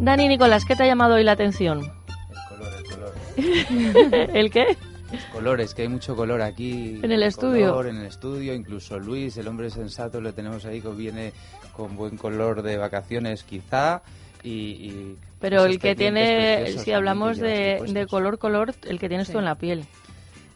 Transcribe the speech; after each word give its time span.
Dani 0.00 0.28
Nicolás, 0.28 0.64
¿qué 0.64 0.74
te 0.74 0.84
ha 0.84 0.86
llamado 0.86 1.16
hoy 1.16 1.24
la 1.24 1.32
atención? 1.32 1.80
El 1.80 2.48
color, 2.48 2.72
el 2.74 2.84
color. 2.84 4.30
¿El 4.34 4.50
qué? 4.50 4.76
Los 5.12 5.24
colores, 5.26 5.74
que 5.74 5.82
hay 5.82 5.88
mucho 5.88 6.16
color 6.16 6.40
aquí. 6.40 7.00
En 7.02 7.12
el 7.12 7.22
estudio. 7.22 7.68
color, 7.68 7.88
en 7.88 7.98
el 7.98 8.06
estudio, 8.06 8.54
incluso 8.54 8.98
Luis, 8.98 9.36
el 9.36 9.46
hombre 9.46 9.68
sensato, 9.68 10.22
lo 10.22 10.32
tenemos 10.32 10.64
ahí 10.64 10.80
que 10.80 10.88
viene 10.88 11.34
con 11.76 11.96
buen 11.96 12.16
color 12.16 12.62
de 12.62 12.78
vacaciones, 12.78 13.42
quizá. 13.42 14.00
Y, 14.42 14.50
y 14.50 15.16
Pero 15.38 15.66
el 15.66 15.78
que 15.78 15.94
tiene, 15.94 16.78
si 16.78 16.92
hablamos 16.92 17.36
de, 17.36 18.06
color, 18.08 18.38
color, 18.38 18.74
el 18.88 18.98
que 18.98 19.08
tienes 19.10 19.30
tú 19.30 19.38
en 19.38 19.44
la 19.44 19.56
piel. 19.56 19.84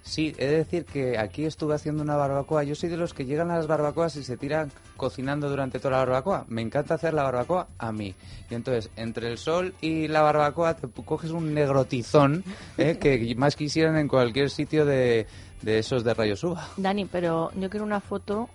Sí, 0.05 0.35
he 0.37 0.47
de 0.47 0.57
decir 0.59 0.85
que 0.85 1.19
aquí 1.19 1.47
estuve 1.47 1.75
haciendo 1.75 2.03
una 2.03 2.15
barbacoa. 2.15 2.63
Yo 2.63 2.75
soy 2.75 2.91
de 2.91 2.99
los 2.99 3.15
que 3.15 3.25
llegan 3.25 3.51
a 3.51 3.57
las 3.57 3.67
barbacoas 3.67 4.15
y 4.17 4.23
se 4.23 4.37
tiran 4.37 4.71
cocinando 4.99 5.49
durante 5.49 5.79
toda 5.79 5.93
la 5.93 5.99
barbacoa. 6.01 6.45
Me 6.49 6.61
encanta 6.61 6.95
hacer 6.95 7.15
la 7.15 7.23
barbacoa 7.23 7.69
a 7.79 7.91
mí. 7.91 8.15
Y 8.51 8.55
entonces, 8.55 8.91
entre 8.97 9.29
el 9.29 9.39
sol 9.39 9.75
y 9.81 10.07
la 10.09 10.21
barbacoa, 10.21 10.77
te 10.77 10.89
coges 10.89 11.31
un 11.31 11.55
negrotizón 11.55 12.45
¿eh? 12.77 12.99
que 13.01 13.35
más 13.35 13.57
quisieran 13.57 13.97
en 13.97 14.07
cualquier 14.07 14.51
sitio 14.51 14.85
de, 14.85 15.27
de 15.63 15.79
esos 15.79 16.05
de 16.05 16.13
rayos 16.13 16.45
uva. 16.45 16.69
Dani, 16.77 17.07
pero 17.07 17.51
yo 17.55 17.71
quiero 17.71 17.87
una 17.87 18.01
foto 18.01 18.51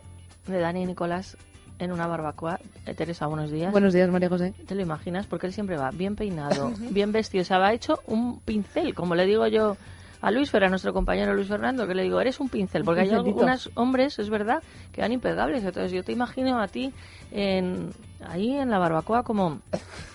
de 0.46 0.60
Dani 0.60 0.84
y 0.84 0.86
Nicolás 0.86 1.36
en 1.80 1.92
una 1.92 2.06
barbacoa. 2.06 2.60
Eh, 2.86 2.94
Teresa, 2.94 3.26
buenos 3.26 3.50
días. 3.50 3.72
Buenos 3.72 3.94
días, 3.94 4.08
María 4.12 4.30
José. 4.30 4.54
¿Te 4.68 4.76
lo 4.76 4.84
imaginas? 4.84 5.26
Porque 5.26 5.48
él 5.48 5.54
siempre 5.54 5.78
va 5.78 5.90
bien 5.90 6.16
peinado, 6.16 6.72
bien 6.92 7.12
vestido. 7.12 7.42
O 7.42 7.46
sea, 7.46 7.58
va 7.58 7.74
hecho 7.74 8.02
un 8.06 8.40
pincel, 8.42 8.94
como 8.94 9.16
le 9.16 9.26
digo 9.26 9.48
yo 9.48 9.78
a 10.22 10.32
Luis 10.32 10.52
Fer, 10.52 10.66
a 10.66 10.70
nuestro 10.70 10.94
compañero 10.94 11.34
Luis 11.34 11.48
Fernando, 11.48 11.88
que 11.88 11.96
le 11.96 12.04
digo, 12.04 12.20
eres 12.20 12.40
un 12.40 12.50
pincel. 12.50 12.84
Porque 12.84 13.02
hay 13.02 13.10
algunos 13.10 13.70
hombres, 13.76 14.20
es 14.20 14.30
verdad, 14.30 14.62
que 14.92 15.02
van 15.02 15.12
impegables. 15.12 15.64
Entonces 15.64 15.92
yo 15.92 16.04
te 16.04 16.12
imagino 16.12 16.60
a 16.60 16.68
ti 16.68 16.94
en, 17.32 17.92
ahí 18.28 18.52
en 18.56 18.70
la 18.70 18.80
barbacoa 18.80 19.24
como 19.24 19.62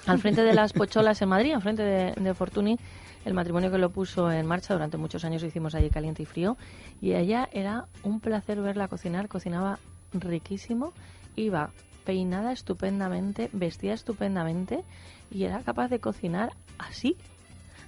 al 0.06 0.18
frente 0.18 0.42
de 0.42 0.54
las 0.54 0.72
pocholas 0.72 1.20
en 1.22 1.28
Madrid, 1.28 1.52
al 1.54 1.62
frente 1.62 1.82
de, 1.82 2.12
de 2.12 2.34
Fortuny, 2.34 2.78
el 3.24 3.34
matrimonio 3.34 3.70
que 3.70 3.78
lo 3.78 3.90
puso 3.90 4.30
en 4.30 4.46
marcha 4.46 4.74
durante 4.74 4.98
muchos 4.98 5.24
años 5.24 5.42
hicimos 5.42 5.74
allí 5.74 5.88
caliente 5.88 6.22
y 6.22 6.26
frío. 6.26 6.56
Y 7.00 7.14
ella 7.14 7.48
era 7.52 7.86
un 8.02 8.20
placer 8.20 8.60
verla 8.60 8.88
cocinar, 8.88 9.28
cocinaba 9.28 9.78
riquísimo, 10.12 10.92
iba 11.36 11.70
peinada 12.04 12.52
estupendamente, 12.52 13.48
vestida 13.52 13.94
estupendamente 13.94 14.84
y 15.30 15.44
era 15.44 15.60
capaz 15.60 15.88
de 15.88 16.00
cocinar 16.00 16.52
así. 16.78 17.16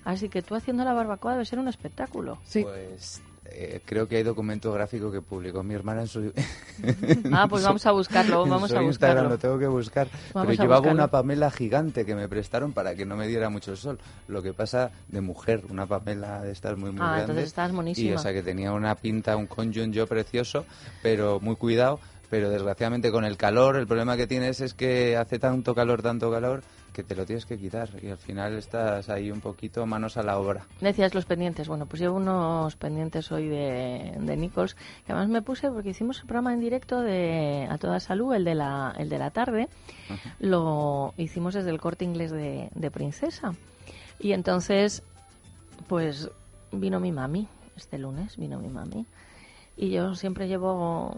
Así 0.06 0.28
que 0.30 0.40
tú 0.40 0.54
haciendo 0.54 0.84
la 0.84 0.92
barbacoa 0.94 1.32
debe 1.32 1.44
ser 1.44 1.58
un 1.58 1.68
espectáculo. 1.68 2.38
Sí. 2.44 2.62
Pues 2.62 3.20
eh, 3.48 3.80
creo 3.84 4.06
que 4.08 4.16
hay 4.16 4.22
documento 4.22 4.72
gráfico 4.72 5.10
que 5.12 5.20
publicó 5.20 5.62
mi 5.62 5.74
hermana 5.74 6.02
en 6.02 6.06
su. 6.08 6.32
Ah, 7.32 7.46
pues 7.48 7.62
vamos 7.64 7.84
a 7.86 7.90
buscarlo, 7.92 8.44
en 8.44 8.50
vamos 8.50 8.70
su 8.70 8.76
a 8.78 8.82
Instagram, 8.82 9.24
buscarlo. 9.24 9.28
lo 9.30 9.38
tengo 9.38 9.58
que 9.58 9.66
buscar. 9.66 10.08
Vamos 10.32 10.48
Pero 10.48 10.62
llevaba 10.62 10.80
buscarlo. 10.80 10.96
una 11.02 11.08
Pamela 11.10 11.50
gigante 11.50 12.04
que 12.06 12.14
me 12.14 12.28
prestaron 12.28 12.72
para 12.72 12.94
que 12.94 13.04
no 13.06 13.16
me 13.16 13.26
diera 13.26 13.48
mucho 13.50 13.72
el 13.72 13.76
sol. 13.76 13.98
Lo 14.28 14.42
que 14.42 14.52
pasa 14.52 14.90
de 15.08 15.20
mujer, 15.20 15.62
una 15.70 15.86
Pamela 15.86 16.40
de 16.42 16.52
estas 16.52 16.76
muy, 16.78 16.90
muy 16.92 17.00
Ah, 17.00 17.04
grande. 17.06 17.20
entonces 17.22 17.44
estás 17.46 17.70
Y 17.70 17.74
monísima. 17.74 18.16
o 18.16 18.18
sea 18.18 18.32
que 18.32 18.42
tenía 18.42 18.72
una 18.72 18.94
pinta, 18.94 19.36
un 19.36 19.46
conjun 19.46 19.92
yo 19.92 20.06
precioso, 20.06 20.64
pero 21.02 21.40
muy 21.40 21.56
cuidado. 21.56 21.98
Pero 22.28 22.50
desgraciadamente 22.50 23.12
con 23.12 23.24
el 23.24 23.36
calor, 23.36 23.76
el 23.76 23.86
problema 23.86 24.16
que 24.16 24.26
tienes 24.26 24.60
es 24.60 24.74
que 24.74 25.16
hace 25.16 25.38
tanto 25.38 25.74
calor, 25.74 26.02
tanto 26.02 26.30
calor, 26.30 26.62
que 26.92 27.04
te 27.04 27.14
lo 27.14 27.24
tienes 27.24 27.46
que 27.46 27.58
quitar. 27.58 27.88
Y 28.02 28.08
al 28.08 28.16
final 28.16 28.56
estás 28.56 29.08
ahí 29.08 29.30
un 29.30 29.40
poquito 29.40 29.86
manos 29.86 30.16
a 30.16 30.22
la 30.22 30.38
obra. 30.38 30.66
Decías 30.80 31.14
los 31.14 31.24
pendientes. 31.24 31.68
Bueno, 31.68 31.86
pues 31.86 32.00
llevo 32.00 32.16
unos 32.16 32.74
pendientes 32.76 33.30
hoy 33.30 33.48
de, 33.48 34.14
de 34.18 34.36
Nichols, 34.36 34.74
que 34.74 35.12
además 35.12 35.28
me 35.28 35.42
puse 35.42 35.70
porque 35.70 35.90
hicimos 35.90 36.18
el 36.18 36.26
programa 36.26 36.52
en 36.52 36.60
directo 36.60 37.00
de 37.00 37.68
A 37.70 37.78
Toda 37.78 38.00
Salud, 38.00 38.34
el 38.34 38.44
de 38.44 38.54
la, 38.54 38.94
el 38.98 39.08
de 39.08 39.18
la 39.18 39.30
tarde. 39.30 39.68
Lo 40.40 41.14
hicimos 41.16 41.54
desde 41.54 41.70
el 41.70 41.80
corte 41.80 42.04
inglés 42.04 42.32
de, 42.32 42.70
de 42.74 42.90
Princesa. 42.90 43.54
Y 44.18 44.32
entonces, 44.32 45.02
pues 45.86 46.30
vino 46.72 46.98
mi 46.98 47.12
mami, 47.12 47.46
este 47.76 47.98
lunes 47.98 48.36
vino 48.36 48.58
mi 48.58 48.68
mami. 48.68 49.06
Y 49.76 49.90
yo 49.90 50.14
siempre 50.14 50.48
llevo, 50.48 51.14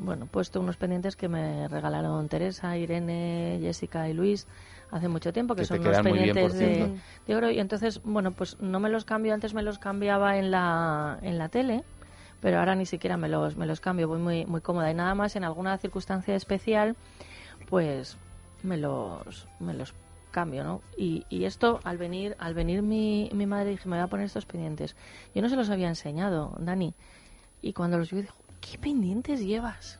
bueno, 0.00 0.26
puesto 0.26 0.60
unos 0.60 0.76
pendientes 0.76 1.16
que 1.16 1.28
me 1.28 1.68
regalaron 1.68 2.28
Teresa, 2.28 2.76
Irene, 2.76 3.58
Jessica 3.60 4.08
y 4.08 4.14
Luis 4.14 4.46
hace 4.90 5.08
mucho 5.08 5.32
tiempo, 5.32 5.54
que, 5.54 5.64
son 5.64 5.80
unos 5.80 6.00
pendientes 6.00 6.54
de, 6.54 6.98
de 7.26 7.36
oro. 7.36 7.50
Y 7.50 7.60
entonces, 7.60 8.00
bueno, 8.02 8.32
pues 8.32 8.60
no 8.60 8.80
me 8.80 8.88
los 8.88 9.04
cambio, 9.04 9.34
antes 9.34 9.54
me 9.54 9.62
los 9.62 9.78
cambiaba 9.78 10.38
en 10.38 10.50
la, 10.50 11.18
en 11.22 11.38
la 11.38 11.48
tele, 11.48 11.84
pero 12.40 12.58
ahora 12.58 12.74
ni 12.74 12.86
siquiera 12.86 13.16
me 13.16 13.28
los, 13.28 13.56
me 13.56 13.66
los 13.66 13.80
cambio, 13.80 14.08
voy 14.08 14.18
muy, 14.18 14.46
muy 14.46 14.60
cómoda. 14.60 14.90
Y 14.90 14.94
nada 14.94 15.14
más 15.14 15.36
en 15.36 15.44
alguna 15.44 15.78
circunstancia 15.78 16.34
especial, 16.34 16.96
pues 17.68 18.16
me 18.62 18.76
los, 18.76 19.46
me 19.60 19.74
los 19.74 19.94
cambio, 20.30 20.64
¿no? 20.64 20.80
Y, 20.96 21.24
y 21.28 21.44
esto, 21.44 21.80
al 21.84 21.98
venir, 21.98 22.36
al 22.38 22.54
venir 22.54 22.82
mi, 22.82 23.30
mi 23.32 23.46
madre, 23.46 23.70
dije, 23.70 23.88
me 23.88 23.96
voy 23.96 24.04
a 24.04 24.08
poner 24.08 24.26
estos 24.26 24.46
pendientes. 24.46 24.96
Yo 25.34 25.42
no 25.42 25.48
se 25.48 25.56
los 25.56 25.70
había 25.70 25.88
enseñado, 25.88 26.56
Dani. 26.58 26.94
Y 27.62 27.72
cuando 27.74 27.98
los 27.98 28.10
vi, 28.10 28.22
dijo, 28.22 28.34
¿qué 28.60 28.78
pendientes 28.78 29.40
llevas? 29.40 29.98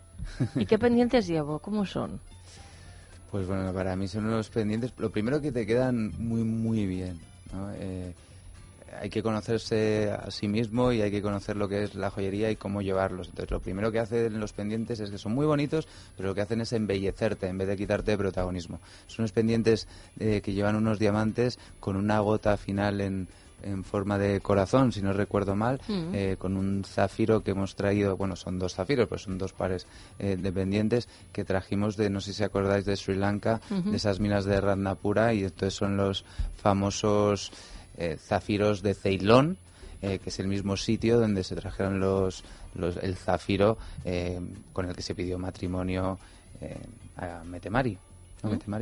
¿Y 0.55 0.67
qué 0.67 0.79
pendientes 0.79 1.27
llevo? 1.27 1.59
¿Cómo 1.59 1.87
son? 1.87 2.21
Pues 3.31 3.47
bueno, 3.47 3.73
para 3.73 3.97
mí 3.97 4.09
son 4.09 4.27
unos 4.27 4.49
pendientes. 4.51 4.93
Lo 4.99 5.11
primero 5.11 5.41
que 5.41 5.53
te 5.53 5.67
quedan 5.67 6.13
muy, 6.19 6.43
muy 6.43 6.87
bien. 6.87 7.21
¿no? 7.53 7.71
Eh, 7.75 8.13
hay 9.01 9.09
que 9.09 9.23
conocerse 9.23 10.11
a 10.11 10.31
sí 10.31 10.49
mismo 10.49 10.93
y 10.93 11.01
hay 11.01 11.11
que 11.11 11.23
conocer 11.23 11.57
lo 11.57 11.69
que 11.69 11.85
es 11.85 11.95
la 11.95 12.11
joyería 12.11 12.51
y 12.51 12.57
cómo 12.57 12.83
llevarlos. 12.83 13.29
Entonces, 13.29 13.51
lo 13.51 13.61
primero 13.61 13.93
que 13.93 14.01
hacen 14.01 14.41
los 14.41 14.53
pendientes 14.53 15.01
es 15.01 15.11
que 15.11 15.19
son 15.19 15.33
muy 15.33 15.47
bonitos, 15.47 15.87
pero 16.17 16.31
lo 16.31 16.35
que 16.35 16.41
hacen 16.41 16.61
es 16.61 16.73
embellecerte 16.73 17.47
en 17.47 17.59
vez 17.59 17.69
de 17.69 17.77
quitarte 17.77 18.17
protagonismo. 18.19 18.81
Son 19.07 19.23
unos 19.23 19.33
pendientes 19.33 19.87
eh, 20.19 20.41
que 20.43 20.53
llevan 20.53 20.77
unos 20.77 20.99
diamantes 20.99 21.59
con 21.79 21.97
una 21.97 22.19
gota 22.21 22.57
final 22.57 23.01
en, 23.01 23.29
en 23.63 23.85
forma 23.85 24.19
de 24.19 24.41
corazón, 24.41 24.93
si 24.93 25.03
no 25.03 25.13
recuerdo 25.13 25.55
mal, 25.55 25.81
Mm. 25.89 26.15
eh, 26.15 26.37
con 26.39 26.57
un 26.57 26.85
zafiro 26.85 27.43
que 27.43 27.53
hemos 27.53 27.75
traído, 27.77 28.17
bueno, 28.17 28.37
son 28.37 28.59
dos 28.59 28.75
zafiros, 28.75 29.09
pues 29.09 29.23
son 29.23 29.39
dos 29.39 29.53
pares 29.53 29.87
eh, 30.19 30.37
de 30.37 30.53
pendientes 30.53 31.09
que 31.33 31.45
trajimos 31.45 31.97
de, 31.97 32.11
no 32.11 32.21
sé 32.21 32.33
si 32.33 32.43
acordáis, 32.45 32.85
de 32.85 32.97
Sri 32.97 33.17
Lanka, 33.17 33.61
de 33.71 33.97
esas 33.97 34.21
minas 34.21 34.45
de 34.45 34.61
Ratnapura, 34.61 35.33
y 35.35 35.45
entonces 35.45 35.75
son 35.75 35.97
los 35.97 36.25
famosos 36.75 37.53
eh, 37.99 38.17
zafiros 38.19 38.83
de 38.83 38.95
Ceilón, 38.95 39.57
eh, 40.03 40.19
que 40.19 40.31
es 40.31 40.39
el 40.39 40.47
mismo 40.49 40.77
sitio 40.77 41.19
donde 41.21 41.45
se 41.45 41.55
trajeron 41.55 42.01
los, 42.01 42.43
los 42.75 42.97
el 42.97 43.17
zafiro 43.17 43.77
eh, 44.05 44.41
con 44.73 44.87
el 44.89 44.95
que 44.97 45.03
se 45.03 45.15
pidió 45.15 45.39
matrimonio 45.39 46.19
eh, 46.63 46.77
a 47.17 47.43
Metemari. 47.45 47.99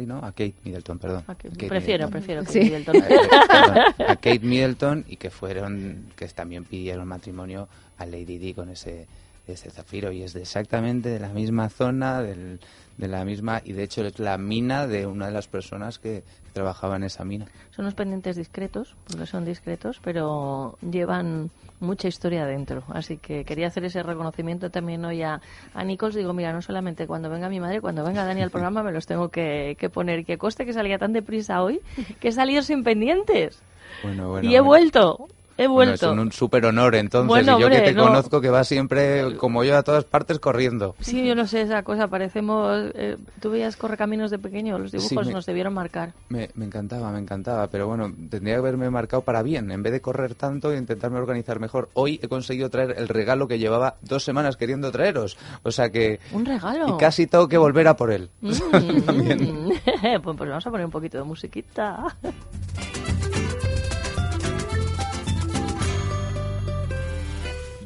No, 0.06 0.18
a 0.18 0.32
Kate 0.32 0.54
Middleton, 0.64 0.98
perdón. 0.98 1.24
Kate 1.34 1.50
Prefiero, 1.68 2.08
Middleton. 2.08 2.10
prefiero 2.10 2.44
que 2.44 2.52
Sí. 2.52 2.60
Middleton. 2.60 2.96
A 2.96 3.00
Kate- 3.08 3.48
perdón, 3.48 3.78
a 4.10 4.16
Kate 4.20 4.40
Middleton 4.40 5.04
y 5.08 5.16
que 5.16 5.30
fueron 5.30 6.06
que 6.16 6.26
también 6.28 6.64
pidieron 6.64 7.06
matrimonio 7.08 7.68
a 7.98 8.06
Lady 8.06 8.38
Di 8.38 8.54
con 8.54 8.68
ese 8.70 9.06
ese 9.46 9.70
zafiro 9.70 10.12
y 10.12 10.22
es 10.22 10.34
de 10.34 10.42
exactamente 10.42 11.08
de 11.08 11.18
la 11.20 11.30
misma 11.30 11.70
zona 11.70 12.20
del- 12.20 12.60
de 12.98 13.08
la 13.08 13.24
misma 13.24 13.62
y 13.64 13.72
de 13.72 13.82
hecho 13.84 14.04
es 14.06 14.18
la 14.18 14.36
mina 14.36 14.86
de 14.86 15.06
una 15.06 15.26
de 15.26 15.32
las 15.32 15.48
personas 15.48 15.98
que 15.98 16.22
trabajaba 16.58 16.96
en 16.96 17.04
esa 17.04 17.24
mina 17.24 17.46
Son 17.70 17.84
unos 17.84 17.94
pendientes 17.94 18.34
discretos, 18.34 18.96
porque 19.06 19.26
son 19.26 19.44
discretos, 19.44 20.00
pero 20.02 20.76
llevan 20.82 21.50
mucha 21.78 22.08
historia 22.08 22.44
dentro. 22.46 22.82
Así 22.88 23.16
que 23.18 23.44
quería 23.44 23.68
hacer 23.68 23.84
ese 23.84 24.02
reconocimiento 24.02 24.68
también 24.70 25.04
hoy 25.04 25.22
a, 25.22 25.40
a 25.72 25.84
Nichols. 25.84 26.16
Digo, 26.16 26.32
mira, 26.32 26.52
no 26.52 26.60
solamente 26.60 27.06
cuando 27.06 27.30
venga 27.30 27.48
mi 27.48 27.60
madre, 27.60 27.80
cuando 27.80 28.02
venga 28.02 28.24
Dani 28.24 28.42
al 28.42 28.50
programa 28.50 28.82
me 28.82 28.90
los 28.90 29.06
tengo 29.06 29.28
que, 29.28 29.76
que 29.78 29.88
poner. 29.88 30.24
Que 30.24 30.36
coste 30.36 30.66
que 30.66 30.72
salía 30.72 30.98
tan 30.98 31.12
deprisa 31.12 31.62
hoy 31.62 31.80
que 32.18 32.28
he 32.28 32.32
salido 32.32 32.62
sin 32.62 32.82
pendientes. 32.82 33.62
bueno 34.02 34.30
bueno 34.30 34.48
y 34.48 34.56
he 34.56 34.60
bueno. 34.60 34.64
vuelto. 34.64 35.28
He 35.58 35.66
Bueno, 35.66 35.90
vuelto. 35.90 36.12
es 36.12 36.18
un, 36.18 36.32
súper 36.32 36.64
honor, 36.64 36.94
entonces. 36.94 37.28
Bueno, 37.28 37.58
y 37.58 37.60
yo 37.60 37.66
hombre, 37.66 37.82
que 37.82 37.88
te 37.90 37.94
no. 37.94 38.04
conozco, 38.04 38.40
que 38.40 38.48
va 38.48 38.64
siempre, 38.64 39.36
como 39.36 39.64
yo, 39.64 39.76
a 39.76 39.82
todas 39.82 40.04
partes 40.04 40.38
corriendo. 40.38 40.94
Sí, 41.00 41.26
yo 41.26 41.34
no 41.34 41.46
sé 41.46 41.60
esa 41.62 41.82
cosa, 41.82 42.08
parecemos... 42.08 42.90
eh, 42.94 43.16
¿Tú 43.40 43.50
veías 43.50 43.76
Correcaminos 43.76 44.30
de 44.30 44.38
pequeño? 44.38 44.78
Los 44.78 44.92
dibujos 44.92 45.26
me- 45.26 45.32
nos 45.32 45.44
debieron 45.44 45.74
marcar. 45.74 46.12
Me, 46.28 46.48
me 46.54 46.64
encantaba, 46.64 47.10
me 47.12 47.18
encantaba, 47.18 47.66
pero 47.66 47.86
bueno, 47.88 48.10
tendría 48.30 48.54
que 48.54 48.58
haberme 48.60 48.88
marcado 48.90 49.22
para 49.22 49.42
bien, 49.42 49.70
en 49.70 49.82
vez 49.82 49.92
de 49.92 50.00
correr 50.00 50.34
tanto 50.34 50.72
e 50.72 50.76
intentarme 50.78 51.18
organizar 51.18 51.58
mejor. 51.60 51.88
Hoy 51.94 52.20
he 52.22 52.28
conseguido 52.28 52.70
traer 52.70 52.94
el 52.96 53.08
regalo 53.08 53.48
que 53.48 53.58
llevaba 53.58 53.96
dos 54.02 54.22
semanas 54.24 54.56
queriendo 54.56 54.90
traeros, 54.92 55.36
o 55.64 55.70
sea 55.72 55.90
que... 55.90 56.20
Un 56.32 56.46
regalo. 56.46 56.88
Y 56.94 56.98
casi 56.98 57.26
tengo 57.26 57.48
que 57.48 57.58
volver 57.58 57.88
a 57.88 57.96
por 57.96 58.12
él. 58.12 58.30
Mm, 58.40 59.00
También. 59.06 59.68
pues, 60.22 60.36
pues 60.36 60.48
vamos 60.50 60.66
a 60.66 60.70
poner 60.70 60.86
un 60.86 60.92
poquito 60.92 61.18
de 61.18 61.24
musiquita. 61.24 62.04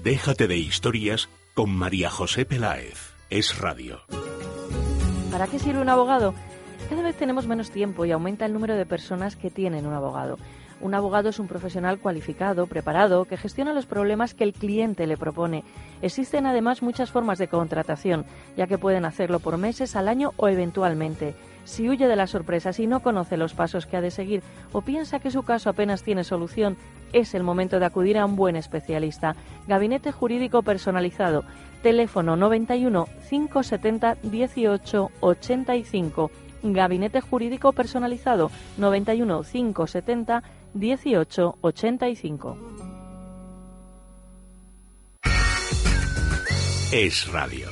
Déjate 0.03 0.49
de 0.49 0.57
historias 0.57 1.29
con 1.55 1.71
María 1.71 2.11
José 2.11 2.45
Peláez. 2.45 3.15
Es 3.31 3.61
radio. 3.61 4.01
¿Para 5.31 5.47
qué 5.47 5.61
sirve 5.61 5.81
un 5.81 5.89
abogado? 5.89 6.35
Cada 6.91 7.03
vez 7.03 7.15
tenemos 7.15 7.47
menos 7.47 7.71
tiempo 7.71 8.05
y 8.05 8.11
aumenta 8.11 8.45
el 8.45 8.53
número 8.53 8.75
de 8.75 8.85
personas 8.85 9.37
que 9.37 9.49
tienen 9.49 9.87
un 9.87 9.95
abogado. 9.95 10.39
Un 10.81 10.95
abogado 10.95 11.29
es 11.29 11.39
un 11.39 11.47
profesional 11.47 12.01
cualificado, 12.01 12.67
preparado, 12.67 13.27
que 13.27 13.37
gestiona 13.37 13.73
los 13.73 13.87
problemas 13.87 14.35
que 14.35 14.43
el 14.43 14.55
cliente 14.55 15.07
le 15.07 15.17
propone. 15.17 15.63
Existen 16.03 16.47
además 16.47 16.83
muchas 16.83 17.13
formas 17.13 17.39
de 17.39 17.47
contratación, 17.47 18.27
ya 18.57 18.67
que 18.67 18.79
pueden 18.79 19.05
hacerlo 19.05 19.39
por 19.39 19.57
meses, 19.57 19.95
al 19.95 20.09
año 20.09 20.33
o 20.37 20.49
eventualmente. 20.49 21.37
Si 21.65 21.89
huye 21.89 22.09
de 22.09 22.17
las 22.17 22.31
sorpresas 22.31 22.81
y 22.81 22.89
no 22.89 23.05
conoce 23.05 23.37
los 23.37 23.55
pasos 23.55 23.87
que 23.87 23.97
ha 23.97 24.01
de 24.01 24.11
seguir 24.11 24.43
o 24.73 24.83
piensa 24.83 25.21
que 25.21 25.31
su 25.31 25.45
caso 25.45 25.71
apenas 25.71 26.03
tiene 26.03 26.25
solución, 26.25 26.77
es 27.13 27.35
el 27.35 27.43
momento 27.43 27.79
de 27.79 27.87
acudir 27.87 28.19
a 28.19 28.25
un 28.25 28.37
buen 28.37 28.57
especialista. 28.57 29.37
Gabinete 29.67 30.13
Jurídico 30.13 30.63
Personalizado. 30.63 31.45
Teléfono 31.83 32.37
91 32.37 33.07
570 33.29 34.17
18 34.23 35.11
85. 35.21 36.31
Gabinete 36.65 37.21
Jurídico 37.21 37.73
Personalizado 37.73 38.51
91 38.79 39.43
570 39.43 40.43
18 40.75 41.59
85. 41.61 42.57
Es 46.93 47.33
radio. 47.33 47.72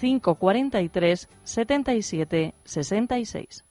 543 0.00 1.28
77 1.44 2.54
66. 2.64 3.67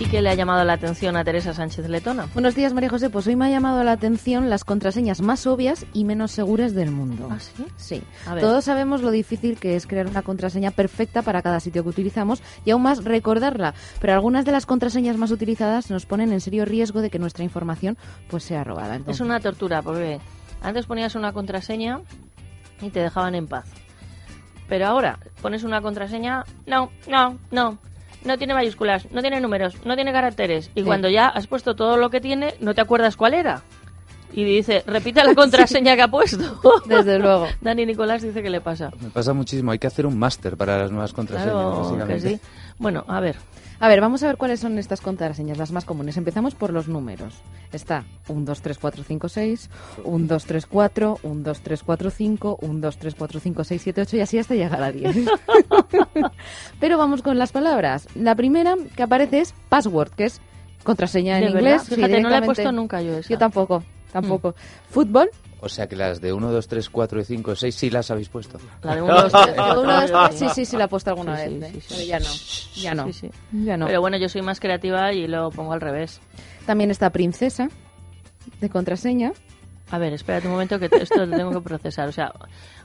¿Y 0.00 0.06
qué 0.06 0.20
le 0.20 0.28
ha 0.28 0.34
llamado 0.34 0.64
la 0.64 0.72
atención 0.72 1.16
a 1.16 1.22
Teresa 1.22 1.54
Sánchez 1.54 1.88
Letona? 1.88 2.26
Buenos 2.34 2.56
días, 2.56 2.72
María 2.74 2.90
José. 2.90 3.10
Pues 3.10 3.28
hoy 3.28 3.36
me 3.36 3.46
ha 3.46 3.50
llamado 3.50 3.84
la 3.84 3.92
atención 3.92 4.50
las 4.50 4.64
contraseñas 4.64 5.20
más 5.20 5.46
obvias 5.46 5.86
y 5.92 6.04
menos 6.04 6.32
seguras 6.32 6.74
del 6.74 6.90
mundo. 6.90 7.28
¿Ah, 7.30 7.38
sí? 7.38 7.64
Sí. 7.76 8.02
Todos 8.40 8.64
sabemos 8.64 9.02
lo 9.02 9.12
difícil 9.12 9.56
que 9.56 9.76
es 9.76 9.86
crear 9.86 10.08
una 10.08 10.22
contraseña 10.22 10.72
perfecta 10.72 11.22
para 11.22 11.42
cada 11.42 11.60
sitio 11.60 11.84
que 11.84 11.90
utilizamos 11.90 12.42
y 12.64 12.72
aún 12.72 12.82
más 12.82 13.04
recordarla. 13.04 13.74
Pero 14.00 14.14
algunas 14.14 14.44
de 14.44 14.50
las 14.50 14.66
contraseñas 14.66 15.16
más 15.16 15.30
utilizadas 15.30 15.90
nos 15.90 16.06
ponen 16.06 16.32
en 16.32 16.40
serio 16.40 16.64
riesgo 16.64 17.00
de 17.00 17.10
que 17.10 17.20
nuestra 17.20 17.44
información 17.44 17.96
pues 18.28 18.42
sea 18.42 18.64
robada. 18.64 18.98
Es 19.06 19.20
una 19.20 19.38
tortura, 19.38 19.80
porque 19.80 20.18
antes 20.60 20.86
ponías 20.86 21.14
una 21.14 21.32
contraseña 21.32 22.00
y 22.82 22.90
te 22.90 22.98
dejaban 22.98 23.36
en 23.36 23.46
paz. 23.46 23.66
Pero 24.68 24.88
ahora 24.88 25.20
pones 25.40 25.62
una 25.62 25.80
contraseña, 25.80 26.44
no, 26.66 26.90
no, 27.06 27.38
no. 27.52 27.78
No 28.24 28.38
tiene 28.38 28.54
mayúsculas, 28.54 29.10
no 29.12 29.20
tiene 29.20 29.40
números, 29.40 29.76
no 29.84 29.94
tiene 29.96 30.12
caracteres. 30.12 30.70
Y 30.74 30.80
Sí. 30.80 30.86
cuando 30.86 31.08
ya 31.08 31.28
has 31.28 31.46
puesto 31.46 31.74
todo 31.76 31.96
lo 31.96 32.10
que 32.10 32.20
tiene, 32.20 32.54
no 32.60 32.74
te 32.74 32.80
acuerdas 32.80 33.16
cuál 33.16 33.34
era. 33.34 33.62
Y 34.32 34.42
dice, 34.44 34.82
repite 34.86 35.22
la 35.22 35.34
contraseña 35.34 35.94
que 35.94 36.02
ha 36.02 36.08
puesto. 36.08 36.60
Desde 36.86 37.18
luego. 37.18 37.46
Dani 37.60 37.86
Nicolás 37.86 38.22
dice 38.22 38.42
que 38.42 38.50
le 38.50 38.60
pasa. 38.60 38.90
Me 39.00 39.10
pasa 39.10 39.32
muchísimo, 39.32 39.70
hay 39.70 39.78
que 39.78 39.86
hacer 39.86 40.06
un 40.06 40.18
máster 40.18 40.56
para 40.56 40.78
las 40.78 40.90
nuevas 40.90 41.12
contraseñas, 41.12 41.52
Claro 41.54 42.06
que 42.06 42.20
sí. 42.20 42.40
Bueno, 42.78 43.04
a 43.06 43.20
ver. 43.20 43.36
A 43.84 43.88
ver, 43.88 44.00
vamos 44.00 44.22
a 44.22 44.28
ver 44.28 44.38
cuáles 44.38 44.60
son 44.60 44.78
estas 44.78 45.02
contraseñas, 45.02 45.58
las 45.58 45.70
más 45.70 45.84
comunes. 45.84 46.16
Empezamos 46.16 46.54
por 46.54 46.72
los 46.72 46.88
números. 46.88 47.34
Está 47.70 48.04
1, 48.28 48.40
2, 48.46 48.62
3, 48.62 48.78
4, 48.78 49.04
5, 49.06 49.28
6, 49.28 49.70
1, 50.04 50.26
2, 50.26 50.44
3, 50.46 50.66
4, 50.66 51.18
1, 51.22 51.42
2, 51.42 51.60
3, 51.60 51.82
4, 51.82 52.10
5, 52.10 52.58
1, 52.62 52.80
2, 52.80 52.96
3, 52.96 53.14
4, 53.14 53.40
5, 53.40 53.64
6, 53.64 53.82
7, 53.82 54.00
8 54.00 54.16
y 54.16 54.20
así 54.22 54.38
hasta 54.38 54.54
llegar 54.54 54.82
a 54.82 54.90
10. 54.90 55.26
Pero 56.80 56.96
vamos 56.96 57.20
con 57.20 57.36
las 57.36 57.52
palabras. 57.52 58.08
La 58.14 58.34
primera 58.34 58.74
que 58.96 59.02
aparece 59.02 59.40
es 59.40 59.54
password, 59.68 60.12
que 60.12 60.24
es 60.24 60.40
contraseña 60.82 61.36
en 61.36 61.50
inglés. 61.50 61.62
verdad, 61.62 61.84
sí, 61.86 61.94
fíjate, 61.94 62.22
no 62.22 62.30
la 62.30 62.38
he 62.38 62.42
puesto 62.42 62.72
nunca 62.72 63.02
yo 63.02 63.18
esa. 63.18 63.28
Yo 63.28 63.36
tampoco, 63.36 63.84
tampoco. 64.10 64.54
Fútbol, 64.88 65.28
O 65.64 65.68
sea 65.70 65.88
que 65.88 65.96
las 65.96 66.20
de 66.20 66.32
1, 66.32 66.50
2, 66.52 66.68
3, 66.68 66.90
4 66.90 67.20
y 67.20 67.24
5 67.24 67.52
y 67.52 67.56
6 67.56 67.74
sí 67.74 67.88
las 67.90 68.10
habéis 68.10 68.28
puesto. 68.28 68.58
La 68.82 68.96
de 68.96 69.02
uno, 69.02 69.14
dos, 69.14 69.32
tres, 69.32 69.56
Uno, 69.58 69.74
dos, 69.82 69.98
tres, 69.98 70.10
cuatro, 70.10 70.36
sí, 70.38 70.46
sí, 70.54 70.64
sí, 70.66 70.76
la 70.76 70.84
he 70.84 70.88
puesto 70.88 71.10
alguna 71.10 71.36
Sí, 71.38 71.58
vez. 71.58 71.70
sí, 71.72 71.78
¿eh? 71.78 71.80
sí. 71.80 71.86
Pero 71.88 72.04
ya 72.04 72.18
no, 72.20 72.26
ya 72.82 72.94
no, 72.94 73.04
Sí, 73.06 73.12
sí. 73.14 73.30
ya 73.64 73.76
no. 73.78 73.86
Pero 73.86 74.00
bueno, 74.02 74.16
yo 74.18 74.28
soy 74.28 74.42
más 74.42 74.60
creativa 74.60 75.12
y 75.14 75.26
lo 75.26 75.50
pongo 75.50 75.72
al 75.72 75.80
revés. 75.80 76.20
También 76.66 76.90
está 76.90 77.08
princesa, 77.10 77.68
de 78.60 78.68
contraseña. 78.68 79.32
A 79.90 79.98
ver, 79.98 80.12
espérate 80.12 80.46
un 80.48 80.52
momento 80.52 80.78
que 80.78 80.90
esto 80.92 81.24
lo 81.24 81.36
tengo 81.36 81.50
que 81.52 81.60
procesar. 81.60 82.08
O 82.08 82.12
sea, 82.12 82.32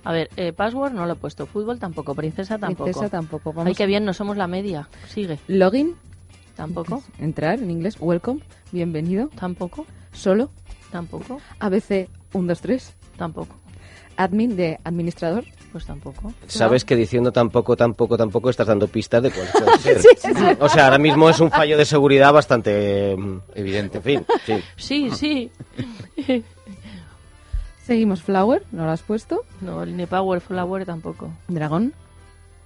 a 0.03 0.11
ver, 0.13 0.29
eh, 0.37 0.53
password 0.53 0.93
no 0.93 1.05
lo 1.05 1.13
he 1.13 1.15
puesto, 1.15 1.45
fútbol 1.47 1.79
tampoco, 1.79 2.15
princesa 2.15 2.57
tampoco. 2.57 2.85
Princesa 2.85 3.09
tampoco. 3.09 3.51
Vamos 3.51 3.67
Ay, 3.67 3.75
qué 3.75 3.85
bien, 3.87 4.05
no 4.05 4.13
somos 4.13 4.37
la 4.37 4.47
media. 4.47 4.87
Sigue. 5.09 5.37
Login, 5.47 5.95
Tampoco, 6.55 7.03
entrar 7.19 7.59
en 7.59 7.71
inglés, 7.71 7.95
welcome, 7.99 8.41
bienvenido. 8.71 9.29
tampoco, 9.39 9.85
Solo, 10.11 10.49
tampoco, 10.91 11.39
ABC 11.59 12.07
123, 12.31 12.93
tampoco, 13.17 13.55
admin 14.17 14.55
de 14.55 14.79
administrador. 14.83 15.45
pues 15.71 15.85
tampoco. 15.85 16.33
Sabes 16.47 16.83
que 16.83 16.95
diciendo 16.95 17.31
tampoco, 17.31 17.75
tampoco, 17.77 18.17
tampoco 18.17 18.49
estás 18.49 18.67
dando 18.67 18.87
pistas 18.87 19.21
de 19.23 19.31
cuál 19.31 19.47
puede 19.53 19.77
ser. 20.01 20.57
O 20.59 20.67
sea, 20.69 20.85
ahora 20.85 20.97
mismo 20.97 21.29
es 21.29 21.39
un 21.39 21.51
fallo 21.51 21.77
de 21.77 21.85
seguridad 21.85 22.33
bastante 22.33 23.15
mm, 23.17 23.39
Evidente. 23.55 23.97
En 23.99 24.03
fin, 24.03 24.25
sí. 24.45 24.63
Sí, 24.77 25.11
sí. 25.11 25.51
Seguimos 27.85 28.21
flower, 28.21 28.63
no 28.71 28.85
lo 28.85 28.91
has 28.91 29.01
puesto. 29.01 29.43
No, 29.61 29.85
ni 29.85 30.05
Power 30.05 30.41
Flower 30.41 30.85
tampoco. 30.85 31.31
Dragón, 31.47 31.93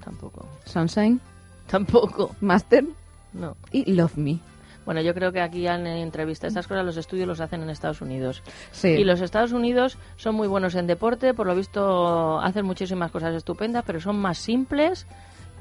Tampoco. 0.04 0.46
sunshine, 0.66 1.20
Tampoco. 1.68 2.36
master 2.42 2.84
No. 3.32 3.56
y 3.72 3.94
love 3.94 4.18
me. 4.18 4.40
Bueno, 4.86 5.02
yo 5.02 5.14
creo 5.14 5.32
que 5.32 5.42
aquí 5.42 5.68
en 5.68 5.88
entrevista 5.88 6.48
estas 6.48 6.68
cosas 6.68 6.86
los 6.86 6.98
estudios 6.98 7.28
los 7.28 7.40
hacen 7.40 7.62
en 7.64 7.70
Estados 7.70 8.02
Unidos. 8.02 8.44
Sí. 8.72 8.90
Y 8.90 9.04
los 9.04 9.22
Estados 9.22 9.52
Unidos 9.52 9.98
son 10.18 10.36
muy 10.36 10.48
buenos 10.48 10.76
en 10.76 10.88
deporte, 10.88 11.34
por 11.34 11.48
lo 11.48 11.56
visto 11.56 12.40
hacen 12.40 12.66
muchísimas 12.66 13.12
cosas 13.12 13.34
estupendas, 13.36 13.84
pero 13.86 14.00
son 14.00 14.18
más 14.18 14.38
simples 14.38 15.08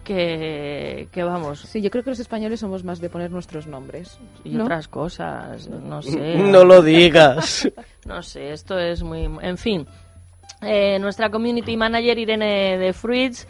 que, 0.04 1.08
que 1.12 1.22
vamos, 1.22 1.60
Sí, 1.60 1.80
yo 1.80 1.90
creo 1.90 2.02
que 2.02 2.10
los 2.10 2.18
españoles 2.18 2.60
somos 2.60 2.82
más 2.84 3.00
de 3.00 3.08
poner 3.08 3.30
nuestros 3.30 3.66
nombres. 3.66 4.18
y 4.44 4.50
¿no? 4.50 4.64
otras 4.64 4.88
cosas, 4.88 5.68
no 5.68 6.02
sé. 6.02 6.36
No 6.36 6.64
lo 6.64 6.82
digas. 6.82 7.68
No 8.04 8.20
sé, 8.20 8.50
esto 8.50 8.80
es 8.80 9.04
muy... 9.04 9.28
En 9.42 9.56
fin, 9.56 9.86
eh, 10.60 10.98
nuestra 10.98 11.30
community 11.30 11.76
manager 11.76 12.18
Irene 12.18 12.76
de 12.76 12.92
Fruits, 12.92 13.46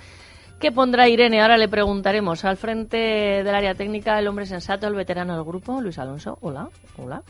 ¿qué 0.62 0.70
pondrá 0.70 1.08
Irene? 1.08 1.42
Ahora 1.42 1.58
le 1.58 1.66
preguntaremos. 1.66 2.44
Al 2.44 2.56
frente 2.56 2.96
del 2.96 3.52
área 3.54 3.74
técnica, 3.74 4.16
el 4.20 4.28
hombre 4.28 4.46
sensato, 4.46 4.86
el 4.86 4.94
veterano 4.94 5.34
del 5.34 5.42
grupo, 5.44 5.80
Luis 5.80 5.98
Alonso. 5.98 6.38
Hola, 6.40 6.68
hola. 6.96 7.20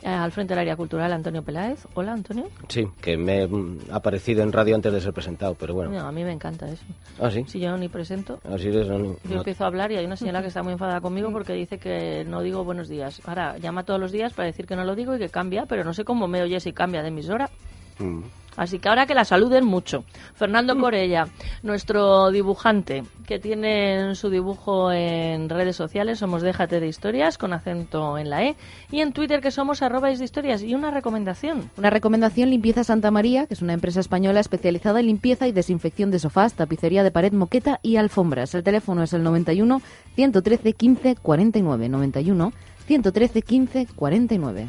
Eh, 0.00 0.06
al 0.06 0.30
frente 0.30 0.54
del 0.54 0.60
área 0.60 0.76
cultural, 0.76 1.12
Antonio 1.12 1.42
Peláez. 1.42 1.84
Hola, 1.94 2.12
Antonio. 2.12 2.46
Sí, 2.68 2.86
que 3.00 3.16
me 3.16 3.42
he 3.42 3.48
mm, 3.48 3.78
aparecido 3.90 4.44
en 4.44 4.52
radio 4.52 4.76
antes 4.76 4.92
de 4.92 5.00
ser 5.00 5.12
presentado, 5.12 5.56
pero 5.56 5.74
bueno. 5.74 5.90
No, 5.90 6.06
a 6.06 6.12
mí 6.12 6.22
me 6.22 6.30
encanta 6.30 6.68
eso. 6.68 6.84
Ah, 7.20 7.32
sí. 7.32 7.42
Si 7.48 7.58
yo 7.58 7.76
ni 7.76 7.88
presento, 7.88 8.38
Así 8.48 8.68
es, 8.68 8.86
no, 8.86 8.96
yo 8.98 9.16
no- 9.24 9.34
empiezo 9.38 9.64
a 9.64 9.66
hablar 9.66 9.90
y 9.90 9.96
hay 9.96 10.06
una 10.06 10.14
señora 10.14 10.40
que 10.40 10.46
está 10.46 10.62
muy 10.62 10.74
enfadada 10.74 11.00
conmigo 11.00 11.32
porque 11.32 11.54
dice 11.54 11.78
que 11.78 12.24
no 12.24 12.42
digo 12.42 12.62
buenos 12.62 12.88
días. 12.88 13.20
Ahora 13.26 13.58
llama 13.58 13.82
todos 13.82 13.98
los 13.98 14.12
días 14.12 14.32
para 14.34 14.46
decir 14.46 14.68
que 14.68 14.76
no 14.76 14.84
lo 14.84 14.94
digo 14.94 15.16
y 15.16 15.18
que 15.18 15.30
cambia, 15.30 15.66
pero 15.66 15.82
no 15.82 15.92
sé 15.92 16.04
cómo 16.04 16.28
me 16.28 16.42
oye 16.42 16.60
si 16.60 16.72
cambia 16.72 17.02
de 17.02 17.08
emisora. 17.08 17.50
Mm. 17.98 18.20
Así 18.58 18.80
que 18.80 18.88
ahora 18.88 19.06
que 19.06 19.14
la 19.14 19.24
saluden 19.24 19.64
mucho. 19.64 20.04
Fernando 20.34 20.76
Corella, 20.76 21.28
nuestro 21.62 22.32
dibujante, 22.32 23.04
que 23.24 23.38
tiene 23.38 24.16
su 24.16 24.30
dibujo 24.30 24.90
en 24.90 25.48
redes 25.48 25.76
sociales, 25.76 26.18
somos 26.18 26.42
Déjate 26.42 26.80
de 26.80 26.88
Historias, 26.88 27.38
con 27.38 27.52
acento 27.52 28.18
en 28.18 28.30
la 28.30 28.42
E, 28.42 28.56
y 28.90 29.00
en 29.00 29.12
Twitter 29.12 29.40
que 29.40 29.52
somos 29.52 29.80
arroba 29.80 30.08
de 30.08 30.24
historias. 30.24 30.62
Y 30.62 30.74
una 30.74 30.90
recomendación. 30.90 31.70
Una 31.76 31.90
recomendación, 31.90 32.50
Limpieza 32.50 32.82
Santa 32.82 33.12
María, 33.12 33.46
que 33.46 33.54
es 33.54 33.62
una 33.62 33.74
empresa 33.74 34.00
española 34.00 34.40
especializada 34.40 34.98
en 34.98 35.06
limpieza 35.06 35.46
y 35.46 35.52
desinfección 35.52 36.10
de 36.10 36.18
sofás, 36.18 36.54
tapicería 36.54 37.04
de 37.04 37.12
pared, 37.12 37.32
moqueta 37.32 37.78
y 37.82 37.96
alfombras. 37.96 38.56
El 38.56 38.64
teléfono 38.64 39.04
es 39.04 39.12
el 39.12 39.22
91 39.22 39.80
113 40.16 40.72
15 40.72 41.16
49. 41.16 41.88
91 41.88 42.52
113 42.86 43.42
15 43.42 43.86
49. 43.94 44.68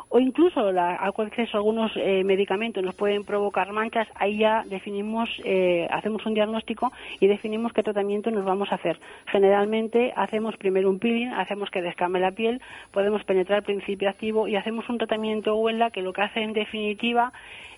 o 0.11 0.19
incluso 0.19 0.71
la, 0.71 0.95
al 0.95 1.13
acceso 1.17 1.55
a 1.55 1.59
algunos 1.59 1.91
eh, 1.95 2.23
medicamentos 2.25 2.83
nos 2.83 2.95
pueden 2.95 3.23
provocar 3.23 3.71
manchas, 3.71 4.07
ahí 4.15 4.39
ya 4.39 4.63
definimos, 4.65 5.29
eh, 5.45 5.87
hacemos 5.89 6.25
un 6.25 6.33
diagnóstico 6.33 6.91
y 7.21 7.27
definimos 7.27 7.71
qué 7.71 7.81
tratamiento 7.81 8.29
nos 8.29 8.43
vamos 8.43 8.71
a 8.71 8.75
hacer. 8.75 8.99
Generalmente 9.27 10.11
hacemos 10.15 10.57
primero 10.57 10.89
un 10.89 10.99
peeling, 10.99 11.29
hacemos 11.29 11.69
que 11.69 11.81
descame 11.81 12.19
la 12.19 12.31
piel, 12.31 12.61
podemos 12.91 13.23
penetrar 13.23 13.59
el 13.59 13.63
principio 13.63 14.09
activo 14.09 14.49
y 14.49 14.57
hacemos 14.57 14.87
un 14.89 14.97
tratamiento 14.97 15.55
huela 15.55 15.91
que 15.91 16.01
lo 16.01 16.11
que 16.11 16.23
hace 16.23 16.41
en 16.41 16.51
definitiva 16.51 17.31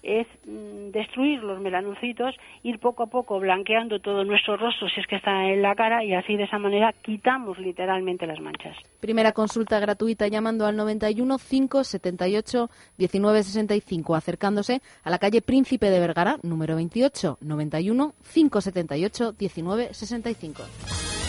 es 0.04 0.28
mm, 0.46 0.92
destruir 0.92 1.42
los 1.42 1.60
melanocitos, 1.60 2.36
ir 2.62 2.80
poco 2.80 3.04
a 3.04 3.08
poco 3.08 3.40
blanqueando 3.40 4.00
todo 4.00 4.24
nuestro 4.24 4.58
rostro 4.58 4.90
si 4.90 5.00
es 5.00 5.08
que 5.08 5.16
está 5.16 5.46
en 5.46 5.62
la 5.62 5.74
cara 5.76 6.04
y 6.04 6.14
así 6.14 6.36
de 6.36 6.44
esa 6.44 6.60
manera 6.60 6.94
quitamos 7.02 7.58
literalmente 7.58 8.28
las 8.28 8.40
manchas. 8.40 8.76
Primera 9.00 9.32
consulta 9.32 9.80
gratuita 9.80 10.28
llamando 10.28 10.66
al 10.66 10.76
91 10.76 11.38
578 11.38 12.70
1965 12.98 14.16
acercándose 14.16 14.82
a 15.04 15.10
la 15.10 15.18
calle 15.18 15.42
Príncipe 15.42 15.90
de 15.90 16.00
Vergara, 16.00 16.38
número 16.44 16.76
28, 16.76 17.38
91 17.42 18.14
578 18.34 19.34
1965. 19.40 21.23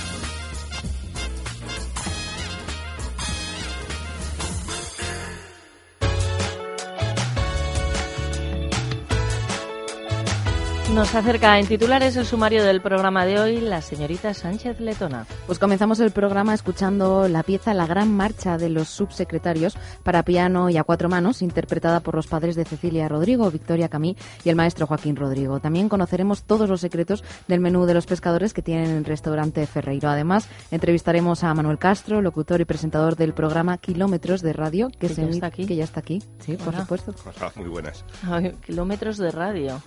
Nos 10.95 11.13
acerca 11.13 11.59
en 11.59 11.67
titulares 11.67 12.15
el 12.15 12.25
sumario 12.25 12.63
del 12.63 12.81
programa 12.81 13.27
de 13.27 13.41
hoy, 13.41 13.61
la 13.61 13.83
señorita 13.83 14.33
Sánchez 14.33 14.79
Letona. 14.79 15.27
Pues 15.45 15.59
comenzamos 15.59 15.99
el 15.99 16.13
programa 16.13 16.55
escuchando 16.55 17.27
la 17.27 17.43
pieza 17.43 17.75
La 17.75 17.89
Gran 17.89 18.15
Marcha 18.17 18.59
de 18.59 18.69
los 18.69 18.91
Subsecretarios 18.91 19.77
para 20.05 20.23
piano 20.23 20.71
y 20.71 20.77
a 20.77 20.85
cuatro 20.85 21.09
manos, 21.09 21.43
interpretada 21.43 21.99
por 21.99 22.15
los 22.15 22.29
padres 22.29 22.55
de 22.55 22.65
Cecilia 22.65 23.09
Rodrigo, 23.09 23.51
Victoria 23.51 23.89
Camí 23.89 24.17
y 24.45 24.51
el 24.51 24.55
maestro 24.55 24.87
Joaquín 24.87 25.17
Rodrigo. 25.17 25.59
También 25.59 25.89
conoceremos 25.89 26.45
todos 26.45 26.69
los 26.69 26.81
secretos 26.81 27.25
del 27.49 27.59
menú 27.59 27.87
de 27.87 27.95
los 27.95 28.07
pescadores 28.07 28.55
que 28.55 28.63
tienen 28.63 28.91
en 28.91 28.97
el 28.99 29.05
restaurante 29.05 29.67
Ferreiro. 29.67 30.09
Además, 30.09 30.49
entrevistaremos 30.71 31.43
a 31.43 31.53
Manuel 31.55 31.79
Castro, 31.79 32.23
locutor 32.23 32.61
y 32.61 32.67
presentador 32.67 33.17
del 33.17 33.35
programa 33.35 33.79
Kilómetros 33.79 34.43
de 34.43 34.53
Radio, 34.53 34.91
que, 34.91 35.09
Que 35.09 35.09
se 35.09 35.23
ya 35.23 35.31
está 35.31 35.47
aquí. 35.49 35.67
que 35.67 35.75
ya 35.75 35.85
está 35.85 35.99
aquí. 35.99 36.23
Sí, 36.39 36.57
por 36.57 36.77
supuesto. 36.77 37.13
Hola, 37.25 37.53
muy 37.57 37.69
buenas. 37.69 38.05
Ay, 38.31 38.53
kilómetros 38.65 39.19
de 39.19 39.33
radio. 39.33 39.83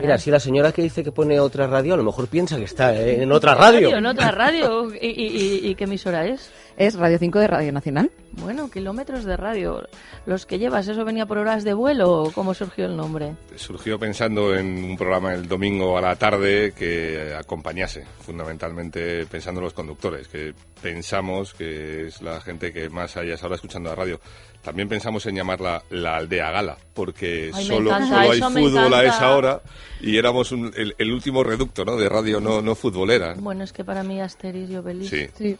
Mira, 0.00 0.18
si 0.24 0.30
la 0.30 0.40
señora 0.40 0.72
que 0.72 0.80
dice 0.80 1.04
que 1.04 1.12
pone 1.12 1.38
otra 1.38 1.66
radio, 1.66 1.92
a 1.92 1.96
lo 1.98 2.02
mejor 2.02 2.28
piensa 2.28 2.56
que 2.56 2.64
está 2.64 2.98
en 2.98 3.30
otra 3.30 3.54
radio. 3.54 3.90
En 3.96 4.06
otra 4.06 4.30
radio. 4.30 4.88
¿Y, 4.94 5.06
y- 5.08 5.36
y- 5.66 5.68
y 5.68 5.74
qué 5.74 5.84
emisora 5.84 6.24
es? 6.26 6.50
Es 6.76 6.96
Radio 6.96 7.18
5 7.20 7.38
de 7.38 7.46
Radio 7.46 7.72
Nacional. 7.72 8.10
Bueno, 8.32 8.68
kilómetros 8.68 9.24
de 9.24 9.36
radio. 9.36 9.86
Los 10.26 10.44
que 10.44 10.58
llevas, 10.58 10.88
¿eso 10.88 11.04
venía 11.04 11.24
por 11.24 11.38
horas 11.38 11.62
de 11.62 11.72
vuelo 11.72 12.10
o 12.24 12.32
cómo 12.32 12.52
surgió 12.52 12.86
el 12.86 12.96
nombre? 12.96 13.36
Surgió 13.54 13.96
pensando 13.96 14.56
en 14.56 14.82
un 14.84 14.96
programa 14.96 15.34
el 15.34 15.46
domingo 15.46 15.96
a 15.96 16.00
la 16.00 16.16
tarde 16.16 16.72
que 16.76 17.32
acompañase, 17.38 18.04
fundamentalmente 18.22 19.24
pensando 19.26 19.60
en 19.60 19.64
los 19.66 19.72
conductores, 19.72 20.26
que 20.26 20.52
pensamos 20.82 21.54
que 21.54 22.08
es 22.08 22.20
la 22.22 22.40
gente 22.40 22.72
que 22.72 22.88
más 22.90 23.16
hay 23.16 23.30
a 23.30 23.34
esa 23.34 23.46
hora 23.46 23.54
escuchando 23.54 23.90
la 23.90 23.94
radio. 23.96 24.20
También 24.60 24.88
pensamos 24.88 25.24
en 25.26 25.36
llamarla 25.36 25.80
la 25.90 26.16
aldea 26.16 26.50
gala, 26.50 26.76
porque 26.92 27.52
Ay, 27.54 27.66
solo, 27.66 27.90
encanta, 27.90 28.08
solo 28.16 28.30
hay 28.32 28.40
fútbol 28.40 28.94
a 28.94 29.04
esa 29.04 29.36
hora 29.36 29.60
y 30.00 30.16
éramos 30.16 30.50
un- 30.50 30.72
el, 30.76 30.94
el 30.98 31.12
último 31.12 31.44
reducto 31.44 31.84
¿no? 31.84 31.96
de 31.96 32.08
radio 32.08 32.40
no, 32.40 32.60
no 32.62 32.74
futbolera. 32.74 33.34
Bueno, 33.38 33.62
es 33.62 33.72
que 33.72 33.84
para 33.84 34.02
mí 34.02 34.20
Asterix 34.20 34.70
y 34.70 34.76
Obelix. 34.76 35.10
Sí. 35.10 35.28
Sí. 35.38 35.56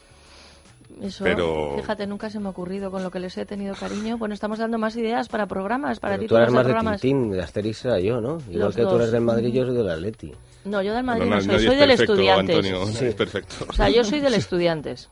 Eso, 1.02 1.24
Pero- 1.24 1.74
fíjate, 1.76 2.06
nunca 2.06 2.30
se 2.30 2.38
me 2.38 2.46
ha 2.46 2.50
ocurrido 2.50 2.90
con 2.90 3.02
lo 3.02 3.10
que 3.10 3.18
les 3.20 3.36
he 3.36 3.44
tenido 3.44 3.74
cariño. 3.74 4.16
Bueno, 4.16 4.34
estamos 4.34 4.58
dando 4.58 4.78
más 4.78 4.94
ideas 4.96 5.28
para 5.28 5.46
programas, 5.46 5.98
para 6.00 6.16
Pero 6.16 6.28
tú 6.28 6.36
eres 6.36 6.48
de 6.48 6.54
más 6.54 6.64
de 6.66 6.72
programas. 6.72 7.00
Tintín, 7.00 7.30
de 7.30 7.42
Asterix 7.42 7.84
era 7.84 7.98
yo, 7.98 8.20
¿no? 8.20 8.38
Igual 8.48 8.58
Los 8.66 8.76
que 8.76 8.82
tú 8.82 8.88
dos. 8.90 9.00
eres 9.00 9.12
del 9.12 9.20
Madrid, 9.22 9.52
yo 9.52 9.66
soy 9.66 9.74
del 9.76 9.90
Atleti. 9.90 10.32
No, 10.64 10.82
yo 10.82 10.94
del 10.94 11.04
Madrid 11.04 11.24
No, 11.24 11.30
no, 11.30 11.36
no, 11.36 11.42
soy, 11.42 11.58
soy 11.64 11.74
es 11.74 11.80
del 11.80 11.90
Estudiantes. 11.90 12.56
Antonio, 12.56 12.86
Sí. 12.86 13.04
es 13.06 13.14
perfecto. 13.14 13.54
O 13.68 13.72
sea, 13.72 13.88
yo 13.90 14.04
soy 14.04 14.20
del 14.20 14.34
Estudiantes. 14.34 15.10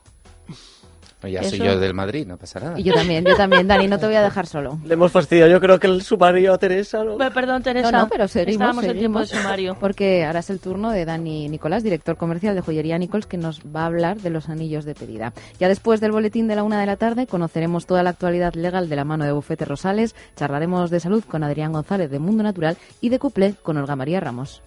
No, 1.23 1.29
ya 1.29 1.43
soy 1.43 1.59
yo 1.59 1.79
del 1.79 1.93
Madrid, 1.93 2.27
no 2.27 2.37
pasa 2.37 2.59
nada. 2.59 2.79
Y 2.79 2.83
yo 2.83 2.93
también, 2.93 3.23
yo 3.25 3.35
también, 3.35 3.67
Dani, 3.67 3.87
no 3.87 3.97
te 3.97 4.05
voy 4.05 4.15
a 4.15 4.21
dejar 4.21 4.45
solo. 4.45 4.79
Le 4.85 4.93
hemos 4.93 5.11
fastidiado, 5.11 5.49
yo 5.49 5.59
creo 5.59 5.79
que 5.79 5.87
el 5.87 6.01
sumario 6.01 6.53
a 6.53 6.57
Teresa, 6.57 7.03
¿no? 7.03 7.17
Pe- 7.17 7.31
Perdón, 7.31 7.63
Teresa. 7.63 7.91
No, 7.91 7.99
no, 8.01 8.07
pero 8.09 8.27
seguimos, 8.27 8.53
Estábamos 8.53 8.83
en 8.85 8.97
tiempo 8.99 9.19
de 9.19 9.25
seguimos. 9.25 9.43
sumario. 9.43 9.77
Porque 9.79 10.25
ahora 10.25 10.39
es 10.39 10.49
el 10.49 10.59
turno 10.59 10.91
de 10.91 11.05
Dani 11.05 11.49
Nicolás, 11.49 11.83
director 11.83 12.17
comercial 12.17 12.55
de 12.55 12.61
Joyería 12.61 12.97
Nichols, 12.97 13.25
que 13.25 13.37
nos 13.37 13.61
va 13.61 13.83
a 13.83 13.85
hablar 13.87 14.17
de 14.17 14.29
los 14.29 14.49
anillos 14.49 14.85
de 14.85 14.95
pedida. 14.95 15.33
Ya 15.59 15.67
después 15.69 16.01
del 16.01 16.11
boletín 16.11 16.47
de 16.47 16.55
la 16.55 16.63
una 16.63 16.79
de 16.79 16.85
la 16.85 16.97
tarde 16.97 17.25
conoceremos 17.27 17.85
toda 17.85 18.03
la 18.03 18.09
actualidad 18.11 18.53
legal 18.53 18.89
de 18.89 18.95
la 18.95 19.05
mano 19.05 19.25
de 19.25 19.31
Bufete 19.31 19.65
Rosales, 19.65 20.15
charlaremos 20.35 20.89
de 20.91 20.99
salud 20.99 21.23
con 21.23 21.43
Adrián 21.43 21.71
González 21.71 22.11
de 22.11 22.19
Mundo 22.19 22.43
Natural 22.43 22.77
y 23.01 23.09
de 23.09 23.19
cuplé 23.19 23.55
con 23.63 23.77
Olga 23.77 23.95
María 23.95 24.19
Ramos. 24.19 24.61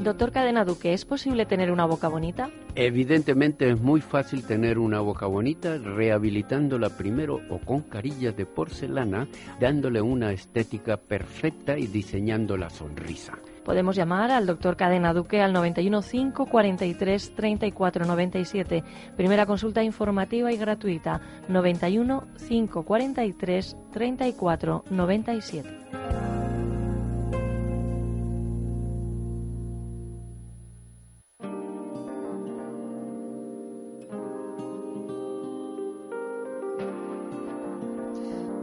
Doctor 0.00 0.32
Cadena 0.32 0.64
Duque, 0.64 0.94
¿es 0.94 1.04
posible 1.04 1.44
tener 1.44 1.70
una 1.70 1.84
boca 1.84 2.08
bonita? 2.08 2.48
Evidentemente 2.74 3.68
es 3.68 3.78
muy 3.82 4.00
fácil 4.00 4.46
tener 4.46 4.78
una 4.78 5.00
boca 5.00 5.26
bonita 5.26 5.76
rehabilitándola 5.76 6.96
primero 6.96 7.42
o 7.50 7.58
con 7.58 7.82
carillas 7.82 8.34
de 8.34 8.46
porcelana, 8.46 9.28
dándole 9.60 10.00
una 10.00 10.32
estética 10.32 10.96
perfecta 10.96 11.76
y 11.76 11.86
diseñando 11.86 12.56
la 12.56 12.70
sonrisa. 12.70 13.34
Podemos 13.62 13.94
llamar 13.94 14.30
al 14.30 14.46
doctor 14.46 14.74
Cadena 14.78 15.12
Duque 15.12 15.42
al 15.42 15.52
915 15.52 16.50
43 16.50 17.34
34 17.34 18.06
97. 18.06 18.84
Primera 19.18 19.44
consulta 19.44 19.82
informativa 19.82 20.50
y 20.50 20.56
gratuita. 20.56 21.20
91 21.48 22.26
543 22.48 23.76
34 23.92 24.84
97. 24.88 26.39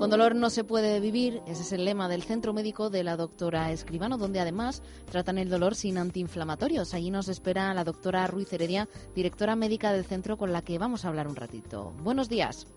Con 0.07 0.17
dolor 0.17 0.35
no 0.35 0.49
se 0.49 0.63
puede 0.63 1.01
vivir, 1.01 1.41
ese 1.47 1.63
es 1.63 1.73
el 1.73 1.83
lema 1.83 2.07
del 2.07 2.23
centro 2.23 2.53
médico 2.53 2.89
de 2.89 3.03
la 3.03 3.17
doctora 3.17 3.71
Escribano, 3.71 4.17
donde 4.17 4.39
además 4.39 4.81
tratan 5.11 5.37
el 5.37 5.49
dolor 5.49 5.75
sin 5.75 5.97
antiinflamatorios. 5.97 6.93
Allí 6.93 7.11
nos 7.11 7.27
espera 7.27 7.73
la 7.73 7.83
doctora 7.83 8.25
Ruiz 8.25 8.53
Heredia, 8.53 8.87
directora 9.15 9.57
médica 9.57 9.91
del 9.91 10.05
centro, 10.05 10.37
con 10.37 10.53
la 10.53 10.61
que 10.61 10.79
vamos 10.79 11.03
a 11.03 11.09
hablar 11.09 11.27
un 11.27 11.35
ratito. 11.35 11.91
Buenos 12.03 12.29
días. 12.29 12.73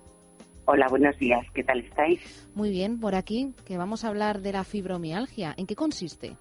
Hola, 0.64 0.88
buenos 0.90 1.16
días. 1.20 1.46
¿Qué 1.54 1.62
tal 1.62 1.78
estáis? 1.78 2.50
Muy 2.56 2.70
bien, 2.70 2.99
por 2.99 3.14
aquí, 3.14 3.54
que 3.64 3.78
vamos 3.78 4.04
a 4.04 4.08
hablar 4.08 4.40
de 4.40 4.50
la 4.50 4.64
fibromialgia. 4.64 5.54
¿En 5.56 5.68
qué 5.68 5.76
consiste? 5.76 6.37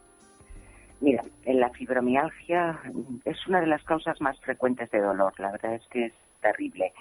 Mira, 1.02 1.24
en 1.44 1.60
la 1.60 1.70
fibromialgia 1.70 2.80
es 3.26 3.38
una 3.48 3.62
de 3.62 3.68
las 3.68 3.84
causas 3.84 4.20
más 4.22 4.40
frecuentes 4.40 4.90
de 4.90 5.02
dolor. 5.02 5.34
La 5.38 5.52
verdad 5.52 5.76
es 5.76 5.84
que 5.92 6.06
es 6.08 6.14
terrible. 6.42 6.94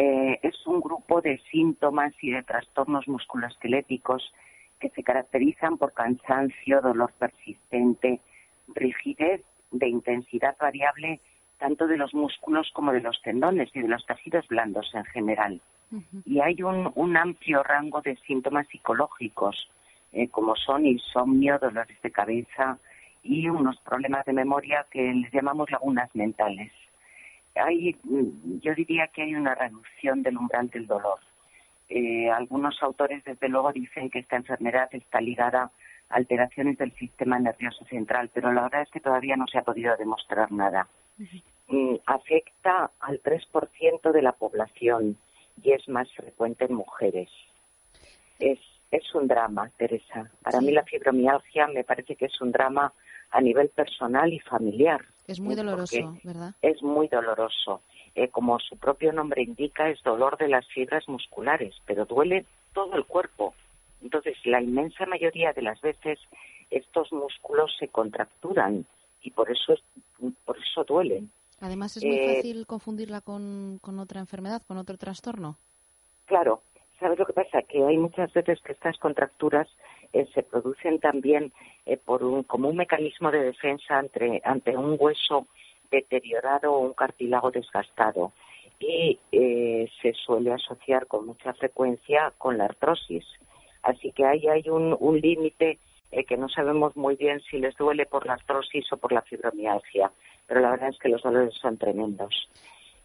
Eh, 0.00 0.38
es 0.44 0.54
un 0.64 0.80
grupo 0.80 1.20
de 1.20 1.38
síntomas 1.50 2.12
y 2.22 2.30
de 2.30 2.44
trastornos 2.44 3.08
musculoesqueléticos 3.08 4.32
que 4.78 4.90
se 4.90 5.02
caracterizan 5.02 5.76
por 5.76 5.92
cansancio, 5.92 6.80
dolor 6.80 7.12
persistente, 7.18 8.20
rigidez 8.68 9.42
de 9.72 9.88
intensidad 9.88 10.56
variable 10.56 11.18
tanto 11.58 11.88
de 11.88 11.96
los 11.96 12.14
músculos 12.14 12.70
como 12.72 12.92
de 12.92 13.00
los 13.00 13.20
tendones 13.22 13.70
y 13.74 13.80
de 13.80 13.88
los 13.88 14.06
tejidos 14.06 14.46
blandos 14.46 14.88
en 14.94 15.04
general. 15.06 15.60
Y 16.24 16.38
hay 16.38 16.62
un, 16.62 16.92
un, 16.94 17.16
amplio 17.16 17.64
rango 17.64 18.00
de 18.00 18.14
síntomas 18.18 18.68
psicológicos, 18.68 19.68
eh, 20.12 20.28
como 20.28 20.54
son 20.54 20.86
insomnio, 20.86 21.58
dolores 21.58 22.00
de 22.02 22.12
cabeza 22.12 22.78
y 23.24 23.48
unos 23.48 23.80
problemas 23.80 24.24
de 24.26 24.32
memoria 24.32 24.86
que 24.92 25.12
les 25.12 25.32
llamamos 25.32 25.68
lagunas 25.72 26.14
mentales 26.14 26.70
hay, 27.58 27.96
mm, 28.02 28.60
yo 28.60 28.74
diría 28.74 29.08
que 29.08 29.22
hay 29.22 29.34
una 29.34 29.54
reducción 29.54 30.22
del 30.22 30.36
umbral 30.36 30.68
del 30.70 30.86
dolor. 30.86 31.18
Eh, 31.88 32.30
algunos 32.30 32.82
autores, 32.82 33.24
desde 33.24 33.48
luego, 33.48 33.72
dicen 33.72 34.10
que 34.10 34.18
esta 34.20 34.36
enfermedad 34.36 34.88
está 34.92 35.20
ligada 35.20 35.70
a 36.10 36.14
alteraciones 36.16 36.76
del 36.78 36.92
sistema 36.92 37.38
nervioso 37.38 37.84
central, 37.86 38.30
pero 38.32 38.52
la 38.52 38.62
verdad 38.62 38.82
es 38.82 38.90
que 38.90 39.00
todavía 39.00 39.36
no 39.36 39.46
se 39.46 39.58
ha 39.58 39.62
podido 39.62 39.96
demostrar 39.96 40.52
nada. 40.52 40.88
Mm, 41.68 41.96
afecta 42.06 42.90
al 43.00 43.20
3% 43.22 44.12
de 44.12 44.22
la 44.22 44.32
población 44.32 45.16
y 45.62 45.72
es 45.72 45.88
más 45.88 46.10
frecuente 46.12 46.64
en 46.64 46.74
mujeres. 46.74 47.30
Es, 48.38 48.58
es 48.90 49.14
un 49.14 49.26
drama, 49.26 49.70
Teresa. 49.76 50.30
Para 50.42 50.60
mí 50.60 50.70
la 50.72 50.84
fibromialgia 50.84 51.66
me 51.66 51.84
parece 51.84 52.16
que 52.16 52.26
es 52.26 52.40
un 52.40 52.52
drama 52.52 52.92
a 53.30 53.40
nivel 53.40 53.68
personal 53.68 54.32
y 54.32 54.40
familiar. 54.40 55.04
Es 55.26 55.40
muy 55.40 55.54
doloroso, 55.54 56.18
¿verdad? 56.24 56.54
Es 56.62 56.82
muy 56.82 57.08
doloroso. 57.08 57.82
Eh, 58.14 58.28
como 58.28 58.58
su 58.58 58.76
propio 58.76 59.12
nombre 59.12 59.42
indica, 59.42 59.88
es 59.90 60.02
dolor 60.02 60.38
de 60.38 60.48
las 60.48 60.66
fibras 60.68 61.06
musculares, 61.08 61.74
pero 61.86 62.04
duele 62.06 62.46
todo 62.72 62.94
el 62.96 63.04
cuerpo. 63.04 63.54
Entonces, 64.02 64.36
la 64.44 64.60
inmensa 64.62 65.06
mayoría 65.06 65.52
de 65.52 65.62
las 65.62 65.80
veces 65.80 66.18
estos 66.70 67.12
músculos 67.12 67.76
se 67.78 67.88
contracturan 67.88 68.86
y 69.22 69.30
por 69.30 69.50
eso, 69.50 69.74
por 70.44 70.56
eso 70.58 70.84
duelen. 70.84 71.30
Además, 71.60 71.96
es 71.96 72.04
muy 72.04 72.16
eh, 72.16 72.36
fácil 72.36 72.66
confundirla 72.66 73.20
con, 73.20 73.78
con 73.82 73.98
otra 73.98 74.20
enfermedad, 74.20 74.62
con 74.66 74.78
otro 74.78 74.96
trastorno. 74.96 75.56
Claro, 76.26 76.62
¿sabes 76.98 77.18
lo 77.18 77.26
que 77.26 77.32
pasa? 77.32 77.62
Que 77.62 77.84
hay 77.84 77.96
muchas 77.96 78.32
veces 78.32 78.60
que 78.60 78.72
estas 78.72 78.98
contracturas 78.98 79.68
eh, 80.12 80.26
se 80.34 80.42
producen 80.42 80.98
también 80.98 81.52
eh, 81.86 81.96
por 81.96 82.24
un, 82.24 82.42
como 82.42 82.68
un 82.68 82.76
mecanismo 82.76 83.30
de 83.30 83.42
defensa 83.42 83.98
ante, 83.98 84.40
ante 84.44 84.76
un 84.76 84.96
hueso 84.98 85.46
deteriorado 85.90 86.72
o 86.72 86.80
un 86.80 86.92
cartílago 86.92 87.50
desgastado 87.50 88.32
y 88.80 89.18
eh, 89.32 89.90
se 90.00 90.12
suele 90.12 90.52
asociar 90.52 91.06
con 91.06 91.26
mucha 91.26 91.52
frecuencia 91.54 92.32
con 92.38 92.58
la 92.58 92.66
artrosis. 92.66 93.24
Así 93.82 94.12
que 94.12 94.24
ahí 94.24 94.46
hay 94.48 94.68
un, 94.68 94.96
un 94.98 95.20
límite 95.20 95.78
que 96.26 96.36
no 96.38 96.48
sabemos 96.48 96.96
muy 96.96 97.16
bien 97.16 97.40
si 97.40 97.58
les 97.58 97.76
duele 97.76 98.06
por 98.06 98.26
la 98.26 98.34
artrosis 98.34 98.90
o 98.92 98.96
por 98.96 99.12
la 99.12 99.20
fibromialgia, 99.22 100.10
pero 100.46 100.60
la 100.60 100.70
verdad 100.70 100.88
es 100.88 100.98
que 100.98 101.10
los 101.10 101.22
dolores 101.22 101.54
son 101.54 101.76
tremendos. 101.76 102.48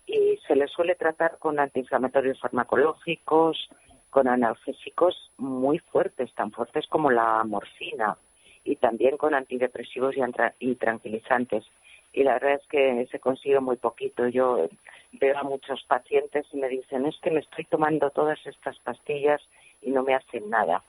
Y 0.05 0.37
se 0.47 0.55
les 0.55 0.71
suele 0.71 0.95
tratar 0.95 1.37
con 1.39 1.59
antiinflamatorios 1.59 2.39
farmacológicos, 2.39 3.69
con 4.09 4.27
analgésicos 4.27 5.31
muy 5.37 5.79
fuertes, 5.79 6.33
tan 6.33 6.51
fuertes 6.51 6.85
como 6.87 7.09
la 7.09 7.43
morfina, 7.43 8.17
y 8.63 8.75
también 8.75 9.17
con 9.17 9.33
antidepresivos 9.33 10.15
y, 10.59 10.75
tranquilizantes. 10.75 11.65
Y 12.13 12.23
la 12.23 12.33
verdad 12.33 12.59
es 12.61 12.67
que 12.67 13.07
se 13.11 13.19
consigue 13.19 13.59
muy 13.59 13.77
poquito. 13.77 14.27
Yo 14.27 14.69
veo 15.13 15.37
a 15.37 15.43
muchos 15.43 15.83
pacientes 15.83 16.45
y 16.53 16.57
me 16.57 16.69
dicen, 16.69 17.05
es 17.05 17.17
que 17.21 17.31
me 17.31 17.39
estoy 17.39 17.65
tomando 17.65 18.11
todas 18.11 18.39
estas 18.45 18.77
pastillas 18.79 19.41
y 19.81 19.91
no 19.91 20.03
me 20.03 20.13
hacen 20.13 20.49
nada 20.49 20.83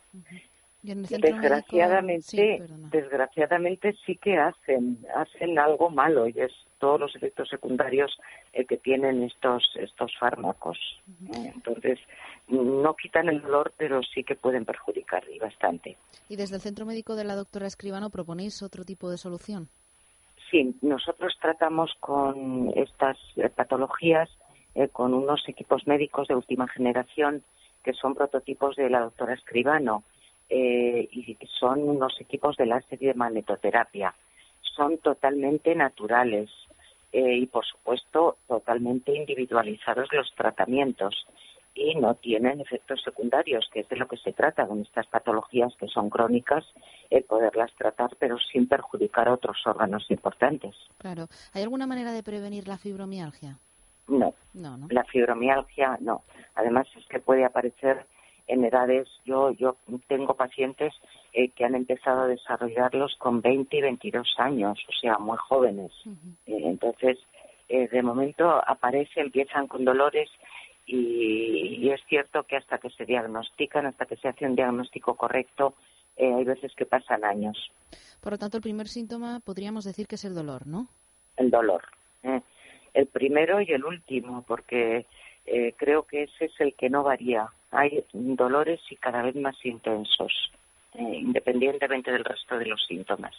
desgraciadamente, 0.84 2.62
desgraciadamente 2.90 3.96
sí 4.04 4.16
que 4.16 4.36
hacen, 4.36 4.98
hacen 5.14 5.58
algo 5.58 5.88
malo 5.88 6.28
y 6.28 6.34
es 6.38 6.52
todos 6.78 7.00
los 7.00 7.16
efectos 7.16 7.48
secundarios 7.48 8.18
eh, 8.52 8.66
que 8.66 8.76
tienen 8.76 9.22
estos 9.22 9.62
estos 9.76 10.12
fármacos. 10.18 10.78
Entonces 11.32 11.98
no 12.48 12.94
quitan 12.94 13.28
el 13.28 13.40
dolor, 13.40 13.72
pero 13.78 14.02
sí 14.02 14.22
que 14.24 14.34
pueden 14.34 14.66
perjudicar 14.66 15.24
y 15.32 15.38
bastante. 15.38 15.96
¿Y 16.28 16.36
desde 16.36 16.56
el 16.56 16.60
centro 16.60 16.84
médico 16.84 17.16
de 17.16 17.24
la 17.24 17.36
doctora 17.36 17.66
Escribano 17.66 18.10
proponéis 18.10 18.62
otro 18.62 18.84
tipo 18.84 19.10
de 19.10 19.16
solución? 19.16 19.68
Sí, 20.50 20.76
nosotros 20.82 21.34
tratamos 21.40 21.92
con 22.00 22.70
estas 22.76 23.16
eh, 23.36 23.48
patologías 23.48 24.28
eh, 24.74 24.88
con 24.88 25.14
unos 25.14 25.48
equipos 25.48 25.86
médicos 25.86 26.28
de 26.28 26.34
última 26.34 26.68
generación 26.68 27.42
que 27.82 27.94
son 27.94 28.14
prototipos 28.14 28.76
de 28.76 28.90
la 28.90 29.00
doctora 29.00 29.34
Escribano 29.34 30.04
eh, 30.48 31.08
y 31.10 31.36
son 31.58 31.88
unos 31.88 32.20
equipos 32.20 32.56
de 32.56 32.66
láser 32.66 33.02
y 33.02 33.06
de 33.06 33.14
magnetoterapia. 33.14 34.14
Son 34.60 34.98
totalmente 34.98 35.74
naturales 35.74 36.50
eh, 37.12 37.36
y, 37.36 37.46
por 37.46 37.64
supuesto, 37.64 38.38
totalmente 38.46 39.14
individualizados 39.14 40.08
los 40.12 40.32
tratamientos 40.34 41.26
y 41.74 41.94
no 41.96 42.14
tienen 42.14 42.60
efectos 42.60 43.02
secundarios, 43.02 43.68
que 43.72 43.80
es 43.80 43.88
de 43.88 43.96
lo 43.96 44.06
que 44.06 44.16
se 44.16 44.32
trata 44.32 44.66
con 44.66 44.80
estas 44.80 45.06
patologías 45.08 45.74
que 45.76 45.88
son 45.88 46.08
crónicas, 46.08 46.64
el 47.10 47.24
poderlas 47.24 47.72
tratar, 47.76 48.10
pero 48.18 48.38
sin 48.38 48.68
perjudicar 48.68 49.28
a 49.28 49.34
otros 49.34 49.56
órganos 49.66 50.08
importantes. 50.10 50.74
Claro. 50.98 51.26
¿Hay 51.52 51.62
alguna 51.62 51.86
manera 51.86 52.12
de 52.12 52.22
prevenir 52.22 52.68
la 52.68 52.78
fibromialgia? 52.78 53.58
No. 54.06 54.34
No, 54.52 54.76
no. 54.76 54.86
La 54.90 55.04
fibromialgia 55.04 55.98
no. 56.00 56.22
Además 56.54 56.86
es 56.96 57.06
que 57.06 57.18
puede 57.18 57.44
aparecer 57.44 58.06
en 58.46 58.64
edades, 58.64 59.08
yo, 59.24 59.52
yo 59.52 59.76
tengo 60.06 60.34
pacientes 60.34 60.92
eh, 61.32 61.50
que 61.50 61.64
han 61.64 61.74
empezado 61.74 62.22
a 62.22 62.26
desarrollarlos 62.26 63.16
con 63.16 63.40
20 63.40 63.76
y 63.76 63.80
22 63.80 64.34
años, 64.38 64.78
o 64.88 64.92
sea, 64.92 65.18
muy 65.18 65.38
jóvenes. 65.38 65.92
Eh, 66.46 66.60
entonces, 66.64 67.18
eh, 67.68 67.88
de 67.88 68.02
momento 68.02 68.48
aparece, 68.66 69.20
empiezan 69.20 69.66
con 69.66 69.84
dolores 69.84 70.30
y, 70.86 71.88
es 71.88 72.00
cierto 72.08 72.42
que 72.42 72.56
hasta 72.56 72.78
que 72.78 72.90
se 72.90 73.04
diagnostican, 73.04 73.86
hasta 73.86 74.06
que 74.06 74.16
se 74.16 74.28
hace 74.28 74.46
un 74.46 74.56
diagnóstico 74.56 75.14
correcto, 75.14 75.74
hay 76.16 76.44
veces 76.44 76.72
que 76.76 76.86
pasan 76.86 77.24
años. 77.24 77.70
Por 78.20 78.32
lo 78.32 78.38
tanto, 78.38 78.56
el 78.56 78.62
primer 78.62 78.88
síntoma 78.88 79.40
podríamos 79.40 79.84
decir 79.84 80.06
que 80.06 80.14
es 80.14 80.24
el 80.24 80.34
dolor, 80.34 80.66
¿no? 80.66 80.88
El 81.36 81.50
dolor. 81.50 81.82
El 82.92 83.06
primero 83.06 83.60
y 83.60 83.72
el 83.72 83.84
último, 83.84 84.44
porque 84.46 85.06
creo 85.76 86.04
que 86.04 86.24
ese 86.24 86.46
es 86.46 86.60
el 86.60 86.74
que 86.74 86.88
no 86.88 87.02
varía 87.02 87.48
hay 87.74 88.04
dolores 88.12 88.80
y 88.90 88.96
cada 88.96 89.22
vez 89.22 89.34
más 89.36 89.56
intensos, 89.64 90.32
eh, 90.94 91.18
independientemente 91.20 92.12
del 92.12 92.24
resto 92.24 92.58
de 92.58 92.66
los 92.66 92.84
síntomas. 92.86 93.34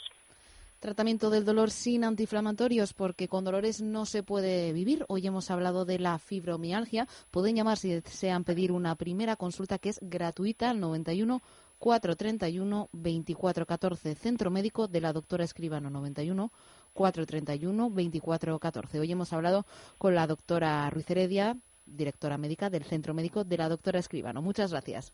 Tratamiento 0.79 1.29
del 1.29 1.45
dolor 1.45 1.71
sin 1.71 2.03
antiinflamatorios, 2.03 2.93
porque 2.93 3.27
con 3.27 3.43
dolores 3.43 3.81
no 3.81 4.05
se 4.05 4.23
puede 4.23 4.71
vivir. 4.71 5.05
Hoy 5.07 5.25
hemos 5.25 5.49
hablado 5.49 5.85
de 5.85 5.97
la 5.97 6.19
fibromialgia. 6.19 7.07
Pueden 7.31 7.55
llamar 7.55 7.77
si 7.77 7.89
desean 7.89 8.43
pedir 8.43 8.71
una 8.71 8.95
primera 8.95 9.35
consulta 9.35 9.79
que 9.79 9.89
es 9.89 9.99
gratuita 10.01 10.69
al 10.69 10.79
91 10.79 11.41
431 11.79 12.89
2414. 12.91 14.15
Centro 14.15 14.51
Médico 14.51 14.87
de 14.87 15.01
la 15.01 15.13
doctora 15.13 15.43
Escribano 15.43 15.89
91 15.89 16.51
431 16.93 17.89
2414. 17.89 18.99
Hoy 18.99 19.11
hemos 19.11 19.33
hablado 19.33 19.65
con 19.97 20.13
la 20.13 20.27
doctora 20.27 20.89
Ruiz 20.89 21.09
Heredia, 21.09 21.57
directora 21.85 22.37
médica 22.37 22.69
del 22.69 22.83
Centro 22.83 23.13
Médico 23.13 23.43
de 23.43 23.57
la 23.57 23.69
doctora 23.69 23.99
Escribano. 23.99 24.41
Muchas 24.41 24.71
gracias. 24.71 25.13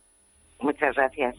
Muchas 0.60 0.95
gracias. 0.95 1.36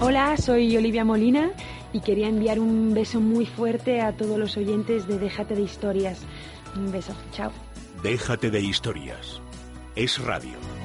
Hola, 0.00 0.36
soy 0.36 0.76
Olivia 0.76 1.04
Molina 1.04 1.50
y 1.92 2.00
quería 2.00 2.28
enviar 2.28 2.60
un 2.60 2.94
beso 2.94 3.20
muy 3.20 3.46
fuerte 3.46 4.00
a 4.00 4.16
todos 4.16 4.38
los 4.38 4.56
oyentes 4.56 5.06
de 5.06 5.18
Déjate 5.18 5.54
de 5.54 5.62
Historias. 5.62 6.24
Un 6.76 6.92
beso, 6.92 7.14
chao. 7.32 7.52
Déjate 8.02 8.50
de 8.50 8.60
Historias. 8.60 9.42
Es 9.96 10.18
radio. 10.24 10.77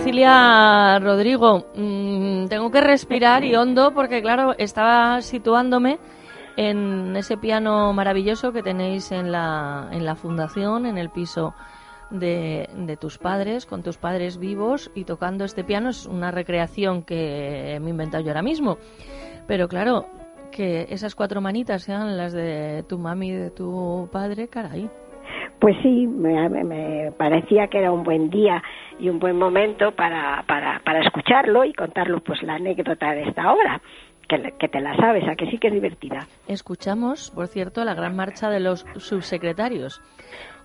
Cecilia 0.00 0.98
Rodrigo, 0.98 1.66
mm, 1.76 2.46
tengo 2.46 2.70
que 2.70 2.80
respirar 2.80 3.44
y 3.44 3.54
hondo 3.54 3.92
porque, 3.92 4.22
claro, 4.22 4.54
estaba 4.56 5.20
situándome 5.20 5.98
en 6.56 7.14
ese 7.16 7.36
piano 7.36 7.92
maravilloso 7.92 8.50
que 8.50 8.62
tenéis 8.62 9.12
en 9.12 9.30
la, 9.30 9.90
en 9.92 10.06
la 10.06 10.14
fundación, 10.16 10.86
en 10.86 10.96
el 10.96 11.10
piso 11.10 11.54
de, 12.08 12.70
de 12.74 12.96
tus 12.96 13.18
padres, 13.18 13.66
con 13.66 13.82
tus 13.82 13.98
padres 13.98 14.38
vivos 14.38 14.90
y 14.94 15.04
tocando 15.04 15.44
este 15.44 15.64
piano. 15.64 15.90
Es 15.90 16.06
una 16.06 16.30
recreación 16.30 17.02
que 17.02 17.78
me 17.82 17.88
he 17.88 17.90
inventado 17.90 18.24
yo 18.24 18.30
ahora 18.30 18.42
mismo. 18.42 18.78
Pero 19.46 19.68
claro, 19.68 20.06
que 20.50 20.86
esas 20.88 21.14
cuatro 21.14 21.42
manitas 21.42 21.82
sean 21.82 22.16
las 22.16 22.32
de 22.32 22.86
tu 22.88 22.98
mami 22.98 23.28
y 23.28 23.32
de 23.32 23.50
tu 23.50 24.08
padre, 24.10 24.48
caray. 24.48 24.88
Pues 25.60 25.76
sí, 25.82 26.06
me, 26.06 26.48
me 26.48 27.12
parecía 27.12 27.68
que 27.68 27.78
era 27.78 27.92
un 27.92 28.02
buen 28.02 28.30
día 28.30 28.62
y 28.98 29.08
un 29.08 29.18
buen 29.18 29.36
momento 29.36 29.92
para, 29.92 30.42
para, 30.46 30.80
para 30.84 31.00
escucharlo 31.00 31.64
y 31.64 31.72
contarlo 31.74 32.20
pues 32.20 32.42
la 32.42 32.54
anécdota 32.54 33.12
de 33.12 33.24
esta 33.24 33.52
obra. 33.52 33.80
Que, 34.28 34.54
que, 34.58 34.68
te 34.68 34.80
la 34.80 34.96
sabes, 34.96 35.26
a 35.28 35.34
que 35.34 35.50
sí 35.50 35.58
que 35.58 35.66
es 35.68 35.74
divertida. 35.74 36.20
Escuchamos, 36.46 37.32
por 37.34 37.48
cierto, 37.48 37.84
la 37.84 37.94
gran 37.94 38.14
marcha 38.14 38.48
de 38.48 38.60
los 38.60 38.86
subsecretarios 38.96 40.00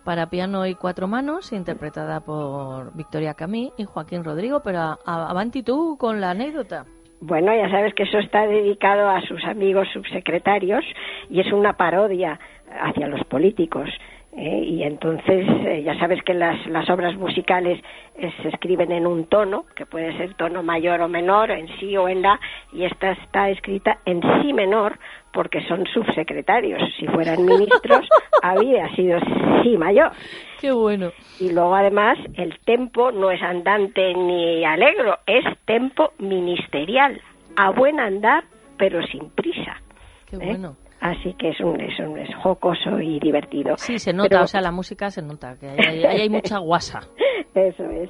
para 0.05 0.29
piano 0.29 0.67
y 0.67 0.75
cuatro 0.75 1.07
manos, 1.07 1.51
interpretada 1.51 2.21
por 2.21 2.95
Victoria 2.95 3.33
Camí 3.33 3.71
y 3.77 3.83
Joaquín 3.83 4.23
Rodrigo, 4.23 4.61
pero 4.63 4.99
avanti 5.03 5.63
tú 5.63 5.97
con 5.99 6.21
la 6.21 6.29
anécdota. 6.29 6.85
Bueno, 7.21 7.53
ya 7.55 7.69
sabes 7.71 7.93
que 7.95 8.03
eso 8.03 8.19
está 8.19 8.45
dedicado 8.45 9.09
a 9.09 9.19
sus 9.21 9.43
amigos 9.45 9.87
subsecretarios 9.93 10.85
y 11.29 11.39
es 11.39 11.51
una 11.51 11.73
parodia 11.73 12.39
hacia 12.81 13.07
los 13.07 13.23
políticos. 13.25 13.89
¿Eh? 14.37 14.63
y 14.63 14.83
entonces 14.83 15.45
eh, 15.65 15.83
ya 15.83 15.97
sabes 15.99 16.21
que 16.23 16.33
las, 16.33 16.65
las 16.67 16.89
obras 16.89 17.15
musicales 17.15 17.81
eh, 18.15 18.31
se 18.41 18.49
escriben 18.49 18.91
en 18.91 19.07
un 19.07 19.25
tono, 19.25 19.65
que 19.75 19.85
puede 19.85 20.15
ser 20.17 20.33
tono 20.35 20.63
mayor 20.63 21.01
o 21.01 21.07
menor, 21.07 21.51
en 21.51 21.67
sí 21.79 21.95
o 21.97 22.07
en 22.07 22.21
la, 22.21 22.39
y 22.73 22.83
esta 22.83 23.11
está 23.11 23.49
escrita 23.49 23.99
en 24.05 24.21
sí 24.41 24.53
menor 24.53 24.97
porque 25.33 25.65
son 25.67 25.85
subsecretarios. 25.87 26.81
Si 26.97 27.07
fueran 27.07 27.45
ministros, 27.45 28.07
había 28.41 28.93
sido 28.95 29.19
sí 29.63 29.77
mayor. 29.77 30.11
Qué 30.59 30.71
bueno. 30.71 31.11
Y 31.39 31.51
luego 31.51 31.75
además 31.75 32.17
el 32.35 32.57
tempo 32.59 33.11
no 33.11 33.31
es 33.31 33.41
andante 33.41 34.13
ni 34.13 34.63
alegro, 34.65 35.19
es 35.25 35.43
tempo 35.65 36.13
ministerial, 36.19 37.21
a 37.55 37.71
buen 37.71 37.99
andar, 37.99 38.43
pero 38.77 39.05
sin 39.07 39.29
prisa. 39.29 39.81
Qué 40.29 40.37
bueno. 40.37 40.75
Así 41.05 41.33
que 41.33 41.49
es 41.49 41.59
un, 41.59 41.79
es 41.79 41.99
un 41.99 42.17
es 42.17 42.33
jocoso 42.37 42.99
y 42.99 43.19
divertido. 43.19 43.77
Sí, 43.77 43.99
se 43.99 44.11
nota, 44.11 44.41
o 44.41 44.47
sea, 44.47 44.59
la 44.59 44.71
música 44.71 45.11
se 45.11 45.21
nota, 45.21 45.55
que 45.59 45.67
ahí 45.67 46.03
hay, 46.03 46.21
hay, 46.21 46.29
mucha 46.29 46.57
guasa. 46.57 47.01
Eso 47.53 47.83
es. 47.91 48.09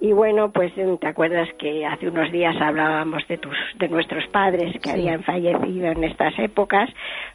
Y 0.00 0.12
bueno, 0.12 0.52
pues 0.52 0.72
te 0.76 1.08
acuerdas 1.08 1.48
que 1.58 1.84
hace 1.84 2.06
unos 2.06 2.30
días 2.30 2.54
hablábamos 2.60 3.26
de 3.26 3.38
tus 3.38 3.56
de 3.80 3.88
nuestros 3.88 4.28
padres 4.28 4.74
que 4.74 4.90
sí. 4.90 4.90
habían 4.90 5.24
fallecido 5.24 5.88
en 5.88 6.04
estas 6.04 6.38
épocas, 6.38 6.88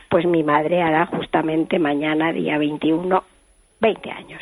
pues 0.10 0.26
mi 0.26 0.44
madre 0.44 0.82
hará 0.82 1.08
justamente 1.08 1.78
mañana 1.78 2.32
día 2.32 2.58
21 2.58 3.22
20 3.82 4.12
años. 4.12 4.42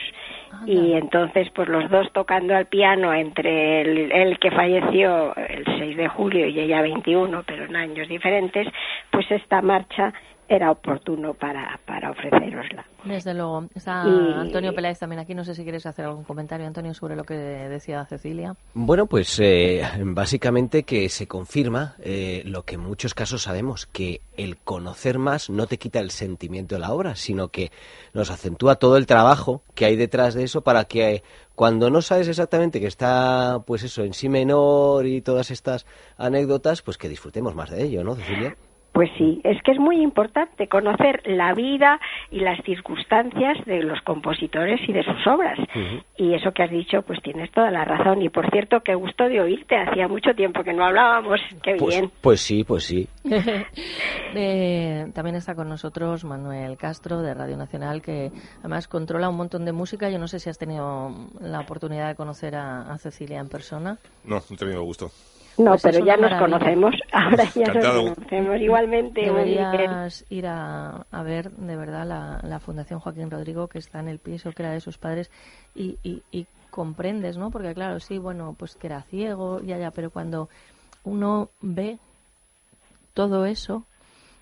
Ah, 0.52 0.64
y 0.68 0.94
entonces 0.94 1.48
pues 1.56 1.68
los 1.68 1.90
dos 1.90 2.12
tocando 2.14 2.56
al 2.56 2.68
piano 2.68 3.12
entre 3.12 3.82
el, 3.82 4.12
el, 4.12 4.38
que 4.38 4.52
falleció 4.52 5.36
el 5.36 5.66
6 5.66 5.98
de 5.98 6.08
julio 6.10 6.46
y 6.46 6.60
ella 6.60 6.82
21 6.82 7.44
pero 7.48 7.66
en 7.66 7.76
años 7.76 8.08
diferentes 8.08 8.68
pues 9.12 9.32
esta 9.32 9.62
marcha 9.62 10.14
era 10.50 10.72
oportuno 10.72 11.36
para, 11.36 11.80
para 11.86 12.10
ofrecerosla. 12.10 12.84
Desde 13.06 13.34
luego. 13.34 13.66
Está 13.76 14.04
y... 14.06 14.34
Antonio 14.34 14.74
Peláez 14.74 15.00
también 15.00 15.20
aquí. 15.20 15.36
No 15.36 15.46
sé 15.46 15.54
si 15.54 15.64
quieres 15.64 15.86
hacer 15.86 16.06
algún 16.06 16.24
comentario, 16.24 16.66
Antonio, 16.66 16.94
sobre 16.94 17.16
lo 17.16 17.24
que 17.24 17.36
decía 17.36 18.04
Cecilia. 18.06 18.56
Bueno, 18.74 19.06
pues 19.06 19.40
eh, 19.40 19.84
básicamente 20.04 20.84
que 20.84 21.08
se 21.10 21.28
confirma 21.28 21.96
eh, 22.00 22.42
lo 22.46 22.64
que 22.64 22.76
en 22.76 22.82
muchos 22.82 23.14
casos 23.14 23.44
sabemos, 23.44 23.86
que 23.86 24.22
el 24.38 24.58
conocer 24.58 25.20
más 25.20 25.50
no 25.52 25.68
te 25.68 25.78
quita 25.78 26.00
el 26.00 26.10
sentimiento 26.10 26.76
de 26.76 26.82
la 26.82 26.94
obra, 26.94 27.16
sino 27.16 27.50
que 27.50 27.72
nos 28.14 28.32
acentúa 28.32 28.76
todo 28.76 28.98
el 28.98 29.06
trabajo 29.06 29.62
que 29.76 29.86
hay 29.86 29.96
detrás 29.96 30.34
de 30.34 30.44
eso 30.44 30.62
para 30.62 30.86
que 30.86 31.24
cuando 31.54 31.90
no 31.90 32.02
sabes 32.02 32.28
exactamente 32.28 32.80
que 32.80 32.88
está, 32.88 33.62
pues 33.68 33.84
eso, 33.84 34.04
en 34.04 34.14
sí 34.14 34.30
menor 34.30 35.06
y 35.06 35.22
todas 35.22 35.52
estas 35.52 35.86
anécdotas, 36.18 36.82
pues 36.82 36.98
que 36.98 37.10
disfrutemos 37.10 37.54
más 37.54 37.70
de 37.70 37.84
ello, 37.84 38.04
¿no, 38.04 38.16
Cecilia? 38.16 38.56
Pues 39.00 39.12
sí, 39.18 39.40
es 39.46 39.64
que 39.64 39.72
es 39.72 39.80
muy 39.80 40.02
importante 40.02 40.68
conocer 40.68 41.22
la 41.24 41.54
vida 41.54 42.02
y 42.32 42.42
las 42.42 42.62
circunstancias 42.66 43.58
de 43.66 43.82
los 43.82 44.02
compositores 44.02 44.78
y 44.90 44.92
de 44.92 45.04
sus 45.04 45.26
obras. 45.26 45.58
Uh 45.58 45.80
-huh. 45.80 46.04
Y 46.18 46.34
eso 46.34 46.52
que 46.52 46.64
has 46.64 46.70
dicho, 46.70 47.02
pues 47.04 47.22
tienes 47.22 47.50
toda 47.52 47.72
la 47.72 47.86
razón. 47.86 48.22
Y 48.22 48.28
por 48.28 48.52
cierto, 48.52 48.82
qué 48.82 48.96
gusto 48.96 49.30
de 49.30 49.40
oírte. 49.40 49.78
Hacía 49.78 50.10
mucho 50.10 50.34
tiempo 50.36 50.66
que 50.66 50.74
no 50.74 50.84
hablábamos. 50.84 51.40
Qué 51.64 51.76
pues, 51.76 51.96
bien. 51.96 52.12
Pues 52.20 52.42
sí, 52.42 52.66
pues 52.66 52.84
sí. 52.84 53.08
eh, 54.36 55.06
también 55.14 55.38
está 55.38 55.56
con 55.56 55.70
nosotros 55.70 56.26
Manuel 56.26 56.76
Castro 56.76 57.22
de 57.22 57.34
Radio 57.34 57.56
Nacional, 57.56 58.02
que 58.02 58.34
además 58.60 58.90
controla 58.90 59.30
un 59.30 59.38
montón 59.38 59.64
de 59.64 59.72
música. 59.72 60.10
Yo 60.10 60.20
no 60.20 60.28
sé 60.28 60.40
si 60.40 60.50
has 60.50 60.58
tenido 60.58 61.30
la 61.40 61.62
oportunidad 61.62 62.10
de 62.10 62.16
conocer 62.16 62.54
a, 62.58 62.92
a 62.92 62.98
Cecilia 62.98 63.40
en 63.40 63.48
persona. 63.48 63.98
No, 64.26 64.42
no 64.50 64.56
he 64.56 64.58
tenido 64.58 64.84
gusto. 64.84 65.10
No, 65.60 65.72
pues 65.72 65.84
pero 65.84 66.00
ya 66.06 66.16
nos 66.16 66.40
conocemos. 66.40 66.96
Ahora 67.12 67.44
ya 67.54 67.66
Encantado. 67.66 68.04
nos 68.04 68.16
conocemos 68.16 68.62
igualmente. 68.62 69.22
Deberías 69.22 70.26
ir 70.30 70.48
a, 70.48 71.06
a, 71.12 71.24
ver 71.24 71.52
de 71.52 71.76
verdad 71.76 72.08
la, 72.08 72.40
la, 72.44 72.60
Fundación 72.60 73.00
Joaquín 73.00 73.30
Rodrigo 73.30 73.68
que 73.68 73.80
está 73.80 74.00
en 74.00 74.08
el 74.08 74.20
piso 74.20 74.52
que 74.54 74.64
era 74.64 74.72
de 74.72 74.80
sus 74.80 74.98
padres 74.98 75.30
y, 75.76 75.98
y, 76.02 76.24
y, 76.32 76.48
comprendes, 76.72 77.36
¿no? 77.36 77.52
Porque 77.52 77.74
claro, 77.74 78.00
sí, 78.00 78.20
bueno, 78.20 78.56
pues 78.58 78.76
que 78.76 78.88
era 78.88 79.02
ciego, 79.02 79.60
ya, 79.62 79.78
ya, 79.78 79.92
pero 79.92 80.12
cuando 80.12 80.50
uno 81.04 81.50
ve 81.62 81.98
todo 83.14 83.46
eso 83.46 83.86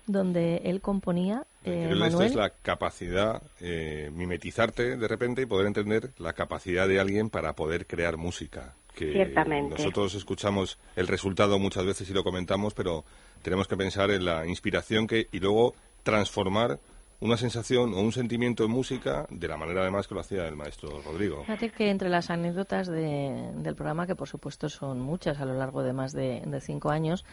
donde 0.06 0.58
él 0.64 0.80
componía, 0.80 1.44
eh, 1.64 1.94
Manuel... 1.98 2.26
es 2.26 2.34
la 2.34 2.50
capacidad, 2.50 3.42
eh, 3.60 4.10
mimetizarte 4.14 4.96
de 4.96 5.08
repente 5.08 5.42
y 5.42 5.46
poder 5.46 5.66
entender 5.66 6.10
la 6.18 6.34
capacidad 6.34 6.86
de 6.86 7.00
alguien 7.00 7.30
para 7.30 7.54
poder 7.54 7.86
crear 7.86 8.18
música 8.18 8.74
que 8.98 9.12
Ciertamente. 9.12 9.76
nosotros 9.76 10.14
escuchamos 10.14 10.78
el 10.96 11.06
resultado 11.06 11.58
muchas 11.58 11.86
veces 11.86 12.10
y 12.10 12.12
lo 12.12 12.24
comentamos, 12.24 12.74
pero 12.74 13.04
tenemos 13.42 13.68
que 13.68 13.76
pensar 13.76 14.10
en 14.10 14.24
la 14.24 14.44
inspiración 14.46 15.06
que 15.06 15.28
y 15.30 15.38
luego 15.38 15.74
transformar 16.02 16.80
una 17.20 17.36
sensación 17.36 17.94
o 17.94 18.00
un 18.00 18.12
sentimiento 18.12 18.64
en 18.64 18.70
música 18.70 19.26
de 19.30 19.48
la 19.48 19.56
manera 19.56 19.82
además 19.82 20.06
que 20.06 20.14
lo 20.14 20.20
hacía 20.20 20.46
el 20.46 20.56
maestro 20.56 21.00
Rodrigo. 21.02 21.42
Fíjate 21.42 21.70
que 21.70 21.90
entre 21.90 22.08
las 22.08 22.30
anécdotas 22.30 22.86
de, 22.86 23.50
del 23.56 23.74
programa, 23.74 24.06
que 24.06 24.14
por 24.14 24.28
supuesto 24.28 24.68
son 24.68 25.00
muchas 25.00 25.40
a 25.40 25.44
lo 25.44 25.54
largo 25.54 25.82
de 25.82 25.92
más 25.92 26.12
de, 26.12 26.42
de 26.44 26.60
cinco 26.60 26.90
años, 26.90 27.24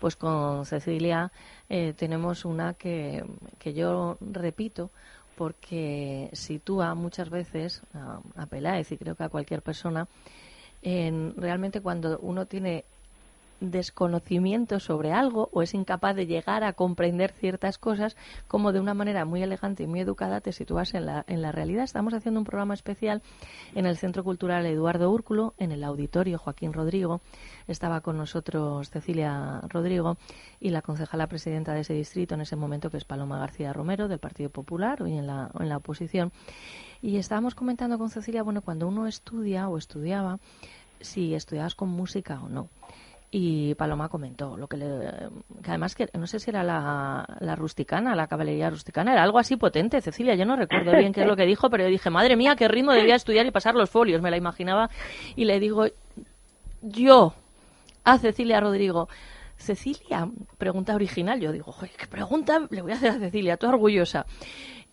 pues 0.00 0.16
con 0.16 0.64
Cecilia 0.64 1.32
eh, 1.68 1.94
tenemos 1.96 2.44
una 2.44 2.74
que, 2.74 3.24
que 3.58 3.72
yo 3.74 4.16
repito 4.20 4.90
porque 5.36 6.30
sitúa 6.32 6.94
muchas 6.94 7.28
veces 7.28 7.82
a, 7.92 8.20
a 8.36 8.46
Peláez 8.46 8.90
y 8.92 8.96
creo 8.96 9.16
que 9.16 9.24
a 9.24 9.28
cualquier 9.28 9.60
persona 9.60 10.08
en 10.82 11.34
realmente 11.36 11.80
cuando 11.80 12.18
uno 12.20 12.46
tiene 12.46 12.84
desconocimiento 13.60 14.80
sobre 14.80 15.12
algo 15.12 15.48
o 15.52 15.62
es 15.62 15.74
incapaz 15.74 16.14
de 16.16 16.26
llegar 16.26 16.64
a 16.64 16.72
comprender 16.72 17.32
ciertas 17.32 17.78
cosas, 17.78 18.16
como 18.48 18.72
de 18.72 18.80
una 18.80 18.94
manera 18.94 19.24
muy 19.24 19.42
elegante 19.42 19.82
y 19.82 19.86
muy 19.86 20.00
educada 20.00 20.40
te 20.40 20.52
sitúas 20.52 20.94
en 20.94 21.06
la, 21.06 21.24
en 21.28 21.42
la 21.42 21.52
realidad. 21.52 21.84
Estamos 21.84 22.14
haciendo 22.14 22.40
un 22.40 22.46
programa 22.46 22.74
especial 22.74 23.22
en 23.74 23.86
el 23.86 23.96
Centro 23.96 24.24
Cultural 24.24 24.66
Eduardo 24.66 25.10
Úrculo, 25.10 25.54
en 25.58 25.72
el 25.72 25.84
auditorio 25.84 26.38
Joaquín 26.38 26.72
Rodrigo. 26.72 27.20
Estaba 27.68 28.00
con 28.00 28.16
nosotros 28.16 28.90
Cecilia 28.90 29.60
Rodrigo 29.68 30.16
y 30.60 30.70
la 30.70 30.82
concejala 30.82 31.26
presidenta 31.26 31.74
de 31.74 31.80
ese 31.80 31.94
distrito 31.94 32.34
en 32.34 32.42
ese 32.42 32.56
momento, 32.56 32.90
que 32.90 32.96
es 32.96 33.04
Paloma 33.04 33.38
García 33.38 33.72
Romero, 33.72 34.08
del 34.08 34.18
Partido 34.18 34.50
Popular, 34.50 35.02
hoy 35.02 35.16
en 35.18 35.26
la, 35.26 35.50
en 35.58 35.68
la 35.68 35.78
oposición. 35.78 36.32
Y 37.02 37.16
estábamos 37.16 37.54
comentando 37.54 37.98
con 37.98 38.10
Cecilia, 38.10 38.42
bueno, 38.42 38.62
cuando 38.62 38.88
uno 38.88 39.06
estudia 39.06 39.68
o 39.68 39.78
estudiaba, 39.78 40.38
si 41.00 41.34
estudiabas 41.34 41.74
con 41.74 41.88
música 41.88 42.40
o 42.42 42.48
no. 42.48 42.68
Y 43.38 43.74
Paloma 43.74 44.08
comentó 44.08 44.56
lo 44.56 44.66
que, 44.66 44.78
le, 44.78 44.86
que 45.62 45.68
además 45.68 45.94
que 45.94 46.08
no 46.14 46.26
sé 46.26 46.40
si 46.40 46.48
era 46.48 46.62
la, 46.62 47.22
la, 47.40 47.54
rusticana, 47.54 48.16
la 48.16 48.28
caballería 48.28 48.70
rusticana, 48.70 49.12
era 49.12 49.22
algo 49.22 49.38
así 49.38 49.56
potente, 49.56 50.00
Cecilia, 50.00 50.34
yo 50.36 50.46
no 50.46 50.56
recuerdo 50.56 50.92
bien 50.96 51.12
qué 51.12 51.20
es 51.20 51.26
lo 51.26 51.36
que 51.36 51.44
dijo, 51.44 51.68
pero 51.68 51.84
yo 51.84 51.90
dije, 51.90 52.08
madre 52.08 52.34
mía, 52.34 52.56
qué 52.56 52.66
ritmo 52.66 52.92
debía 52.92 53.14
estudiar 53.14 53.44
y 53.44 53.50
pasar 53.50 53.74
los 53.74 53.90
folios, 53.90 54.22
me 54.22 54.30
la 54.30 54.38
imaginaba 54.38 54.88
y 55.34 55.44
le 55.44 55.60
digo, 55.60 55.84
yo 56.80 57.34
a 58.04 58.16
Cecilia 58.16 58.58
Rodrigo, 58.58 59.10
Cecilia, 59.58 60.30
pregunta 60.56 60.94
original, 60.94 61.38
yo 61.38 61.52
digo, 61.52 61.74
qué 61.98 62.06
pregunta 62.06 62.66
le 62.70 62.80
voy 62.80 62.92
a 62.92 62.94
hacer 62.94 63.10
a 63.10 63.18
Cecilia, 63.18 63.58
tú 63.58 63.68
orgullosa. 63.68 64.24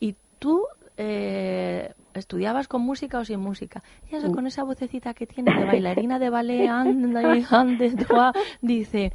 Y 0.02 0.18
tú 0.40 0.68
eh, 0.98 1.94
¿Estudiabas 2.14 2.68
con 2.68 2.82
música 2.82 3.20
o 3.20 3.26
sin 3.26 3.40
música? 3.40 3.82
Y 4.12 4.16
eso, 4.16 4.32
con 4.32 4.46
esa 4.46 4.64
vocecita 4.64 5.14
que 5.14 5.26
tiene 5.26 5.54
de 5.54 5.66
bailarina 5.66 6.20
de 6.20 6.30
ballet, 6.30 6.68
ande, 6.70 7.92
dice, 8.62 9.12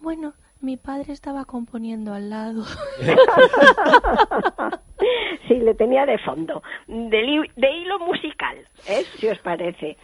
bueno, 0.00 0.32
Mi 0.60 0.76
padre 0.76 1.12
estaba 1.12 1.44
componiendo 1.44 2.14
al 2.14 2.30
lado. 2.30 2.64
sí, 5.46 5.54
le 5.54 5.74
tenía 5.74 6.04
de 6.04 6.18
fondo, 6.18 6.64
de, 6.88 7.48
de 7.54 7.76
hilo 7.76 8.00
musical, 8.00 8.56
¿eh? 8.88 9.04
si 9.18 9.28
os 9.28 9.38
parece. 9.38 9.96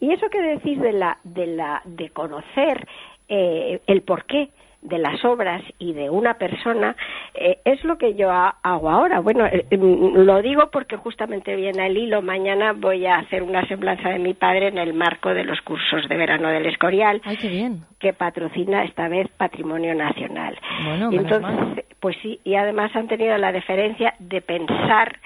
Y 0.00 0.12
eso 0.12 0.28
que 0.30 0.40
decís 0.40 0.80
de 0.80 0.92
la, 0.92 1.18
de 1.22 1.46
la, 1.46 1.80
de 1.84 2.10
conocer 2.10 2.88
eh, 3.28 3.80
el 3.86 4.02
porqué 4.02 4.50
de 4.82 4.98
las 4.98 5.22
obras 5.24 5.62
y 5.78 5.92
de 5.92 6.08
una 6.08 6.34
persona 6.34 6.96
eh, 7.34 7.58
es 7.64 7.84
lo 7.84 7.98
que 7.98 8.14
yo 8.14 8.30
ha- 8.30 8.56
hago 8.62 8.88
ahora. 8.88 9.20
Bueno, 9.20 9.44
eh, 9.46 9.66
mm, 9.76 10.20
lo 10.24 10.40
digo 10.40 10.70
porque 10.72 10.96
justamente 10.96 11.54
viene 11.54 11.86
el 11.86 11.96
hilo. 11.98 12.22
Mañana 12.22 12.72
voy 12.72 13.04
a 13.06 13.16
hacer 13.18 13.42
una 13.42 13.66
semblanza 13.68 14.08
de 14.08 14.18
mi 14.18 14.32
padre 14.34 14.68
en 14.68 14.78
el 14.78 14.94
marco 14.94 15.34
de 15.34 15.44
los 15.44 15.60
cursos 15.60 16.08
de 16.08 16.16
verano 16.16 16.48
del 16.48 16.66
Escorial. 16.66 17.20
Ay, 17.24 17.36
qué 17.36 17.48
bien. 17.48 17.82
Que 17.98 18.12
patrocina 18.14 18.84
esta 18.84 19.08
vez 19.08 19.28
Patrimonio 19.36 19.94
Nacional. 19.94 20.58
Bueno, 20.84 21.10
entonces, 21.12 21.40
mal. 21.42 21.84
pues 22.00 22.16
sí, 22.22 22.40
y 22.44 22.54
además 22.54 22.94
han 22.96 23.06
tenido 23.08 23.36
la 23.36 23.52
deferencia 23.52 24.14
de 24.18 24.40
pensar 24.40 25.18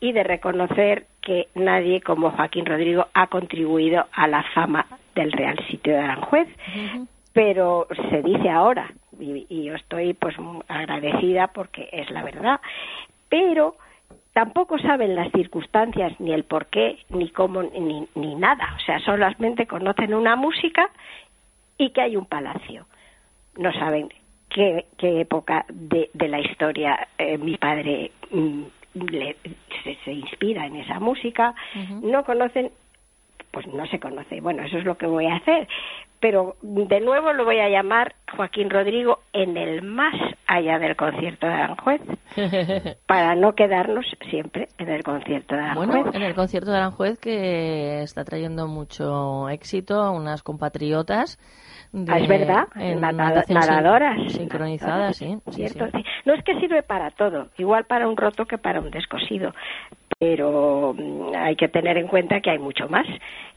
y 0.00 0.12
de 0.12 0.22
reconocer 0.22 1.04
que 1.20 1.48
nadie 1.54 2.00
como 2.00 2.30
Joaquín 2.30 2.64
Rodrigo 2.66 3.06
ha 3.14 3.26
contribuido 3.26 4.06
a 4.12 4.26
la 4.28 4.42
fama 4.54 4.86
del 5.14 5.30
Real 5.32 5.58
Sitio 5.70 5.92
de 5.94 5.98
Aranjuez, 6.00 6.48
pero 7.34 7.86
se 8.10 8.22
dice 8.22 8.48
ahora, 8.48 8.90
y, 9.20 9.44
y 9.50 9.64
yo 9.64 9.74
estoy 9.74 10.14
pues 10.14 10.34
agradecida 10.68 11.48
porque 11.48 11.88
es 11.92 12.08
la 12.10 12.22
verdad, 12.22 12.60
pero 13.28 13.74
tampoco 14.32 14.78
saben 14.78 15.14
las 15.14 15.30
circunstancias, 15.32 16.18
ni 16.20 16.32
el 16.32 16.44
por 16.44 16.66
qué, 16.66 16.98
ni 17.10 17.28
cómo, 17.30 17.62
ni, 17.62 18.06
ni 18.14 18.34
nada. 18.36 18.74
O 18.76 18.80
sea, 18.80 18.98
solamente 19.00 19.66
conocen 19.66 20.14
una 20.14 20.36
música 20.36 20.88
y 21.76 21.90
que 21.90 22.00
hay 22.02 22.16
un 22.16 22.26
palacio. 22.26 22.86
No 23.58 23.72
saben 23.72 24.08
qué, 24.48 24.86
qué 24.96 25.20
época 25.20 25.64
de, 25.68 26.10
de 26.14 26.28
la 26.28 26.40
historia 26.40 27.08
eh, 27.18 27.36
mi 27.38 27.56
padre 27.56 28.12
mm, 28.30 28.62
le- 29.10 29.36
se, 29.82 29.96
se 30.04 30.12
inspira 30.12 30.66
en 30.66 30.76
esa 30.76 31.00
música. 31.00 31.54
No 32.12 32.24
conocen, 32.24 32.70
pues 33.54 33.66
no 33.68 33.86
se 33.86 33.98
conoce. 34.00 34.40
Bueno, 34.42 34.62
eso 34.64 34.76
es 34.76 34.84
lo 34.84 34.96
que 34.98 35.06
voy 35.06 35.26
a 35.26 35.36
hacer. 35.36 35.66
Pero 36.20 36.56
de 36.62 37.00
nuevo 37.00 37.32
lo 37.34 37.44
voy 37.44 37.58
a 37.60 37.68
llamar 37.68 38.14
Joaquín 38.34 38.70
Rodrigo 38.70 39.20
en 39.34 39.56
el 39.58 39.82
más 39.82 40.14
allá 40.46 40.78
del 40.78 40.96
concierto 40.96 41.46
de 41.46 41.52
Aranjuez, 41.52 42.00
para 43.06 43.34
no 43.34 43.54
quedarnos 43.54 44.06
siempre 44.30 44.68
en 44.78 44.88
el 44.88 45.02
concierto 45.02 45.54
de 45.54 45.60
Aranjuez. 45.60 45.88
Bueno, 45.88 46.10
en 46.14 46.22
el 46.22 46.34
concierto 46.34 46.70
de 46.70 46.78
Aranjuez 46.78 47.18
que 47.18 48.02
está 48.02 48.24
trayendo 48.24 48.66
mucho 48.66 49.48
éxito 49.50 50.00
a 50.00 50.10
unas 50.10 50.42
compatriotas. 50.42 51.38
de- 51.92 52.10
Ah, 52.12 52.18
es 52.18 52.26
verdad, 52.28 52.64
en 52.74 53.00
nada- 53.00 53.44
nadadoras. 53.48 54.32
Sincronizadas, 54.32 55.16
sí. 55.16 55.36
sí, 55.50 55.68
¿cierto? 55.68 55.96
Sí. 55.96 56.04
No 56.24 56.32
es 56.34 56.42
que 56.42 56.58
sirve 56.58 56.82
para 56.82 57.10
todo, 57.12 57.48
igual 57.58 57.84
para 57.84 58.08
un 58.08 58.16
roto 58.16 58.46
que 58.46 58.58
para 58.58 58.80
un 58.80 58.90
descosido, 58.90 59.52
pero 60.24 60.94
mm, 60.96 61.34
hay 61.36 61.54
que 61.54 61.68
tener 61.68 61.98
en 61.98 62.06
cuenta 62.06 62.40
que 62.40 62.50
hay 62.50 62.58
mucho 62.58 62.88
más. 62.88 63.06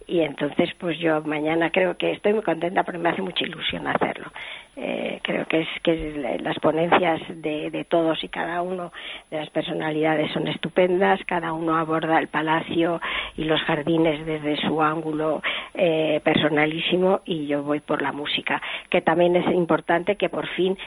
Y 0.06 0.21
entonces, 0.21 0.69
pues 0.77 0.97
yo 0.99 1.21
mañana 1.21 1.69
creo 1.69 1.97
que 1.97 2.12
estoy 2.12 2.34
muy 2.34 2.41
contenta 2.41 2.84
porque 2.84 2.97
me 2.97 3.10
hace 3.10 3.21
mucha 3.21 3.45
ilusión 3.45 3.88
hacerlo. 3.88 4.32
Eh, 4.75 5.19
creo 5.23 5.45
que 5.47 5.62
es 5.62 5.67
que 5.84 6.39
las 6.41 6.58
ponencias 6.60 7.19
de, 7.30 7.71
de 7.71 7.84
todos 7.86 8.23
y 8.23 8.30
cada 8.30 8.62
uno 8.62 8.91
de 9.32 9.38
las 9.38 9.49
personalidades 9.49 10.32
son 10.34 10.47
estupendas, 10.47 11.19
cada 11.25 11.51
uno 11.51 11.75
aborda 11.77 12.19
el 12.19 12.27
palacio 12.27 13.01
y 13.36 13.45
los 13.45 13.60
jardines 13.62 14.25
desde 14.25 14.56
su 14.58 14.82
ángulo 14.82 15.41
eh, 15.73 16.21
personalísimo 16.23 17.21
y 17.25 17.47
yo 17.47 17.63
voy 17.63 17.80
por 17.80 18.01
la 18.01 18.12
música, 18.12 18.62
que 18.89 19.01
también 19.01 19.36
es 19.36 19.47
importante 19.53 20.15
que 20.15 20.30
por 20.30 20.47
fin 20.49 20.77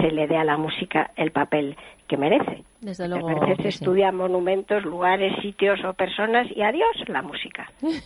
se 0.00 0.10
le 0.10 0.26
dé 0.26 0.36
a 0.36 0.44
la 0.44 0.56
música 0.56 1.12
el 1.16 1.30
papel 1.30 1.76
que 2.08 2.16
merece. 2.16 2.64
Desde 2.80 3.04
A 3.04 3.08
luego 3.08 3.28
veces 3.28 3.44
que 3.46 3.56
se 3.56 3.62
sí. 3.72 3.84
estudian 3.84 4.16
monumentos, 4.16 4.84
lugares, 4.84 5.32
sitios 5.42 5.82
o 5.84 5.92
personas 5.94 6.46
y 6.54 6.62
adiós 6.62 6.86
la 7.08 7.22
música. 7.22 7.70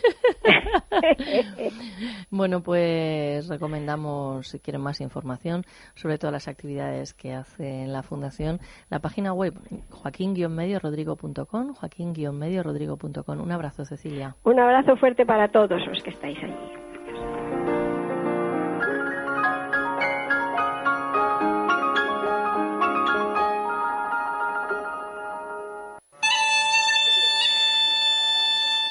Bueno, 2.31 2.63
pues 2.63 3.49
recomendamos, 3.49 4.49
si 4.49 4.59
quieren 4.61 4.81
más 4.83 5.01
información 5.01 5.65
sobre 5.95 6.19
todas 6.19 6.33
las 6.33 6.49
actividades 6.49 7.15
que 7.15 7.33
hace 7.35 7.87
la 7.87 8.03
Fundación, 8.03 8.61
la 8.89 9.01
página 9.01 9.33
web 9.33 9.55
joaquín-mediorodrigo.com, 9.91 11.75
joaquín-mediorodrigo.com. 11.75 13.41
Un 13.41 13.53
abrazo, 13.53 13.85
Cecilia. 13.85 14.37
Un 14.45 14.59
abrazo 14.61 14.97
fuerte 14.97 15.27
para 15.27 15.49
todos 15.49 15.85
los 15.87 16.03
que 16.03 16.11
estáis 16.11 16.39
allí. 16.43 16.80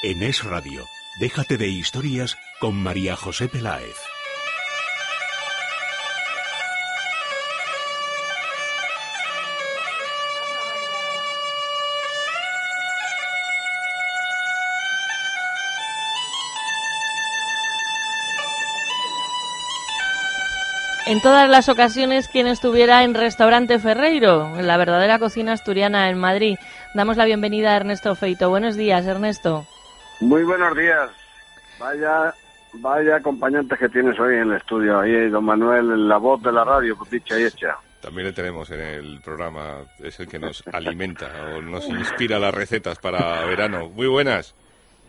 En 0.02 0.22
Es 0.22 0.44
Radio, 0.44 0.88
déjate 1.18 1.58
de 1.58 1.68
historias 1.68 2.38
con 2.58 2.74
María 2.74 3.16
José 3.16 3.48
Peláez. 3.48 3.96
En 21.04 21.20
todas 21.20 21.50
las 21.50 21.68
ocasiones, 21.68 22.28
quien 22.28 22.46
estuviera 22.46 23.04
en 23.04 23.12
Restaurante 23.12 23.78
Ferreiro, 23.78 24.58
en 24.58 24.66
la 24.66 24.78
verdadera 24.78 25.18
cocina 25.18 25.52
asturiana 25.52 26.08
en 26.08 26.16
Madrid. 26.16 26.56
Damos 26.94 27.18
la 27.18 27.26
bienvenida 27.26 27.72
a 27.72 27.76
Ernesto 27.76 28.14
Feito. 28.14 28.48
Buenos 28.48 28.76
días, 28.76 29.04
Ernesto. 29.04 29.66
Muy 30.20 30.44
buenos 30.44 30.76
días. 30.76 31.10
Vaya, 31.78 32.34
vaya 32.74 33.16
acompañantes 33.16 33.78
que 33.78 33.88
tienes 33.88 34.18
hoy 34.20 34.34
en 34.36 34.50
el 34.50 34.56
estudio. 34.56 35.00
Ahí, 35.00 35.28
don 35.30 35.44
Manuel, 35.44 36.08
la 36.08 36.18
voz 36.18 36.42
de 36.42 36.52
la 36.52 36.64
radio, 36.64 36.96
pues 36.96 37.10
dicha 37.10 37.38
y 37.38 37.44
hecha. 37.44 37.76
También 38.02 38.28
le 38.28 38.32
tenemos 38.32 38.70
en 38.70 38.80
el 38.80 39.20
programa, 39.22 39.78
es 39.98 40.18
el 40.20 40.28
que 40.28 40.38
nos 40.38 40.66
alimenta 40.72 41.28
o 41.54 41.60
nos 41.62 41.86
inspira 41.88 42.38
las 42.38 42.54
recetas 42.54 42.98
para 42.98 43.44
verano. 43.44 43.90
Muy 43.90 44.06
buenas. 44.06 44.54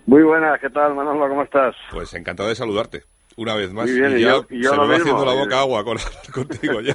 Muy 0.06 0.24
buenas, 0.24 0.60
¿qué 0.60 0.70
tal, 0.70 0.96
Manolo? 0.96 1.30
¿Cómo 1.30 1.44
estás? 1.44 1.76
Pues 1.92 2.14
encantado 2.14 2.50
de 2.50 2.56
saludarte. 2.56 3.04
Una 3.38 3.56
vez 3.56 3.72
más. 3.72 3.86
Muy 3.90 3.98
bien, 4.00 4.18
y 4.18 4.22
ya 4.22 4.32
yo- 4.32 4.46
se 4.50 4.76
lo 4.76 4.84
me 4.84 4.94
va 4.94 4.98
mismo. 4.98 5.14
haciendo 5.14 5.26
la 5.26 5.34
boca 5.34 5.60
agua 5.60 5.84
con 5.86 5.98
hablar 5.98 6.32
contigo 6.34 6.82
ya. 6.82 6.94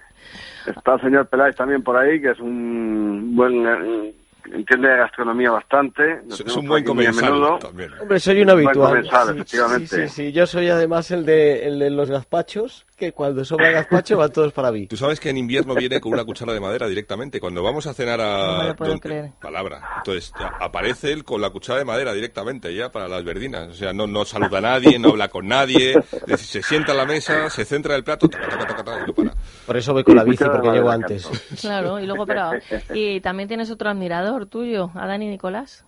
Está 0.66 0.94
el 0.94 1.00
señor 1.00 1.26
Peláez 1.28 1.56
también 1.56 1.82
por 1.82 1.96
ahí, 1.96 2.20
que 2.20 2.30
es 2.30 2.38
un 2.40 3.34
buen... 3.34 4.14
entiende 4.52 4.88
de 4.88 4.96
gastronomía 4.98 5.50
bastante. 5.50 6.20
Es 6.28 6.56
un 6.56 6.66
buen 6.68 6.84
comensal 6.84 7.32
menudo. 7.32 7.58
también. 7.58 7.90
Hombre, 8.00 8.18
soy 8.20 8.40
un 8.42 8.46
Buen 8.46 8.66
habitual. 8.66 8.88
comensal, 8.88 9.26
Sí, 9.26 9.32
efectivamente. 9.34 9.86
Sí, 9.86 10.02
sí, 10.08 10.08
sí. 10.26 10.32
Yo 10.32 10.46
soy 10.46 10.68
además 10.68 11.10
el 11.10 11.24
de, 11.26 11.66
el 11.66 11.78
de 11.78 11.90
los 11.90 12.10
gazpachos, 12.10 12.86
que 13.00 13.12
cuando 13.12 13.44
sobra 13.44 13.70
gazpacho 13.70 14.18
van 14.18 14.30
todos 14.30 14.52
para 14.52 14.70
mí. 14.70 14.86
Tú 14.86 14.96
sabes 14.96 15.18
que 15.18 15.30
en 15.30 15.38
invierno 15.38 15.74
viene 15.74 16.00
con 16.00 16.12
una 16.12 16.24
cuchara 16.24 16.52
de 16.52 16.60
madera 16.60 16.86
directamente. 16.86 17.40
Cuando 17.40 17.62
vamos 17.62 17.86
a 17.86 17.94
cenar 17.94 18.20
a... 18.20 18.46
No 18.46 18.58
me 18.58 18.68
lo 18.68 18.76
puedo 18.76 19.00
creer. 19.00 19.32
Palabra. 19.40 19.80
Entonces 19.96 20.32
ya 20.38 20.52
aparece 20.60 21.10
él 21.10 21.24
con 21.24 21.40
la 21.40 21.48
cuchara 21.48 21.78
de 21.78 21.86
madera 21.86 22.12
directamente 22.12 22.74
ya 22.74 22.92
para 22.92 23.08
las 23.08 23.24
verdinas. 23.24 23.68
O 23.68 23.74
sea, 23.74 23.94
no, 23.94 24.06
no 24.06 24.26
saluda 24.26 24.58
a 24.58 24.60
nadie, 24.60 24.98
no 24.98 25.08
habla 25.08 25.28
con 25.28 25.48
nadie. 25.48 25.94
se 26.36 26.62
sienta 26.62 26.92
a 26.92 26.94
la 26.94 27.06
mesa, 27.06 27.48
se 27.48 27.64
centra 27.64 27.94
en 27.94 27.98
el 27.98 28.04
plato, 28.04 28.28
taca, 28.28 28.48
taca, 28.48 28.66
taca, 28.66 28.84
taca, 28.84 29.02
y 29.02 29.06
no 29.06 29.14
para. 29.14 29.34
Por 29.66 29.76
eso 29.78 29.94
voy 29.94 30.04
con 30.04 30.16
la 30.16 30.24
bici, 30.24 30.44
porque 30.44 30.70
llego 30.70 30.90
antes. 30.90 31.26
Claro, 31.60 31.98
y 31.98 32.06
luego 32.06 32.26
para... 32.26 32.60
Y 32.92 33.20
también 33.20 33.48
tienes 33.48 33.70
otro 33.70 33.88
admirador 33.88 34.44
tuyo, 34.46 34.90
a 34.94 35.06
Dani 35.06 35.26
Nicolás. 35.26 35.86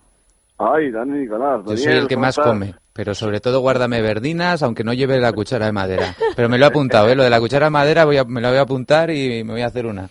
Ay, 0.57 0.91
Dani 0.91 1.19
Nicolás. 1.19 1.61
Yo 1.65 1.75
soy 1.75 1.85
Daniel, 1.85 2.01
el 2.03 2.07
que 2.07 2.15
¿cómo 2.15 2.25
más 2.27 2.37
estás? 2.37 2.45
come, 2.51 2.75
pero 2.93 3.13
sobre 3.15 3.39
todo 3.39 3.59
guárdame 3.61 4.01
verdinas, 4.01 4.61
aunque 4.63 4.83
no 4.83 4.93
lleve 4.93 5.19
la 5.19 5.33
cuchara 5.33 5.65
de 5.65 5.71
madera. 5.71 6.15
Pero 6.35 6.47
me 6.49 6.57
lo 6.57 6.65
he 6.65 6.67
apuntado, 6.67 7.09
¿eh? 7.09 7.15
Lo 7.15 7.23
de 7.23 7.29
la 7.29 7.39
cuchara 7.39 7.65
de 7.65 7.71
madera 7.71 8.05
voy 8.05 8.17
a- 8.17 8.23
me 8.23 8.39
la 8.41 8.49
voy 8.49 8.57
a 8.59 8.61
apuntar 8.61 9.09
y 9.09 9.43
me 9.43 9.53
voy 9.53 9.61
a 9.61 9.67
hacer 9.67 9.85
una. 9.85 10.09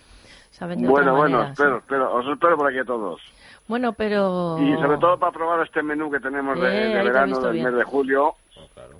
Bueno, 0.61 0.87
bueno, 0.87 1.17
manera, 1.17 1.47
sí. 1.47 1.53
espero, 1.53 1.79
espero, 1.79 2.15
os 2.15 2.27
espero 2.29 2.57
por 2.57 2.69
aquí 2.69 2.79
a 2.79 2.85
todos. 2.85 3.21
Bueno, 3.67 3.93
pero... 3.95 4.59
Y 4.61 4.75
sobre 4.81 4.99
todo 4.99 5.19
para 5.19 5.33
probar 5.33 5.65
este 5.67 5.83
menú 5.83 6.11
que 6.11 6.21
tenemos 6.21 6.61
de, 6.61 6.93
Eh, 7.01 7.03
verano 7.03 7.41
del 7.41 7.53
bien. 7.53 7.65
mes 7.67 7.75
de 7.75 7.85
julio, 7.85 8.35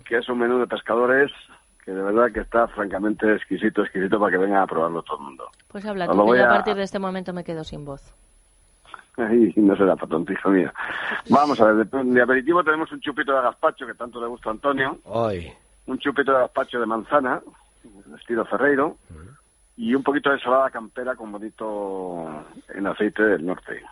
que 0.09 0.19
es 0.19 0.29
un 0.29 0.39
menú 0.39 0.59
de 0.59 0.67
pescadores 0.67 1.31
que 1.85 1.91
de 1.93 2.03
verdad 2.03 2.33
que 2.33 2.41
está 2.41 2.67
francamente 2.69 3.33
exquisito, 3.35 3.83
exquisito 3.83 4.19
para 4.19 4.33
que 4.33 4.39
venga 4.39 4.63
a 4.63 4.67
probarlo 4.67 5.03
todo 5.03 5.19
el 5.19 5.25
mundo. 5.25 5.45
Pues 5.69 5.85
habla 5.85 6.07
tú, 6.07 6.17
lo 6.17 6.23
que 6.25 6.29
voy 6.31 6.39
yo 6.39 6.45
a 6.45 6.49
a- 6.49 6.55
partir 6.55 6.75
de 6.75 6.83
este 6.85 6.99
momento 6.99 7.33
me 7.33 7.45
quedo 7.45 7.63
sin 7.65 7.85
voz. 7.85 8.13
Ay, 9.17 9.53
no 9.57 9.77
será 9.77 9.95
para 9.95 10.09
tonto, 10.09 10.33
hijo 10.33 10.49
mío. 10.51 10.73
Vamos 11.29 11.61
a 11.61 11.71
ver, 11.71 11.87
de, 11.87 12.05
de 12.05 12.23
aperitivo 12.23 12.65
tenemos 12.65 12.91
un 12.93 13.01
chupito 13.01 13.35
de 13.35 13.43
gazpacho 13.43 13.87
que 13.87 13.95
tanto 13.95 14.21
le 14.21 14.27
gusta 14.27 14.49
a 14.49 14.53
Antonio, 14.53 14.99
Ay. 15.15 15.53
un 15.87 15.99
chupito 15.99 16.33
de 16.33 16.39
gazpacho 16.39 16.81
de 16.81 16.87
manzana, 16.87 17.43
estilo 18.19 18.45
Ferreiro, 18.47 18.97
y 19.77 19.95
un 19.95 20.03
poquito 20.03 20.31
de 20.31 20.37
ensalada 20.37 20.71
campera 20.71 21.15
con 21.15 21.31
bonito 21.31 22.45
en 22.75 22.87
aceite 22.87 23.23
del 23.23 23.45
norte. 23.45 23.83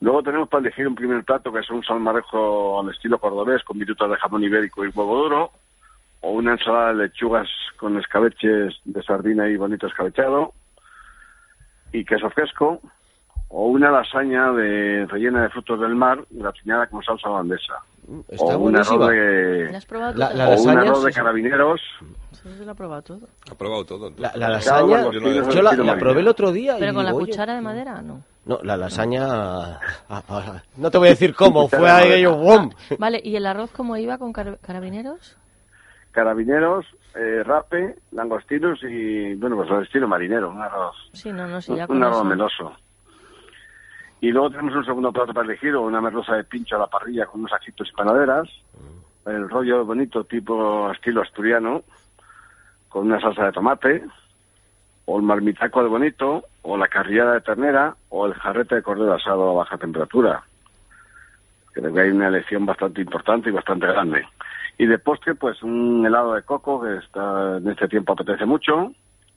Luego 0.00 0.22
tenemos 0.22 0.48
para 0.48 0.62
elegir 0.62 0.88
un 0.88 0.94
primer 0.94 1.22
plato 1.24 1.52
que 1.52 1.60
es 1.60 1.70
un 1.70 1.84
salmarejo 1.84 2.80
al 2.80 2.90
estilo 2.90 3.18
cordobés 3.18 3.62
con 3.64 3.78
minutos 3.78 4.10
de 4.10 4.16
jamón 4.16 4.42
ibérico 4.42 4.84
y 4.84 4.88
huevo 4.88 5.16
duro, 5.16 5.50
o 6.22 6.30
una 6.32 6.52
ensalada 6.52 6.88
de 6.88 6.94
lechugas 7.04 7.48
con 7.76 7.98
escabeches 7.98 8.74
de 8.84 9.02
sardina 9.02 9.48
y 9.48 9.56
bonito 9.56 9.86
escabechado 9.86 10.54
y 11.92 12.04
queso 12.04 12.30
fresco, 12.30 12.80
o 13.52 13.66
una 13.66 13.90
lasaña 13.90 14.52
de 14.52 15.06
rellena 15.06 15.42
de 15.42 15.48
frutos 15.50 15.80
del 15.80 15.94
mar 15.94 16.24
gratinada 16.30 16.86
con 16.86 17.02
salsa 17.02 17.28
holandesa. 17.28 17.74
Está 18.28 18.56
o 18.56 18.60
un 18.60 18.76
arroz 18.76 19.08
de, 19.08 19.68
¿La 19.70 19.78
has 19.78 19.86
probado 19.86 20.14
La- 20.16 20.32
la 20.32 20.48
o 20.48 20.50
un 20.50 20.56
lasaña 20.56 20.80
arroz 20.82 21.04
de 21.04 21.10
sí, 21.10 21.12
sí. 21.14 21.20
carabineros. 21.20 21.80
Se 22.32 22.64
lo 22.64 22.70
ha 22.70 22.74
probado 22.74 23.02
todo. 23.02 23.28
Ha 23.50 23.54
probado 23.54 23.84
todo. 23.84 24.10
La, 24.16 24.32
lasaña, 24.36 25.02
yo 25.12 25.50
yo 25.50 25.62
la, 25.62 25.72
la 25.74 25.96
probé 25.98 26.20
el 26.20 26.28
otro 26.28 26.52
día 26.52 26.76
¿Pero 26.78 26.92
y 26.92 26.94
con 26.94 27.04
la 27.04 27.12
oye, 27.14 27.26
cuchara 27.26 27.54
de 27.54 27.60
madera? 27.60 28.00
No. 28.02 28.22
No, 28.46 28.58
la 28.62 28.76
lasaña... 28.76 29.26
ah, 30.08 30.22
ah, 30.28 30.62
no 30.76 30.90
te 30.90 30.98
voy 30.98 31.08
a 31.08 31.10
decir 31.10 31.34
cómo, 31.34 31.68
fue 31.68 31.90
ahí 31.90 32.22
yo. 32.22 32.36
¡bum! 32.36 32.70
Vale, 32.98 33.20
¿y 33.22 33.36
el 33.36 33.46
arroz 33.46 33.70
cómo 33.72 33.96
iba 33.96 34.16
con 34.16 34.32
car- 34.32 34.58
carabineros? 34.60 35.36
Carabineros, 36.12 36.86
eh, 37.14 37.42
rape, 37.44 37.96
langostinos 38.12 38.78
y, 38.82 39.34
bueno, 39.34 39.56
pues 39.56 39.70
el 39.70 39.82
estilo 39.82 40.08
marinero, 40.08 40.50
un 40.50 40.60
arroz, 40.60 40.96
Sí, 41.12 41.30
no, 41.32 41.46
no 41.46 41.60
sé, 41.60 41.76
ya 41.76 41.86
con 41.86 41.98
un 41.98 42.04
arroz 42.04 42.16
eso. 42.16 42.24
meloso. 42.24 42.72
Y 44.20 44.30
luego 44.30 44.50
tenemos 44.50 44.74
un 44.74 44.84
segundo 44.84 45.12
plato 45.12 45.32
para 45.32 45.46
elegir, 45.46 45.74
una 45.76 46.00
merluza 46.00 46.36
de 46.36 46.44
pincho 46.44 46.76
a 46.76 46.80
la 46.80 46.86
parrilla 46.86 47.26
con 47.26 47.40
unos 47.40 47.52
ajitos 47.54 47.88
y 47.88 47.96
panaderas, 47.96 48.48
el 49.26 49.48
rollo 49.48 49.84
bonito 49.84 50.24
tipo 50.24 50.90
estilo 50.90 51.22
asturiano, 51.22 51.82
con 52.88 53.06
una 53.06 53.20
salsa 53.20 53.46
de 53.46 53.52
tomate, 53.52 54.04
o 55.06 55.16
el 55.16 55.22
marmitaco 55.22 55.82
de 55.82 55.88
bonito, 55.88 56.44
o 56.62 56.76
la 56.76 56.88
carrillada 56.88 57.34
de 57.34 57.40
ternera, 57.40 57.94
o 58.10 58.26
el 58.26 58.34
jarrete 58.34 58.76
de 58.76 58.82
cordero 58.82 59.14
asado 59.14 59.50
a 59.50 59.54
baja 59.54 59.78
temperatura. 59.78 60.42
Creo 61.72 61.92
que 61.92 62.00
hay 62.00 62.10
una 62.10 62.28
elección 62.28 62.66
bastante 62.66 63.00
importante 63.00 63.48
y 63.48 63.52
bastante 63.52 63.86
grande. 63.86 64.26
Y 64.76 64.86
de 64.86 64.98
postre, 64.98 65.34
pues 65.34 65.62
un 65.62 66.04
helado 66.04 66.34
de 66.34 66.42
coco, 66.42 66.82
que 66.82 66.96
está 66.96 67.56
en 67.56 67.68
este 67.68 67.88
tiempo 67.88 68.12
apetece 68.12 68.44
mucho, 68.44 68.92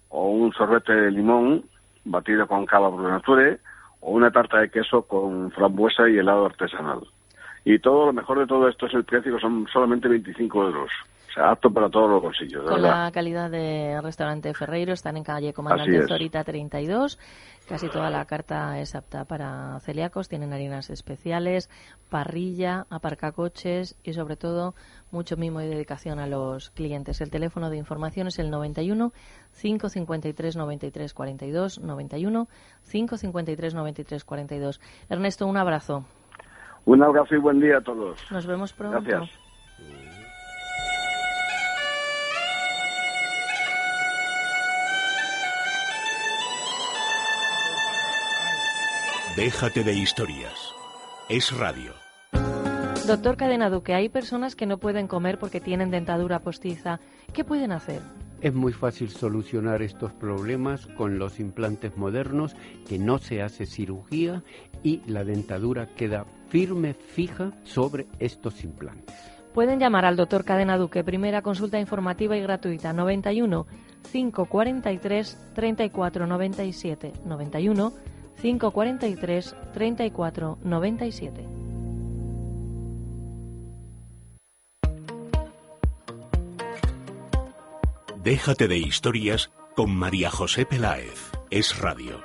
o 0.10 0.30
un 0.30 0.52
sorbete 0.54 0.94
de 0.94 1.12
limón 1.12 1.64
batido 2.04 2.48
con 2.48 2.66
cava 2.66 2.90
brunature, 2.90 3.60
o 4.04 4.12
una 4.12 4.32
tarta 4.32 4.60
de 4.60 4.70
queso 4.70 5.04
con 5.04 5.52
frambuesa 5.52 6.10
y 6.10 6.18
helado 6.18 6.46
artesanal. 6.46 7.00
Y 7.66 7.80
todo, 7.80 8.08
lo 8.08 8.14
mejor 8.14 8.40
de 8.40 8.48
todo 8.48 8.68
esto 8.68 8.88
es 8.88 8.94
el 8.94 9.06
precio, 9.06 9.36
que 9.36 9.42
son 9.42 9.66
solamente 9.72 10.10
25 10.10 10.66
euros. 10.66 10.92
Apto 11.36 11.72
para 11.72 11.90
todos 11.90 12.10
los 12.10 12.22
bolsillos, 12.22 12.64
Con 12.64 12.82
verdad. 12.82 13.06
la 13.06 13.12
calidad 13.12 13.50
de 13.50 14.00
restaurante 14.02 14.54
Ferreiro, 14.54 14.94
están 14.94 15.18
en 15.18 15.24
calle 15.24 15.54
Comandante. 15.54 16.08
Zorita 16.08 16.44
32. 16.44 17.18
Casi 17.68 17.90
toda 17.90 18.10
la 18.10 18.26
carta 18.26 18.80
es 18.80 18.94
apta 18.94 19.26
para 19.26 19.80
celíacos, 19.80 20.28
tienen 20.28 20.52
harinas 20.54 20.90
especiales, 20.90 21.70
parrilla, 22.10 22.86
aparcacoches 22.90 23.98
y 24.04 24.14
sobre 24.14 24.36
todo 24.36 24.76
mucho 25.12 25.38
mimo 25.38 25.62
y 25.62 25.68
dedicación 25.68 26.20
a 26.20 26.28
los 26.28 26.72
clientes. 26.72 27.22
El 27.22 27.32
teléfono 27.32 27.70
de 27.70 27.78
información 27.78 28.28
es 28.28 28.38
el 28.40 28.50
91 28.50 29.14
553 29.62 30.56
93 30.58 31.14
42 31.14 31.80
91 31.80 32.48
553 32.92 33.76
93 33.76 34.24
42. 34.26 34.82
Ernesto, 35.10 35.48
un 35.48 35.58
abrazo. 35.58 36.06
Un 36.86 37.02
abrazo 37.02 37.34
y 37.36 37.40
buen 37.40 37.60
día 37.62 37.78
a 37.78 37.82
todos. 37.82 38.20
Nos 38.30 38.46
vemos 38.46 38.74
pronto. 38.74 39.02
Gracias. 39.02 39.40
Déjate 49.36 49.84
de 49.84 49.94
historias. 49.94 50.76
Es 51.28 51.58
radio. 51.58 51.94
Doctor 53.08 53.36
Cadena 53.36 53.72
Duque, 53.72 53.96
hay 53.96 54.08
personas 54.08 54.56
que 54.56 54.68
no 54.68 54.78
pueden 54.78 55.08
comer 55.08 55.40
porque 55.40 55.60
tienen 55.60 55.90
dentadura 55.90 56.38
postiza. 56.38 57.00
¿Qué 57.34 57.44
pueden 57.44 57.72
hacer? 57.72 58.00
Es 58.42 58.54
muy 58.54 58.74
fácil 58.74 59.10
solucionar 59.10 59.82
estos 59.82 60.14
problemas 60.14 60.86
con 60.86 61.18
los 61.18 61.40
implantes 61.40 61.98
modernos, 61.98 62.56
que 62.88 63.00
no 63.00 63.18
se 63.18 63.42
hace 63.42 63.66
cirugía 63.66 64.44
y 64.84 65.02
la 65.08 65.24
dentadura 65.24 65.88
queda 65.96 66.28
firme, 66.50 66.94
fija 66.94 67.54
sobre 67.64 68.06
estos 68.20 68.64
implantes. 68.64 69.16
Pueden 69.56 69.80
llamar 69.80 70.06
al 70.06 70.16
doctor 70.16 70.46
Cadena 70.46 70.78
Duque, 70.78 71.04
primera 71.04 71.42
consulta 71.42 71.80
informativa 71.80 72.38
y 72.38 72.42
gratuita, 72.42 72.94
91 72.94 73.66
543 74.12 75.38
34 75.56 76.28
97, 76.28 77.14
91 77.26 77.94
543 78.44 79.56
34 79.74 80.58
97. 80.66 81.48
Déjate 88.22 88.68
de 88.68 88.78
historias 88.78 89.50
con 89.78 89.96
María 89.96 90.30
José 90.30 90.66
Peláez. 90.66 91.32
Es 91.52 91.80
radio. 91.80 92.20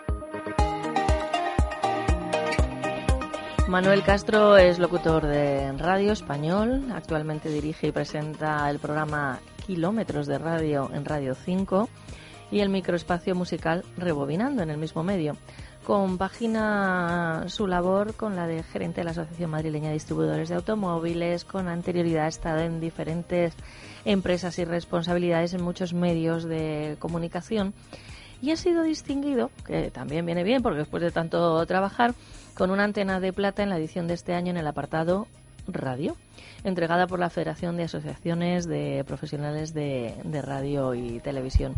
Manuel 3.69 4.03
Castro 4.03 4.57
es 4.57 4.81
locutor 4.81 5.25
de 5.25 5.71
Radio 5.75 6.11
Español, 6.11 6.87
actualmente 6.93 7.49
dirige 7.49 7.89
y 7.89 7.93
presenta 7.93 8.69
el 8.71 8.81
programa 8.81 9.39
Kilómetros 9.69 10.27
de 10.27 10.39
Radio 10.39 10.91
en 10.93 11.05
Radio 11.05 11.37
5 11.37 11.89
y 12.51 12.59
el 12.59 12.71
microespacio 12.71 13.37
musical 13.37 13.85
Rebobinando 13.97 14.63
en 14.63 14.71
el 14.71 14.79
mismo 14.79 15.05
medio. 15.05 15.37
Compagina 15.85 17.45
su 17.49 17.67
labor 17.67 18.15
con 18.15 18.37
la 18.37 18.47
de 18.47 18.63
gerente 18.63 19.01
de 19.01 19.05
la 19.05 19.13
Asociación 19.13 19.51
Madrileña 19.51 19.89
de 19.89 19.95
Distribuidores 19.95 20.51
de 20.51 20.57
Automóviles, 20.57 21.45
con 21.45 21.67
anterioridad 21.67 22.27
ha 22.27 22.29
estado 22.29 22.61
en 22.61 22.81
diferentes 22.81 23.55
empresas 24.05 24.59
y 24.59 24.65
responsabilidades 24.65 25.55
en 25.55 25.63
muchos 25.63 25.95
medios 25.95 26.45
de 26.45 26.97
comunicación 26.99 27.73
y 28.41 28.51
ha 28.51 28.57
sido 28.57 28.83
distinguido, 28.83 29.51
que 29.67 29.91
también 29.91 30.25
viene 30.27 30.45
bien 30.45 30.63
porque 30.63 30.79
después 30.79 31.03
de 31.03 31.11
tanto 31.11 31.65
trabajar, 31.67 32.15
con 32.55 32.71
una 32.71 32.85
antena 32.85 33.21
de 33.21 33.33
plata 33.33 33.63
en 33.63 33.71
la 33.71 33.79
edición 33.79 34.07
de 34.09 34.15
este 34.15 34.35
año 34.35 34.51
en 34.51 34.57
el 34.57 34.67
apartado 34.67 35.27
Radio, 35.67 36.17
entregada 36.65 37.07
por 37.07 37.19
la 37.19 37.31
Federación 37.31 37.77
de 37.77 37.85
Asociaciones 37.85 38.67
de 38.67 39.05
Profesionales 39.07 39.75
de, 39.75 40.15
de 40.25 40.43
Radio 40.43 40.95
y 40.95 41.21
Televisión. 41.21 41.75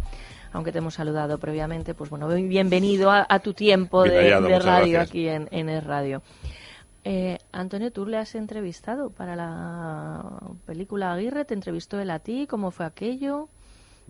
Aunque 0.52 0.72
te 0.72 0.78
hemos 0.78 0.94
saludado 0.94 1.38
previamente, 1.38 1.94
pues 1.94 2.10
bueno, 2.10 2.28
bienvenido 2.28 3.10
a, 3.10 3.24
a 3.28 3.38
tu 3.38 3.54
tiempo 3.54 4.02
de, 4.02 4.16
hallado, 4.16 4.48
de 4.48 4.54
muchas 4.54 4.64
radio 4.64 4.92
gracias. 4.94 5.08
aquí 5.10 5.28
en, 5.28 5.48
en 5.52 5.68
Es 5.68 5.84
Radio. 5.84 6.22
Eh, 7.04 7.38
Antonio, 7.52 7.90
tú 7.92 8.04
le 8.04 8.18
has 8.18 8.34
entrevistado 8.34 9.10
para 9.10 9.36
la 9.36 10.38
película 10.66 11.12
Aguirre, 11.12 11.44
¿te 11.44 11.54
entrevistó 11.54 11.98
él 12.00 12.10
a 12.10 12.18
ti? 12.18 12.46
¿Cómo 12.48 12.70
fue 12.72 12.84
aquello? 12.84 13.48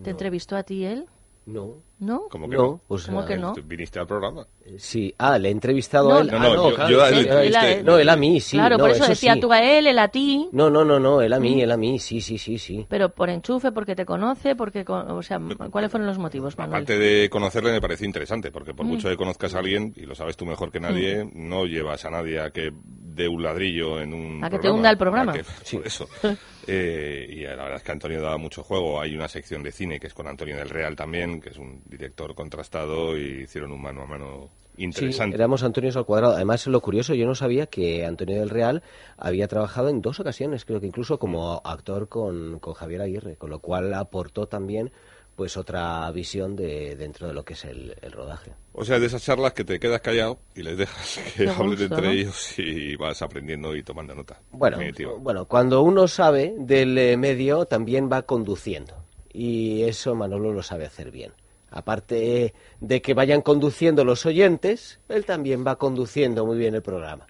¿Te 0.03 0.11
No. 0.11 0.11
entrevistó 0.11 0.57
a 0.57 0.63
ti 0.63 0.85
él? 0.85 1.07
No. 1.47 1.75
¿No? 2.01 2.23
¿Cómo 2.31 2.49
que 2.49 2.57
No, 2.57 2.63
no? 2.63 2.81
pues, 2.89 3.05
¿Cómo 3.07 3.25
que 3.27 3.37
no? 3.37 3.53
¿Tú 3.53 3.63
¿Viniste 3.63 3.99
al 4.01 4.07
programa? 4.07 4.47
Sí, 4.79 5.15
ah, 5.19 5.39
le 5.39 5.49
he 5.49 5.53
entrevistado 5.53 6.09
No, 6.09 6.17
a 6.17 6.21
él. 6.23 6.27
no, 6.31 6.37
Ah, 6.37 6.41
no, 6.41 6.71
yo- 6.71 6.75
claro, 6.75 6.91
yo 6.91 7.03
a 7.03 7.09
él 7.11 7.15
sí, 7.15 7.29
él 7.29 7.57
a- 7.57 7.83
No, 7.83 7.99
él 7.99 8.09
a 8.09 8.17
mí, 8.17 8.41
sí. 8.41 8.57
claro, 8.57 8.79
no, 8.79 8.85
por 8.85 8.91
eso, 8.93 9.07
decía 9.07 9.35
sí. 9.35 9.41
tú 9.41 9.53
a 9.53 9.61
él, 9.63 9.87
él 9.87 9.99
a 9.99 10.09
ti. 10.09 10.49
No, 10.53 10.71
no, 10.71 10.83
no, 10.85 10.99
no, 10.99 11.21
él 11.21 11.33
a 11.33 11.39
mí, 11.39 11.57
Mm. 11.57 11.61
él 11.61 11.71
a 11.73 11.77
mí, 11.77 11.99
sí, 11.99 12.21
sí, 12.23 12.39
sí, 12.39 12.59
sí. 12.59 12.87
Pero 12.89 13.11
por 13.11 13.29
enchufe, 13.29 13.71
porque 13.73 13.95
te 13.95 14.07
conoce, 14.07 14.57
porque, 14.57 14.85
con- 14.85 15.11
o 15.11 15.23
sea, 15.23 15.39
¿cuáles 15.71 15.91
fueron 15.91 16.07
los 16.07 16.19
motivos, 16.19 16.57
Manuel? 16.57 16.83
Aparte 16.85 16.99
de 16.99 17.29
conocerle, 17.29 17.71
me 17.73 17.81
pareció 17.83 18.07
interesante, 18.07 18.51
porque 18.51 18.73
por 18.73 18.87
Mm. 18.87 18.89
mucho 18.89 19.09
que 19.11 19.17
conozcas 19.17 19.55
a 19.55 19.59
alguien, 19.59 19.93
y 19.95 20.07
lo 20.07 20.15
sabes 20.15 20.37
tú 20.39 20.47
mejor 20.47 20.73
que 20.73 20.81
nadie, 20.81 21.29
no 21.35 21.67
llevas 21.67 22.03
a 22.07 22.11
nadie 22.11 22.41
a 22.41 22.51
que 22.51 22.71
dé 22.73 23.29
un 23.29 23.43
ladrillo 23.43 24.01
en 24.01 24.15
un 24.15 24.43
A 24.43 24.49
que 24.49 24.57
te 24.57 24.61
programa, 24.63 24.77
hunda 24.77 24.91
el 24.91 24.97
programa. 24.97 25.33
por 25.33 25.87
eso. 25.87 26.09
Eh, 26.73 27.27
y 27.29 27.41
la 27.43 27.57
verdad 27.57 27.77
es 27.77 27.83
que 27.83 27.91
Antonio 27.91 28.21
daba 28.21 28.37
mucho 28.37 28.63
juego. 28.63 29.01
Hay 29.01 29.15
una 29.17 29.27
sección 29.29 29.63
de 29.63 29.73
cine 29.73 29.99
que 29.99 30.07
es 30.07 30.15
con 30.15 30.29
Antonio 30.29 30.57
del 30.57 30.69
Real 30.69 30.95
también, 30.95 31.41
que 31.41 31.49
es 31.49 31.57
un 31.59 31.83
director 31.91 32.35
contrastado, 32.35 33.19
y 33.19 33.43
hicieron 33.43 33.73
un 33.73 33.83
mano 33.83 34.03
a 34.03 34.07
mano 34.07 34.49
interesante. 34.77 35.33
Sí, 35.33 35.41
éramos 35.41 35.63
Antonios 35.63 35.97
al 35.97 36.07
cuadrado. 36.07 36.35
Además, 36.35 36.67
lo 36.67 36.81
curioso, 36.81 37.15
yo 37.15 37.27
no 37.27 37.35
sabía 37.35 37.67
que 37.67 38.07
Antonio 38.07 38.39
del 38.39 38.51
Real 38.51 38.83
había 39.17 39.49
trabajado 39.49 39.89
en 39.89 40.01
dos 40.01 40.21
ocasiones, 40.21 40.65
creo 40.65 40.81
que 40.81 40.87
incluso 40.87 41.19
como 41.19 41.61
actor 41.65 42.09
con, 42.09 42.59
con 42.61 42.75
Javier 42.75 43.03
Aguirre, 43.03 43.37
con 43.37 43.51
lo 43.51 43.59
cual 43.59 43.93
aportó 43.95 44.47
también 44.47 44.93
pues 45.37 45.57
otra 45.57 46.11
visión 46.11 46.55
de 46.55 46.97
dentro 46.97 47.27
de 47.27 47.33
lo 47.33 47.45
que 47.45 47.55
es 47.55 47.65
el, 47.65 47.97
el 48.03 48.13
rodaje. 48.13 48.53
O 48.75 48.85
sea, 48.85 48.99
de 48.99 49.07
esas 49.07 49.23
charlas 49.23 49.55
que 49.55 49.65
te 49.65 49.81
quedas 49.81 50.03
callado 50.03 50.39
y 50.55 50.63
les 50.63 50.77
dejas 50.77 51.19
que 51.37 51.45
Qué 51.45 51.51
hablen 51.51 51.81
entre 51.81 52.03
¿no? 52.03 52.11
ellos 52.11 52.59
y 52.59 52.95
vas 52.97 53.23
aprendiendo 53.23 53.75
y 53.75 53.83
tomando 53.83 54.15
nota. 54.15 54.39
Bueno, 54.51 54.79
bueno, 55.21 55.47
cuando 55.47 55.81
uno 55.83 56.09
sabe 56.09 56.55
del 56.59 56.99
eh, 56.99 57.17
medio, 57.17 57.65
también 57.65 58.11
va 58.13 58.23
conduciendo. 58.23 58.95
Y 59.33 59.83
eso 59.85 60.15
Manolo 60.15 60.53
lo 60.53 60.63
sabe 60.63 60.85
hacer 60.85 61.11
bien. 61.11 61.33
Aparte 61.71 62.55
de 62.81 63.03
que 63.03 63.15
vayan 63.15 63.43
conduciendo 63.43 64.05
los 64.05 64.27
oyentes, 64.27 65.01
él 65.09 65.25
también 65.25 65.65
va 65.67 65.77
conduciendo 65.77 66.45
muy 66.45 66.59
bien 66.59 66.75
el 66.75 66.83
programa. 66.83 67.27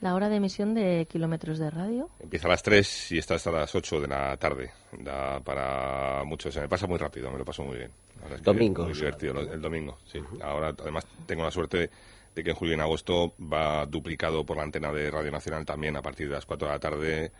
La 0.00 0.14
hora 0.14 0.30
de 0.30 0.36
emisión 0.36 0.72
de 0.72 1.06
kilómetros 1.10 1.58
de 1.58 1.70
radio. 1.70 2.08
Empieza 2.20 2.46
a 2.46 2.52
las 2.52 2.62
3 2.62 3.12
y 3.12 3.18
está 3.18 3.34
hasta 3.34 3.50
las 3.50 3.74
8 3.74 4.00
de 4.00 4.08
la 4.08 4.36
tarde. 4.38 4.70
Da 4.98 5.40
para 5.40 6.24
mucho. 6.24 6.50
Se 6.50 6.60
me 6.60 6.68
pasa 6.68 6.86
muy 6.86 6.96
rápido, 6.96 7.30
me 7.30 7.36
lo 7.36 7.44
paso 7.44 7.62
muy 7.62 7.76
bien. 7.76 7.90
Es 8.24 8.36
que 8.36 8.42
Domingo, 8.42 8.84
Muy 8.84 8.94
divertido 8.94 9.40
el 9.40 9.60
domingo, 9.60 9.98
sí. 10.06 10.20
Ahora, 10.42 10.74
además, 10.78 11.06
tengo 11.26 11.44
la 11.44 11.50
suerte 11.50 11.90
de 12.34 12.44
que 12.44 12.50
en 12.50 12.56
julio 12.56 12.72
y 12.72 12.74
en 12.76 12.80
agosto 12.80 13.34
va 13.40 13.84
duplicado 13.84 14.44
por 14.44 14.56
la 14.56 14.62
antena 14.62 14.90
de 14.90 15.10
Radio 15.10 15.30
Nacional 15.30 15.66
también 15.66 15.96
a 15.96 16.02
partir 16.02 16.28
de 16.28 16.34
las 16.34 16.46
4 16.46 16.68
de 16.68 16.74
la 16.74 16.78
tarde 16.78 17.32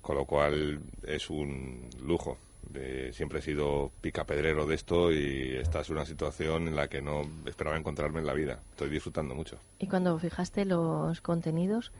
con 0.00 0.16
lo 0.16 0.24
cual 0.24 0.80
es 1.06 1.30
un 1.30 1.88
lujo. 2.02 2.38
Siempre 3.12 3.40
he 3.40 3.42
sido 3.42 3.90
picapedrero 4.00 4.66
de 4.66 4.74
esto 4.76 5.12
y 5.12 5.56
esta 5.56 5.80
es 5.80 5.90
una 5.90 6.04
situación 6.06 6.68
en 6.68 6.76
la 6.76 6.88
que 6.88 7.02
no 7.02 7.22
esperaba 7.46 7.76
encontrarme 7.76 8.20
en 8.20 8.26
la 8.26 8.32
vida. 8.32 8.60
Estoy 8.70 8.90
disfrutando 8.90 9.34
mucho. 9.34 9.58
Y 9.78 9.88
cuando 9.88 10.18
fijaste 10.18 10.64
los 10.64 11.20
contenidos, 11.20 11.92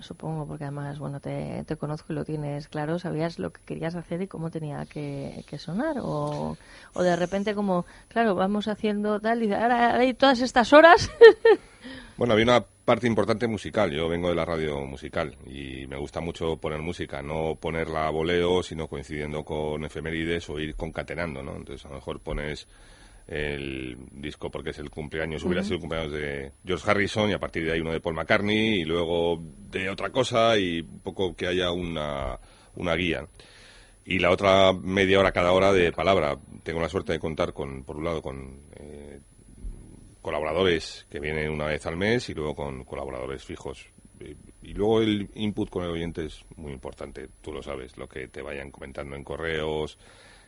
supongo, 0.00 0.46
porque 0.46 0.64
además, 0.64 0.98
bueno, 0.98 1.20
te, 1.20 1.64
te 1.64 1.76
conozco 1.76 2.12
y 2.12 2.16
lo 2.16 2.24
tienes 2.24 2.68
claro, 2.68 2.98
¿sabías 2.98 3.38
lo 3.38 3.52
que 3.52 3.60
querías 3.64 3.94
hacer 3.94 4.22
y 4.22 4.26
cómo 4.28 4.50
tenía 4.50 4.86
que, 4.86 5.44
que 5.46 5.58
sonar? 5.58 5.96
O, 6.00 6.56
o 6.94 7.02
de 7.02 7.16
repente 7.16 7.54
como, 7.54 7.84
claro, 8.08 8.34
vamos 8.34 8.68
haciendo 8.68 9.20
tal 9.20 9.42
y 9.42 9.52
ahora 9.52 9.96
hay 9.96 10.14
todas 10.14 10.40
estas 10.40 10.72
horas... 10.72 11.10
Bueno, 12.16 12.34
había 12.34 12.44
una 12.44 12.60
parte 12.84 13.06
importante 13.06 13.46
musical. 13.46 13.90
Yo 13.90 14.06
vengo 14.06 14.28
de 14.28 14.34
la 14.34 14.44
radio 14.44 14.78
musical 14.84 15.38
y 15.46 15.86
me 15.86 15.96
gusta 15.96 16.20
mucho 16.20 16.58
poner 16.58 16.80
música, 16.80 17.22
no 17.22 17.54
ponerla 17.58 18.06
a 18.06 18.10
voleo, 18.10 18.62
sino 18.62 18.88
coincidiendo 18.88 19.42
con 19.42 19.86
efemérides 19.86 20.50
o 20.50 20.58
ir 20.58 20.74
concatenando, 20.74 21.42
¿no? 21.42 21.56
Entonces, 21.56 21.86
a 21.86 21.88
lo 21.88 21.94
mejor 21.94 22.20
pones 22.20 22.68
el 23.30 23.96
disco 24.10 24.50
porque 24.50 24.70
es 24.70 24.78
el 24.80 24.90
cumpleaños, 24.90 25.44
hubiera 25.44 25.62
sido 25.62 25.76
el 25.76 25.80
cumpleaños 25.80 26.12
de 26.12 26.50
George 26.66 26.90
Harrison 26.90 27.30
y 27.30 27.32
a 27.32 27.38
partir 27.38 27.64
de 27.64 27.72
ahí 27.72 27.80
uno 27.80 27.92
de 27.92 28.00
Paul 28.00 28.16
McCartney 28.16 28.80
y 28.80 28.84
luego 28.84 29.40
de 29.70 29.88
otra 29.88 30.10
cosa 30.10 30.58
y 30.58 30.80
un 30.80 30.98
poco 30.98 31.36
que 31.36 31.46
haya 31.46 31.70
una, 31.70 32.40
una 32.74 32.94
guía. 32.96 33.24
Y 34.04 34.18
la 34.18 34.32
otra 34.32 34.72
media 34.72 35.20
hora 35.20 35.30
cada 35.30 35.52
hora 35.52 35.72
de 35.72 35.92
palabra. 35.92 36.36
Tengo 36.64 36.80
la 36.80 36.88
suerte 36.88 37.12
de 37.12 37.20
contar 37.20 37.52
con, 37.52 37.84
por 37.84 37.98
un 37.98 38.04
lado, 38.04 38.20
con 38.20 38.62
eh, 38.74 39.20
colaboradores 40.20 41.06
que 41.08 41.20
vienen 41.20 41.50
una 41.50 41.66
vez 41.66 41.86
al 41.86 41.96
mes 41.96 42.28
y 42.30 42.34
luego 42.34 42.56
con 42.56 42.84
colaboradores 42.84 43.44
fijos. 43.44 43.86
Y, 44.18 44.70
y 44.70 44.74
luego 44.74 45.02
el 45.02 45.30
input 45.34 45.70
con 45.70 45.84
el 45.84 45.90
oyente 45.90 46.26
es 46.26 46.44
muy 46.56 46.72
importante, 46.72 47.28
tú 47.40 47.52
lo 47.52 47.62
sabes, 47.62 47.96
lo 47.96 48.08
que 48.08 48.26
te 48.26 48.42
vayan 48.42 48.72
comentando 48.72 49.14
en 49.14 49.22
correos, 49.22 49.98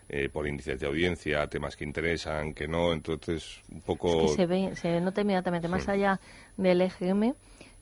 eh, 0.08 0.28
por 0.28 0.46
índices 0.46 0.80
de 0.80 0.86
audiencia, 0.86 1.46
temas 1.48 1.76
que 1.76 1.84
interesan, 1.84 2.54
que 2.54 2.68
no, 2.68 2.92
entonces 2.92 3.60
un 3.70 3.80
poco... 3.80 4.24
Es 4.24 4.30
que 4.32 4.36
se 4.36 4.46
ve, 4.46 4.76
se 4.76 5.00
nota 5.00 5.22
inmediatamente, 5.22 5.68
más 5.68 5.88
allá 5.88 6.20
del 6.56 6.80
EGM, 6.80 7.34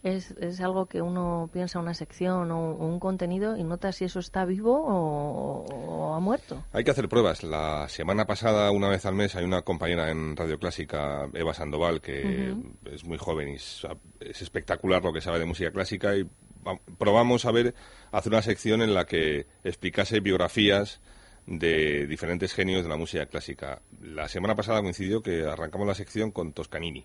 es, 0.03 0.31
es 0.33 0.61
algo 0.61 0.87
que 0.87 1.03
uno 1.03 1.51
piensa 1.53 1.79
una 1.79 1.93
sección 1.93 2.51
o 2.51 2.73
un, 2.75 2.99
contenido 3.01 3.57
y 3.57 3.65
nota 3.65 3.93
si 3.93 4.05
eso 4.05 4.19
está 4.19 4.45
vivo 4.45 4.73
o, 4.73 5.65
o 5.67 6.15
ha 6.15 6.21
muerto. 6.21 6.65
Hay 6.73 6.85
que 6.85 6.91
hacer 6.91 7.09
pruebas. 7.09 7.43
La 7.43 7.87
semana 7.89 8.27
pasada, 8.27 8.71
una 8.71 8.89
vez 8.89 9.05
al 9.05 9.15
mes, 9.15 9.37
hay 9.37 9.45
una 9.45 9.63
compañera 9.63 10.11
en 10.11 10.37
Radio 10.37 10.59
Clásica, 10.59 11.29
Eva 11.35 11.53
Sandoval, 11.53 12.01
que 12.01 12.55
es 12.91 13.05
muy 13.05 13.19
joven 13.19 13.51
y 13.51 13.55
es 13.55 14.43
espectacular 14.43 15.03
lo 15.03 15.13
que 15.13 15.21
sabe 15.21 15.39
de 15.39 15.47
música 15.47 15.71
clásica 15.71 16.17
y 16.17 16.27
probamos 16.99 17.45
a 17.45 17.53
ver, 17.53 17.75
hacer 18.13 18.33
una 18.33 18.43
sección 18.43 18.83
en 18.83 18.95
la 18.95 19.07
que 19.07 19.47
explicase 19.65 20.21
biografías 20.21 21.01
de 21.51 22.07
diferentes 22.07 22.55
genios 22.55 22.85
de 22.85 22.89
la 22.89 22.97
música 22.97 23.27
clásica. 23.27 23.83
La 24.03 24.29
semana 24.29 24.55
pasada 24.55 24.81
coincidió 24.81 25.21
que 25.21 25.45
arrancamos 25.45 25.87
la 25.87 25.95
sección 25.95 26.31
con 26.31 26.53
Toscanini, 26.53 27.05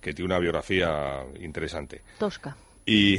que 0.00 0.12
tiene 0.12 0.26
una 0.26 0.38
biografía 0.38 1.24
interesante. 1.40 2.02
Tosca. 2.18 2.54
Y, 2.84 3.16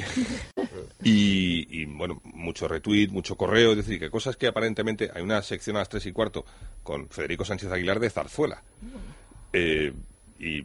y, 1.04 1.82
y, 1.82 1.86
bueno, 1.86 2.22
mucho 2.24 2.68
retweet, 2.68 3.10
mucho 3.10 3.36
correo, 3.36 3.72
es 3.72 3.78
decir, 3.78 4.00
que 4.00 4.10
cosas 4.10 4.38
que 4.38 4.48
aparentemente 4.48 5.10
hay 5.14 5.22
una 5.22 5.42
sección 5.42 5.76
a 5.76 5.80
las 5.80 5.90
tres 5.90 6.06
y 6.06 6.12
cuarto 6.12 6.46
con 6.84 7.10
Federico 7.10 7.46
Sánchez 7.46 7.72
Aguilar 7.72 8.00
de 8.00 8.10
Zarzuela. 8.10 8.64
Eh, 9.54 9.92
y 10.40 10.64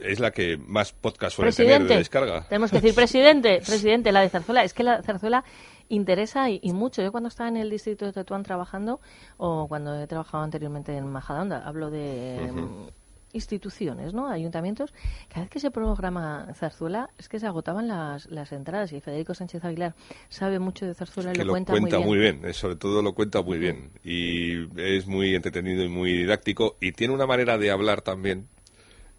es 0.00 0.20
la 0.20 0.30
que 0.30 0.56
más 0.58 0.92
podcast 0.92 1.36
suele 1.36 1.52
tener 1.52 1.72
de 1.72 1.76
Presidente, 1.78 1.98
descarga. 1.98 2.48
tenemos 2.48 2.70
que 2.70 2.80
decir 2.80 2.94
presidente, 2.94 3.62
presidente, 3.66 4.12
la 4.12 4.20
de 4.20 4.28
Zarzuela. 4.30 4.64
Es 4.64 4.74
que 4.74 4.82
la 4.82 5.02
Zarzuela 5.02 5.44
interesa 5.88 6.50
y, 6.50 6.60
y 6.62 6.72
mucho. 6.72 7.02
Yo 7.02 7.12
cuando 7.12 7.28
estaba 7.28 7.48
en 7.48 7.56
el 7.56 7.70
distrito 7.70 8.04
de 8.04 8.12
Tetuán 8.12 8.42
trabajando, 8.42 9.00
o 9.36 9.66
cuando 9.68 9.94
he 10.00 10.06
trabajado 10.06 10.44
anteriormente 10.44 10.96
en 10.96 11.06
Majadahonda, 11.08 11.66
hablo 11.66 11.90
de 11.90 12.50
mm, 12.52 12.88
instituciones, 13.32 14.14
¿no? 14.14 14.28
Ayuntamientos. 14.28 14.92
Cada 15.28 15.42
vez 15.42 15.50
que 15.50 15.60
se 15.60 15.70
programa 15.70 16.48
Zarzuela 16.54 17.10
es 17.18 17.28
que 17.28 17.38
se 17.38 17.46
agotaban 17.46 17.86
las, 17.86 18.26
las 18.30 18.50
entradas 18.52 18.92
y 18.92 19.00
Federico 19.00 19.34
Sánchez 19.34 19.64
Aguilar 19.64 19.94
sabe 20.28 20.58
mucho 20.58 20.86
de 20.86 20.94
Zarzuela 20.94 21.30
y 21.30 21.34
que 21.34 21.40
lo 21.40 21.46
lo 21.46 21.52
cuenta, 21.52 21.72
cuenta 21.72 21.98
muy 22.00 22.18
bien. 22.18 22.40
eh, 22.44 22.52
sobre 22.54 22.76
todo 22.76 23.02
lo 23.02 23.12
cuenta 23.12 23.42
muy 23.42 23.58
bien 23.58 23.90
y 24.04 24.66
es 24.80 25.06
muy 25.06 25.34
entretenido 25.34 25.84
y 25.84 25.88
muy 25.88 26.12
didáctico 26.12 26.76
y 26.80 26.92
tiene 26.92 27.12
una 27.14 27.26
manera 27.26 27.58
de 27.58 27.70
hablar 27.70 28.00
también 28.00 28.48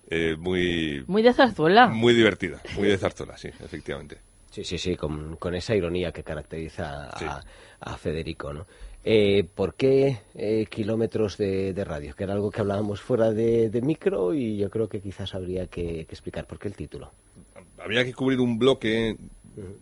eh, 0.09 0.35
muy 0.39 1.03
Muy 1.07 1.21
de 1.21 1.33
Zarzuela. 1.33 1.87
muy 1.87 2.13
divertida, 2.13 2.61
muy 2.75 2.87
de 2.87 2.97
Zarzuela, 2.97 3.37
sí, 3.37 3.49
efectivamente. 3.49 4.19
Sí, 4.57 4.63
sí, 4.63 4.79
sí, 4.79 4.95
con, 4.95 5.35
con 5.35 5.53
esa 5.53 5.75
ironía 5.75 6.11
que 6.11 6.23
caracteriza 6.23 7.11
a, 7.29 7.43
a 7.79 7.95
Federico, 7.97 8.51
¿no? 8.53 8.65
Eh, 9.03 9.43
¿Por 9.43 9.75
qué 9.75 10.17
eh, 10.33 10.65
kilómetros 10.67 11.37
de, 11.37 11.73
de 11.75 11.83
radio? 11.85 12.15
Que 12.15 12.23
era 12.23 12.33
algo 12.33 12.49
que 12.49 12.61
hablábamos 12.61 12.99
fuera 12.99 13.29
de, 13.31 13.69
de 13.69 13.81
micro 13.83 14.33
y 14.33 14.57
yo 14.57 14.71
creo 14.71 14.89
que 14.89 14.99
quizás 14.99 15.35
habría 15.35 15.67
que, 15.67 16.05
que 16.05 16.11
explicar 16.15 16.47
por 16.47 16.57
qué 16.57 16.69
el 16.69 16.73
título. 16.75 17.11
habría 17.77 18.03
que 18.03 18.15
cubrir 18.15 18.39
un 18.39 18.57
bloque, 18.57 19.15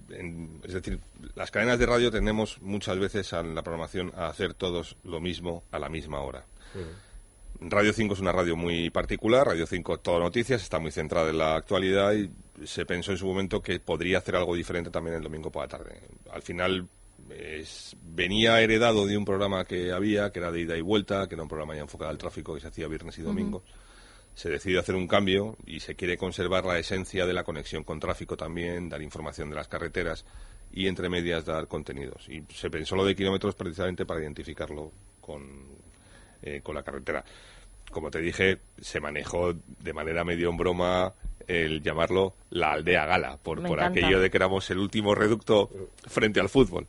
en- 0.10 0.60
es 0.66 0.74
decir, 0.74 1.00
las 1.36 1.52
cadenas 1.52 1.80
de 1.80 1.86
radio 1.86 2.12
tendemos 2.12 2.62
muchas 2.62 3.00
veces 3.00 3.32
en 3.32 3.56
la 3.56 3.62
programación 3.64 4.12
a 4.18 4.28
hacer 4.28 4.56
todos 4.56 4.98
lo 5.06 5.22
mismo 5.22 5.64
a 5.72 5.80
la 5.80 5.88
misma 5.88 6.20
hora. 6.20 6.44
Radio 7.62 7.94
5 7.94 8.14
es 8.14 8.20
una 8.20 8.32
radio 8.32 8.56
muy 8.56 8.90
particular, 8.90 9.48
Radio 9.48 9.66
5 9.66 10.00
todo 10.00 10.20
noticias, 10.20 10.62
está 10.62 10.78
muy 10.80 10.92
centrada 10.92 11.30
en 11.30 11.38
la 11.38 11.56
actualidad 11.56 12.14
y 12.14 12.30
se 12.66 12.86
pensó 12.86 13.12
en 13.12 13.18
su 13.18 13.26
momento 13.26 13.62
que 13.62 13.80
podría 13.80 14.18
hacer 14.20 14.36
algo 14.36 14.56
diferente 14.56 14.90
también 14.90 15.16
el 15.16 15.24
domingo 15.24 15.52
por 15.52 15.64
la 15.64 15.68
tarde. 15.70 16.02
Al 16.32 16.42
final 16.42 16.88
es- 17.30 17.96
venía 18.04 18.60
heredado 18.62 19.06
de 19.08 19.18
un 19.18 19.26
programa 19.26 19.66
que 19.66 19.92
había, 19.92 20.32
que 20.32 20.40
era 20.40 20.52
de 20.52 20.62
ida 20.62 20.78
y 20.78 20.82
vuelta, 20.82 21.28
que 21.28 21.36
era 21.36 21.44
un 21.44 21.50
programa 21.50 21.76
ya 21.76 21.82
enfocado 21.82 22.12
al 22.12 22.18
tráfico 22.18 22.54
que 22.54 22.62
se 22.62 22.68
hacía 22.68 22.88
viernes 22.88 23.18
y 23.18 23.22
domingo 23.22 23.64
se 24.36 24.50
decide 24.50 24.78
hacer 24.80 24.96
un 24.96 25.08
cambio 25.08 25.56
y 25.66 25.80
se 25.80 25.96
quiere 25.96 26.18
conservar 26.18 26.66
la 26.66 26.78
esencia 26.78 27.26
de 27.26 27.32
la 27.32 27.46
conexión 27.46 27.86
con 27.86 28.02
tráfico 28.02 28.36
también, 28.36 28.90
dar 28.90 29.02
información 29.02 29.50
de 29.50 29.56
las 29.56 29.70
carreteras 29.70 30.26
y 30.74 30.88
entre 30.88 31.08
medias 31.08 31.46
dar 31.46 31.70
contenidos. 31.70 32.28
Y 32.28 32.44
se 32.54 32.70
pensó 32.70 32.98
lo 32.98 33.06
de 33.06 33.16
kilómetros 33.16 33.56
precisamente 33.56 34.06
para 34.06 34.20
identificarlo 34.20 34.92
con, 35.22 35.75
eh, 36.46 36.62
con 36.64 36.76
la 36.76 36.84
carretera. 36.84 37.24
Como 37.92 38.10
te 38.12 38.20
dije, 38.20 38.60
se 38.82 39.00
manejó 39.00 39.54
de 39.54 39.94
manera 39.94 40.24
medio 40.24 40.50
en 40.50 40.58
broma 40.58 41.14
el 41.48 41.82
llamarlo 41.84 42.34
la 42.50 42.72
aldea 42.74 43.06
gala, 43.06 43.38
por, 43.38 43.62
por 43.68 43.80
aquello 43.82 44.20
de 44.20 44.30
que 44.32 44.38
éramos 44.38 44.70
el 44.72 44.80
último 44.80 45.14
reducto 45.14 45.70
frente 46.08 46.40
al 46.40 46.50
fútbol. 46.50 46.88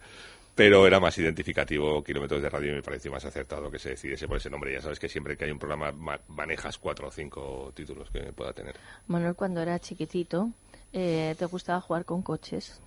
Pero 0.55 0.87
era 0.87 0.99
más 0.99 1.19
identificativo 1.19 2.03
kilómetros 2.03 2.41
de 2.41 2.49
radio 2.49 2.73
y 2.73 2.77
me 2.77 2.83
pareció 2.83 3.13
más 3.13 3.23
acertado 3.27 3.71
que 3.71 3.79
se 3.79 3.91
decidiese 3.91 4.27
por 4.27 4.39
ese 4.39 4.49
nombre. 4.49 4.73
Ya 4.73 4.81
sabes 4.81 4.99
que 4.99 5.07
siempre 5.11 5.37
que 5.37 5.45
hay 5.45 5.51
un 5.51 5.59
programa 5.59 5.93
ma- 5.93 6.19
manejas 6.29 6.79
cuatro 6.79 7.09
o 7.09 7.11
cinco 7.11 7.73
títulos 7.75 8.09
que 8.11 8.33
pueda 8.33 8.55
tener. 8.55 8.75
Manuel, 9.07 9.35
cuando 9.35 9.61
era 9.61 9.79
chiquitito, 9.79 10.49
eh, 10.95 11.35
¿te 11.39 11.45
gustaba 11.45 11.83
jugar 11.83 12.07
con 12.07 12.23
coches? 12.23 12.81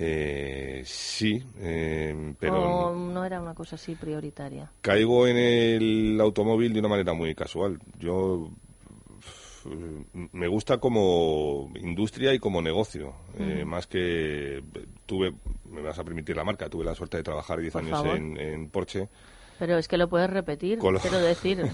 Eh, 0.00 0.82
sí, 0.84 1.42
eh, 1.58 2.32
pero 2.38 2.62
¿O 2.86 2.94
no 2.94 3.24
era 3.24 3.40
una 3.40 3.52
cosa 3.54 3.74
así 3.74 3.96
prioritaria? 3.96 4.70
caigo 4.80 5.26
en 5.26 5.36
el 5.36 6.20
automóvil 6.20 6.72
de 6.72 6.78
una 6.78 6.88
manera 6.88 7.14
muy 7.14 7.34
casual. 7.34 7.80
Yo 7.98 8.48
f- 9.18 9.68
me 10.32 10.46
gusta 10.46 10.78
como 10.78 11.68
industria 11.80 12.32
y 12.32 12.38
como 12.38 12.62
negocio, 12.62 13.12
eh, 13.36 13.64
más 13.66 13.88
que 13.88 14.62
tuve, 15.04 15.34
me 15.68 15.82
vas 15.82 15.98
a 15.98 16.04
permitir 16.04 16.36
la 16.36 16.44
marca, 16.44 16.68
tuve 16.68 16.84
la 16.84 16.94
suerte 16.94 17.16
de 17.16 17.24
trabajar 17.24 17.58
10 17.58 17.72
Por 17.72 17.82
años 17.82 18.04
en 18.04 18.70
Porsche. 18.70 19.08
Pero 19.58 19.76
es 19.76 19.88
que 19.88 19.96
lo 19.98 20.08
puedes 20.08 20.30
repetir, 20.30 20.78
Con 20.78 20.94
lo- 20.94 21.00
quiero 21.00 21.18
decir. 21.20 21.66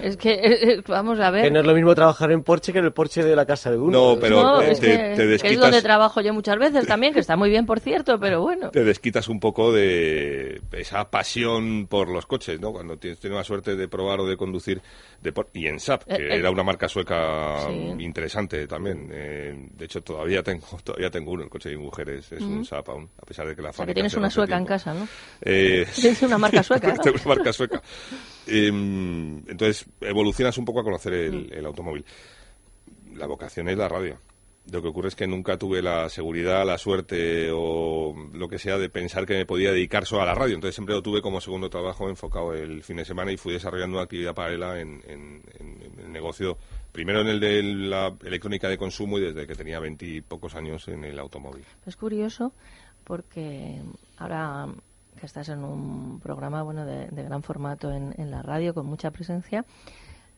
es 0.00 0.16
que, 0.16 0.32
eh, 0.42 0.82
vamos 0.88 1.20
a 1.20 1.30
ver. 1.30 1.44
Que 1.44 1.50
no 1.52 1.60
es 1.60 1.66
lo 1.66 1.74
mismo 1.74 1.94
trabajar 1.94 2.32
en 2.32 2.42
Porsche 2.42 2.72
que 2.72 2.80
en 2.80 2.86
el 2.86 2.92
Porsche 2.92 3.22
de 3.22 3.36
la 3.36 3.46
casa 3.46 3.70
de 3.70 3.78
uno. 3.78 4.14
No, 4.14 4.20
pero 4.20 4.42
No, 4.42 4.60
eh, 4.60 4.72
es 4.72 4.80
te, 4.80 4.86
que, 4.88 4.96
te 4.96 5.14
que 5.16 5.22
es 5.22 5.28
desquitas, 5.30 5.60
donde 5.60 5.82
trabajo 5.82 6.20
yo 6.20 6.34
muchas 6.34 6.58
veces 6.58 6.86
también, 6.86 7.14
que 7.14 7.20
está 7.20 7.36
muy 7.36 7.48
bien, 7.50 7.64
por 7.64 7.78
cierto, 7.80 8.18
pero 8.18 8.40
bueno. 8.42 8.70
te 8.70 8.82
desquitas 8.82 9.28
un 9.28 9.38
poco 9.38 9.72
de 9.72 10.60
esa 10.72 11.10
pasión 11.10 11.86
por 11.86 12.08
los 12.08 12.26
coches, 12.26 12.60
¿no? 12.60 12.72
Cuando 12.72 12.96
tienes, 12.96 13.20
tienes 13.20 13.36
la 13.36 13.44
suerte 13.44 13.76
de 13.76 13.88
probar 13.88 14.20
o 14.20 14.26
de 14.26 14.36
conducir 14.36 14.80
de 15.22 15.32
por- 15.32 15.48
y 15.52 15.66
en 15.66 15.78
SAP, 15.80 16.04
que 16.04 16.14
Eh, 16.14 16.34
eh. 16.34 16.38
era 16.38 16.50
una 16.50 16.62
marca 16.64 16.88
sueca 16.88 17.60
Sí. 17.68 17.94
interesante 18.00 18.66
también. 18.66 19.08
Eh, 19.12 19.68
de 19.76 19.84
hecho, 19.84 20.00
todavía 20.02 20.42
tengo 20.42 20.66
todavía 20.84 21.10
tengo 21.10 21.32
uno, 21.32 21.44
el 21.44 21.50
coche 21.50 21.70
de 21.70 21.76
mi 21.76 21.84
mujer 21.84 22.08
es, 22.10 22.32
es 22.32 22.40
un 22.42 22.54
Ujú. 22.56 22.64
SAP 22.64 22.88
aún, 22.88 23.08
a 23.20 23.24
pesar 23.26 23.46
de 23.46 23.54
que 23.54 23.62
la 23.62 23.70
O 23.70 23.72
sea, 23.72 23.76
que 23.76 23.92
fábrica 23.92 23.94
tienes 23.94 24.14
una 24.14 24.30
sueca 24.30 24.56
en 24.56 24.64
tiempo. 24.66 24.68
casa, 24.68 24.94
¿no? 24.94 25.08
Eh, 25.42 25.86
Tienes 25.94 26.22
una 26.22 26.38
marca 26.38 26.62
sueca, 26.62 26.88
¿no? 26.94 27.02
Marca 27.28 27.52
sueca. 27.52 27.82
Em, 28.46 29.38
entonces, 29.48 29.86
evolucionas 30.00 30.56
un 30.58 30.64
poco 30.64 30.80
a 30.80 30.84
conocer 30.84 31.12
el, 31.14 31.52
el 31.52 31.66
automóvil. 31.66 32.04
La 33.14 33.26
vocación 33.26 33.68
es 33.68 33.76
la 33.76 33.88
radio. 33.88 34.18
Lo 34.70 34.82
que 34.82 34.88
ocurre 34.88 35.08
es 35.08 35.14
que 35.14 35.26
nunca 35.26 35.56
tuve 35.56 35.80
la 35.80 36.10
seguridad, 36.10 36.66
la 36.66 36.76
suerte 36.76 37.48
o 37.50 38.14
lo 38.34 38.48
que 38.48 38.58
sea 38.58 38.76
de 38.76 38.90
pensar 38.90 39.24
que 39.24 39.32
me 39.34 39.46
podía 39.46 39.72
dedicar 39.72 40.04
solo 40.04 40.22
a 40.22 40.26
la 40.26 40.34
radio. 40.34 40.54
Entonces 40.56 40.74
siempre 40.74 40.94
lo 40.94 41.02
tuve 41.02 41.22
como 41.22 41.40
segundo 41.40 41.70
trabajo 41.70 42.08
enfocado 42.10 42.52
el 42.52 42.82
fin 42.82 42.96
de 42.98 43.06
semana 43.06 43.32
y 43.32 43.38
fui 43.38 43.54
desarrollando 43.54 43.96
una 43.96 44.04
actividad 44.04 44.34
paralela 44.34 44.78
en- 44.78 45.02
en 45.08 45.42
el 46.04 46.12
negocio. 46.12 46.58
Primero 46.92 47.22
en 47.22 47.28
el 47.28 47.40
de 47.40 47.62
la 47.62 48.14
electrónica 48.22 48.68
de 48.68 48.76
consumo 48.76 49.18
y 49.18 49.22
desde 49.22 49.46
que 49.46 49.54
tenía 49.54 49.80
veintipocos 49.80 50.54
años 50.54 50.86
en 50.88 51.02
el 51.04 51.18
automóvil. 51.18 51.64
Es 51.86 51.96
curioso 51.96 52.52
porque 53.04 53.80
ahora 54.18 54.66
que 55.18 55.26
estás 55.26 55.48
en 55.48 55.64
un 55.64 56.20
programa 56.20 56.62
bueno 56.62 56.84
de, 56.86 57.08
de 57.08 57.22
gran 57.22 57.42
formato 57.42 57.90
en, 57.92 58.14
en 58.18 58.30
la 58.30 58.42
radio 58.42 58.74
con 58.74 58.86
mucha 58.86 59.10
presencia, 59.10 59.64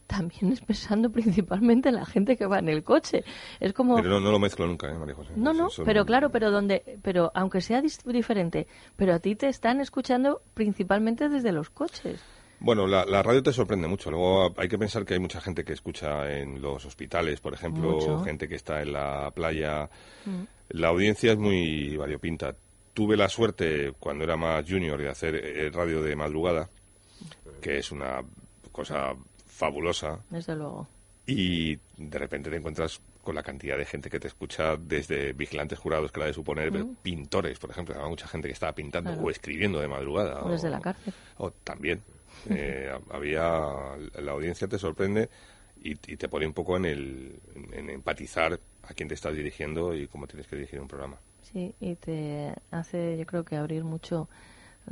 también 0.07 0.51
es 0.53 0.61
pensando 0.61 1.11
principalmente 1.11 1.89
en 1.91 1.95
la 1.97 2.05
gente 2.07 2.37
que 2.37 2.47
va 2.47 2.59
en 2.59 2.69
el 2.69 2.83
coche. 2.83 3.23
Es 3.61 3.73
como 3.73 3.95
Pero 3.97 4.11
no, 4.11 4.21
no 4.21 4.33
lo 4.33 4.39
mezclo 4.39 4.67
nunca, 4.67 4.91
¿eh, 4.91 4.95
María 4.99 5.15
José? 5.15 5.33
no, 5.37 5.53
no, 5.53 5.69
Eso- 5.69 5.85
pero 5.85 6.05
claro, 6.05 6.31
pero 6.31 6.51
donde, 6.51 6.99
pero 7.03 7.31
aunque 7.35 7.61
sea 7.61 7.81
diferente, 7.81 8.67
pero 8.97 9.15
a 9.15 9.19
ti 9.21 9.37
te 9.37 9.49
están 9.49 9.81
escuchando 9.81 10.43
principalmente 10.55 11.29
desde 11.29 11.53
los 11.53 11.71
coches. 11.71 12.21
Bueno, 12.63 12.87
la, 12.87 13.07
la 13.07 13.23
radio 13.23 13.43
te 13.43 13.55
sorprende 13.55 13.89
mucho. 13.89 14.11
Luego 14.11 14.53
hay 14.59 14.69
que 14.69 14.77
pensar 14.77 15.07
que 15.07 15.15
hay 15.15 15.21
mucha 15.21 15.41
gente 15.41 15.65
que 15.65 15.73
escucha 15.73 16.31
en 16.31 16.61
los 16.61 16.85
hospitales, 16.85 17.41
por 17.41 17.55
ejemplo, 17.55 17.93
Mucho. 17.93 18.23
gente 18.23 18.49
que 18.49 18.57
está 18.57 18.83
en 18.83 18.93
la 18.93 19.31
playa. 19.35 19.89
Mm. 20.27 20.43
La 20.71 20.89
audiencia 20.89 21.33
es 21.33 21.39
muy 21.39 21.97
variopinta. 21.97 22.55
Tuve 23.01 23.17
la 23.17 23.31
suerte, 23.31 23.95
cuando 23.99 24.25
era 24.25 24.37
más 24.37 24.63
junior, 24.69 25.01
de 25.01 25.09
hacer 25.09 25.35
eh, 25.35 25.71
radio 25.71 26.03
de 26.03 26.15
madrugada, 26.15 26.69
que 27.63 27.79
es 27.79 27.91
una 27.93 28.21
cosa 28.71 29.15
fabulosa. 29.47 30.21
Desde 30.29 30.55
luego. 30.55 30.87
Y 31.27 31.77
de 31.97 32.19
repente 32.19 32.51
te 32.51 32.57
encuentras 32.57 33.01
con 33.23 33.35
la 33.35 33.43
cantidad 33.43 33.79
de 33.79 33.87
gente 33.87 34.11
que 34.11 34.21
te 34.21 34.29
escucha 34.29 34.77
desde 34.77 35.33
vigilantes 35.33 35.79
jurados, 35.79 36.13
que 36.13 36.21
la 36.21 36.27
de 36.27 36.35
suponer, 36.35 36.71
Mm. 36.73 36.97
pintores, 36.97 37.59
por 37.59 37.71
ejemplo. 37.71 37.95
Había 37.95 38.09
mucha 38.11 38.29
gente 38.29 38.49
que 38.49 38.53
estaba 38.53 38.75
pintando 38.75 39.13
Claro. 39.13 39.27
o 39.27 39.31
escribiendo 39.31 39.81
de 39.81 39.89
madrugada. 39.89 40.43
O 40.45 40.51
desde 40.51 40.69
la 40.69 40.81
cárcel. 40.83 41.15
O 41.39 41.51
también. 41.53 42.03
Eh, 42.51 42.91
había. 43.13 43.41
La 44.21 44.33
audiencia 44.33 44.69
te 44.69 44.79
sorprende 44.79 45.31
y, 45.83 45.93
y 45.93 46.17
te 46.19 46.29
pone 46.29 46.47
un 46.47 46.53
poco 46.53 46.77
en, 46.77 46.85
el, 46.85 47.41
en 47.73 47.89
empatizar 47.89 48.61
a 48.83 48.93
quién 48.93 49.09
te 49.09 49.15
estás 49.15 49.35
dirigiendo 49.35 49.95
y 49.95 50.07
cómo 50.07 50.27
tienes 50.27 50.47
que 50.47 50.57
dirigir 50.57 50.79
un 50.83 50.89
programa. 50.89 51.17
Sí, 51.43 51.75
y 51.81 51.97
te 51.97 52.55
hace, 52.71 53.17
yo 53.19 53.27
creo 53.27 53.45
que 53.45 53.57
abrir 53.57 53.85
mucho 53.85 54.29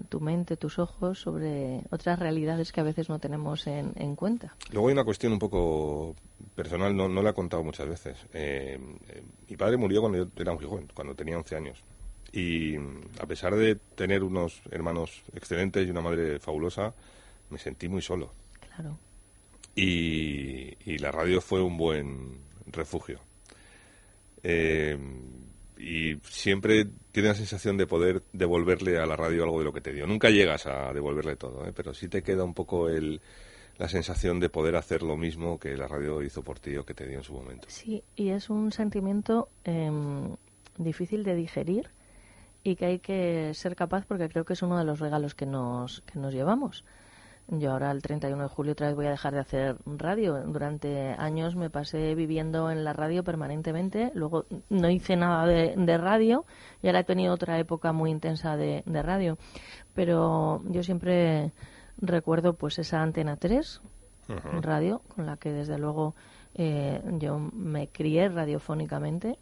tu 0.08 0.20
mente, 0.20 0.56
tus 0.56 0.78
ojos 0.78 1.18
sobre 1.18 1.82
otras 1.90 2.18
realidades 2.18 2.72
que 2.72 2.80
a 2.80 2.84
veces 2.84 3.08
no 3.08 3.18
tenemos 3.18 3.66
en, 3.66 3.92
en 3.96 4.16
cuenta. 4.16 4.54
Luego 4.72 4.88
hay 4.88 4.92
una 4.92 5.04
cuestión 5.04 5.32
un 5.32 5.38
poco 5.38 6.14
personal, 6.54 6.96
no, 6.96 7.08
no 7.08 7.22
la 7.22 7.30
he 7.30 7.34
contado 7.34 7.62
muchas 7.64 7.88
veces. 7.88 8.16
Eh, 8.32 8.78
eh, 9.08 9.22
mi 9.48 9.56
padre 9.56 9.76
murió 9.76 10.00
cuando 10.00 10.18
yo 10.18 10.28
era 10.36 10.54
muy 10.54 10.64
joven, 10.64 10.88
cuando 10.94 11.14
tenía 11.14 11.36
11 11.36 11.56
años. 11.56 11.82
Y 12.32 12.76
mm, 12.78 13.00
a 13.20 13.26
pesar 13.26 13.54
de 13.54 13.76
tener 13.76 14.22
unos 14.22 14.60
hermanos 14.70 15.22
excelentes 15.34 15.86
y 15.86 15.90
una 15.90 16.00
madre 16.00 16.38
fabulosa, 16.38 16.94
me 17.50 17.58
sentí 17.58 17.88
muy 17.88 18.02
solo. 18.02 18.32
Claro. 18.74 18.98
Y, 19.74 20.76
y 20.90 20.98
la 20.98 21.10
radio 21.10 21.40
fue 21.40 21.62
un 21.62 21.76
buen 21.76 22.38
refugio. 22.66 23.20
Eh, 24.42 24.98
y 25.78 26.16
siempre 26.24 26.86
tienes 27.12 27.32
la 27.32 27.34
sensación 27.34 27.76
de 27.76 27.86
poder 27.86 28.22
devolverle 28.32 28.98
a 28.98 29.06
la 29.06 29.16
radio 29.16 29.44
algo 29.44 29.58
de 29.60 29.64
lo 29.64 29.72
que 29.72 29.80
te 29.80 29.92
dio. 29.92 30.06
Nunca 30.06 30.30
llegas 30.30 30.66
a 30.66 30.92
devolverle 30.92 31.36
todo, 31.36 31.66
¿eh? 31.66 31.72
pero 31.74 31.94
sí 31.94 32.08
te 32.08 32.22
queda 32.22 32.44
un 32.44 32.54
poco 32.54 32.88
el, 32.88 33.20
la 33.78 33.88
sensación 33.88 34.40
de 34.40 34.48
poder 34.48 34.76
hacer 34.76 35.02
lo 35.02 35.16
mismo 35.16 35.58
que 35.58 35.76
la 35.76 35.86
radio 35.86 36.20
hizo 36.22 36.42
por 36.42 36.58
ti 36.58 36.76
o 36.76 36.84
que 36.84 36.94
te 36.94 37.06
dio 37.06 37.18
en 37.18 37.24
su 37.24 37.32
momento. 37.32 37.68
Sí, 37.70 38.02
y 38.16 38.30
es 38.30 38.50
un 38.50 38.72
sentimiento 38.72 39.48
em, 39.64 40.34
difícil 40.76 41.22
de 41.22 41.36
digerir 41.36 41.90
y 42.64 42.74
que 42.74 42.86
hay 42.86 42.98
que 42.98 43.52
ser 43.54 43.76
capaz 43.76 44.04
porque 44.04 44.28
creo 44.28 44.44
que 44.44 44.54
es 44.54 44.62
uno 44.62 44.78
de 44.78 44.84
los 44.84 44.98
regalos 44.98 45.34
que 45.34 45.46
nos, 45.46 46.00
que 46.02 46.18
nos 46.18 46.34
llevamos. 46.34 46.84
Yo 47.50 47.72
ahora 47.72 47.90
el 47.90 48.02
31 48.02 48.42
de 48.42 48.48
julio 48.48 48.72
otra 48.72 48.88
vez 48.88 48.96
voy 48.96 49.06
a 49.06 49.10
dejar 49.10 49.32
de 49.32 49.40
hacer 49.40 49.76
radio. 49.86 50.38
Durante 50.46 51.12
años 51.18 51.56
me 51.56 51.70
pasé 51.70 52.14
viviendo 52.14 52.70
en 52.70 52.84
la 52.84 52.92
radio 52.92 53.24
permanentemente. 53.24 54.10
Luego 54.14 54.44
no 54.68 54.90
hice 54.90 55.16
nada 55.16 55.46
de, 55.46 55.74
de 55.74 55.96
radio 55.98 56.44
y 56.82 56.88
ahora 56.88 57.00
he 57.00 57.04
tenido 57.04 57.32
otra 57.32 57.58
época 57.58 57.92
muy 57.92 58.10
intensa 58.10 58.56
de, 58.56 58.82
de 58.84 59.02
radio. 59.02 59.38
Pero 59.94 60.62
yo 60.66 60.82
siempre 60.82 61.52
recuerdo 61.96 62.52
pues 62.52 62.78
esa 62.78 63.00
Antena 63.00 63.36
3 63.36 63.80
Ujú. 64.28 64.60
radio 64.60 65.00
con 65.16 65.24
la 65.24 65.38
que 65.38 65.50
desde 65.50 65.78
luego 65.78 66.14
eh, 66.54 67.02
yo 67.18 67.38
me 67.38 67.88
crié 67.88 68.28
radiofónicamente. 68.28 69.38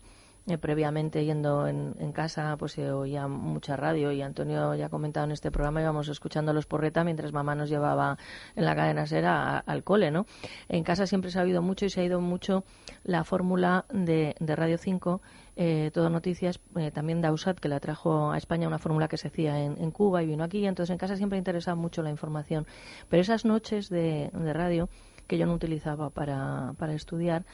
Eh, 0.49 0.59
previamente 0.59 1.25
yendo 1.25 1.67
en, 1.67 1.97
en 1.99 2.13
casa 2.13 2.57
pues 2.57 2.73
se 2.73 2.93
oía 2.93 3.27
mucha 3.27 3.77
radio 3.77 4.13
y 4.13 4.23
Antonio 4.23 4.77
ya 4.77 4.87
ha 4.87 4.89
comentado 4.89 5.27
en 5.27 5.33
este 5.33 5.51
programa 5.51 5.83
íbamos 5.83 6.07
escuchando 6.09 6.53
los 6.53 6.67
porreta 6.67 7.03
mientras 7.03 7.33
mamá 7.33 7.57
nos 7.57 7.69
llevaba 7.69 8.17
en 8.55 8.65
la 8.65 8.77
cadena 8.77 9.09
sera 9.09 9.59
al 9.59 9.83
cole 9.83 10.13
no 10.13 10.25
en 10.69 10.85
casa 10.85 11.09
siempre 11.09 11.33
se 11.33 11.41
ha 11.41 11.43
oído 11.43 11.63
mucho 11.63 11.85
y 11.85 11.91
se 11.91 12.01
ha 12.01 12.05
ido 12.05 12.21
mucho 12.21 12.63
la 13.03 13.25
fórmula 13.25 13.87
de, 13.93 14.37
de 14.39 14.55
Radio 14.55 14.79
5 14.79 15.21
eh, 15.59 15.91
todo 15.93 16.11
noticias 16.11 16.61
eh, 16.77 16.91
también 16.91 17.23
Dausat 17.23 17.59
que 17.59 17.69
la 17.69 17.81
trajo 17.81 18.31
a 18.31 18.37
España 18.37 18.69
una 18.69 18.79
fórmula 18.79 19.09
que 19.09 19.17
se 19.17 19.29
hacía 19.29 19.59
en, 19.65 19.77
en 19.81 19.91
Cuba 19.91 20.23
y 20.23 20.27
vino 20.27 20.45
aquí. 20.45 20.67
Entonces 20.67 20.93
en 20.93 20.99
casa 20.99 21.17
siempre 21.17 21.39
interesaba 21.39 21.75
mucho 21.75 22.03
la 22.03 22.11
información. 22.11 22.67
Pero 23.09 23.23
esas 23.23 23.47
noches 23.47 23.89
de, 23.89 24.31
de 24.35 24.53
radio 24.53 24.91
que 25.27 25.39
yo 25.39 25.47
no 25.47 25.55
utilizaba 25.55 26.11
para, 26.11 26.75
para 26.79 26.93
estudiar 26.93 27.47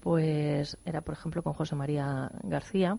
pues 0.00 0.78
era 0.84 1.00
por 1.00 1.14
ejemplo 1.14 1.42
con 1.42 1.54
José 1.54 1.74
María 1.74 2.30
García 2.42 2.98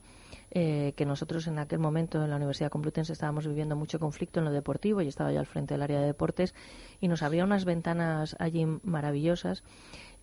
eh, 0.51 0.93
que 0.95 1.05
nosotros 1.05 1.47
en 1.47 1.59
aquel 1.59 1.79
momento 1.79 2.23
en 2.23 2.29
la 2.29 2.35
Universidad 2.35 2.69
Complutense 2.69 3.13
estábamos 3.13 3.47
viviendo 3.47 3.75
mucho 3.75 3.99
conflicto 3.99 4.39
en 4.39 4.45
lo 4.45 4.51
deportivo 4.51 5.01
y 5.01 5.07
estaba 5.07 5.31
yo 5.31 5.39
al 5.39 5.45
frente 5.45 5.73
del 5.73 5.83
área 5.83 5.99
de 5.99 6.07
deportes 6.07 6.53
y 6.99 7.07
nos 7.07 7.23
abría 7.23 7.43
unas 7.43 7.65
ventanas 7.65 8.35
allí 8.39 8.65
maravillosas 8.83 9.63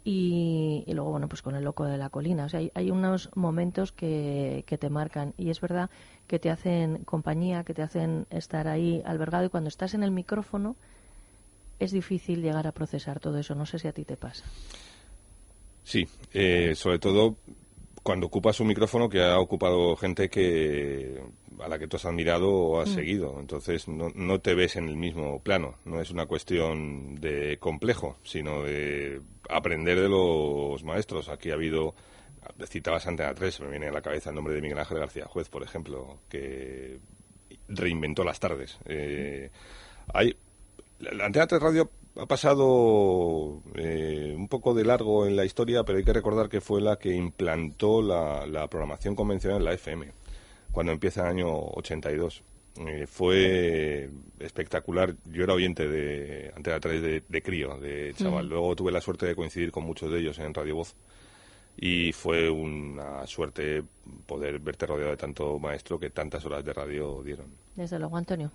y, 0.04 0.84
y 0.86 0.92
luego 0.92 1.10
bueno 1.10 1.28
pues 1.28 1.42
con 1.42 1.56
el 1.56 1.64
loco 1.64 1.84
de 1.84 1.96
la 1.96 2.10
colina. 2.10 2.44
O 2.44 2.48
sea 2.48 2.60
hay, 2.60 2.70
hay 2.74 2.90
unos 2.90 3.30
momentos 3.34 3.92
que, 3.92 4.64
que 4.66 4.78
te 4.78 4.90
marcan 4.90 5.32
y 5.36 5.50
es 5.50 5.60
verdad 5.60 5.90
que 6.26 6.38
te 6.38 6.50
hacen 6.50 7.04
compañía 7.04 7.64
que 7.64 7.74
te 7.74 7.82
hacen 7.82 8.26
estar 8.30 8.68
ahí 8.68 9.02
albergado 9.06 9.46
y 9.46 9.48
cuando 9.48 9.68
estás 9.68 9.94
en 9.94 10.02
el 10.02 10.10
micrófono 10.10 10.76
es 11.78 11.90
difícil 11.90 12.42
llegar 12.42 12.66
a 12.66 12.72
procesar 12.72 13.20
todo 13.20 13.38
eso. 13.38 13.54
No 13.54 13.66
sé 13.66 13.78
si 13.78 13.88
a 13.88 13.92
ti 13.92 14.04
te 14.04 14.16
pasa 14.16 14.44
Sí, 15.86 16.04
eh, 16.34 16.72
sobre 16.74 16.98
todo 16.98 17.36
cuando 18.02 18.26
ocupas 18.26 18.58
un 18.58 18.66
micrófono 18.66 19.08
que 19.08 19.22
ha 19.22 19.38
ocupado 19.38 19.94
gente 19.94 20.28
que 20.28 21.22
a 21.60 21.68
la 21.68 21.78
que 21.78 21.86
tú 21.86 21.96
has 21.96 22.04
admirado 22.04 22.50
o 22.50 22.80
has 22.80 22.88
Mm. 22.90 22.94
seguido. 22.94 23.36
Entonces 23.38 23.86
no, 23.86 24.10
no 24.16 24.40
te 24.40 24.54
ves 24.54 24.74
en 24.74 24.88
el 24.88 24.96
mismo 24.96 25.40
plano. 25.40 25.76
No 25.84 26.00
es 26.00 26.10
una 26.10 26.26
cuestión 26.26 27.14
de 27.20 27.56
complejo, 27.58 28.16
sino 28.24 28.64
de 28.64 29.20
aprender 29.48 30.00
de 30.00 30.08
los 30.08 30.82
maestros. 30.82 31.28
Aquí 31.28 31.50
ha 31.50 31.54
habido, 31.54 31.94
citabas 32.68 33.06
Antena 33.06 33.32
3, 33.32 33.54
se 33.54 33.62
me 33.62 33.70
viene 33.70 33.86
a 33.86 33.92
la 33.92 34.02
cabeza 34.02 34.30
el 34.30 34.36
nombre 34.36 34.54
de 34.54 34.60
Miguel 34.62 34.78
Ángel 34.80 34.98
García 34.98 35.26
Juez, 35.26 35.48
por 35.48 35.62
ejemplo, 35.62 36.18
que 36.28 36.98
reinventó 37.68 38.24
las 38.24 38.40
tardes. 38.40 38.76
Eh, 38.86 39.50
hay, 40.12 40.36
la, 40.98 41.12
la 41.12 41.26
Antena 41.26 41.46
3 41.46 41.62
Radio 41.62 41.90
ha 42.18 42.26
pasado 42.26 43.62
eh, 43.74 44.34
un 44.36 44.48
poco 44.48 44.74
de 44.74 44.84
largo 44.84 45.26
en 45.26 45.36
la 45.36 45.44
historia, 45.44 45.84
pero 45.84 45.98
hay 45.98 46.04
que 46.04 46.12
recordar 46.12 46.48
que 46.48 46.60
fue 46.60 46.80
la 46.80 46.96
que 46.96 47.14
implantó 47.14 48.02
la, 48.02 48.46
la 48.46 48.68
programación 48.68 49.14
convencional 49.14 49.58
en 49.58 49.64
la 49.64 49.72
FM, 49.74 50.06
cuando 50.72 50.92
empieza 50.92 51.22
el 51.22 51.28
año 51.28 51.48
82. 51.48 52.42
Eh, 52.78 53.06
fue 53.06 54.10
espectacular. 54.38 55.14
Yo 55.24 55.44
era 55.44 55.54
oyente 55.54 55.88
de 55.88 56.52
Antena 56.54 56.78
3 56.78 57.02
de, 57.02 57.22
de 57.26 57.42
crío, 57.42 57.78
de 57.78 58.12
chaval. 58.16 58.46
Mm. 58.46 58.48
Luego 58.50 58.76
tuve 58.76 58.92
la 58.92 59.00
suerte 59.00 59.26
de 59.26 59.34
coincidir 59.34 59.70
con 59.70 59.84
muchos 59.84 60.10
de 60.10 60.20
ellos 60.20 60.38
en 60.38 60.52
Radio 60.52 60.76
Voz 60.76 60.94
y 61.76 62.12
fue 62.12 62.48
una 62.48 63.26
suerte 63.26 63.82
poder 64.26 64.58
verte 64.58 64.86
rodeado 64.86 65.10
de 65.10 65.16
tanto 65.16 65.58
maestro 65.58 65.98
que 65.98 66.10
tantas 66.10 66.44
horas 66.46 66.64
de 66.64 66.72
radio 66.72 67.22
dieron. 67.22 67.46
desde 67.74 67.98
luego 67.98 68.16
Antonio 68.16 68.50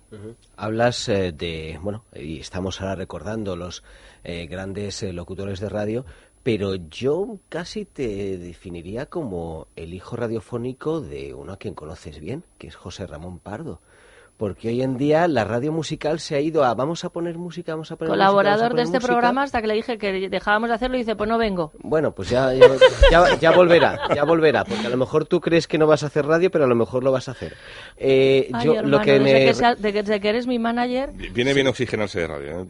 Hablas 0.56 1.08
eh, 1.08 1.32
de, 1.32 1.78
bueno, 1.80 2.04
y 2.14 2.40
estamos 2.40 2.80
ahora 2.80 2.96
recordando 2.96 3.54
los 3.54 3.84
eh, 4.24 4.46
grandes 4.46 5.02
eh, 5.02 5.12
locutores 5.12 5.60
de 5.60 5.68
radio, 5.68 6.04
pero 6.42 6.74
yo 6.74 7.38
casi 7.48 7.84
te 7.84 8.38
definiría 8.38 9.06
como 9.06 9.68
el 9.76 9.94
hijo 9.94 10.16
radiofónico 10.16 11.00
de 11.00 11.34
uno 11.34 11.52
a 11.52 11.56
quien 11.56 11.74
conoces 11.74 12.18
bien, 12.18 12.42
que 12.58 12.66
es 12.66 12.74
José 12.74 13.06
Ramón 13.06 13.38
Pardo. 13.38 13.80
Porque 14.42 14.66
hoy 14.70 14.82
en 14.82 14.96
día 14.96 15.28
la 15.28 15.44
radio 15.44 15.70
musical 15.70 16.18
se 16.18 16.34
ha 16.34 16.40
ido 16.40 16.64
a 16.64 16.74
vamos 16.74 17.04
a 17.04 17.10
poner 17.10 17.38
música, 17.38 17.74
vamos 17.74 17.92
a 17.92 17.96
poner 17.96 18.10
música, 18.10 18.26
vamos 18.26 18.34
a 18.34 18.42
colaborador 18.42 18.74
de 18.74 18.82
este 18.82 18.96
música". 18.98 19.12
programa 19.12 19.42
hasta 19.44 19.60
que 19.60 19.68
le 19.68 19.74
dije 19.74 19.98
que 19.98 20.28
dejábamos 20.28 20.68
de 20.68 20.74
hacerlo 20.74 20.96
y 20.96 20.98
dice 21.00 21.14
pues 21.14 21.30
no 21.30 21.38
vengo 21.38 21.70
Bueno, 21.78 22.10
pues 22.12 22.28
ya, 22.28 22.52
ya, 22.52 22.66
ya- 23.12 23.36
ya 23.38 23.50
volverá, 23.52 24.00
ya 24.12 24.24
volverá, 24.24 24.64
porque 24.64 24.88
a 24.88 24.90
lo 24.90 24.96
mejor 24.96 25.26
tú 25.26 25.40
crees 25.40 25.68
que 25.68 25.78
no 25.78 25.86
vas 25.86 26.02
a 26.02 26.06
hacer 26.06 26.26
radio, 26.26 26.50
pero 26.50 26.64
a 26.64 26.66
lo 26.66 26.74
mejor 26.74 27.04
lo 27.04 27.12
vas 27.12 27.28
a 27.28 27.30
hacer. 27.32 27.54
Eh, 27.96 28.50
Ay, 28.52 28.64
yo 28.66 28.72
hermano, 28.74 28.88
lo 28.98 29.00
que 29.04 29.12
desde, 29.12 29.22
me 29.32 29.44
que 29.44 29.54
sea- 29.54 29.74
desde 29.76 30.20
que 30.20 30.28
eres 30.28 30.48
mi 30.48 30.58
manager 30.58 31.12
Viene 31.32 31.54
bien 31.54 31.68
oxigenarse 31.68 32.18
de 32.22 32.26
radio. 32.26 32.62
¿eh? 32.62 32.66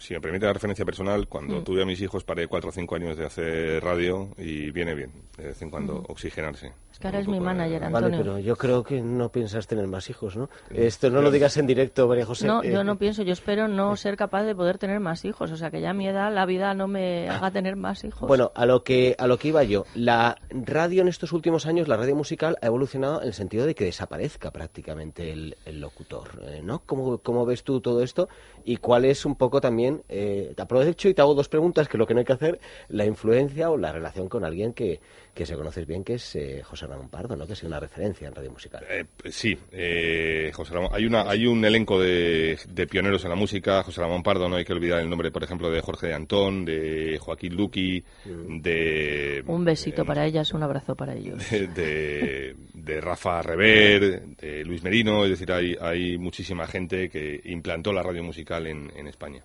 Si 0.00 0.14
me 0.14 0.20
permite 0.20 0.46
la 0.46 0.52
referencia 0.52 0.84
personal, 0.84 1.28
cuando 1.28 1.60
Mm. 1.60 1.64
tuve 1.64 1.82
a 1.82 1.86
mis 1.86 2.00
hijos 2.00 2.24
paré 2.24 2.48
cuatro 2.48 2.70
o 2.70 2.72
cinco 2.72 2.96
años 2.96 3.16
de 3.16 3.26
hacer 3.26 3.82
radio 3.84 4.30
y 4.38 4.70
viene 4.70 4.94
bien, 4.94 5.12
de 5.36 5.44
vez 5.48 5.62
en 5.62 5.70
cuando, 5.70 6.02
oxigenarse. 6.08 6.72
Es 6.92 6.98
que 6.98 7.06
ahora 7.06 7.20
es 7.20 7.28
mi 7.28 7.38
manager, 7.38 7.84
Antonio. 7.84 8.08
Vale, 8.10 8.16
pero 8.18 8.38
yo 8.40 8.56
creo 8.56 8.82
que 8.82 9.00
no 9.00 9.28
piensas 9.30 9.66
tener 9.66 9.86
más 9.86 10.10
hijos, 10.10 10.36
¿no? 10.36 10.50
Esto 10.70 11.08
no 11.10 11.22
lo 11.22 11.30
digas 11.30 11.56
en 11.56 11.66
directo, 11.66 12.08
María 12.08 12.26
José. 12.26 12.46
No, 12.46 12.62
Eh, 12.62 12.72
yo 12.72 12.82
no 12.82 12.96
pienso, 12.96 13.22
yo 13.22 13.32
espero 13.32 13.68
no 13.68 13.94
ser 13.96 14.16
capaz 14.16 14.42
de 14.44 14.54
poder 14.54 14.78
tener 14.78 14.98
más 15.00 15.24
hijos, 15.24 15.50
o 15.50 15.56
sea 15.56 15.70
que 15.70 15.80
ya 15.80 15.90
a 15.90 15.94
mi 15.94 16.08
edad 16.08 16.32
la 16.34 16.46
vida 16.46 16.74
no 16.74 16.88
me 16.88 17.28
haga 17.28 17.50
tener 17.50 17.76
más 17.76 18.02
hijos. 18.04 18.26
Bueno, 18.26 18.50
a 18.54 18.66
lo 18.66 18.82
que 18.82 19.14
a 19.18 19.26
lo 19.26 19.38
que 19.38 19.48
iba 19.48 19.62
yo, 19.64 19.84
la 19.94 20.36
radio 20.50 21.02
en 21.02 21.08
estos 21.08 21.32
últimos 21.32 21.66
años, 21.66 21.88
la 21.88 21.96
radio 21.96 22.16
musical 22.16 22.56
ha 22.62 22.66
evolucionado 22.66 23.22
en 23.22 23.28
el 23.28 23.34
sentido 23.34 23.66
de 23.66 23.74
que 23.74 23.84
desaparezca 23.84 24.50
prácticamente 24.50 25.32
el, 25.32 25.56
el 25.64 25.80
locutor, 25.80 26.42
eh, 26.46 26.60
¿no? 26.62 26.80
¿Cómo, 26.86 27.18
¿Cómo 27.18 27.44
ves 27.46 27.62
tú 27.64 27.80
todo 27.80 28.02
esto 28.02 28.28
y 28.64 28.76
cuál 28.76 29.04
es 29.04 29.24
un 29.24 29.36
poco 29.36 29.60
también, 29.60 30.02
eh, 30.08 30.52
te 30.56 30.62
aprovecho 30.62 31.08
y 31.08 31.14
te 31.14 31.22
hago 31.22 31.34
dos 31.34 31.48
preguntas, 31.48 31.88
que 31.88 31.98
lo 31.98 32.06
que 32.06 32.14
no 32.14 32.20
hay 32.20 32.26
que 32.26 32.32
hacer, 32.32 32.60
la 32.88 33.06
influencia 33.06 33.70
o 33.70 33.76
la 33.76 33.92
relación 33.92 34.28
con 34.28 34.44
alguien 34.44 34.72
que, 34.72 35.00
que 35.34 35.46
se 35.46 35.54
conoces 35.56 35.86
bien, 35.86 36.02
que 36.04 36.14
es 36.14 36.36
eh, 36.36 36.62
José 36.62 36.86
Ramón 36.86 37.08
Pardo, 37.08 37.36
¿no? 37.36 37.46
Que 37.46 37.54
sido 37.54 37.68
una 37.68 37.80
referencia 37.80 38.28
en 38.28 38.34
radio 38.34 38.50
musical. 38.50 38.84
Eh, 38.90 39.04
sí, 39.30 39.56
eh, 39.72 40.50
José 40.52 40.74
Ramón. 40.74 40.90
Hay, 40.92 41.06
una, 41.06 41.22
hay 41.30 41.46
un 41.46 41.64
elenco 41.64 42.00
de, 42.00 42.58
de 42.68 42.86
pioneros 42.86 43.22
en 43.24 43.30
la 43.30 43.36
música. 43.36 43.82
José 43.82 44.00
Ramón 44.00 44.22
Pardo, 44.22 44.48
no 44.48 44.56
hay 44.56 44.64
que 44.64 44.72
olvidar 44.72 45.00
el 45.00 45.08
nombre, 45.08 45.30
por 45.30 45.42
ejemplo, 45.44 45.70
de 45.70 45.80
Jorge 45.80 46.08
de 46.08 46.14
Antón, 46.14 46.64
de 46.64 47.18
Joaquín 47.20 47.54
Luqui, 47.56 48.02
de, 48.24 49.42
Un 49.46 49.64
besito 49.64 50.04
para 50.04 50.26
ellas, 50.26 50.52
un 50.52 50.62
abrazo 50.62 50.94
para 50.94 51.14
ellos. 51.14 51.38
de, 51.50 51.66
de- 51.68 52.56
de 52.74 53.00
Rafa 53.00 53.42
Rever, 53.42 54.22
de 54.36 54.64
Luis 54.64 54.82
Merino. 54.82 55.24
Es 55.24 55.30
decir, 55.30 55.52
hay, 55.52 55.76
hay 55.80 56.18
muchísima 56.18 56.66
gente 56.66 57.08
que 57.08 57.40
implantó 57.44 57.92
la 57.92 58.02
radio 58.02 58.22
musical 58.22 58.66
en, 58.66 58.90
en 58.96 59.06
España. 59.06 59.44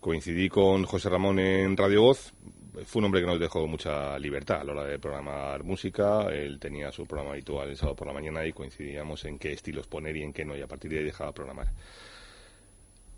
Coincidí 0.00 0.48
con 0.48 0.84
José 0.84 1.08
Ramón 1.10 1.38
en 1.40 1.76
Radio 1.76 2.02
Voz. 2.02 2.32
Fue 2.86 3.00
un 3.00 3.06
hombre 3.06 3.20
que 3.20 3.26
nos 3.26 3.40
dejó 3.40 3.66
mucha 3.66 4.18
libertad 4.18 4.60
a 4.60 4.64
la 4.64 4.72
hora 4.72 4.84
de 4.84 4.98
programar 4.98 5.64
música. 5.64 6.28
Él 6.30 6.58
tenía 6.58 6.92
su 6.92 7.06
programa 7.06 7.32
habitual 7.32 7.68
el 7.68 7.76
sábado 7.76 7.96
por 7.96 8.06
la 8.06 8.12
mañana 8.12 8.46
y 8.46 8.52
coincidíamos 8.52 9.24
en 9.24 9.38
qué 9.38 9.52
estilos 9.52 9.86
poner 9.86 10.16
y 10.16 10.22
en 10.22 10.32
qué 10.32 10.44
no, 10.44 10.56
y 10.56 10.62
a 10.62 10.66
partir 10.66 10.90
de 10.90 10.98
ahí 10.98 11.04
dejaba 11.04 11.32
programar. 11.32 11.68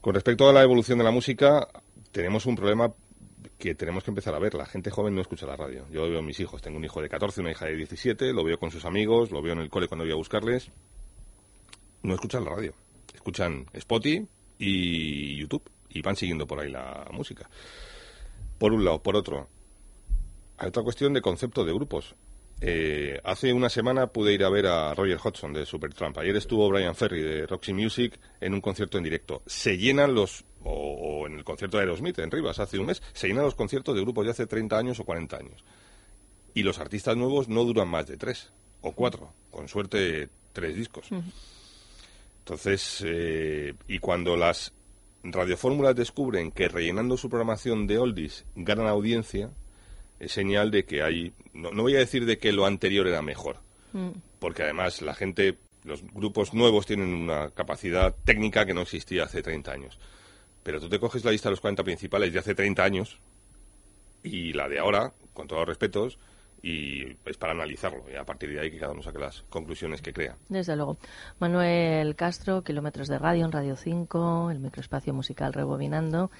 Con 0.00 0.14
respecto 0.14 0.48
a 0.48 0.52
la 0.52 0.62
evolución 0.62 0.98
de 0.98 1.04
la 1.04 1.10
música, 1.10 1.68
tenemos 2.12 2.46
un 2.46 2.56
problema 2.56 2.92
que 3.58 3.74
tenemos 3.74 4.02
que 4.04 4.10
empezar 4.10 4.34
a 4.34 4.38
ver. 4.38 4.54
La 4.54 4.66
gente 4.66 4.90
joven 4.90 5.14
no 5.14 5.20
escucha 5.20 5.46
la 5.46 5.56
radio. 5.56 5.86
Yo 5.90 6.08
veo 6.08 6.20
a 6.20 6.22
mis 6.22 6.40
hijos. 6.40 6.62
Tengo 6.62 6.78
un 6.78 6.84
hijo 6.84 7.02
de 7.02 7.08
14, 7.08 7.40
una 7.40 7.50
hija 7.50 7.66
de 7.66 7.76
17, 7.76 8.32
lo 8.32 8.44
veo 8.44 8.58
con 8.58 8.70
sus 8.70 8.84
amigos, 8.84 9.30
lo 9.30 9.42
veo 9.42 9.52
en 9.52 9.60
el 9.60 9.70
cole 9.70 9.88
cuando 9.88 10.04
voy 10.04 10.12
a 10.12 10.16
buscarles. 10.16 10.70
No 12.02 12.14
escuchan 12.14 12.44
la 12.44 12.50
radio. 12.50 12.72
Escuchan 13.14 13.66
Spotify 13.74 14.26
y 14.58 15.36
YouTube 15.36 15.62
y 15.90 16.02
van 16.02 16.16
siguiendo 16.16 16.46
por 16.46 16.60
ahí 16.60 16.70
la 16.70 17.06
música. 17.12 17.48
Por 18.60 18.74
un 18.74 18.84
lado. 18.84 19.02
Por 19.02 19.16
otro, 19.16 19.48
hay 20.58 20.68
otra 20.68 20.82
cuestión 20.82 21.14
de 21.14 21.22
concepto 21.22 21.64
de 21.64 21.72
grupos. 21.72 22.14
Eh, 22.60 23.18
hace 23.24 23.54
una 23.54 23.70
semana 23.70 24.08
pude 24.08 24.34
ir 24.34 24.44
a 24.44 24.50
ver 24.50 24.66
a 24.66 24.92
Roger 24.92 25.16
Hodgson 25.16 25.54
de 25.54 25.64
Supertramp. 25.64 26.18
Ayer 26.18 26.36
estuvo 26.36 26.68
Brian 26.68 26.94
Ferry 26.94 27.22
de 27.22 27.46
Roxy 27.46 27.72
Music 27.72 28.20
en 28.38 28.52
un 28.52 28.60
concierto 28.60 28.98
en 28.98 29.04
directo. 29.04 29.40
Se 29.46 29.78
llenan 29.78 30.14
los, 30.14 30.44
o, 30.62 30.72
o 30.72 31.26
en 31.26 31.38
el 31.38 31.44
concierto 31.44 31.78
de 31.78 31.84
Aerosmith 31.84 32.18
en 32.18 32.30
Rivas 32.30 32.58
hace 32.58 32.78
un 32.78 32.84
mes, 32.84 33.02
se 33.14 33.28
llenan 33.28 33.44
los 33.44 33.54
conciertos 33.54 33.94
de 33.94 34.02
grupos 34.02 34.26
de 34.26 34.32
hace 34.32 34.46
30 34.46 34.76
años 34.76 35.00
o 35.00 35.04
40 35.04 35.38
años. 35.38 35.64
Y 36.52 36.62
los 36.62 36.80
artistas 36.80 37.16
nuevos 37.16 37.48
no 37.48 37.64
duran 37.64 37.88
más 37.88 38.06
de 38.08 38.18
tres 38.18 38.50
o 38.82 38.92
cuatro, 38.92 39.32
con 39.50 39.68
suerte 39.68 40.28
tres 40.52 40.76
discos. 40.76 41.08
Entonces, 42.40 43.02
eh, 43.06 43.72
y 43.88 44.00
cuando 44.00 44.36
las 44.36 44.74
radiofórmulas 45.22 45.94
descubren 45.96 46.50
que 46.50 46.68
rellenando 46.68 47.16
su 47.16 47.28
programación 47.28 47.86
de 47.86 47.98
oldies 47.98 48.44
ganan 48.54 48.86
audiencia, 48.86 49.50
es 50.18 50.32
señal 50.32 50.70
de 50.70 50.84
que 50.84 51.02
hay, 51.02 51.32
no, 51.52 51.70
no 51.70 51.82
voy 51.82 51.96
a 51.96 52.00
decir 52.00 52.26
de 52.26 52.38
que 52.38 52.52
lo 52.52 52.66
anterior 52.66 53.06
era 53.06 53.22
mejor, 53.22 53.58
Mm. 53.92 54.10
porque 54.38 54.62
además 54.62 55.02
la 55.02 55.14
gente, 55.14 55.58
los 55.82 56.04
grupos 56.12 56.54
nuevos 56.54 56.86
tienen 56.86 57.12
una 57.12 57.50
capacidad 57.50 58.14
técnica 58.24 58.64
que 58.64 58.74
no 58.74 58.82
existía 58.82 59.24
hace 59.24 59.42
30 59.42 59.72
años. 59.72 59.98
Pero 60.62 60.80
tú 60.80 60.88
te 60.88 61.00
coges 61.00 61.24
la 61.24 61.32
lista 61.32 61.48
de 61.48 61.54
los 61.54 61.60
40 61.60 61.82
principales 61.82 62.32
de 62.32 62.38
hace 62.38 62.54
30 62.54 62.84
años 62.84 63.18
y 64.22 64.52
la 64.52 64.68
de 64.68 64.78
ahora, 64.78 65.12
con 65.32 65.48
todos 65.48 65.60
los 65.60 65.68
respetos, 65.68 66.18
y 66.62 67.16
es 67.24 67.36
para 67.38 67.52
analizarlo 67.52 68.04
y 68.10 68.16
a 68.16 68.24
partir 68.24 68.50
de 68.50 68.60
ahí 68.60 68.70
que 68.70 68.78
cada 68.78 68.92
uno 68.92 69.02
saque 69.02 69.18
las 69.18 69.42
conclusiones 69.48 70.02
que 70.02 70.12
crea. 70.12 70.36
Desde 70.48 70.76
luego. 70.76 70.98
Manuel 71.38 72.14
Castro, 72.16 72.62
Kilómetros 72.62 73.08
de 73.08 73.18
Radio 73.18 73.44
en 73.44 73.52
Radio 73.52 73.76
5, 73.76 74.50
el 74.50 74.58
microespacio 74.58 75.14
musical 75.14 75.52
Rebobinando. 75.52 76.30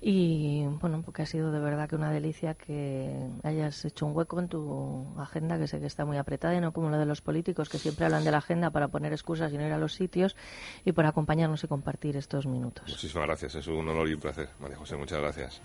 Y 0.00 0.64
bueno, 0.80 1.02
porque 1.04 1.22
ha 1.22 1.26
sido 1.26 1.50
de 1.50 1.58
verdad 1.58 1.88
que 1.88 1.96
una 1.96 2.12
delicia 2.12 2.54
que 2.54 3.12
hayas 3.42 3.84
hecho 3.84 4.06
un 4.06 4.16
hueco 4.16 4.38
en 4.38 4.48
tu 4.48 5.04
agenda, 5.18 5.58
que 5.58 5.66
sé 5.66 5.80
que 5.80 5.86
está 5.86 6.04
muy 6.04 6.18
apretada 6.18 6.54
y 6.54 6.60
no 6.60 6.72
como 6.72 6.88
lo 6.88 6.98
de 6.98 7.06
los 7.06 7.20
políticos 7.20 7.68
que 7.68 7.78
siempre 7.78 8.04
hablan 8.06 8.22
de 8.22 8.30
la 8.30 8.38
agenda 8.38 8.70
para 8.70 8.86
poner 8.88 9.12
excusas 9.12 9.52
y 9.52 9.58
no 9.58 9.66
ir 9.66 9.72
a 9.72 9.78
los 9.78 9.94
sitios 9.94 10.36
y 10.84 10.92
por 10.92 11.04
acompañarnos 11.04 11.64
y 11.64 11.66
compartir 11.66 12.16
estos 12.16 12.46
minutos. 12.46 12.88
Muchísimas 12.88 13.26
gracias, 13.26 13.56
es 13.56 13.66
un 13.66 13.88
honor 13.88 14.08
y 14.08 14.14
un 14.14 14.20
placer. 14.20 14.50
María 14.60 14.76
José, 14.76 14.96
muchas 14.96 15.20
gracias. 15.20 15.60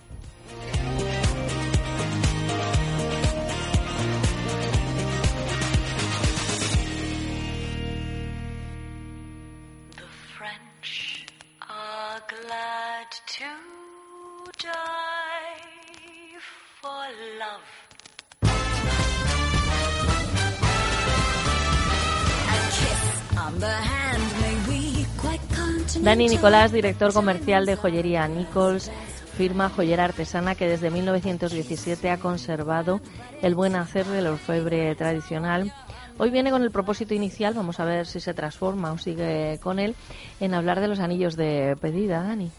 Glad 12.41 13.09
to 13.27 13.45
die 14.61 15.63
for 16.81 17.07
love. 17.39 17.61
Dani 26.01 26.27
Nicolás, 26.27 26.71
director 26.71 27.13
comercial 27.13 27.65
de 27.65 27.75
joyería 27.75 28.27
Nichols, 28.27 28.91
firma 29.37 29.69
joyera 29.69 30.05
artesana 30.05 30.55
que 30.55 30.67
desde 30.67 30.89
1917 30.89 32.09
ha 32.09 32.19
conservado 32.19 32.99
el 33.41 33.55
buen 33.55 33.75
hacer 33.75 34.05
del 34.05 34.27
orfebre 34.27 34.93
tradicional. 34.95 35.73
Hoy 36.19 36.29
viene 36.29 36.51
con 36.51 36.61
el 36.63 36.71
propósito 36.71 37.13
inicial, 37.13 37.53
vamos 37.53 37.79
a 37.79 37.85
ver 37.85 38.05
si 38.05 38.19
se 38.19 38.33
transforma 38.33 38.91
o 38.91 38.97
sigue 38.97 39.59
con 39.61 39.79
él, 39.79 39.95
en 40.39 40.53
hablar 40.53 40.79
de 40.79 40.87
los 40.87 40.99
anillos 40.99 41.35
de 41.35 41.75
pedida, 41.81 42.23
Dani. 42.23 42.51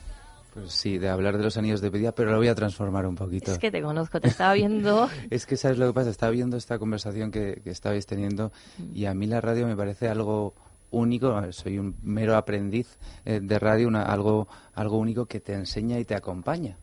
Pues 0.52 0.72
sí, 0.72 0.98
de 0.98 1.08
hablar 1.08 1.36
de 1.38 1.44
los 1.44 1.56
anillos 1.56 1.80
de 1.80 1.90
pedida, 1.90 2.12
pero 2.12 2.30
lo 2.30 2.36
voy 2.38 2.48
a 2.48 2.54
transformar 2.54 3.06
un 3.06 3.14
poquito. 3.16 3.52
Es 3.52 3.58
que 3.58 3.70
te 3.70 3.82
conozco, 3.82 4.20
te 4.20 4.28
estaba 4.28 4.52
viendo. 4.54 5.08
Es 5.30 5.46
que 5.46 5.56
sabes 5.56 5.78
lo 5.78 5.86
que 5.88 5.92
pasa, 5.92 6.10
estaba 6.10 6.30
viendo 6.30 6.56
esta 6.56 6.78
conversación 6.78 7.30
que, 7.30 7.60
que 7.64 7.70
estabais 7.70 8.06
teniendo 8.06 8.52
y 8.92 9.06
a 9.06 9.14
mí 9.14 9.26
la 9.26 9.40
radio 9.40 9.66
me 9.66 9.76
parece 9.76 10.08
algo 10.08 10.54
único, 10.90 11.40
soy 11.52 11.78
un 11.78 11.96
mero 12.02 12.36
aprendiz 12.36 12.98
eh, 13.24 13.40
de 13.42 13.58
radio, 13.58 13.88
una- 13.88 14.02
algo, 14.04 14.46
algo 14.74 14.98
único 14.98 15.26
que 15.26 15.40
te 15.40 15.54
enseña 15.54 15.98
y 15.98 16.04
te 16.04 16.14
acompaña. 16.14 16.76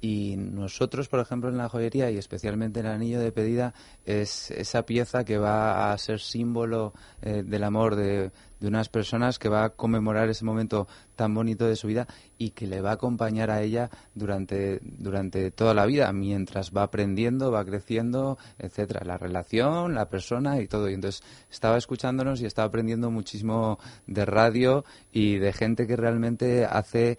Y 0.00 0.36
nosotros, 0.36 1.08
por 1.08 1.20
ejemplo, 1.20 1.48
en 1.48 1.56
la 1.56 1.68
joyería 1.68 2.10
y 2.10 2.18
especialmente 2.18 2.80
en 2.80 2.86
el 2.86 2.92
anillo 2.92 3.20
de 3.20 3.32
pedida, 3.32 3.74
es 4.04 4.50
esa 4.50 4.84
pieza 4.84 5.24
que 5.24 5.38
va 5.38 5.92
a 5.92 5.98
ser 5.98 6.20
símbolo 6.20 6.92
eh, 7.22 7.42
del 7.44 7.64
amor 7.64 7.96
de, 7.96 8.30
de 8.60 8.68
unas 8.68 8.88
personas, 8.88 9.38
que 9.38 9.48
va 9.48 9.64
a 9.64 9.70
conmemorar 9.70 10.28
ese 10.28 10.44
momento 10.44 10.86
tan 11.14 11.34
bonito 11.34 11.66
de 11.66 11.76
su 11.76 11.86
vida 11.86 12.06
y 12.38 12.50
que 12.50 12.66
le 12.66 12.80
va 12.80 12.90
a 12.90 12.94
acompañar 12.94 13.50
a 13.50 13.62
ella 13.62 13.90
durante, 14.14 14.80
durante 14.82 15.50
toda 15.50 15.74
la 15.74 15.86
vida, 15.86 16.12
mientras 16.12 16.72
va 16.74 16.84
aprendiendo, 16.84 17.50
va 17.50 17.64
creciendo, 17.64 18.38
etcétera. 18.58 19.02
La 19.04 19.18
relación, 19.18 19.94
la 19.94 20.08
persona 20.08 20.60
y 20.60 20.68
todo. 20.68 20.88
Y 20.88 20.94
entonces 20.94 21.22
estaba 21.50 21.76
escuchándonos 21.76 22.40
y 22.40 22.46
estaba 22.46 22.68
aprendiendo 22.68 23.10
muchísimo 23.10 23.78
de 24.06 24.24
radio 24.24 24.84
y 25.12 25.38
de 25.38 25.52
gente 25.52 25.86
que 25.86 25.96
realmente 25.96 26.64
hace 26.64 27.18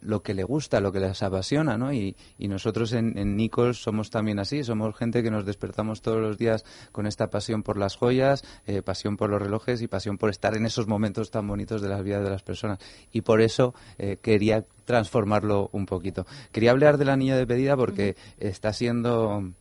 lo 0.00 0.22
que 0.22 0.34
le 0.34 0.44
gusta, 0.44 0.80
lo 0.80 0.92
que 0.92 1.00
les 1.00 1.22
apasiona, 1.22 1.76
¿no? 1.76 1.92
Y, 1.92 2.16
y 2.38 2.48
nosotros 2.48 2.92
en, 2.92 3.18
en 3.18 3.36
Nichols 3.36 3.82
somos 3.82 4.10
también 4.10 4.38
así, 4.38 4.64
somos 4.64 4.96
gente 4.96 5.22
que 5.22 5.30
nos 5.30 5.44
despertamos 5.44 6.02
todos 6.02 6.20
los 6.20 6.38
días 6.38 6.64
con 6.92 7.06
esta 7.06 7.30
pasión 7.30 7.62
por 7.62 7.76
las 7.76 7.96
joyas, 7.96 8.44
eh, 8.66 8.82
pasión 8.82 9.16
por 9.16 9.30
los 9.30 9.40
relojes 9.40 9.82
y 9.82 9.88
pasión 9.88 10.18
por 10.18 10.30
estar 10.30 10.56
en 10.56 10.66
esos 10.66 10.86
momentos 10.86 11.30
tan 11.30 11.46
bonitos 11.46 11.82
de 11.82 11.88
las 11.88 12.02
vidas 12.02 12.22
de 12.24 12.30
las 12.30 12.42
personas. 12.42 12.78
Y 13.12 13.22
por 13.22 13.40
eso 13.40 13.74
eh, 13.98 14.18
quería 14.20 14.64
transformarlo 14.84 15.70
un 15.72 15.86
poquito. 15.86 16.26
Quería 16.52 16.72
hablar 16.72 16.98
del 16.98 17.10
anillo 17.10 17.36
de 17.36 17.46
pedida 17.46 17.76
porque 17.76 18.16
está 18.38 18.72
siendo 18.72 19.52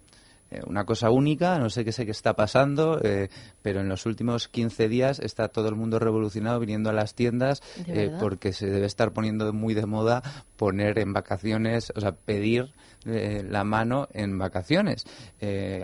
eh, 0.51 0.61
una 0.65 0.85
cosa 0.85 1.09
única, 1.11 1.59
no 1.59 1.69
sé 1.69 1.85
qué 1.85 1.91
sé 1.91 2.05
qué 2.05 2.11
está 2.11 2.35
pasando, 2.35 2.99
eh, 3.03 3.29
pero 3.61 3.81
en 3.81 3.89
los 3.89 4.05
últimos 4.05 4.47
15 4.47 4.89
días 4.89 5.19
está 5.19 5.49
todo 5.49 5.69
el 5.69 5.75
mundo 5.75 5.99
revolucionado 5.99 6.59
viniendo 6.59 6.89
a 6.89 6.93
las 6.93 7.13
tiendas 7.13 7.61
¿De 7.85 8.05
eh, 8.05 8.11
porque 8.19 8.53
se 8.53 8.67
debe 8.67 8.87
estar 8.87 9.11
poniendo 9.13 9.51
muy 9.53 9.73
de 9.73 9.85
moda 9.85 10.23
poner 10.57 10.99
en 10.99 11.13
vacaciones, 11.13 11.93
o 11.95 12.01
sea, 12.01 12.13
pedir 12.13 12.73
la 13.05 13.63
mano 13.63 14.09
en 14.11 14.37
vacaciones. 14.37 15.05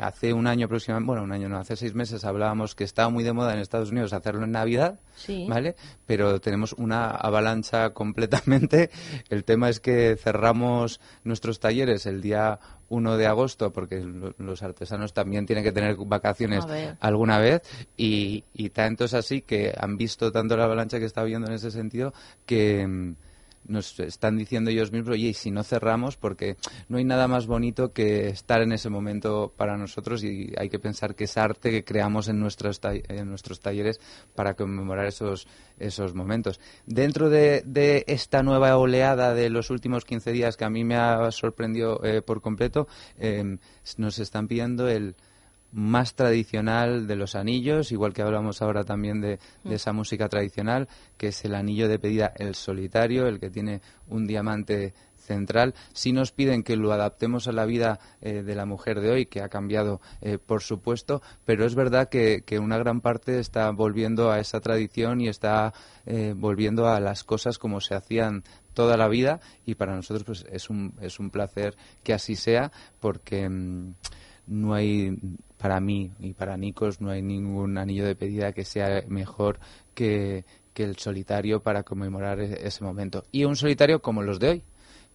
Hace 0.01 0.33
un 0.33 0.47
año 0.47 0.65
aproximadamente, 0.65 1.07
bueno, 1.07 1.23
un 1.23 1.31
año 1.31 1.47
no, 1.47 1.57
hace 1.57 1.77
seis 1.77 1.95
meses 1.95 2.25
hablábamos 2.25 2.75
que 2.75 2.83
estaba 2.83 3.09
muy 3.09 3.23
de 3.23 3.31
moda 3.31 3.53
en 3.53 3.59
Estados 3.59 3.91
Unidos 3.91 4.11
hacerlo 4.11 4.43
en 4.43 4.51
Navidad, 4.51 4.99
Sí. 5.15 5.45
¿vale? 5.47 5.75
Pero 6.05 6.39
tenemos 6.41 6.73
una 6.73 7.09
avalancha 7.09 7.89
completamente. 7.93 8.89
El 9.29 9.45
tema 9.45 9.69
es 9.69 9.79
que 9.79 10.17
cerramos 10.21 10.99
nuestros 11.23 11.59
talleres 11.59 12.05
el 12.05 12.21
día 12.21 12.59
1 12.89 13.17
de 13.17 13.25
agosto 13.27 13.71
porque 13.73 13.99
lo- 14.01 14.33
los 14.37 14.61
artesanos 14.63 15.13
también 15.13 15.45
tienen 15.45 15.63
que 15.63 15.71
tener 15.71 15.95
vacaciones 15.97 16.63
alguna 16.99 17.39
vez 17.39 17.61
y, 17.97 18.43
y 18.53 18.69
tanto 18.69 19.05
es 19.05 19.13
así 19.13 19.41
que 19.41 19.73
han 19.77 19.97
visto 19.97 20.31
tanto 20.31 20.55
la 20.57 20.65
avalancha 20.65 20.99
que 20.99 21.05
está 21.05 21.21
habiendo 21.21 21.47
en 21.47 21.53
ese 21.53 21.71
sentido 21.71 22.13
que 22.45 22.85
mm, 22.85 23.15
nos 23.67 23.99
están 23.99 24.37
diciendo 24.37 24.69
ellos 24.69 24.91
mismos, 24.91 25.13
oye, 25.13 25.33
si 25.33 25.51
no 25.51 25.63
cerramos, 25.63 26.17
porque 26.17 26.57
no 26.89 26.97
hay 26.97 27.03
nada 27.03 27.27
más 27.27 27.47
bonito 27.47 27.93
que 27.93 28.27
estar 28.27 28.61
en 28.61 28.71
ese 28.71 28.89
momento 28.89 29.53
para 29.55 29.77
nosotros 29.77 30.23
y 30.23 30.53
hay 30.57 30.69
que 30.69 30.79
pensar 30.79 31.15
que 31.15 31.25
es 31.25 31.37
arte 31.37 31.71
que 31.71 31.83
creamos 31.83 32.27
en 32.27 32.39
nuestros, 32.39 32.79
en 32.83 33.29
nuestros 33.29 33.59
talleres 33.59 33.99
para 34.35 34.53
conmemorar 34.53 35.05
esos, 35.05 35.47
esos 35.79 36.13
momentos. 36.13 36.59
Dentro 36.85 37.29
de, 37.29 37.63
de 37.65 38.03
esta 38.07 38.43
nueva 38.43 38.77
oleada 38.77 39.33
de 39.33 39.49
los 39.49 39.69
últimos 39.69 40.05
15 40.05 40.31
días 40.31 40.57
que 40.57 40.65
a 40.65 40.69
mí 40.69 40.83
me 40.83 40.95
ha 40.95 41.31
sorprendido 41.31 42.03
eh, 42.03 42.21
por 42.21 42.41
completo, 42.41 42.87
eh, 43.17 43.57
nos 43.97 44.19
están 44.19 44.47
pidiendo 44.47 44.87
el 44.87 45.15
más 45.75 46.15
tradicional 46.15 47.05
de 47.05 47.15
los 47.15 47.35
anillos, 47.35 47.91
igual 47.91 48.13
que 48.13 48.21
hablamos 48.21 48.61
ahora 48.61 48.83
también 48.83 49.21
de, 49.21 49.27
de 49.27 49.39
Mm. 49.65 49.73
esa 49.73 49.93
música 49.93 50.29
tradicional, 50.29 50.87
que 51.17 51.27
es 51.27 51.45
el 51.45 51.55
anillo 51.55 51.87
de 51.87 51.99
pedida, 51.99 52.31
el 52.35 52.55
solitario, 52.55 53.27
el 53.27 53.39
que 53.39 53.49
tiene 53.49 53.81
un 54.07 54.25
diamante 54.25 54.93
central. 55.17 55.73
Si 55.93 56.13
nos 56.13 56.31
piden 56.31 56.61
que 56.61 56.75
lo 56.75 56.93
adaptemos 56.93 57.47
a 57.47 57.51
la 57.51 57.65
vida 57.65 57.99
eh, 58.21 58.43
de 58.43 58.55
la 58.55 58.65
mujer 58.65 59.01
de 59.01 59.09
hoy, 59.09 59.25
que 59.25 59.41
ha 59.41 59.49
cambiado, 59.49 59.99
eh, 60.21 60.37
por 60.37 60.61
supuesto, 60.61 61.21
pero 61.45 61.65
es 61.65 61.73
verdad 61.73 62.09
que, 62.09 62.43
que 62.45 62.59
una 62.59 62.77
gran 62.77 63.01
parte 63.01 63.39
está 63.39 63.71
volviendo 63.71 64.31
a 64.31 64.39
esa 64.39 64.61
tradición 64.61 65.19
y 65.19 65.27
está 65.27 65.73
eh, 66.05 66.33
volviendo 66.37 66.87
a 66.87 66.99
las 66.99 67.23
cosas 67.23 67.57
como 67.57 67.81
se 67.81 67.95
hacían 67.95 68.43
toda 68.73 68.97
la 68.97 69.07
vida 69.07 69.39
y 69.65 69.75
para 69.75 69.95
nosotros 69.95 70.23
pues 70.25 70.45
es 70.51 70.69
un, 70.69 70.93
es 71.01 71.19
un 71.19 71.31
placer 71.31 71.75
que 72.03 72.13
así 72.13 72.35
sea 72.35 72.71
porque 72.99 73.49
mm, 73.49 73.93
no 74.47 74.73
hay 74.73 75.17
para 75.65 75.79
mí 75.79 76.11
y 76.19 76.33
para 76.35 76.57
Nikos 76.57 77.01
no 77.01 77.09
hay 77.09 77.23
ningún 77.23 77.79
anillo 77.79 78.05
de 78.05 78.13
pedida 78.15 78.51
que 78.53 78.63
sea 78.63 79.03
mejor 79.07 79.57
que, 79.95 80.45
que 80.75 80.83
el 80.83 80.95
solitario 80.97 81.59
para 81.61 81.81
conmemorar 81.81 82.39
e- 82.39 82.67
ese 82.67 82.83
momento 82.83 83.23
y 83.31 83.45
un 83.45 83.55
solitario 83.55 83.99
como 83.99 84.21
los 84.21 84.37
de 84.37 84.49
hoy 84.49 84.63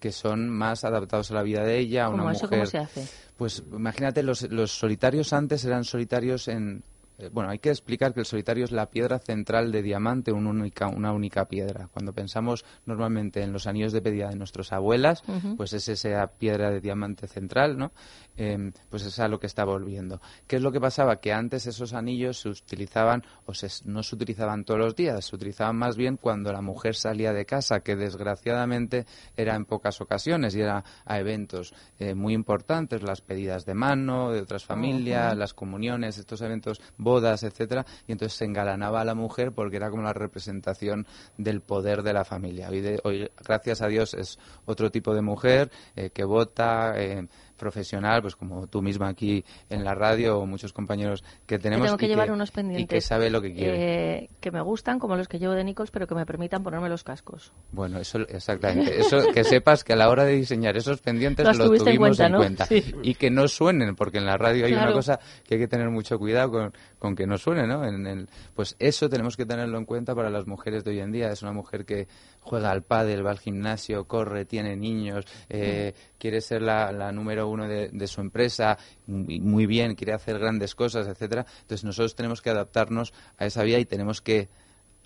que 0.01 0.11
son 0.11 0.49
más 0.49 0.83
adaptados 0.83 1.31
a 1.31 1.35
la 1.35 1.45
vida 1.45 1.63
de 1.63 1.79
ella, 1.79 2.07
a 2.07 2.09
una 2.09 2.23
¿Cómo 2.25 2.31
eso 2.33 2.43
mujer. 2.47 2.59
cómo 2.59 2.67
se 2.67 2.79
hace? 2.79 3.07
Pues 3.39 3.63
imagínate, 3.73 4.25
los, 4.25 4.43
los 4.51 4.73
solitarios 4.73 5.33
antes 5.33 5.65
eran 5.65 5.85
solitarios 5.85 6.49
en... 6.49 6.83
eh, 7.21 7.31
Bueno, 7.33 7.51
hay 7.51 7.59
que 7.59 7.71
explicar 7.71 8.13
que 8.15 8.21
el 8.21 8.27
solitario 8.27 8.65
es 8.65 8.73
la 8.73 8.87
piedra 8.87 9.19
central 9.19 9.71
de 9.73 9.83
diamante, 9.83 10.33
un 10.33 10.47
única, 10.47 10.89
una 10.89 11.13
única 11.13 11.47
piedra. 11.47 11.89
Cuando 11.93 12.13
pensamos 12.13 12.65
normalmente 12.87 13.43
en 13.43 13.53
los 13.53 13.67
anillos 13.67 13.93
de 13.93 14.03
pedida 14.03 14.29
de 14.29 14.37
nuestras 14.37 14.73
abuelas, 14.73 15.23
pues 15.57 15.73
es 15.73 15.89
esa 15.89 16.27
piedra 16.27 16.71
de 16.71 16.81
diamante 16.81 17.27
central, 17.27 17.77
¿no? 17.79 17.93
Eh, 18.37 18.73
pues 18.89 19.05
es 19.05 19.19
a 19.19 19.29
lo 19.29 19.39
que 19.39 19.47
está 19.47 19.65
volviendo. 19.65 20.21
¿Qué 20.47 20.57
es 20.57 20.63
lo 20.63 20.73
que 20.73 20.81
pasaba? 20.81 21.17
Que 21.17 21.33
antes 21.33 21.67
esos 21.67 21.93
anillos 21.93 22.41
se 22.41 22.49
utilizaban, 22.49 23.23
o 23.45 23.53
se, 23.55 23.69
no 23.85 24.03
se 24.03 24.15
utilizaban 24.15 24.65
todos 24.65 24.81
los 24.81 24.97
días, 24.97 25.27
se 25.27 25.37
utilizaban 25.37 25.77
más 25.77 25.97
bien 25.97 26.17
cuando 26.17 26.53
la 26.53 26.63
mujer 26.63 26.95
salía 26.95 27.33
de 27.33 27.45
casa, 27.45 27.81
que 27.81 27.97
desgraciadamente 27.97 29.05
era 29.37 29.55
en 29.57 29.65
pocas 29.65 30.01
ocasiones 30.01 30.55
y 30.55 30.61
era 30.61 30.83
a 31.05 31.19
eventos 31.19 31.75
eh, 31.99 32.15
muy 32.15 32.33
importantes, 32.35 33.03
las 33.03 33.21
pedidas 33.21 33.67
de 33.67 33.75
mano 33.75 34.31
de 34.33 34.41
otras 34.41 34.65
familias, 34.65 35.33
Ujú. 35.33 35.39
las 35.39 35.55
comuniones, 35.55 36.19
estos 36.19 36.41
eventos, 36.41 36.81
bodas, 37.11 37.43
etcétera, 37.43 37.85
y 38.07 38.13
entonces 38.13 38.39
se 38.39 38.45
engalanaba 38.45 39.01
a 39.01 39.05
la 39.05 39.15
mujer 39.15 39.53
porque 39.53 39.77
era 39.77 39.91
como 39.91 40.03
la 40.03 40.13
representación 40.13 41.07
del 41.37 41.61
poder 41.61 42.03
de 42.03 42.13
la 42.13 42.25
familia. 42.25 42.69
Hoy, 42.71 42.81
de- 42.81 43.01
hoy, 43.05 43.29
gracias 43.45 43.83
a 43.83 43.89
Dios, 43.89 44.15
es 44.15 44.39
otro 44.65 44.91
tipo 44.91 45.15
de 45.15 45.23
mujer 45.23 45.71
eh, 45.97 46.11
que 46.11 46.25
vota, 46.25 46.93
eh, 46.97 47.27
profesional, 47.61 48.23
pues 48.23 48.35
como 48.35 48.67
tú 48.67 48.83
misma 48.83 49.09
aquí 49.09 49.45
en 49.69 49.85
la 49.85 49.95
radio 49.95 50.39
o 50.41 50.47
muchos 50.47 50.73
compañeros 50.73 51.23
que 51.47 51.59
tenemos 51.61 51.87
tengo 51.87 51.97
que 51.99 52.07
y 52.07 52.09
llevar 52.09 52.33
unos 52.33 52.49
y 52.49 52.53
pendientes 52.53 52.89
que 52.89 53.01
sabe 53.01 53.31
lo 53.31 53.41
que 53.41 53.53
quiere. 53.55 54.17
eh, 54.25 54.31
que 54.41 54.51
me 54.51 54.61
gustan, 54.63 54.99
como 54.99 55.15
los 55.15 55.29
que 55.29 55.39
llevo 55.39 55.53
de 55.53 55.63
Nichols, 55.63 55.91
pero 55.93 56.07
que 56.09 56.15
me 56.17 56.27
permitan 56.27 56.63
ponerme 56.65 56.89
los 56.89 57.05
cascos. 57.05 57.53
Bueno, 57.71 57.99
eso 58.01 58.19
exactamente. 58.29 58.99
Eso 58.99 59.31
que 59.33 59.45
sepas 59.45 59.85
que 59.85 59.93
a 59.93 59.97
la 59.97 60.09
hora 60.09 60.25
de 60.25 60.33
diseñar 60.35 60.77
esos 60.77 61.01
pendientes 61.01 61.47
Los 61.47 61.61
en 61.61 61.67
tuvimos 61.79 61.99
cuenta, 61.99 62.27
en 62.27 62.33
¿no? 62.33 62.39
cuenta. 62.39 62.65
Sí. 62.67 62.83
Y 63.03 63.15
que 63.15 63.31
no 63.31 63.47
suenen, 63.47 63.95
porque 63.95 64.19
en 64.19 64.27
la 64.27 64.37
radio 64.37 64.65
hay 64.65 64.73
Claro. 64.73 64.87
una 64.89 64.95
cosa 64.97 65.21
que 65.47 65.55
hay 65.55 65.61
que 65.61 65.69
tener 65.69 65.91
mucho 65.91 66.19
cuidado 66.19 66.51
con, 66.51 66.73
con 66.99 67.15
que 67.15 67.27
no 67.27 67.37
suene, 67.37 67.67
¿no? 67.67 67.85
En 67.85 68.07
el- 68.07 68.29
pues 68.55 68.75
eso 68.79 69.09
tenemos 69.11 69.37
que 69.37 69.45
tenerlo 69.45 69.77
en 69.79 69.85
cuenta 69.85 70.15
para 70.15 70.31
las 70.31 70.47
mujeres 70.47 70.83
de 70.85 70.93
hoy 70.93 71.01
en 71.01 71.13
día. 71.13 71.31
Es 71.31 71.43
una 71.43 71.53
mujer 71.53 71.85
que 71.85 72.09
juega 72.41 72.71
al 72.71 72.83
pádel, 72.83 73.25
va 73.27 73.31
al 73.33 73.39
gimnasio, 73.39 74.05
corre, 74.07 74.47
tiene 74.47 74.75
niños, 74.77 75.27
eh, 75.51 75.93
quiere 76.19 76.41
ser 76.41 76.63
la, 76.63 76.91
la 76.91 77.13
número 77.13 77.49
uno 77.51 77.69
de, 77.69 78.07
su 78.07 78.21
empresa, 78.21 78.79
muy 79.07 79.67
bien, 79.67 79.95
quiere 79.95 80.13
hacer 80.15 80.39
grandes 80.39 80.75
cosas, 80.75 81.07
etcétera. 81.07 81.45
Entonces 81.63 81.85
nosotros 81.85 82.15
tenemos 82.15 82.41
que 82.41 82.51
adaptarnos 82.51 83.13
a 83.39 83.47
esa 83.47 83.63
vía 83.63 83.79
y 83.79 83.85
tenemos 83.85 84.21
que 84.21 84.49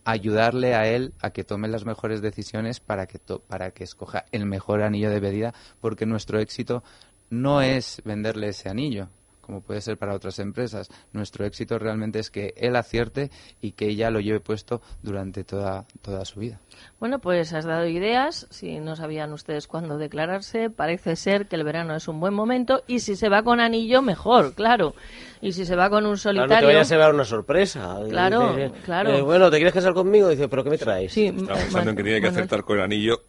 ayudarle 0.04 0.74
a 0.74 0.86
él 0.86 1.14
a 1.20 1.30
que 1.30 1.44
tome 1.44 1.66
las 1.68 1.84
mejores 1.84 2.20
decisiones 2.20 2.78
para 2.80 3.06
que 3.06 3.18
to- 3.18 3.40
para 3.40 3.70
que 3.70 3.84
escoja 3.84 4.26
el 4.32 4.44
mejor 4.44 4.82
anillo 4.82 5.10
de 5.10 5.20
pedida 5.20 5.54
porque 5.80 6.04
nuestro 6.04 6.38
éxito 6.40 6.82
no 7.30 7.62
es 7.62 8.02
venderle 8.04 8.48
ese 8.48 8.68
anillo 8.68 9.08
como 9.44 9.60
puede 9.60 9.80
ser 9.80 9.96
para 9.98 10.14
otras 10.14 10.38
empresas. 10.38 10.88
Nuestro 11.12 11.44
éxito 11.44 11.78
realmente 11.78 12.18
es 12.18 12.30
que 12.30 12.54
él 12.56 12.76
acierte 12.76 13.30
y 13.60 13.72
que 13.72 13.88
ella 13.88 14.10
lo 14.10 14.20
lleve 14.20 14.40
puesto 14.40 14.80
durante 15.02 15.44
toda, 15.44 15.84
toda 16.02 16.24
su 16.24 16.40
vida. 16.40 16.60
Bueno, 16.98 17.18
pues 17.20 17.52
has 17.52 17.64
dado 17.64 17.86
ideas. 17.86 18.46
Si 18.50 18.80
no 18.80 18.96
sabían 18.96 19.32
ustedes 19.32 19.66
cuándo 19.66 19.98
declararse, 19.98 20.70
parece 20.70 21.16
ser 21.16 21.46
que 21.46 21.56
el 21.56 21.64
verano 21.64 21.94
es 21.94 22.08
un 22.08 22.20
buen 22.20 22.34
momento. 22.34 22.82
Y 22.86 23.00
si 23.00 23.16
se 23.16 23.28
va 23.28 23.42
con 23.42 23.60
anillo, 23.60 24.02
mejor, 24.02 24.54
claro. 24.54 24.94
Y 25.40 25.52
si 25.52 25.64
se 25.66 25.76
va 25.76 25.90
con 25.90 26.06
un 26.06 26.14
Claro, 26.14 26.16
solitario. 26.16 26.54
no 26.54 26.60
te 26.60 26.66
vayas 26.66 26.90
a 26.90 26.94
llevar 26.94 27.14
una 27.14 27.24
sorpresa. 27.24 27.98
Claro, 28.08 28.54
Dice, 28.56 28.72
claro. 28.84 29.10
eh, 29.10 29.22
bueno, 29.22 29.50
¿te 29.50 29.56
quieres 29.58 29.74
casar 29.74 29.92
conmigo? 29.94 30.28
Dice, 30.28 30.48
¿pero 30.48 30.64
qué 30.64 30.70
me 30.70 30.78
traes? 30.78 31.12
Sí, 31.12 31.26
Estaba 31.26 31.58
pensando 31.58 31.90
en 31.90 31.96
que 31.96 32.02
tiene 32.02 32.20
que 32.20 32.26
Manuel. 32.28 32.38
acertar 32.44 32.64
con 32.64 32.78
el 32.78 32.84
anillo 32.84 33.20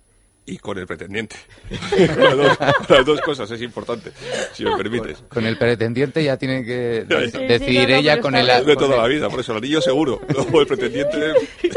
y 0.47 0.57
con 0.57 0.77
el 0.77 0.85
pretendiente. 0.85 1.35
las, 1.97 2.37
dos, 2.37 2.57
las 2.89 3.05
dos 3.05 3.21
cosas 3.21 3.49
es 3.51 3.61
importante, 3.61 4.11
si 4.53 4.63
me 4.63 4.77
permites. 4.77 5.23
Con 5.29 5.45
el 5.45 5.57
pretendiente 5.57 6.23
ya 6.23 6.37
tiene 6.37 6.63
que 6.63 7.03
de- 7.05 7.31
Sí, 7.31 7.37
decidir 7.45 7.89
ella 7.91 8.19
con 8.19 8.35
el 8.35 8.45
de 8.47 8.63
con 8.63 8.75
toda 8.75 8.95
el- 8.95 9.01
la 9.01 9.07
vida, 9.07 9.29
por 9.29 9.39
eso 9.39 9.51
el 9.53 9.57
anillo 9.59 9.81
seguro. 9.81 10.21
Luego 10.29 10.61
el 10.61 10.67
pretendiente 10.67 11.33
que 11.61 11.69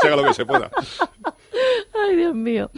se 0.00 0.06
haga 0.06 0.16
lo 0.16 0.24
que 0.24 0.34
se 0.34 0.44
pueda. 0.46 0.70
Ay, 1.94 2.16
Dios 2.16 2.34
mío. 2.34 2.70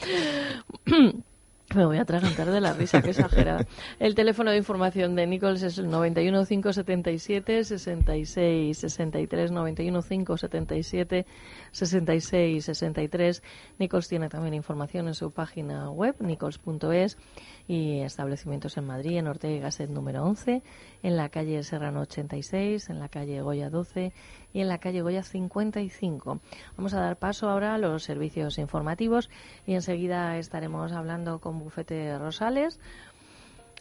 Me 1.76 1.84
voy 1.84 1.98
a 1.98 2.02
atragantar 2.02 2.50
de 2.50 2.60
la 2.60 2.72
risa, 2.72 3.02
qué 3.02 3.10
exagerada. 3.10 3.66
El 3.98 4.14
teléfono 4.14 4.50
de 4.50 4.56
información 4.56 5.16
de 5.16 5.26
Nichols 5.26 5.62
es 5.62 5.78
el 5.78 5.90
91 5.90 6.46
577 6.46 7.64
66 7.64 8.78
63 8.78 9.50
91 9.50 10.02
577 10.02 11.26
66 11.72 12.64
63. 12.64 13.42
Nichols 13.78 14.08
tiene 14.08 14.28
también 14.28 14.54
información 14.54 15.08
en 15.08 15.14
su 15.14 15.32
página 15.32 15.90
web 15.90 16.14
nichols.es 16.20 17.18
y 17.66 18.00
establecimientos 18.00 18.76
en 18.76 18.86
Madrid, 18.86 19.18
en 19.18 19.26
Ortega 19.26 19.70
y 19.76 19.82
número 19.92 20.24
11, 20.24 20.62
en 21.02 21.16
la 21.16 21.28
calle 21.28 21.62
Serrano 21.62 22.02
86, 22.02 22.90
en 22.90 23.00
la 23.00 23.08
calle 23.08 23.40
Goya 23.40 23.70
12 23.70 24.12
y 24.54 24.60
en 24.60 24.68
la 24.68 24.78
calle 24.78 25.02
Goya 25.02 25.22
55. 25.22 26.38
Vamos 26.78 26.94
a 26.94 27.00
dar 27.00 27.18
paso 27.18 27.50
ahora 27.50 27.74
a 27.74 27.78
los 27.78 28.04
servicios 28.04 28.56
informativos 28.56 29.28
y 29.66 29.74
enseguida 29.74 30.38
estaremos 30.38 30.92
hablando 30.92 31.40
con 31.40 31.58
Bufete 31.58 32.16
Rosales. 32.16 32.80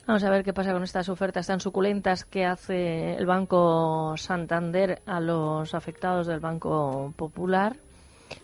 Vamos 0.06 0.24
a 0.26 0.30
ver 0.30 0.44
qué 0.44 0.52
pasa 0.52 0.74
con 0.74 0.84
estas 0.84 1.08
ofertas 1.08 1.48
tan 1.48 1.62
suculentas 1.62 2.26
que 2.26 2.44
hace 2.44 3.16
el 3.16 3.26
Banco 3.26 4.16
Santander 4.18 5.02
a 5.06 5.22
los 5.22 5.74
afectados 5.76 6.28
del 6.28 6.42
Banco 6.42 7.14
Popular. 7.16 7.78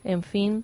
En 0.04 0.24
fin, 0.24 0.64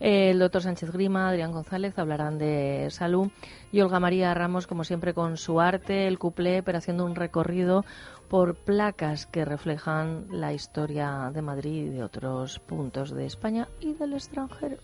eh, 0.00 0.30
el 0.30 0.38
doctor 0.38 0.62
Sánchez 0.62 0.90
Grima, 0.90 1.28
Adrián 1.28 1.52
González 1.52 1.98
hablarán 1.98 2.38
de 2.38 2.88
salud 2.90 3.28
y 3.72 3.80
Olga 3.80 4.00
María 4.00 4.34
Ramos, 4.34 4.66
como 4.66 4.84
siempre, 4.84 5.14
con 5.14 5.36
su 5.36 5.60
arte, 5.60 6.06
el 6.06 6.18
cuplé, 6.18 6.62
pero 6.62 6.78
haciendo 6.78 7.04
un 7.04 7.14
recorrido 7.14 7.84
por 8.28 8.54
placas 8.54 9.26
que 9.26 9.44
reflejan 9.44 10.26
la 10.30 10.52
historia 10.52 11.30
de 11.32 11.42
Madrid 11.42 11.86
y 11.86 11.88
de 11.88 12.02
otros 12.02 12.58
puntos 12.58 13.10
de 13.10 13.26
España 13.26 13.68
y 13.80 13.94
del 13.94 14.14
extranjero. 14.14 14.78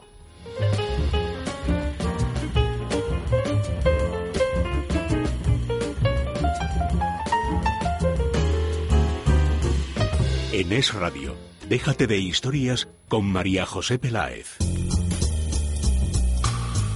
En 10.53 10.72
Es 10.72 10.92
Radio 10.94 11.49
déjate 11.71 12.09
de 12.09 12.18
historias 12.18 12.89
con 13.09 13.25
María 13.27 13.64
José 13.64 14.01
Peláez. 14.01 14.59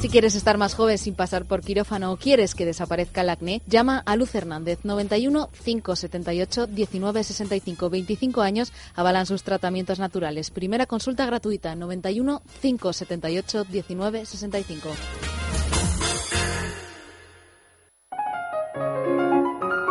Si 0.00 0.08
quieres 0.08 0.34
estar 0.34 0.58
más 0.58 0.74
joven 0.74 0.98
sin 0.98 1.14
pasar 1.14 1.44
por 1.46 1.60
quirófano 1.60 2.10
o 2.10 2.16
quieres 2.16 2.56
que 2.56 2.66
desaparezca 2.66 3.20
el 3.20 3.30
acné, 3.30 3.62
llama 3.68 4.02
a 4.04 4.16
Luz 4.16 4.34
Hernández 4.34 4.80
91 4.82 5.48
578 5.64 6.66
1965. 6.66 7.88
25 7.88 8.42
años 8.42 8.72
avalan 8.96 9.26
sus 9.26 9.44
tratamientos 9.44 10.00
naturales. 10.00 10.50
Primera 10.50 10.86
consulta 10.86 11.24
gratuita 11.24 11.76
91 11.76 12.42
578 12.60 13.66
1965. 13.70 14.88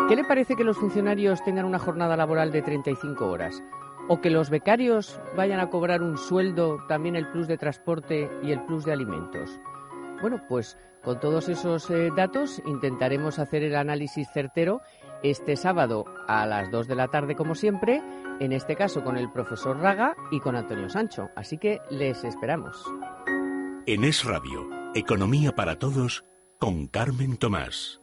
¿Qué 0.10 0.16
le 0.18 0.26
parece 0.26 0.56
que 0.58 0.66
los 0.66 0.78
funcionarios 0.78 1.42
tengan 1.46 1.66
una 1.66 1.80
jornada 1.80 2.18
laboral 2.18 2.52
de 2.52 2.62
35 2.62 3.26
horas? 3.26 3.64
¿O 4.08 4.20
que 4.20 4.30
los 4.30 4.50
becarios 4.50 5.20
vayan 5.36 5.60
a 5.60 5.70
cobrar 5.70 6.02
un 6.02 6.18
sueldo, 6.18 6.84
también 6.88 7.16
el 7.16 7.30
plus 7.30 7.48
de 7.48 7.58
transporte 7.58 8.30
y 8.44 8.52
el 8.52 8.64
plus 8.66 8.84
de 8.84 8.92
alimentos? 8.92 9.60
Bueno, 10.22 10.42
pues 10.48 10.78
con 11.04 11.20
todos 11.20 11.50
esos 11.50 11.90
eh, 11.90 12.10
datos 12.16 12.62
intentaremos 12.66 13.40
hacer 13.40 13.64
el 13.64 13.76
análisis 13.76 14.28
certero 14.34 14.82
este 15.22 15.56
sábado 15.56 16.06
a 16.28 16.46
las 16.46 16.70
2 16.70 16.88
de 16.88 16.96
la 16.96 17.08
tarde, 17.08 17.36
como 17.36 17.56
siempre, 17.56 18.02
en 18.40 18.52
este 18.52 18.76
caso 18.76 19.04
con 19.04 19.18
el 19.18 19.32
profesor 19.32 19.78
Raga 19.78 20.16
y 20.32 20.40
con 20.42 20.56
Antonio 20.56 20.90
Sancho. 20.90 21.30
Así 21.36 21.58
que 21.58 21.80
les 21.90 22.24
esperamos. 22.26 22.84
En 23.86 24.04
Es 24.04 24.26
Radio, 24.26 24.70
Economía 24.96 25.54
para 25.54 25.80
Todos, 25.80 26.26
con 26.60 26.88
Carmen 26.88 27.38
Tomás. 27.38 28.03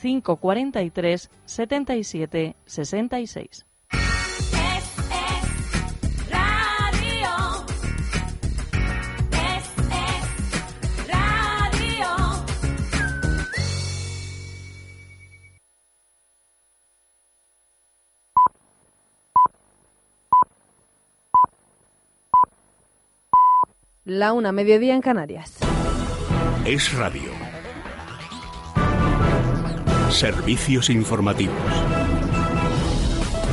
543 0.00 1.30
77 1.44 2.56
66. 2.64 3.66
Radio. 6.30 7.28
Es, 9.32 9.64
es, 9.90 11.08
radio. 11.08 12.06
La 24.04 24.32
una, 24.32 24.52
mediodía 24.52 24.94
en 24.94 25.02
Canarias. 25.02 25.58
Es 26.64 26.92
Radio. 26.94 27.29
Servicios 30.10 30.90
informativos. 30.90 31.54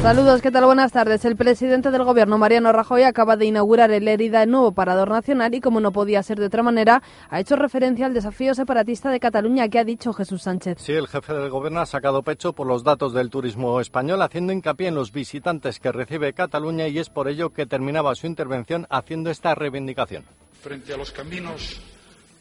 Saludos, 0.01 0.41
¿qué 0.41 0.51
tal? 0.51 0.65
Buenas 0.65 0.91
tardes. 0.91 1.23
El 1.25 1.35
presidente 1.35 1.91
del 1.91 2.03
Gobierno, 2.03 2.37
Mariano 2.37 2.71
Rajoy, 2.71 3.03
acaba 3.03 3.37
de 3.37 3.45
inaugurar 3.45 3.91
el 3.91 4.05
Lérida, 4.05 4.43
el 4.43 4.49
nuevo 4.49 4.71
parador 4.71 5.09
nacional, 5.09 5.53
y 5.53 5.61
como 5.61 5.79
no 5.79 5.91
podía 5.91 6.23
ser 6.23 6.39
de 6.39 6.47
otra 6.47 6.63
manera, 6.63 7.03
ha 7.29 7.39
hecho 7.39 7.55
referencia 7.55 8.05
al 8.05 8.13
desafío 8.13 8.53
separatista 8.53 9.11
de 9.11 9.19
Cataluña 9.19 9.69
que 9.69 9.79
ha 9.79 9.83
dicho 9.83 10.13
Jesús 10.13 10.43
Sánchez. 10.43 10.79
Sí, 10.79 10.93
el 10.93 11.07
jefe 11.07 11.33
del 11.33 11.49
gobierno 11.49 11.79
ha 11.79 11.85
sacado 11.85 12.23
pecho 12.23 12.53
por 12.53 12.67
los 12.67 12.83
datos 12.83 13.13
del 13.13 13.29
turismo 13.29 13.79
español, 13.79 14.21
haciendo 14.21 14.53
hincapié 14.53 14.87
en 14.87 14.95
los 14.95 15.11
visitantes 15.11 15.79
que 15.79 15.91
recibe 15.91 16.33
Cataluña 16.33 16.87
y 16.87 16.99
es 16.99 17.09
por 17.09 17.27
ello 17.27 17.51
que 17.51 17.65
terminaba 17.65 18.15
su 18.15 18.27
intervención 18.27 18.87
haciendo 18.89 19.29
esta 19.29 19.55
reivindicación. 19.55 20.25
Frente 20.61 20.93
a 20.93 20.97
los 20.97 21.11
caminos 21.11 21.81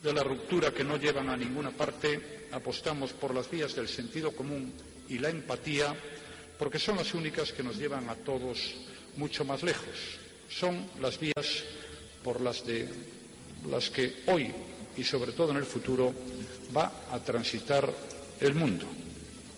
de 0.06 0.12
la 0.12 0.22
ruptura 0.22 0.72
que 0.72 0.84
no 0.84 0.96
llevan 0.96 1.28
a 1.28 1.36
ninguna 1.36 1.72
parte, 1.72 2.46
apostamos 2.52 3.12
por 3.12 3.34
las 3.34 3.50
vías 3.50 3.74
del 3.74 3.88
sentido 3.88 4.30
común 4.30 4.72
y 5.08 5.18
la 5.18 5.30
empatía, 5.30 5.94
porque 6.56 6.78
son 6.78 6.96
las 6.96 7.12
únicas 7.12 7.52
que 7.52 7.64
nos 7.64 7.76
llevan 7.76 8.08
a 8.08 8.14
todos 8.14 8.76
mucho 9.16 9.44
más 9.44 9.64
lejos. 9.64 10.18
Son 10.48 10.86
las 11.00 11.18
vías 11.18 11.64
por 12.22 12.40
las 12.40 12.62
que 12.62 14.22
hoy 14.26 14.52
y 14.96 15.02
sobre 15.02 15.32
todo 15.32 15.50
en 15.50 15.56
el 15.56 15.66
futuro 15.66 16.14
va 16.74 17.08
a 17.10 17.18
transitar 17.18 17.92
el 18.40 18.54
mundo. 18.54 18.86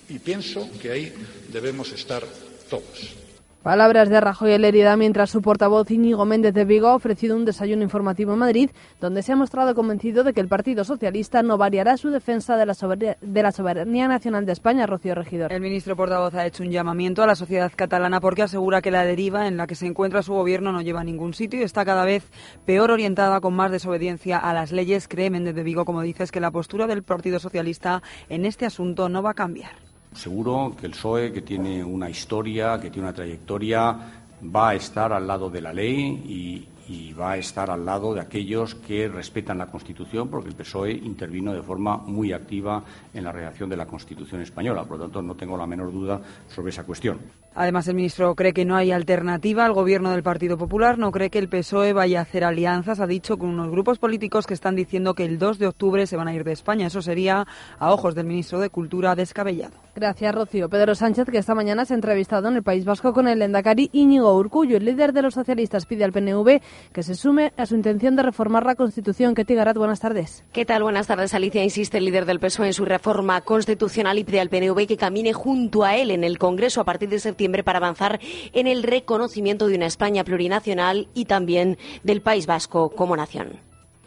Y 0.08 0.18
pienso 0.18 0.70
que 0.80 0.90
ahí 0.90 1.12
debemos 1.52 1.92
estar 1.92 2.26
todos. 2.70 3.27
Palabras 3.68 4.08
de 4.08 4.18
Rajoy 4.18 4.52
en 4.52 4.62
Lérida 4.62 4.96
mientras 4.96 5.28
su 5.28 5.42
portavoz 5.42 5.90
Íñigo 5.90 6.24
Méndez 6.24 6.54
de 6.54 6.64
Vigo 6.64 6.88
ha 6.88 6.94
ofrecido 6.94 7.36
un 7.36 7.44
desayuno 7.44 7.82
informativo 7.82 8.32
en 8.32 8.38
Madrid 8.38 8.70
donde 8.98 9.22
se 9.22 9.32
ha 9.32 9.36
mostrado 9.36 9.74
convencido 9.74 10.24
de 10.24 10.32
que 10.32 10.40
el 10.40 10.48
Partido 10.48 10.84
Socialista 10.84 11.42
no 11.42 11.58
variará 11.58 11.98
su 11.98 12.08
defensa 12.08 12.56
de 12.56 12.64
la, 12.64 12.72
de 13.20 13.42
la 13.42 13.52
soberanía 13.52 14.08
nacional 14.08 14.46
de 14.46 14.52
España, 14.52 14.86
Rocío 14.86 15.14
Regidor. 15.14 15.52
El 15.52 15.60
ministro 15.60 15.96
portavoz 15.96 16.34
ha 16.34 16.46
hecho 16.46 16.62
un 16.62 16.70
llamamiento 16.70 17.22
a 17.22 17.26
la 17.26 17.34
sociedad 17.34 17.70
catalana 17.76 18.22
porque 18.22 18.40
asegura 18.40 18.80
que 18.80 18.90
la 18.90 19.04
deriva 19.04 19.46
en 19.46 19.58
la 19.58 19.66
que 19.66 19.74
se 19.74 19.84
encuentra 19.84 20.22
su 20.22 20.32
gobierno 20.32 20.72
no 20.72 20.80
lleva 20.80 21.02
a 21.02 21.04
ningún 21.04 21.34
sitio 21.34 21.60
y 21.60 21.64
está 21.64 21.84
cada 21.84 22.06
vez 22.06 22.24
peor 22.64 22.90
orientada 22.90 23.42
con 23.42 23.52
más 23.52 23.70
desobediencia 23.70 24.38
a 24.38 24.54
las 24.54 24.72
leyes. 24.72 25.08
Cree 25.08 25.28
Méndez 25.28 25.54
de 25.54 25.62
Vigo, 25.62 25.84
como 25.84 26.00
dices, 26.00 26.32
que 26.32 26.40
la 26.40 26.50
postura 26.50 26.86
del 26.86 27.02
Partido 27.02 27.38
Socialista 27.38 28.02
en 28.30 28.46
este 28.46 28.64
asunto 28.64 29.10
no 29.10 29.22
va 29.22 29.32
a 29.32 29.34
cambiar. 29.34 29.87
Seguro 30.18 30.74
que 30.76 30.86
el 30.86 30.92
PSOE, 30.92 31.32
que 31.32 31.42
tiene 31.42 31.84
una 31.84 32.10
historia, 32.10 32.80
que 32.80 32.90
tiene 32.90 33.06
una 33.06 33.14
trayectoria, 33.14 33.96
va 34.42 34.70
a 34.70 34.74
estar 34.74 35.12
al 35.12 35.24
lado 35.24 35.48
de 35.48 35.60
la 35.60 35.72
ley 35.72 36.66
y, 36.88 37.12
va 37.12 37.32
a 37.32 37.36
estar 37.36 37.70
al 37.70 37.84
lado 37.84 38.14
de 38.14 38.20
aquellos 38.20 38.74
que 38.74 39.08
respetan 39.08 39.58
la 39.58 39.66
Constitución, 39.66 40.28
porque 40.28 40.48
el 40.48 40.56
PSOE 40.56 40.90
intervino 40.90 41.52
de 41.52 41.62
forma 41.62 41.98
muy 41.98 42.32
activa 42.32 42.82
en 43.12 43.24
la 43.24 43.30
redacción 43.30 43.68
de 43.68 43.76
la 43.76 43.86
Constitución 43.86 44.40
española. 44.40 44.84
Por 44.84 44.98
lo 44.98 45.04
tanto, 45.04 45.22
no 45.22 45.36
tengo 45.36 45.56
la 45.56 45.66
menor 45.66 45.92
duda 45.92 46.20
sobre 46.48 46.70
esa 46.70 46.84
cuestión. 46.84 47.18
Además, 47.60 47.88
el 47.88 47.96
ministro 47.96 48.36
cree 48.36 48.52
que 48.52 48.64
no 48.64 48.76
hay 48.76 48.92
alternativa 48.92 49.64
al 49.64 49.72
gobierno 49.72 50.12
del 50.12 50.22
Partido 50.22 50.56
Popular, 50.56 50.96
no 50.96 51.10
cree 51.10 51.28
que 51.28 51.40
el 51.40 51.48
PSOE 51.48 51.92
vaya 51.92 52.20
a 52.20 52.22
hacer 52.22 52.44
alianzas, 52.44 53.00
ha 53.00 53.06
dicho, 53.08 53.36
con 53.36 53.48
unos 53.48 53.68
grupos 53.68 53.98
políticos 53.98 54.46
que 54.46 54.54
están 54.54 54.76
diciendo 54.76 55.14
que 55.14 55.24
el 55.24 55.40
2 55.40 55.58
de 55.58 55.66
octubre 55.66 56.06
se 56.06 56.16
van 56.16 56.28
a 56.28 56.34
ir 56.34 56.44
de 56.44 56.52
España. 56.52 56.86
Eso 56.86 57.02
sería, 57.02 57.48
a 57.80 57.92
ojos 57.92 58.14
del 58.14 58.26
ministro 58.26 58.60
de 58.60 58.70
Cultura, 58.70 59.16
descabellado. 59.16 59.72
Gracias, 59.96 60.32
Rocío. 60.32 60.68
Pedro 60.68 60.94
Sánchez, 60.94 61.26
que 61.28 61.38
esta 61.38 61.56
mañana 61.56 61.84
se 61.84 61.94
ha 61.94 61.96
entrevistado 61.96 62.46
en 62.46 62.54
el 62.54 62.62
País 62.62 62.84
Vasco 62.84 63.12
con 63.12 63.26
el 63.26 63.42
Endacari 63.42 63.90
Íñigo 63.92 64.32
Urcullo. 64.36 64.76
El 64.76 64.84
líder 64.84 65.12
de 65.12 65.22
los 65.22 65.34
socialistas 65.34 65.84
pide 65.84 66.04
al 66.04 66.12
PNV 66.12 66.60
que 66.92 67.02
se 67.02 67.16
sume 67.16 67.52
a 67.56 67.66
su 67.66 67.74
intención 67.74 68.14
de 68.14 68.22
reformar 68.22 68.66
la 68.66 68.76
Constitución. 68.76 69.34
Ketty 69.34 69.56
Garat, 69.56 69.76
buenas 69.76 69.98
tardes. 69.98 70.44
¿Qué 70.52 70.64
tal? 70.64 70.84
Buenas 70.84 71.08
tardes, 71.08 71.34
Alicia. 71.34 71.64
Insiste 71.64 71.98
el 71.98 72.04
líder 72.04 72.24
del 72.24 72.38
PSOE 72.38 72.68
en 72.68 72.72
su 72.72 72.84
reforma 72.84 73.40
constitucional 73.40 74.16
y 74.16 74.22
pide 74.22 74.38
al 74.38 74.48
PNV 74.48 74.86
que 74.86 74.96
camine 74.96 75.32
junto 75.32 75.82
a 75.82 75.96
él 75.96 76.12
en 76.12 76.22
el 76.22 76.38
Congreso 76.38 76.80
a 76.80 76.84
partir 76.84 77.08
de 77.08 77.18
septiembre 77.18 77.47
para 77.64 77.78
avanzar 77.78 78.20
en 78.52 78.66
el 78.66 78.82
reconocimiento 78.82 79.66
de 79.66 79.76
una 79.76 79.86
España 79.86 80.24
plurinacional 80.24 81.08
y 81.14 81.24
también 81.24 81.78
del 82.02 82.20
País 82.20 82.46
Vasco 82.46 82.90
como 82.90 83.16
nación. 83.16 83.60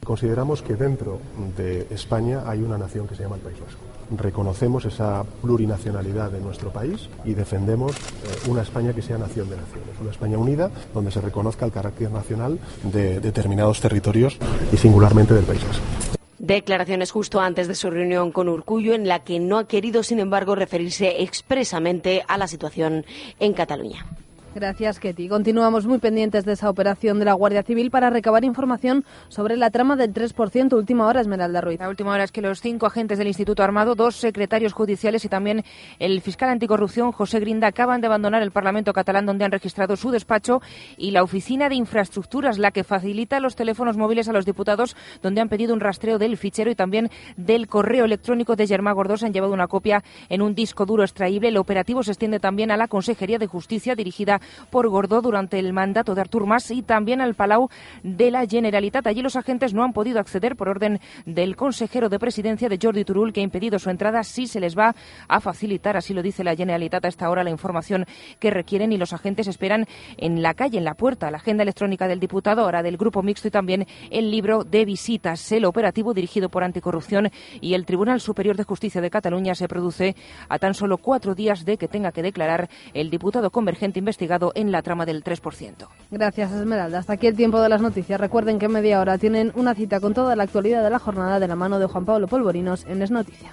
Consideramos 0.04 0.64
que 0.64 0.76
dentro 0.76 1.20
de 1.56 1.88
España 1.92 2.44
hay 2.48 2.62
una 2.62 2.78
nación 2.78 3.08
que 3.08 3.16
se 3.16 3.24
llama 3.24 3.36
el 3.36 3.42
País 3.42 3.60
Vasco. 3.60 3.82
Reconocemos 4.18 4.84
esa 4.86 5.24
plurinacionalidad 5.42 6.32
de 6.32 6.42
nuestro 6.42 6.72
país 6.72 7.08
y 7.24 7.34
defendemos 7.34 7.92
eh, 7.92 8.50
una 8.50 8.64
España 8.64 8.94
que 8.94 9.02
sea 9.02 9.18
nación 9.18 9.50
de 9.50 9.58
naciones, 9.58 10.00
una 10.02 10.12
España 10.12 10.38
unida 10.38 10.72
donde 10.94 11.12
se 11.12 11.22
reconozca 11.22 11.66
el 11.66 11.72
carácter 11.72 12.12
nacional 12.12 12.60
de 12.84 13.20
determinados 13.20 13.80
territorios 13.80 14.38
y 14.74 14.78
singularmente 14.78 15.36
del 15.36 15.46
País 15.46 15.66
Vasco. 15.66 16.21
Declaraciones 16.42 17.12
justo 17.12 17.40
antes 17.40 17.68
de 17.68 17.76
su 17.76 17.92
reunión 17.92 18.32
con 18.32 18.50
Urcullo, 18.50 18.96
en 18.96 19.08
la 19.08 19.24
que 19.24 19.40
no 19.40 19.60
ha 19.60 19.68
querido, 19.68 20.02
sin 20.02 20.20
embargo, 20.20 20.56
referirse 20.56 21.22
expresamente 21.22 22.24
a 22.28 22.36
la 22.40 22.48
situación 22.48 23.06
en 23.40 23.54
Cataluña. 23.54 24.08
Gracias, 24.54 25.00
Ketty. 25.00 25.30
Continuamos 25.30 25.88
muy 25.88 26.00
pendientes 26.00 26.44
de 26.44 26.52
esa 26.52 26.70
operación 26.70 27.20
de 27.20 27.26
la 27.26 27.32
Guardia 27.32 27.64
Civil 27.64 27.90
para 27.90 28.10
recabar 28.10 28.44
información 28.44 29.06
sobre 29.30 29.56
la 29.56 29.70
trama 29.70 29.96
del 29.96 30.14
3%. 30.14 30.74
Última 30.74 31.08
hora, 31.08 31.22
Esmeralda 31.22 31.62
Ruiz. 31.62 31.80
La 31.80 31.88
última 31.88 32.12
hora 32.12 32.26
es 32.26 32.34
que 32.34 32.42
los 32.42 32.60
cinco 32.60 32.86
agentes 32.86 33.18
del 33.18 33.28
Instituto 33.28 33.64
Armado, 33.64 33.96
dos 33.96 34.18
secretarios 34.18 34.74
judiciales 34.74 35.24
y 35.24 35.30
también 35.30 35.64
el 36.00 36.20
fiscal 36.20 36.50
anticorrupción, 36.50 37.14
José 37.14 37.40
Grinda, 37.40 37.68
acaban 37.68 38.02
de 38.02 38.08
abandonar 38.08 38.44
el 38.44 38.52
Parlamento 38.52 38.92
catalán, 38.92 39.26
donde 39.26 39.46
han 39.46 39.54
registrado 39.54 39.96
su 39.96 40.12
despacho 40.12 40.62
y 40.98 41.12
la 41.12 41.24
oficina 41.24 41.70
de 41.70 41.76
infraestructuras, 41.76 42.58
la 42.58 42.72
que 42.72 42.84
facilita 42.84 43.40
los 43.40 43.56
teléfonos 43.56 43.96
móviles 43.96 44.28
a 44.28 44.34
los 44.34 44.46
diputados, 44.46 44.98
donde 45.22 45.40
han 45.40 45.48
pedido 45.48 45.74
un 45.74 45.80
rastreo 45.80 46.18
del 46.18 46.36
fichero 46.36 46.70
y 46.70 46.76
también 46.76 47.10
del 47.38 47.68
correo 47.68 48.04
electrónico 48.04 48.58
de 48.58 48.68
Germán 48.68 48.96
Gordós. 48.96 49.24
Han 49.24 49.32
llevado 49.32 49.54
una 49.54 49.68
copia 49.68 50.04
en 50.28 50.42
un 50.42 50.54
disco 50.56 50.86
duro 50.86 51.04
extraíble. 51.04 51.48
El 51.48 51.58
operativo 51.58 52.04
se 52.04 52.12
extiende 52.12 52.42
también 52.42 52.70
a 52.70 52.76
la 52.76 52.90
Consejería 52.90 53.40
de 53.40 53.48
Justicia, 53.48 53.96
dirigida 53.96 54.41
por 54.70 54.90
Gordó 54.90 55.22
durante 55.22 55.60
el 55.60 55.74
mandato 55.74 56.16
de 56.16 56.22
Artur 56.22 56.46
Mas 56.46 56.72
y 56.72 56.82
también 56.82 57.22
al 57.22 57.36
Palau 57.36 57.70
de 58.04 58.32
la 58.32 58.46
Generalitat. 58.46 59.08
Allí 59.08 59.22
los 59.22 59.36
agentes 59.36 59.74
no 59.74 59.84
han 59.84 59.94
podido 59.94 60.20
acceder 60.20 60.56
por 60.56 60.70
orden 60.70 61.00
del 61.26 61.56
consejero 61.56 62.10
de 62.10 62.20
presidencia 62.20 62.70
de 62.70 62.80
Jordi 62.82 63.06
Turul, 63.06 63.34
que 63.34 63.42
ha 63.42 63.44
impedido 63.44 63.80
su 63.80 63.90
entrada. 63.90 64.24
Sí 64.24 64.48
se 64.48 64.60
les 64.60 64.78
va 64.78 64.96
a 65.28 65.40
facilitar, 65.40 65.98
así 65.98 66.14
lo 66.14 66.22
dice 66.22 66.44
la 66.44 66.56
Generalitat 66.56 67.06
a 67.06 67.08
esta 67.08 67.30
hora, 67.30 67.44
la 67.44 67.50
información 67.50 68.06
que 68.40 68.52
requieren 68.52 68.92
y 68.92 68.98
los 68.98 69.14
agentes 69.14 69.48
esperan 69.48 69.86
en 70.18 70.42
la 70.42 70.54
calle, 70.54 70.78
en 70.78 70.86
la 70.86 70.94
puerta, 70.94 71.30
la 71.30 71.38
agenda 71.38 71.64
electrónica 71.64 72.08
del 72.08 72.20
diputado, 72.20 72.64
ahora 72.64 72.84
del 72.84 72.98
grupo 72.98 73.22
mixto 73.22 73.48
y 73.48 73.52
también 73.52 73.86
el 74.10 74.32
libro 74.32 74.64
de 74.64 74.86
visitas. 74.86 75.52
El 75.52 75.66
operativo 75.66 76.14
dirigido 76.14 76.50
por 76.50 76.64
Anticorrupción 76.64 77.30
y 77.60 77.74
el 77.74 77.86
Tribunal 77.86 78.22
Superior 78.22 78.56
de 78.56 78.64
Justicia 78.64 79.02
de 79.02 79.10
Cataluña 79.10 79.56
se 79.56 79.68
produce 79.68 80.16
a 80.50 80.60
tan 80.60 80.74
solo 80.74 80.98
cuatro 80.98 81.36
días 81.36 81.66
de 81.66 81.78
que 81.78 81.88
tenga 81.88 82.12
que 82.12 82.22
declarar 82.22 82.70
el 82.94 83.10
diputado 83.10 83.52
convergente 83.52 84.00
investigado 84.00 84.31
en 84.56 84.72
la 84.72 84.82
trama 84.82 85.06
del 85.06 85.24
3%. 85.24 85.88
Gracias, 86.12 86.52
Esmeralda. 86.52 87.00
Hasta 87.00 87.14
aquí 87.14 87.28
el 87.28 87.36
tiempo 87.36 87.62
de 87.62 87.70
las 87.70 87.82
noticias. 87.82 88.20
Recuerden 88.20 88.60
que 88.60 88.66
en 88.66 88.72
media 88.72 89.00
hora 89.00 89.18
tienen 89.18 89.52
una 89.56 89.76
cita 89.76 90.00
con 90.00 90.14
toda 90.14 90.36
la 90.36 90.44
actualidad 90.44 90.84
de 90.84 90.90
la 90.90 91.00
jornada 91.00 91.40
de 91.40 91.48
la 91.48 91.56
mano 91.56 91.80
de 91.80 91.88
Juan 91.88 92.06
Pablo 92.06 92.28
Polvorinos 92.28 92.86
en 92.88 93.02
Es 93.02 93.12
Noticia. 93.12 93.52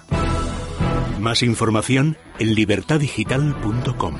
Más 1.20 1.42
información 1.42 2.16
en 2.38 2.54
libertadigital.com. 2.54 4.14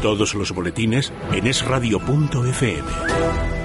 Todos 0.00 0.34
los 0.34 0.52
boletines 0.52 1.12
en 1.32 1.46
esradio.fm. 1.46 3.61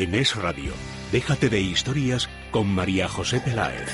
En 0.00 0.14
Es 0.14 0.34
Radio, 0.34 0.72
déjate 1.12 1.50
de 1.50 1.60
historias 1.60 2.30
con 2.52 2.74
María 2.74 3.06
José 3.06 3.38
Peláez. 3.38 3.86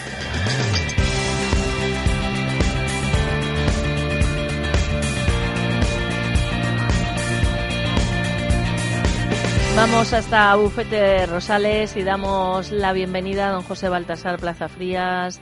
Vamos 9.74 10.12
hasta 10.12 10.54
Bufete 10.54 11.26
Rosales 11.26 11.96
y 11.96 12.04
damos 12.04 12.70
la 12.70 12.92
bienvenida 12.92 13.48
a 13.48 13.50
don 13.50 13.64
José 13.64 13.88
Baltasar 13.88 14.38
Plaza 14.38 14.68
Frías, 14.68 15.40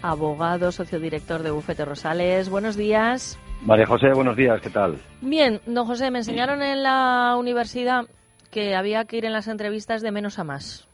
abogado, 0.00 0.72
sociodirector 0.72 1.42
de 1.42 1.50
Bufete 1.50 1.84
Rosales. 1.84 2.48
Buenos 2.48 2.74
días. 2.74 3.38
María 3.60 3.84
José, 3.84 4.14
buenos 4.14 4.34
días, 4.38 4.62
¿qué 4.62 4.70
tal? 4.70 4.96
Bien, 5.20 5.60
don 5.66 5.86
José, 5.86 6.10
me 6.10 6.20
enseñaron 6.20 6.62
en 6.62 6.82
la 6.82 7.36
universidad 7.38 8.06
que 8.48 8.74
había 8.74 9.04
que 9.04 9.16
ir 9.18 9.24
en 9.24 9.32
las 9.32 9.48
entrevistas 9.48 10.02
de 10.02 10.12
menos 10.12 10.38
a 10.38 10.44
más. 10.44 10.88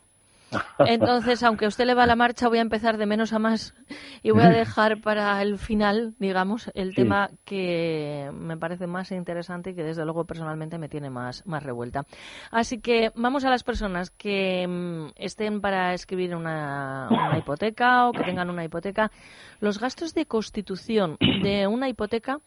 Entonces, 0.81 1.43
aunque 1.45 1.65
a 1.65 1.69
usted 1.69 1.87
le 1.87 1.95
va 1.95 2.05
la 2.07 2.15
marcha, 2.15 2.47
voy 2.49 2.59
a 2.59 2.61
empezar 2.61 2.99
de 2.99 3.07
menos 3.07 3.33
a 3.33 3.39
más 3.39 3.75
y 4.23 4.33
voy 4.33 4.43
a 4.43 4.51
dejar 4.51 5.01
para 5.01 5.41
el 5.41 5.57
final, 5.59 6.15
digamos, 6.19 6.71
el 6.75 6.91
Sí. 6.91 6.97
tema 6.97 7.31
que 7.47 8.31
me 8.35 8.59
parece 8.59 8.87
más 8.87 9.11
interesante 9.13 9.71
y 9.71 9.75
que 9.75 9.83
desde 9.83 10.05
luego 10.05 10.25
personalmente 10.27 10.77
me 10.77 10.91
tiene 10.91 11.09
más, 11.09 11.47
más 11.47 11.63
revuelta. 11.63 12.05
Así 12.51 12.81
que 12.81 13.13
vamos 13.15 13.47
a 13.47 13.51
las 13.51 13.63
personas 13.65 14.11
que 14.11 14.67
mm, 14.69 15.13
estén 15.17 15.63
para 15.63 15.95
escribir 15.95 16.37
una, 16.37 17.09
una 17.11 17.39
hipoteca 17.39 18.09
o 18.09 18.13
que 18.13 18.23
tengan 18.25 18.51
una 18.51 18.63
hipoteca. 18.65 19.11
Los 19.61 19.79
gastos 19.81 20.13
de 20.13 20.27
constitución 20.27 21.17
de 21.43 21.67
una 21.67 21.89
hipoteca, 21.89 22.41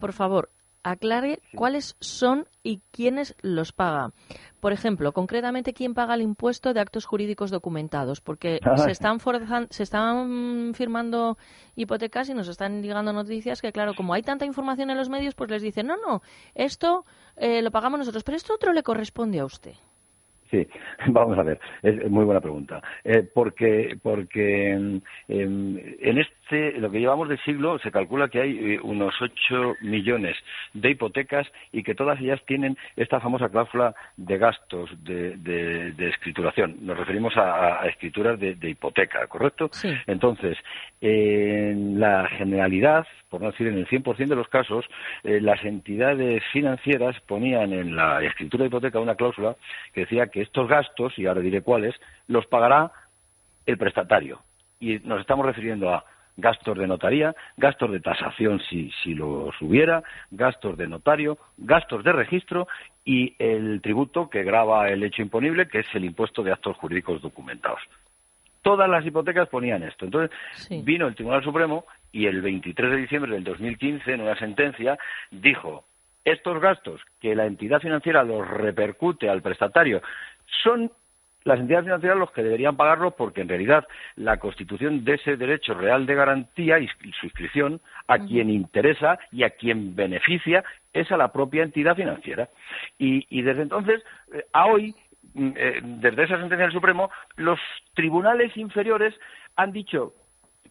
por 0.00 0.12
favor, 0.12 0.50
aclare 0.90 1.40
cuáles 1.54 1.96
son 2.00 2.46
y 2.62 2.80
quiénes 2.92 3.34
los 3.42 3.72
paga. 3.72 4.12
Por 4.60 4.72
ejemplo, 4.72 5.12
concretamente, 5.12 5.72
quién 5.74 5.94
paga 5.94 6.14
el 6.14 6.22
impuesto 6.22 6.72
de 6.72 6.80
actos 6.80 7.04
jurídicos 7.06 7.50
documentados, 7.50 8.20
porque 8.20 8.60
se 8.84 8.90
están 8.92 9.18
forzan- 9.20 9.68
se 9.70 9.82
están 9.82 10.72
firmando 10.74 11.38
hipotecas 11.74 12.28
y 12.28 12.34
nos 12.34 12.48
están 12.48 12.82
llegando 12.82 13.12
noticias 13.12 13.60
que, 13.60 13.72
claro, 13.72 13.94
como 13.94 14.14
hay 14.14 14.22
tanta 14.22 14.44
información 14.44 14.90
en 14.90 14.96
los 14.96 15.08
medios, 15.08 15.34
pues 15.34 15.50
les 15.50 15.62
dicen, 15.62 15.86
no, 15.88 15.96
no, 15.96 16.22
esto 16.54 17.04
eh, 17.36 17.62
lo 17.62 17.70
pagamos 17.70 17.98
nosotros, 17.98 18.22
pero 18.24 18.36
esto 18.36 18.54
otro 18.54 18.72
le 18.72 18.82
corresponde 18.82 19.40
a 19.40 19.44
usted. 19.44 19.74
Sí, 20.50 20.66
vamos 21.08 21.38
a 21.38 21.42
ver, 21.42 21.58
es 21.82 22.10
muy 22.10 22.24
buena 22.24 22.40
pregunta. 22.40 22.80
Eh, 23.04 23.22
porque 23.34 23.96
porque 24.02 24.70
em, 24.70 25.00
en 25.28 26.18
este, 26.18 26.72
lo 26.78 26.90
que 26.90 27.00
llevamos 27.00 27.28
de 27.28 27.36
siglo, 27.38 27.78
se 27.80 27.90
calcula 27.90 28.28
que 28.28 28.40
hay 28.40 28.74
eh, 28.74 28.80
unos 28.82 29.14
8 29.20 29.74
millones 29.82 30.36
de 30.74 30.90
hipotecas 30.90 31.46
y 31.72 31.82
que 31.82 31.94
todas 31.94 32.20
ellas 32.20 32.40
tienen 32.46 32.76
esta 32.96 33.18
famosa 33.20 33.48
cláusula 33.48 33.94
de 34.16 34.38
gastos 34.38 34.90
de, 35.04 35.36
de- 35.38 35.92
de 35.92 36.08
escrituración. 36.10 36.76
Nos 36.82 36.96
referimos 36.96 37.36
a, 37.36 37.82
a 37.82 37.86
escrituras 37.88 38.38
de, 38.38 38.54
de 38.54 38.70
hipoteca, 38.70 39.26
¿correcto? 39.26 39.68
Entonces, 40.06 40.56
en 41.00 41.98
la 42.00 42.28
generalidad, 42.28 43.06
por 43.28 43.40
no 43.40 43.50
decir 43.50 43.66
en 43.66 43.78
el 43.78 43.86
100% 43.88 44.26
de 44.28 44.36
los 44.36 44.48
casos, 44.48 44.84
eh, 45.24 45.40
las 45.40 45.64
entidades 45.64 46.42
financieras 46.52 47.18
ponían 47.26 47.72
en 47.72 47.96
la 47.96 48.22
escritura 48.22 48.62
de 48.62 48.68
hipoteca 48.68 49.00
una 49.00 49.14
cláusula 49.16 49.56
que 49.92 50.02
decía 50.02 50.26
que 50.28 50.35
estos 50.40 50.68
gastos, 50.68 51.18
y 51.18 51.26
ahora 51.26 51.40
diré 51.40 51.62
cuáles, 51.62 51.94
los 52.26 52.46
pagará 52.46 52.92
el 53.64 53.78
prestatario. 53.78 54.40
Y 54.80 54.98
nos 55.00 55.20
estamos 55.20 55.46
refiriendo 55.46 55.90
a 55.90 56.04
gastos 56.36 56.76
de 56.76 56.86
notaría, 56.86 57.34
gastos 57.56 57.90
de 57.92 58.00
tasación 58.00 58.60
si, 58.68 58.90
si 59.02 59.14
los 59.14 59.54
hubiera, 59.62 60.02
gastos 60.30 60.76
de 60.76 60.86
notario, 60.86 61.38
gastos 61.56 62.04
de 62.04 62.12
registro 62.12 62.68
y 63.04 63.34
el 63.38 63.80
tributo 63.80 64.28
que 64.28 64.42
grava 64.42 64.90
el 64.90 65.02
hecho 65.02 65.22
imponible, 65.22 65.68
que 65.68 65.80
es 65.80 65.86
el 65.94 66.04
impuesto 66.04 66.42
de 66.42 66.52
actos 66.52 66.76
jurídicos 66.76 67.22
documentados 67.22 67.80
todas 68.66 68.90
las 68.90 69.06
hipotecas 69.06 69.48
ponían 69.48 69.84
esto. 69.84 70.06
Entonces 70.06 70.36
vino 70.82 71.06
el 71.06 71.14
Tribunal 71.14 71.44
Supremo 71.44 71.84
y 72.10 72.26
el 72.26 72.42
23 72.42 72.90
de 72.90 72.96
diciembre 72.96 73.30
del 73.30 73.44
2015, 73.44 74.12
en 74.12 74.22
una 74.22 74.36
sentencia, 74.36 74.98
dijo 75.30 75.84
estos 76.26 76.60
gastos 76.60 77.00
que 77.20 77.34
la 77.34 77.46
entidad 77.46 77.80
financiera 77.80 78.24
los 78.24 78.46
repercute 78.46 79.30
al 79.30 79.42
prestatario 79.42 80.02
son 80.62 80.90
las 81.44 81.60
entidades 81.60 81.84
financieras 81.84 82.18
los 82.18 82.32
que 82.32 82.42
deberían 82.42 82.76
pagarlos 82.76 83.14
porque 83.14 83.40
en 83.40 83.48
realidad 83.48 83.86
la 84.16 84.38
constitución 84.38 85.04
de 85.04 85.14
ese 85.14 85.36
derecho 85.36 85.74
real 85.74 86.04
de 86.04 86.16
garantía 86.16 86.80
y 86.80 86.88
suscripción 87.20 87.80
a 88.08 88.18
quien 88.18 88.50
interesa 88.50 89.20
y 89.30 89.44
a 89.44 89.50
quien 89.50 89.94
beneficia 89.94 90.64
es 90.92 91.10
a 91.12 91.16
la 91.16 91.32
propia 91.32 91.62
entidad 91.62 91.94
financiera. 91.94 92.48
Y, 92.98 93.24
y 93.30 93.42
desde 93.42 93.62
entonces 93.62 94.02
eh, 94.34 94.44
a 94.52 94.66
hoy 94.66 94.96
mm, 95.34 95.50
eh, 95.54 95.80
desde 95.84 96.24
esa 96.24 96.40
sentencia 96.40 96.64
del 96.64 96.72
Supremo, 96.72 97.10
los 97.36 97.60
tribunales 97.94 98.56
inferiores 98.56 99.14
han 99.54 99.70
dicho 99.70 100.14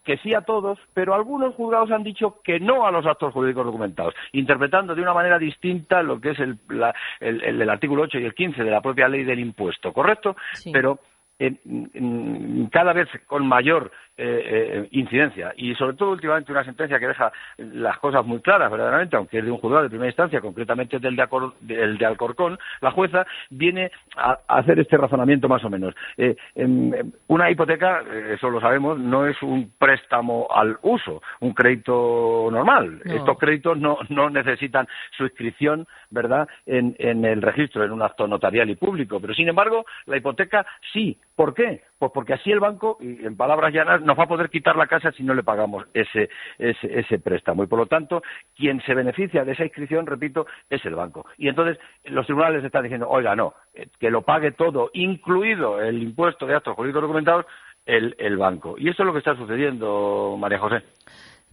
que 0.06 0.18
sí 0.18 0.34
a 0.34 0.42
todos, 0.42 0.78
pero 0.94 1.14
algunos 1.14 1.56
juzgados 1.56 1.92
han 1.92 2.04
dicho 2.04 2.40
que 2.44 2.60
no 2.60 2.86
a 2.86 2.92
los 2.92 3.06
actos 3.06 3.34
jurídicos 3.34 3.66
documentados, 3.66 4.14
interpretando 4.34 4.96
de 4.96 5.02
una 5.02 5.14
manera 5.14 5.38
distinta 5.40 6.02
lo 6.04 6.22
que 6.22 6.30
es 6.32 6.40
el, 6.40 6.58
la- 6.70 6.94
el- 7.20 7.44
el- 7.44 7.62
el 7.62 7.70
artículo 7.70 8.04
8 8.04 8.20
y 8.20 8.26
el 8.26 8.34
15 8.36 8.64
de 8.64 8.72
la 8.72 8.82
propia 8.82 9.08
ley 9.08 9.24
del 9.24 9.40
impuesto, 9.40 9.92
¿correcto? 9.92 10.36
Pero 10.72 11.00
eh, 11.40 11.54
mm, 11.66 12.66
cada 12.68 12.94
vez 12.94 13.10
con 13.28 13.46
mayor 13.48 13.92
eh, 14.18 14.42
eh, 14.46 14.88
incidencia 14.92 15.54
y 15.58 15.76
sobre 15.76 15.96
todo 15.96 16.12
últimamente 16.12 16.52
una 16.52 16.64
sentencia 16.64 17.00
que 17.00 17.08
deja 17.08 17.32
las 17.58 17.98
cosas 18.00 18.26
muy 18.26 18.40
claras 18.42 18.72
verdaderamente, 18.72 19.16
aunque 19.16 19.40
es 19.40 19.46
de 19.46 19.52
un 19.52 19.58
juzgado 19.58 19.84
de 19.84 19.90
primera 19.90 20.10
instancia, 20.10 20.42
concretamente 20.42 21.00
del 21.00 21.16
de, 21.16 21.24
Acor- 21.24 21.54
del 21.60 21.98
de 21.98 22.06
Alcorcón, 22.06 22.58
la 22.82 22.92
jueza 22.92 23.26
viene 23.50 23.92
a, 24.16 24.38
a 24.48 24.58
hacer 24.60 24.80
este 24.80 24.98
razonamiento 24.98 25.48
más 25.50 25.64
o 25.64 25.70
menos. 25.70 25.94
Eh, 26.18 26.36
em, 26.56 26.94
em, 26.94 27.12
una 27.28 27.50
hipoteca, 27.52 28.02
eh, 28.10 28.34
eso 28.36 28.50
lo 28.50 28.62
sabemos, 28.62 28.98
no 29.00 29.26
es 29.28 29.42
un 29.44 29.72
préstamo 29.78 30.48
al 30.50 30.78
uso, 30.82 31.22
un 31.42 31.54
crédito 31.54 32.48
normal. 32.52 33.02
No. 33.04 33.14
Estos 33.14 33.38
créditos 33.38 33.78
no, 33.78 33.98
no 34.10 34.30
necesitan 34.30 34.88
suscripción, 35.18 35.88
¿verdad?, 36.10 36.48
en, 36.66 36.96
en 37.00 37.26
el 37.26 37.42
registro, 37.42 37.84
en 37.84 37.92
un 37.92 38.02
acto 38.02 38.28
notarial 38.28 38.70
y 38.70 38.76
público. 38.76 39.20
Pero, 39.20 39.34
sin 39.34 39.50
embargo, 39.50 39.86
la 40.06 40.18
hipoteca 40.18 40.66
sí. 40.94 41.18
¿Por 41.36 41.54
qué? 41.54 41.82
Pues 41.98 42.12
porque 42.14 42.34
así 42.34 42.52
el 42.52 42.60
banco, 42.60 42.98
y 43.00 43.26
en 43.26 43.38
palabras 43.38 43.74
llanas, 43.74 44.02
nos 44.02 44.20
va 44.20 44.24
a 44.24 44.28
poder 44.28 44.50
quitar 44.50 44.76
la 44.76 44.88
casa 44.88 45.12
si 45.14 45.24
no 45.24 45.34
le 45.34 45.44
pagamos 45.44 45.86
ese, 45.94 46.30
ese, 46.58 47.00
ese 47.00 47.20
préstamo. 47.20 47.64
Y, 47.64 47.68
por 47.68 47.80
lo 47.80 47.86
tanto, 47.86 48.22
quien 48.56 48.82
se 48.82 48.94
beneficia 48.94 49.46
de 49.46 49.54
esa 49.54 49.64
inscripción, 49.64 50.06
repito, 50.06 50.46
es 50.70 50.84
el 50.86 50.96
banco. 50.96 51.26
Y 51.38 51.48
entonces 51.48 51.78
los 52.04 52.26
tribunales 52.26 52.64
están 52.64 52.84
diciendo, 52.84 53.08
oiga, 53.10 53.36
no, 53.36 53.54
eh, 53.74 53.88
que 54.00 54.10
lo 54.10 54.24
pague 54.24 54.52
todo, 54.52 54.90
incluido 54.94 55.82
el 55.82 56.04
impuesto 56.04 56.46
de 56.46 56.56
actos 56.56 56.76
jurídicos 56.76 57.04
documentados, 57.04 57.46
el, 57.86 58.16
el 58.18 58.38
banco. 58.38 58.76
Y 58.78 58.90
eso 58.90 59.04
es 59.04 59.08
lo 59.08 59.14
que 59.14 59.20
está 59.20 59.36
sucediendo, 59.36 60.36
María 60.38 60.60
José. 60.60 60.84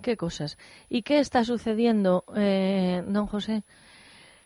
Qué 0.02 0.16
cosas. 0.16 0.58
¿Y 0.88 1.02
qué 1.02 1.20
está 1.20 1.44
sucediendo, 1.44 2.24
eh, 2.36 3.02
don 3.06 3.26
José? 3.26 3.62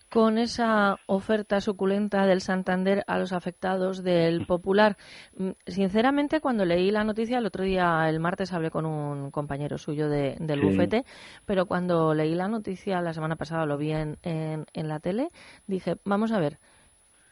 Con 0.09 0.39
esa 0.39 0.99
oferta 1.07 1.61
suculenta 1.61 2.27
del 2.27 2.41
Santander 2.41 3.03
a 3.07 3.19
los 3.19 3.33
afectados 3.33 4.03
del 4.03 4.47
Popular. 4.47 4.97
Mm, 5.37 5.51
Sinceramente, 5.67 6.41
cuando 6.41 6.65
leí 6.65 6.91
la 6.91 7.05
noticia, 7.05 7.39
el 7.39 7.47
otro 7.47 7.65
día, 7.65 8.09
el 8.09 8.21
martes, 8.21 8.53
hablé 8.53 8.71
con 8.71 8.87
un 8.87 9.31
compañero 9.31 9.79
suyo 9.79 10.09
de- 10.09 10.37
del 10.39 10.61
Sí. 10.61 10.67
bufete, 10.67 11.05
pero 11.45 11.67
cuando 11.67 12.15
leí 12.15 12.35
la 12.35 12.49
noticia 12.49 13.01
la 13.01 13.13
semana 13.13 13.37
pasada, 13.37 13.67
lo 13.67 13.77
vi 13.77 13.93
en, 13.93 14.19
en, 14.23 14.67
en 14.73 14.89
la 14.89 15.01
tele, 15.01 15.31
dije, 15.67 15.97
vamos 16.05 16.31
a 16.33 16.39
ver, 16.39 16.59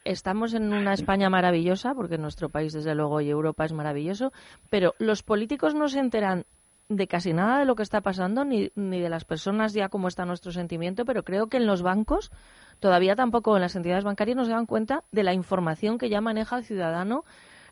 estamos 0.05 0.53
en 0.53 0.73
una 0.73 0.93
España 0.93 1.31
maravillosa, 1.31 1.95
porque 1.95 2.19
nuestro 2.19 2.51
país, 2.51 2.73
desde 2.73 2.95
luego, 2.95 3.21
y 3.21 3.31
Europa 3.31 3.65
es 3.65 3.73
maravilloso, 3.73 4.33
pero 4.69 4.95
los 4.99 5.23
políticos 5.23 5.75
no 5.75 5.89
se 5.89 6.01
enteran 6.01 6.45
de 6.89 7.07
casi 7.07 7.33
nada 7.33 7.59
de 7.59 7.65
lo 7.65 7.77
que 7.77 7.83
está 7.83 8.01
pasando, 8.01 8.45
ni, 8.45 8.71
ni 8.75 9.01
de 9.01 9.09
las 9.09 9.25
personas 9.25 9.73
ya 9.73 9.89
cómo 9.89 10.09
está 10.09 10.25
nuestro 10.25 10.53
sentimiento, 10.53 11.05
pero 11.05 11.25
creo 11.25 11.49
que 11.49 11.57
en 11.57 11.67
los 11.67 11.83
bancos, 11.83 12.31
todavía 12.79 13.17
tampoco 13.17 13.57
en 13.57 13.63
las 13.63 13.77
entidades 13.77 14.05
bancarias, 14.05 14.37
no 14.37 14.45
se 14.45 14.53
dan 14.53 14.67
cuenta 14.67 15.05
de 15.11 15.23
la 15.23 15.33
información 15.33 15.99
que 15.99 16.09
ya 16.09 16.21
maneja 16.21 16.59
el 16.59 16.65
ciudadano 16.65 17.25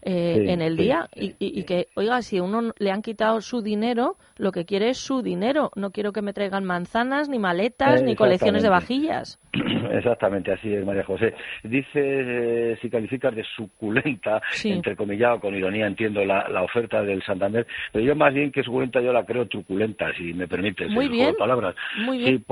eh, 0.03 0.35
Sí, 0.45 0.51
en 0.51 0.61
el 0.63 0.77
sí, 0.77 0.83
día 0.85 1.09
y, 1.15 1.27
y- 1.39 1.61
y 1.61 1.65
que, 1.65 1.89
oiga, 1.95 2.21
si 2.23 2.39
a 2.39 2.43
uno 2.43 2.73
le 2.79 2.91
han 2.91 3.03
quitado 3.03 3.41
su 3.41 3.63
dinero, 3.63 4.17
lo 4.37 4.51
que 4.53 4.65
quiere 4.65 4.91
es 4.91 4.99
su 4.99 5.23
dinero. 5.23 5.71
No 5.77 5.91
quiero 5.93 6.13
que 6.13 6.23
me 6.23 6.33
traigan 6.33 6.65
manzanas, 6.65 7.29
ni 7.29 7.39
maletas, 7.39 8.03
ni 8.03 8.17
colecciones 8.17 8.63
de 8.63 8.69
vajillas. 8.69 9.39
Exactamente, 9.93 10.53
así 10.53 10.73
es, 10.75 10.85
María 10.85 11.05
José. 11.05 11.35
Dice, 11.63 11.91
eh, 11.95 12.79
si 12.81 12.89
calificas 12.91 13.35
de 13.35 13.45
suculenta, 13.57 14.41
Sí. 14.53 14.73
entrecomillado, 14.73 15.41
con 15.41 15.55
ironía, 15.55 15.87
entiendo 15.87 16.25
la, 16.25 16.49
la 16.49 16.63
oferta 16.63 17.03
del 17.03 17.23
Santander, 17.23 17.67
pero 17.93 18.05
yo 18.05 18.17
más 18.17 18.33
bien 18.35 18.51
que 18.51 18.63
suculenta 18.63 19.01
yo 19.01 19.13
la 19.13 19.25
creo 19.25 19.47
truculenta, 19.47 20.13
si 20.15 20.33
me 20.35 20.49
permites. 20.49 20.91
Muy 20.91 21.09
bien, 21.09 21.35
palabras. 21.37 21.75
muy 21.99 22.19
Sí, 22.19 22.25
bien. 22.31 22.45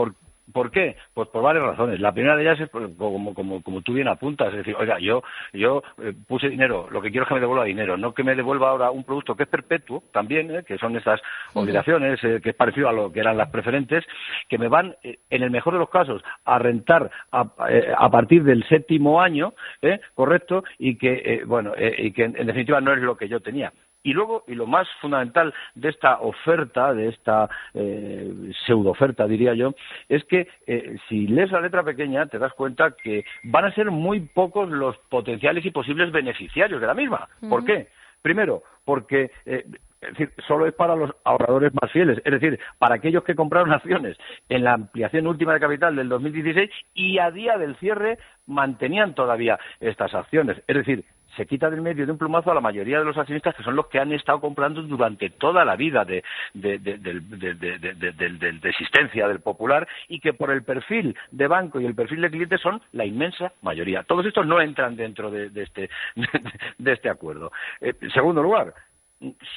Por, 0.53 0.71
¿Por 0.71 0.71
qué? 0.71 0.97
Pues 1.15 1.29
por 1.29 1.43
varias 1.43 1.65
razones. 1.65 2.01
La 2.01 2.13
primera 2.13 2.37
de 2.37 2.43
ellas 2.43 2.61
es 2.61 2.71
como, 2.71 3.35
como, 3.35 3.63
como 3.63 3.83
tú 3.83 3.93
bien 3.93 4.09
apuntas, 4.09 4.49
es 4.51 4.59
decir, 4.59 4.77
oiga, 4.79 4.99
yo, 5.01 5.23
yo 5.53 5.83
eh, 6.03 6.13
puse 6.29 6.49
dinero, 6.49 6.89
lo 6.91 7.03
que 7.03 7.11
quiero 7.11 7.25
es 7.25 7.29
que 7.29 7.35
me 7.35 7.41
devuelva 7.41 7.65
dinero, 7.65 7.97
no 7.97 8.15
que 8.15 8.23
me 8.23 8.35
devuelva 8.35 8.69
ahora 8.71 8.91
un 8.91 9.05
producto 9.05 9.35
que 9.35 9.45
es 9.45 9.49
perpetuo 9.49 10.05
también, 10.13 10.55
eh, 10.55 10.63
que 10.63 10.79
son 10.79 10.97
estas 10.97 11.21
obligaciones, 11.55 12.23
eh, 12.23 12.41
que 12.43 12.51
es 12.51 12.57
parecido 12.57 12.89
a 12.89 12.93
lo 12.93 13.11
que 13.11 13.21
eran 13.21 13.37
las 13.37 13.51
preferentes, 13.51 14.05
que 14.49 14.59
me 14.59 14.69
van, 14.69 14.95
en 15.03 15.43
el 15.43 15.51
mejor 15.51 15.73
de 15.73 15.81
los 15.81 15.91
casos, 15.91 16.23
a 16.45 16.59
rentar 16.59 17.11
a, 17.33 17.47
eh, 17.69 17.93
a 17.97 18.11
partir 18.11 18.45
del 18.45 18.63
séptimo 18.69 19.21
año, 19.21 19.55
eh, 19.83 20.01
correcto, 20.15 20.63
y 20.79 20.97
que, 20.97 21.43
bueno, 21.47 21.73
eh, 21.77 21.95
y 21.99 22.13
que 22.13 22.25
en, 22.25 22.37
en 22.37 22.47
definitiva 22.47 22.81
no 22.81 22.93
es 22.93 23.01
lo 23.01 23.17
que 23.17 23.29
yo 23.29 23.41
tenía. 23.41 23.73
Y 24.03 24.13
luego, 24.13 24.45
y 24.47 24.55
lo 24.55 24.67
más 24.67 24.89
fundamental 25.01 25.53
de 25.75 25.91
esta 25.91 26.21
oferta, 26.21 26.95
de 26.95 27.09
esta 27.09 27.49
eh, 27.75 28.53
pseudo 28.65 28.91
oferta, 28.91 29.27
diría 29.27 29.55
yo, 29.55 29.75
es 30.09 30.25
que 30.25 30.49
eh, 30.67 30.97
si 31.09 31.27
lees 31.27 31.53
la 31.53 31.61
letra 31.61 31.83
pequeña 31.83 32.27
te 32.27 32.39
das 32.39 32.53
cuenta 32.55 32.93
que 33.03 33.25
van 33.45 33.67
a 33.67 33.75
ser 33.75 33.91
muy 33.91 34.21
pocos 34.21 34.71
los 34.71 34.97
potenciales 35.09 35.65
y 35.67 35.71
posibles 35.71 36.13
beneficiarios 36.13 36.81
de 36.81 36.87
la 36.87 36.95
misma. 36.95 37.29
¿Por 37.41 37.61
Ujú. 37.61 37.67
qué? 37.67 37.89
Primero, 38.23 38.63
porque 38.85 39.31
eh, 39.45 39.65
es 40.01 40.09
decir, 40.11 40.33
solo 40.49 40.67
es 40.67 40.73
para 40.73 40.97
los 40.97 41.11
ahorradores 41.25 41.73
más 41.81 41.93
fieles, 41.93 42.21
es 42.25 42.33
decir, 42.33 42.59
para 42.79 42.95
aquellos 42.95 43.23
que 43.23 43.35
compraron 43.35 43.73
acciones 43.73 44.17
en 44.49 44.65
la 44.65 44.73
ampliación 44.73 45.27
última 45.27 45.53
de 45.53 45.61
capital 45.61 45.95
del 45.95 46.09
2016 46.09 46.71
y 46.95 47.19
a 47.19 47.31
día 47.31 47.59
del 47.59 47.77
cierre 47.77 48.19
mantenían 48.47 49.15
todavía 49.15 49.59
estas 49.79 50.15
acciones. 50.15 50.63
Es 50.67 50.77
decir, 50.77 51.05
se 51.37 51.47
quita 51.47 51.71
del 51.71 51.81
medio 51.83 52.07
de 52.07 52.13
un 52.13 52.19
plumazo 52.19 52.51
a 52.51 52.55
la 52.55 52.61
mayoría 52.61 52.99
de 52.99 53.05
los 53.05 53.17
accionistas 53.17 53.55
que 53.55 53.63
son 53.63 53.77
los 53.77 53.87
que 53.89 53.99
han 53.99 54.13
estado 54.13 54.41
comprando 54.41 54.83
durante 54.83 55.31
toda 55.31 55.65
la 55.65 55.77
vida 55.77 56.05
de, 56.05 56.23
de- 56.55 56.79
de- 56.79 58.69
existencia 58.69 59.29
del 59.29 59.41
popular 59.41 59.87
y 60.09 60.21
que 60.21 60.33
por 60.33 60.51
el 60.51 60.63
perfil 60.63 61.17
de 61.31 61.47
banco 61.47 61.81
y 61.81 61.87
el 61.87 61.95
perfil 61.95 62.21
de 62.23 62.31
cliente 62.31 62.59
son 62.59 62.81
la 62.93 63.05
inmensa 63.05 63.53
mayoría. 63.63 64.03
Todos 64.03 64.27
estos 64.27 64.47
no 64.47 64.61
entran 64.61 64.97
dentro 64.97 65.31
de, 65.31 65.51
este, 65.55 65.91
de 66.79 66.93
este 66.93 67.09
acuerdo. 67.09 67.53
Eh, 67.81 67.95
en 68.01 68.11
segundo 68.11 68.43
lugar, 68.43 68.75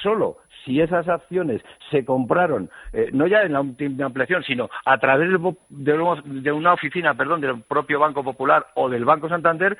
solo 0.02 0.38
si 0.64 0.80
esas 0.80 1.08
acciones 1.08 1.62
se 1.90 2.04
compraron, 2.04 2.70
eh, 2.92 3.10
no 3.12 3.26
ya 3.26 3.42
en 3.42 3.52
la 3.52 3.58
ampliación, 4.06 4.42
sino 4.44 4.68
a 4.84 4.98
través 4.98 5.30
de, 5.30 5.54
de 5.68 6.52
una 6.52 6.72
oficina, 6.72 7.14
perdón, 7.14 7.40
del 7.40 7.62
propio 7.62 7.98
Banco 8.00 8.22
Popular 8.24 8.66
o 8.74 8.88
del 8.88 9.04
Banco 9.04 9.28
Santander, 9.28 9.76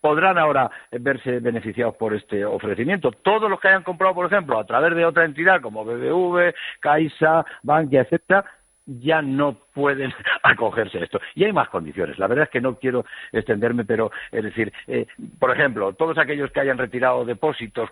podrán 0.00 0.38
ahora 0.38 0.70
verse 0.90 1.40
beneficiados 1.40 1.96
por 1.96 2.14
este 2.14 2.44
ofrecimiento. 2.44 3.10
Todos 3.12 3.50
los 3.50 3.60
que 3.60 3.68
hayan 3.68 3.82
comprado, 3.82 4.14
por 4.14 4.26
ejemplo, 4.26 4.58
a 4.58 4.64
través 4.64 4.94
de 4.94 5.04
otra 5.04 5.24
entidad 5.24 5.60
como 5.60 5.84
BBV, 5.84 6.54
Caixa, 6.80 7.44
Bankia, 7.62 8.02
etcétera, 8.02 8.44
ya 8.86 9.22
no 9.22 9.56
pueden 9.74 10.12
acogerse 10.42 10.98
a 10.98 11.04
esto. 11.04 11.20
Y 11.34 11.44
hay 11.44 11.52
más 11.52 11.68
condiciones. 11.68 12.18
La 12.18 12.26
verdad 12.26 12.44
es 12.44 12.50
que 12.50 12.60
no 12.60 12.76
quiero 12.76 13.04
extenderme, 13.32 13.84
pero 13.84 14.10
es 14.32 14.42
decir, 14.42 14.72
eh, 14.86 15.06
por 15.38 15.50
ejemplo, 15.52 15.92
todos 15.92 16.18
aquellos 16.18 16.50
que 16.50 16.60
hayan 16.60 16.78
retirado 16.78 17.24
depósitos 17.24 17.90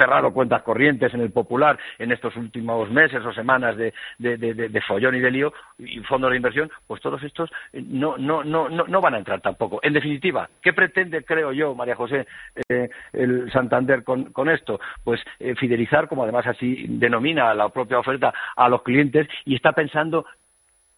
cerrado 0.00 0.32
cuentas 0.32 0.62
corrientes 0.62 1.12
en 1.12 1.20
el 1.20 1.30
popular 1.30 1.78
en 1.98 2.10
estos 2.10 2.34
últimos 2.36 2.90
meses 2.90 3.24
o 3.24 3.32
semanas 3.32 3.76
de, 3.76 3.92
de, 4.18 4.36
de- 4.38 4.80
follón 4.80 5.14
y 5.14 5.20
de 5.20 5.30
lío 5.30 5.52
y 5.78 6.00
fondos 6.00 6.30
de 6.30 6.36
inversión, 6.36 6.70
pues 6.86 7.02
todos 7.02 7.22
estos 7.22 7.50
eh, 7.72 7.82
no, 7.86 8.16
no, 8.16 8.42
no, 8.42 8.68
no, 8.68 8.84
no 8.86 9.00
van 9.00 9.14
a 9.14 9.18
entrar 9.18 9.40
tampoco. 9.40 9.78
En 9.82 9.92
definitiva, 9.92 10.48
¿qué 10.62 10.72
pretende, 10.72 11.22
creo 11.22 11.52
yo, 11.52 11.74
María 11.74 11.94
José, 11.94 12.26
eh, 12.68 12.88
el 13.12 13.52
Santander 13.52 14.02
con, 14.02 14.32
con 14.32 14.48
esto? 14.48 14.80
Pues 15.04 15.20
eh, 15.38 15.54
fidelizar, 15.54 16.08
como 16.08 16.22
además 16.22 16.46
así 16.46 16.86
denomina 16.88 17.52
la 17.54 17.68
propia 17.68 17.98
oferta, 17.98 18.32
a 18.56 18.68
los 18.68 18.82
clientes 18.82 19.28
y 19.44 19.54
está 19.54 19.72
pensando 19.72 20.24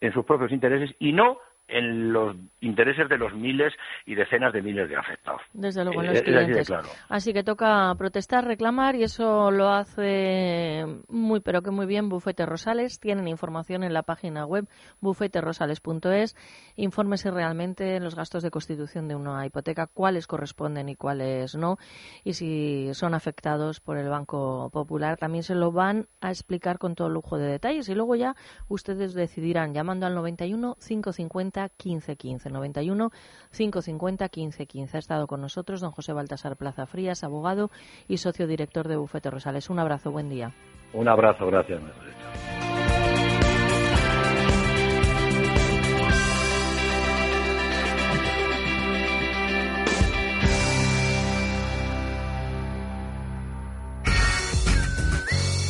en 0.00 0.12
sus 0.12 0.24
propios 0.24 0.53
intereses 0.53 0.94
y 1.00 1.12
no 1.12 1.38
en 1.69 2.13
los 2.13 2.37
intereses 2.61 3.09
de 3.09 3.17
los 3.17 3.33
miles 3.35 3.73
y 4.05 4.15
decenas 4.15 4.53
de 4.53 4.61
miles 4.63 4.89
de 4.89 4.97
afectados. 4.97 5.41
Desde 5.53 5.85
luego, 5.85 6.03
en 6.03 6.09
Eh, 6.09 6.11
los 6.11 6.17
así 6.23 6.31
clientes. 6.31 6.67
claro. 6.67 6.89
Así 7.09 7.33
que 7.33 7.43
toca 7.43 7.95
protestar, 7.97 8.45
reclamar 8.45 8.95
y 8.97 9.05
eso 9.05 9.51
lo 9.51 9.71
hace 9.71 10.85
muy, 11.09 11.41
pero 11.41 11.63
que 11.63 11.71
muy 11.71 11.87
bien 11.87 12.09
Bufete 12.09 12.45
Rosales. 12.47 13.01
Tienen 13.01 13.27
información 13.29 13.85
en 13.85 13.95
la 13.95 14.03
página 14.03 14.45
web 14.45 14.67
bufeterosales.es. 15.01 16.37
Infórmese 16.77 17.31
realmente 17.31 17.97
en 17.97 18.05
los 18.05 18.15
gastos 18.15 18.43
de 18.43 18.51
constitución 18.51 19.09
de 19.09 19.15
una 19.15 19.45
hipoteca, 19.47 19.87
cuáles 19.87 20.27
corresponden 20.27 20.89
y 20.89 20.97
cuáles 20.97 21.55
no. 21.55 21.79
Y 22.25 22.35
si 22.35 22.91
son 22.95 23.15
afectados 23.15 23.81
por 23.81 23.97
el 23.97 24.09
Banco 24.09 24.69
Popular, 24.73 25.17
también 25.17 25.43
se 25.43 25.55
lo 25.55 25.73
van 25.73 26.07
a 26.21 26.31
explicar 26.31 26.79
con 26.79 26.95
todo 26.95 27.09
lujo 27.09 27.39
de 27.39 27.47
detalles. 27.47 27.89
Y 27.89 27.95
luego 27.95 28.15
ya 28.17 28.35
ustedes 28.69 29.15
decidirán 29.15 29.75
llamando 29.75 30.07
al 30.07 30.15
91 30.15 30.77
550 30.87 31.51
1515. 31.61 32.50
91 32.50 33.11
550 33.50 34.24
1515. 34.24 34.96
Ha 34.96 34.98
estado 34.98 35.26
con 35.26 35.40
nosotros 35.40 35.80
don 35.80 35.92
José 35.92 36.12
Baltasar 36.12 36.57
Plaza 36.57 36.86
Frías, 36.86 37.24
abogado 37.24 37.70
y 38.09 38.18
socio 38.18 38.46
director 38.46 38.88
de 38.88 38.96
Bufete 38.96 39.30
Rosales. 39.30 39.70
Un 39.70 39.78
abrazo, 39.78 40.11
buen 40.11 40.28
día. 40.28 40.53
Un 40.92 41.09
abrazo, 41.09 41.46
gracias. 41.46 41.80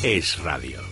Es 0.04 0.42
radio. 0.42 0.91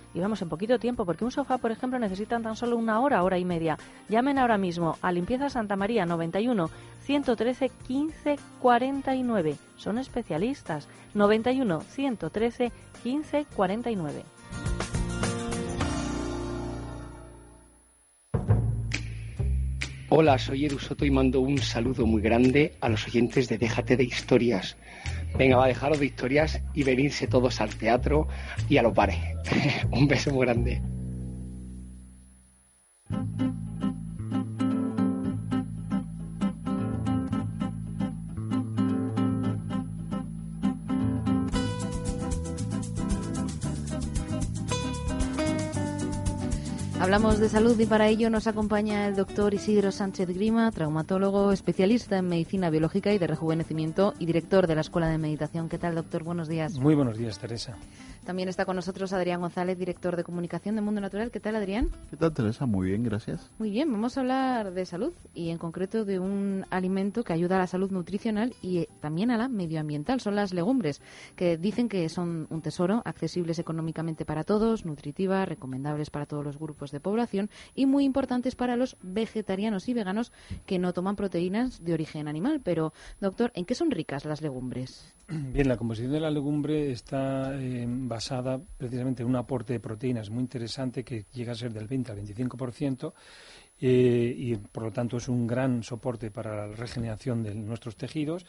y 0.13 0.19
vamos 0.19 0.41
en 0.41 0.49
poquito 0.49 0.79
tiempo, 0.79 1.05
porque 1.05 1.23
un 1.23 1.31
sofá, 1.31 1.57
por 1.57 1.71
ejemplo, 1.71 1.99
necesitan 1.99 2.43
tan 2.43 2.55
solo 2.55 2.77
una 2.77 2.99
hora, 2.99 3.23
hora 3.23 3.37
y 3.37 3.45
media. 3.45 3.77
Llamen 4.09 4.37
ahora 4.37 4.57
mismo 4.57 4.97
a 5.01 5.11
Limpieza 5.11 5.49
Santa 5.49 5.75
María 5.75 6.05
91 6.05 6.69
113 7.03 7.71
15 7.87 8.35
49. 8.59 9.55
Son 9.77 9.97
especialistas. 9.97 10.87
91 11.13 11.81
113 11.81 12.71
15 13.03 13.45
49. 13.55 14.23
Hola, 20.13 20.37
soy 20.37 20.65
Edu 20.65 20.77
Soto 20.77 21.05
y 21.05 21.09
mando 21.09 21.39
un 21.39 21.57
saludo 21.57 22.05
muy 22.05 22.21
grande 22.21 22.75
a 22.81 22.89
los 22.89 23.07
oyentes 23.07 23.47
de 23.47 23.57
Déjate 23.57 23.95
de 23.95 24.03
Historias. 24.03 24.75
Venga, 25.37 25.57
va 25.57 25.65
a 25.65 25.67
dejaros 25.67 25.99
de 25.99 26.05
historias 26.05 26.61
y 26.73 26.83
venirse 26.83 27.27
todos 27.27 27.61
al 27.61 27.69
teatro 27.75 28.27
y 28.69 28.77
a 28.77 28.83
los 28.83 28.93
bares. 28.93 29.17
un 29.91 30.07
beso 30.07 30.31
muy 30.31 30.45
grande. 30.45 30.81
Hablamos 47.01 47.39
de 47.39 47.49
salud 47.49 47.79
y 47.79 47.87
para 47.87 48.09
ello 48.09 48.29
nos 48.29 48.45
acompaña 48.45 49.07
el 49.07 49.15
doctor 49.15 49.55
Isidro 49.55 49.91
Sánchez 49.91 50.29
Grima, 50.29 50.71
traumatólogo, 50.71 51.51
especialista 51.51 52.19
en 52.19 52.27
medicina 52.27 52.69
biológica 52.69 53.11
y 53.11 53.17
de 53.17 53.25
rejuvenecimiento 53.25 54.13
y 54.19 54.27
director 54.27 54.67
de 54.67 54.75
la 54.75 54.81
Escuela 54.81 55.09
de 55.09 55.17
Meditación. 55.17 55.67
¿Qué 55.67 55.79
tal, 55.79 55.95
doctor? 55.95 56.23
Buenos 56.23 56.47
días. 56.47 56.77
Muy 56.77 56.93
buenos 56.93 57.17
días, 57.17 57.39
Teresa. 57.39 57.75
También 58.23 58.49
está 58.49 58.65
con 58.65 58.75
nosotros 58.75 59.13
Adrián 59.13 59.41
González, 59.41 59.79
director 59.79 60.15
de 60.15 60.23
comunicación 60.23 60.75
de 60.75 60.81
Mundo 60.81 61.01
Natural. 61.01 61.31
¿Qué 61.31 61.39
tal, 61.39 61.55
Adrián? 61.55 61.89
¿Qué 62.11 62.17
tal, 62.17 62.31
Teresa? 62.33 62.67
Muy 62.67 62.89
bien, 62.89 63.03
gracias. 63.03 63.49
Muy 63.57 63.71
bien, 63.71 63.91
vamos 63.91 64.15
a 64.15 64.21
hablar 64.21 64.71
de 64.71 64.85
salud 64.85 65.11
y 65.33 65.49
en 65.49 65.57
concreto 65.57 66.05
de 66.05 66.19
un 66.19 66.67
alimento 66.69 67.23
que 67.23 67.33
ayuda 67.33 67.55
a 67.55 67.59
la 67.59 67.67
salud 67.67 67.89
nutricional 67.89 68.53
y 68.61 68.77
eh, 68.77 68.89
también 68.99 69.31
a 69.31 69.37
la 69.37 69.47
medioambiental. 69.47 70.21
Son 70.21 70.35
las 70.35 70.53
legumbres, 70.53 71.01
que 71.35 71.57
dicen 71.57 71.89
que 71.89 72.07
son 72.09 72.45
un 72.51 72.61
tesoro, 72.61 73.01
accesibles 73.05 73.57
económicamente 73.57 74.23
para 74.23 74.43
todos, 74.43 74.85
nutritivas, 74.85 75.49
recomendables 75.49 76.11
para 76.11 76.27
todos 76.27 76.45
los 76.45 76.59
grupos 76.59 76.90
de 76.91 76.99
población 76.99 77.49
y 77.75 77.85
muy 77.85 78.05
importantes 78.05 78.55
para 78.55 78.75
los 78.75 78.97
vegetarianos 79.01 79.87
y 79.89 79.93
veganos 79.93 80.31
que 80.65 80.79
no 80.79 80.93
toman 80.93 81.15
proteínas 81.15 81.83
de 81.83 81.93
origen 81.93 82.27
animal. 82.27 82.61
Pero, 82.63 82.93
doctor, 83.19 83.51
¿en 83.55 83.65
qué 83.65 83.75
son 83.75 83.91
ricas 83.91 84.25
las 84.25 84.41
legumbres? 84.41 85.13
Bien, 85.27 85.67
la 85.67 85.77
composición 85.77 86.11
de 86.11 86.19
la 86.19 86.29
legumbre 86.29 86.91
está 86.91 87.59
eh, 87.59 87.85
basada 87.87 88.59
precisamente 88.77 89.23
en 89.23 89.29
un 89.29 89.35
aporte 89.35 89.73
de 89.73 89.79
proteínas 89.79 90.29
muy 90.29 90.41
interesante 90.41 91.03
que 91.03 91.25
llega 91.33 91.53
a 91.53 91.55
ser 91.55 91.73
del 91.73 91.87
20 91.87 92.11
al 92.11 92.19
25%. 92.19 93.13
Eh, 93.83 94.35
y 94.37 94.55
por 94.57 94.83
lo 94.83 94.91
tanto 94.91 95.17
es 95.17 95.27
un 95.27 95.47
gran 95.47 95.81
soporte 95.81 96.29
para 96.29 96.67
la 96.67 96.75
regeneración 96.75 97.41
de 97.41 97.55
nuestros 97.55 97.95
tejidos. 97.95 98.45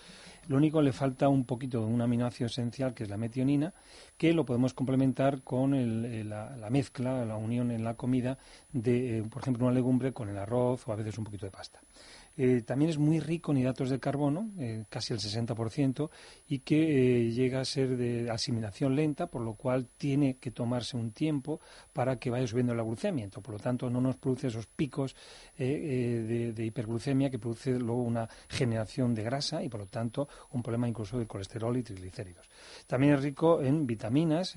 Lo 0.46 0.58
único 0.58 0.82
le 0.82 0.92
falta 0.92 1.28
un 1.28 1.44
poquito 1.44 1.80
de 1.80 1.86
un 1.86 2.02
aminoácido 2.02 2.48
esencial 2.48 2.92
que 2.92 3.04
es 3.04 3.08
la 3.08 3.16
metionina, 3.16 3.72
que 4.18 4.34
lo 4.34 4.44
podemos 4.44 4.74
complementar 4.74 5.42
con 5.42 6.28
la, 6.28 6.54
la 6.56 6.70
mezcla, 6.70 7.24
la 7.24 7.36
unión 7.36 7.70
en 7.70 7.82
la 7.82 7.94
comida 7.94 8.36
de, 8.72 9.18
eh, 9.18 9.22
por 9.22 9.40
ejemplo, 9.40 9.64
una 9.64 9.74
legumbre 9.74 10.12
con 10.12 10.28
el 10.28 10.36
arroz 10.36 10.86
o 10.86 10.92
a 10.92 10.96
veces 10.96 11.16
un 11.16 11.24
poquito 11.24 11.46
de 11.46 11.52
pasta. 11.52 11.80
Eh, 12.36 12.62
también 12.64 12.90
es 12.90 12.98
muy 12.98 13.20
rico 13.20 13.52
en 13.52 13.58
hidratos 13.58 13.90
de 13.90 14.00
carbono, 14.00 14.50
eh, 14.58 14.84
casi 14.88 15.12
el 15.12 15.20
60%, 15.20 16.10
y 16.48 16.60
que 16.60 17.26
eh, 17.26 17.30
llega 17.32 17.60
a 17.60 17.64
ser 17.64 17.96
de 17.96 18.30
asimilación 18.30 18.96
lenta, 18.96 19.26
por 19.26 19.42
lo 19.42 19.54
cual 19.54 19.86
tiene 19.98 20.36
que 20.38 20.50
tomarse 20.50 20.96
un 20.96 21.12
tiempo 21.12 21.60
para 21.92 22.16
que 22.16 22.30
vaya 22.30 22.46
subiendo 22.46 22.74
la 22.74 22.82
glucemia. 22.82 23.24
Entonces, 23.24 23.44
por 23.44 23.54
lo 23.54 23.60
tanto, 23.60 23.90
no 23.90 24.00
nos 24.00 24.16
produce 24.16 24.46
esos 24.48 24.66
picos 24.66 25.14
de, 25.58 26.54
hiperglucemia 26.64 27.30
que 27.30 27.38
produce 27.38 27.72
luego 27.78 28.02
una 28.02 28.28
generación 28.48 29.14
de 29.14 29.22
grasa 29.22 29.62
y, 29.62 29.68
por 29.68 29.80
lo 29.80 29.86
tanto, 29.86 30.28
un 30.52 30.62
problema 30.62 30.88
incluso 30.88 31.18
de 31.18 31.26
colesterol 31.26 31.76
y 31.76 31.82
triglicéridos. 31.82 32.48
También 32.86 33.14
es 33.14 33.22
rico 33.22 33.60
en 33.62 33.86
vitaminas, 33.86 34.54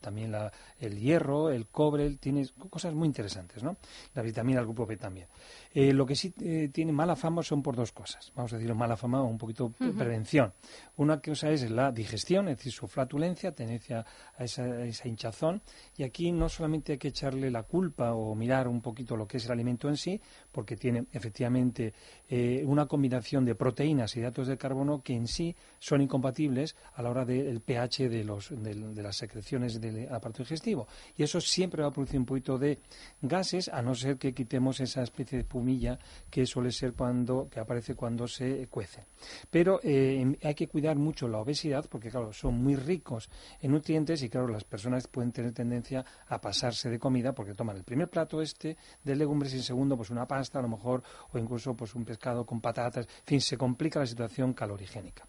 también 0.00 0.32
la- 0.32 0.52
el 0.78 0.98
hierro, 0.98 1.50
el 1.50 1.66
cobre, 1.66 2.06
el- 2.06 2.18
tiene 2.18 2.46
cosas 2.68 2.94
muy 2.94 3.06
interesantes, 3.06 3.62
¿no? 3.62 3.76
La 4.14 4.22
vitamina 4.22 4.58
del 4.58 4.66
grupo 4.66 4.86
B 4.86 4.96
también. 4.96 5.26
Eh, 5.72 5.92
lo 5.92 6.04
que 6.04 6.16
sí 6.16 6.34
eh, 6.40 6.68
tiene 6.72 6.90
mala 6.90 7.14
fama 7.14 7.44
son 7.44 7.62
por 7.62 7.76
dos 7.76 7.92
cosas. 7.92 8.32
Vamos 8.34 8.52
a 8.52 8.56
decir 8.58 8.74
mala 8.74 8.96
fama 8.96 9.22
o 9.22 9.26
un 9.26 9.38
poquito 9.38 9.72
de 9.78 9.90
Ujú. 9.90 9.98
prevención. 9.98 10.52
Una 10.96 11.20
cosa 11.20 11.48
es 11.50 11.70
la 11.70 11.92
digestión, 11.92 12.48
es 12.48 12.56
decir, 12.56 12.72
su 12.72 12.88
flatulencia, 12.88 13.52
tendencia 13.52 14.04
a 14.36 14.42
esa, 14.44 14.64
a 14.64 14.84
esa 14.84 15.06
hinchazón. 15.06 15.62
Y 15.96 16.02
aquí 16.02 16.32
no 16.32 16.48
solamente 16.48 16.92
hay 16.92 16.98
que 16.98 17.08
echarle 17.08 17.50
la 17.52 17.62
culpa 17.62 18.14
o 18.14 18.34
mirar 18.34 18.66
un 18.66 18.80
poquito 18.80 19.16
lo 19.16 19.28
que 19.28 19.36
es 19.36 19.44
el 19.46 19.52
alimento 19.52 19.88
en 19.88 19.96
sí, 19.96 20.20
porque 20.50 20.76
tiene 20.76 21.04
efectivamente 21.12 21.94
eh, 22.28 22.64
una 22.66 22.86
combinación 22.86 23.44
de 23.44 23.54
proteínas 23.54 24.16
y 24.16 24.20
hidratos 24.20 24.48
de 24.48 24.58
carbono 24.58 25.02
que 25.02 25.14
en 25.14 25.28
sí 25.28 25.54
son 25.78 26.00
incompatibles 26.02 26.74
a 26.94 27.02
la 27.02 27.10
hora 27.10 27.24
del 27.24 27.60
pH 27.60 28.08
de, 28.08 28.24
los, 28.24 28.50
del- 28.50 28.92
de 28.92 29.02
las 29.04 29.16
secreciones 29.16 29.80
del 29.80 30.06
aparato 30.12 30.42
digestivo. 30.42 30.88
Y 31.16 31.22
eso 31.22 31.40
siempre 31.40 31.82
va 31.82 31.88
a 31.88 31.92
producir 31.92 32.18
un 32.18 32.26
poquito 32.26 32.58
de 32.58 32.80
gases, 33.22 33.68
a 33.68 33.80
no 33.82 33.94
ser 33.94 34.16
que 34.18 34.34
quitemos 34.34 34.80
esa 34.80 35.02
especie 35.02 35.38
de 35.38 35.44
pumilla 35.60 35.98
que 36.30 36.46
suele 36.46 36.72
ser 36.72 36.94
cuando 36.94 37.48
que 37.50 37.60
aparece 37.60 37.94
cuando 37.94 38.26
se 38.26 38.66
cuece. 38.68 39.04
Pero 39.50 39.78
eh, 39.82 40.38
hay 40.42 40.54
que 40.54 40.68
cuidar 40.68 40.96
mucho 40.96 41.28
la 41.28 41.38
obesidad 41.38 41.84
porque, 41.90 42.10
claro, 42.10 42.32
son 42.32 42.62
muy 42.62 42.76
ricos 42.76 43.28
en 43.60 43.72
nutrientes 43.72 44.22
y, 44.22 44.30
claro, 44.30 44.48
las 44.48 44.64
personas 44.64 45.06
pueden 45.06 45.32
tener 45.32 45.52
tendencia 45.52 46.04
a 46.28 46.40
pasarse 46.40 46.88
de 46.88 46.98
comida 46.98 47.34
porque 47.34 47.54
toman 47.54 47.76
el 47.76 47.84
primer 47.84 48.08
plato 48.08 48.40
este 48.40 48.78
de 49.04 49.16
legumbres 49.16 49.52
y 49.52 49.58
el 49.58 49.62
segundo, 49.62 49.96
pues 49.96 50.08
una 50.08 50.26
pasta 50.26 50.58
a 50.58 50.62
lo 50.62 50.68
mejor 50.68 51.02
o 51.32 51.38
incluso 51.38 51.74
pues 51.74 51.94
un 51.94 52.04
pescado 52.04 52.46
con 52.46 52.60
patatas. 52.60 53.06
En 53.06 53.26
fin, 53.26 53.40
se 53.40 53.58
complica 53.58 54.00
la 54.00 54.06
situación 54.06 54.54
calorigénica. 54.54 55.26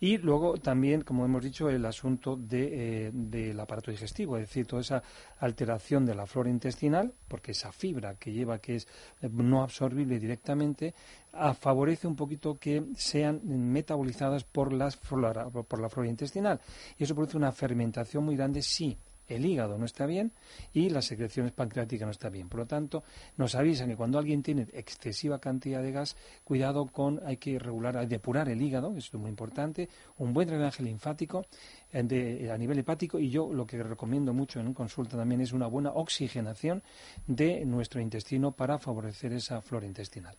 Y 0.00 0.18
luego 0.18 0.56
también, 0.56 1.02
como 1.02 1.24
hemos 1.24 1.44
dicho, 1.44 1.68
el 1.68 1.84
asunto 1.84 2.36
de, 2.36 3.06
eh, 3.06 3.10
del 3.12 3.58
aparato 3.60 3.90
digestivo, 3.90 4.36
es 4.36 4.48
decir, 4.48 4.66
toda 4.66 4.82
esa 4.82 5.02
alteración 5.40 6.04
de 6.04 6.14
la 6.14 6.26
flora 6.26 6.50
intestinal, 6.50 7.12
porque 7.28 7.52
esa 7.52 7.72
fibra 7.72 8.14
que 8.16 8.32
lleva, 8.32 8.58
que 8.58 8.76
es 8.76 8.88
eh, 9.22 9.28
no 9.32 9.62
absorbible 9.62 10.18
directamente, 10.18 10.94
ah, 11.32 11.54
favorece 11.54 12.06
un 12.06 12.16
poquito 12.16 12.58
que 12.58 12.82
sean 12.96 13.40
metabolizadas 13.44 14.44
por, 14.44 14.72
las 14.72 14.96
flora- 14.96 15.48
por 15.48 15.80
la 15.80 15.88
flora 15.88 16.08
intestinal. 16.08 16.60
Y 16.98 17.04
eso 17.04 17.14
produce 17.14 17.36
una 17.36 17.52
fermentación 17.52 18.24
muy 18.24 18.36
grande 18.36 18.62
si 18.62 18.96
el 19.28 19.44
hígado 19.44 19.76
no 19.76 19.84
está 19.84 20.06
bien 20.06 20.32
y 20.72 20.88
las 20.88 21.04
secreciones 21.04 21.52
pancreáticas 21.52 22.06
no 22.06 22.12
está 22.12 22.30
bien. 22.30 22.48
Por 22.48 22.60
lo 22.60 22.66
tanto, 22.66 23.04
nos 23.36 23.54
avisan 23.54 23.88
que 23.88 23.96
cuando 23.96 24.18
alguien 24.18 24.42
tiene 24.42 24.66
excesiva 24.72 25.38
cantidad 25.38 25.82
de 25.82 25.92
gas, 25.92 26.16
cuidado 26.44 26.86
con, 26.86 27.20
hay 27.26 27.36
que 27.36 27.58
regular, 27.58 27.98
hay 27.98 28.06
que 28.06 28.14
depurar 28.14 28.48
el 28.48 28.62
hígado, 28.62 28.96
esto 28.96 29.18
es 29.18 29.20
muy 29.20 29.28
importante, 29.28 29.90
un 30.16 30.32
buen 30.32 30.48
drenaje 30.48 30.82
linfático 30.82 31.44
de- 31.92 32.50
a 32.52 32.58
nivel 32.58 32.78
hepático 32.78 33.18
y 33.18 33.30
yo 33.30 33.52
lo 33.52 33.66
que 33.66 33.82
recomiendo 33.82 34.32
mucho 34.34 34.60
en 34.60 34.74
consulta 34.74 35.16
también 35.16 35.40
es 35.40 35.52
una 35.52 35.66
buena 35.66 35.90
oxigenación 35.92 36.82
de 37.26 37.64
nuestro 37.64 38.00
intestino 38.00 38.52
para 38.52 38.78
favorecer 38.78 39.32
esa 39.32 39.60
flora 39.62 39.86
intestinal. 39.86 40.36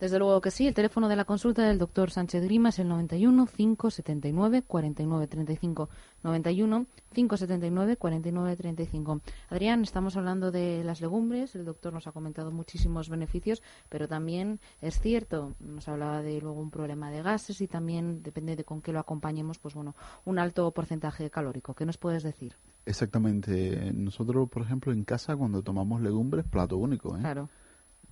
Desde 0.00 0.18
luego 0.18 0.40
que 0.40 0.50
sí. 0.50 0.66
El 0.66 0.74
teléfono 0.74 1.08
de 1.08 1.16
la 1.16 1.24
consulta 1.24 1.62
del 1.66 1.78
doctor 1.78 2.10
Sánchez 2.10 2.42
Grima 2.44 2.70
es 2.70 2.78
el 2.78 2.88
91 2.88 3.46
579 3.46 4.62
49 4.62 5.26
35. 5.26 5.88
91 6.22 6.86
579 7.12 7.96
49 7.96 8.56
35. 8.56 9.20
Adrián, 9.50 9.82
estamos 9.82 10.16
hablando 10.16 10.50
de 10.50 10.82
las 10.84 11.00
legumbres. 11.00 11.54
El 11.54 11.64
doctor 11.64 11.92
nos 11.92 12.06
ha 12.06 12.12
comentado 12.12 12.50
muchísimos 12.50 13.08
beneficios, 13.08 13.62
pero 13.88 14.08
también 14.08 14.60
es 14.80 15.00
cierto, 15.00 15.52
nos 15.60 15.88
hablaba 15.88 16.22
de 16.22 16.40
luego 16.40 16.60
un 16.60 16.70
problema 16.70 17.10
de 17.10 17.22
gases 17.22 17.60
y 17.60 17.68
también 17.68 18.22
depende 18.22 18.56
de 18.56 18.64
con 18.64 18.80
qué 18.80 18.92
lo 18.92 19.00
acompañemos, 19.00 19.58
pues 19.58 19.74
bueno, 19.74 19.94
un 20.24 20.38
alto 20.38 20.70
porcentaje 20.72 21.30
calórico. 21.30 21.74
¿Qué 21.74 21.86
nos 21.86 21.96
puedes 21.98 22.22
decir? 22.22 22.54
Exactamente. 22.86 23.92
Nosotros, 23.94 24.48
por 24.48 24.62
ejemplo, 24.62 24.92
en 24.92 25.04
casa 25.04 25.36
cuando 25.36 25.62
tomamos 25.62 26.00
legumbres, 26.00 26.44
plato 26.44 26.76
único. 26.76 27.16
¿eh? 27.16 27.20
Claro. 27.20 27.48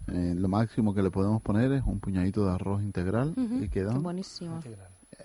Eh, 0.08 0.34
lo 0.36 0.48
máximo 0.48 0.94
que 0.94 1.02
le 1.02 1.10
podemos 1.10 1.42
poner 1.42 1.70
es 1.72 1.82
un 1.84 2.00
puñadito 2.00 2.44
de 2.46 2.52
arroz 2.52 2.82
integral 2.82 3.34
y 3.36 3.68
queda 3.68 3.92
Buenísimo. 3.98 4.58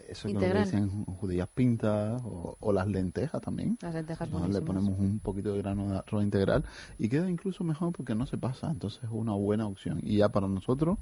eso 0.10 0.28
que 0.28 0.34
le 0.34 0.40
Integral. 0.40 0.66
dicen 0.66 1.06
judías 1.06 1.48
pintas 1.48 2.22
o, 2.26 2.58
o 2.60 2.74
las 2.74 2.86
lentejas 2.88 3.42
también. 3.42 3.78
Las 3.82 3.94
lentejas 3.94 4.30
¿no? 4.30 4.46
Le 4.48 4.62
ponemos 4.62 5.00
un 5.00 5.20
poquito 5.20 5.54
de 5.54 5.60
grano 5.60 5.90
de 5.90 5.98
arroz 5.98 6.24
integral 6.24 6.66
y 7.00 7.08
queda 7.08 7.30
incluso 7.30 7.64
mejor 7.64 7.94
porque 7.94 8.16
no 8.16 8.26
se 8.26 8.38
pasa. 8.38 8.70
Entonces 8.70 9.04
es 9.04 9.10
una 9.12 9.34
buena 9.34 9.66
opción. 9.66 10.00
Y 10.04 10.18
ya 10.18 10.30
para 10.30 10.48
nosotros, 10.48 10.98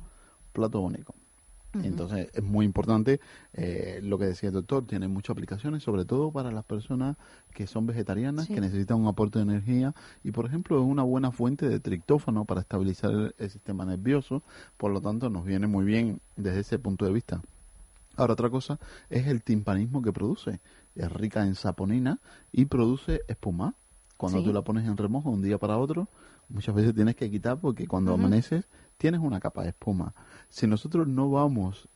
plato 0.53 0.79
único. 0.79 1.15
Entonces 1.81 2.29
es 2.33 2.43
muy 2.43 2.65
importante 2.65 3.19
eh, 3.53 3.99
lo 4.03 4.19
que 4.19 4.25
decía 4.25 4.49
el 4.49 4.53
doctor, 4.53 4.85
tiene 4.85 5.07
muchas 5.07 5.31
aplicaciones, 5.31 5.81
sobre 5.81 6.05
todo 6.05 6.31
para 6.31 6.51
las 6.51 6.63
personas 6.65 7.17
que 7.53 7.65
son 7.65 7.87
vegetarianas, 7.87 8.45
Sí. 8.47 8.53
que 8.53 8.61
necesitan 8.61 8.99
un 9.01 9.07
aporte 9.07 9.39
de 9.39 9.43
energía 9.43 9.95
y 10.23 10.31
por 10.31 10.45
ejemplo 10.45 10.77
es 10.79 10.85
una 10.85 11.01
buena 11.03 11.31
fuente 11.31 11.67
de 11.67 11.79
triptófano 11.79 12.45
para 12.45 12.61
estabilizar 12.61 13.11
el, 13.11 13.35
el 13.37 13.49
sistema 13.49 13.85
nervioso, 13.85 14.43
por 14.77 14.91
lo 14.91 15.01
tanto 15.01 15.29
nos 15.29 15.45
viene 15.45 15.65
muy 15.67 15.83
bien 15.85 16.21
desde 16.35 16.59
ese 16.59 16.77
punto 16.79 17.05
de 17.05 17.11
vista. 17.13 17.41
Ahora 18.15 18.33
otra 18.33 18.49
cosa 18.51 18.79
es 19.09 19.25
el 19.25 19.41
timpanismo 19.41 20.01
que 20.03 20.11
produce, 20.13 20.59
es 20.95 21.11
rica 21.11 21.43
en 21.45 21.55
saponina 21.55 22.19
y 22.51 22.65
produce 22.65 23.21
espuma. 23.27 23.73
Cuando 24.17 24.39
Sí. 24.39 24.45
tú 24.45 24.53
la 24.53 24.61
pones 24.61 24.85
en 24.87 24.95
remojo 24.95 25.29
de 25.29 25.35
un 25.35 25.41
día 25.41 25.57
para 25.57 25.79
otro, 25.79 26.07
muchas 26.47 26.75
veces 26.75 26.93
tienes 26.93 27.15
que 27.15 27.31
quitar 27.31 27.57
porque 27.59 27.87
cuando 27.87 28.13
Ujú. 28.13 28.21
amaneces 28.21 28.65
tienes 28.97 29.21
una 29.21 29.39
capa 29.39 29.63
de 29.63 29.69
espuma. 29.69 30.13
Si 30.49 30.67
nosotros 30.67 31.07
no 31.07 31.29
vamos 31.29 31.89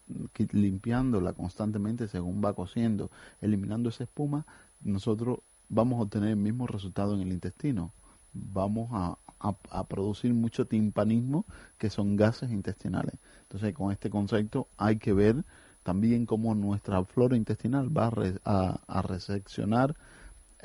limpiándola 0.52 1.34
constantemente 1.34 2.08
según 2.08 2.42
va 2.44 2.54
cociendo, 2.54 3.12
eliminando 3.42 3.90
esa 3.90 4.04
espuma, 4.04 4.46
nosotros 4.82 5.40
vamos 5.70 6.00
a 6.00 6.04
obtener 6.04 6.30
el 6.30 6.36
mismo 6.38 6.68
resultado 6.68 7.16
en 7.16 7.22
el 7.22 7.32
intestino. 7.32 7.94
Vamos 8.34 8.90
a 8.92 9.84
producir 9.88 10.34
mucho 10.34 10.66
timpanismo, 10.68 11.46
que 11.78 11.90
son 11.90 12.16
gases 12.16 12.52
intestinales. 12.52 13.16
Entonces, 13.44 13.74
con 13.74 13.92
este 13.92 14.10
concepto 14.10 14.68
hay 14.78 14.98
que 14.98 15.14
ver 15.14 15.46
también 15.84 16.26
cómo 16.26 16.54
nuestra 16.56 17.04
flora 17.06 17.38
intestinal 17.38 17.96
va 17.96 18.08
a, 18.08 18.10
re- 18.10 18.40
a- 18.44 18.82
a 18.88 19.02
reseccionar 19.02 19.96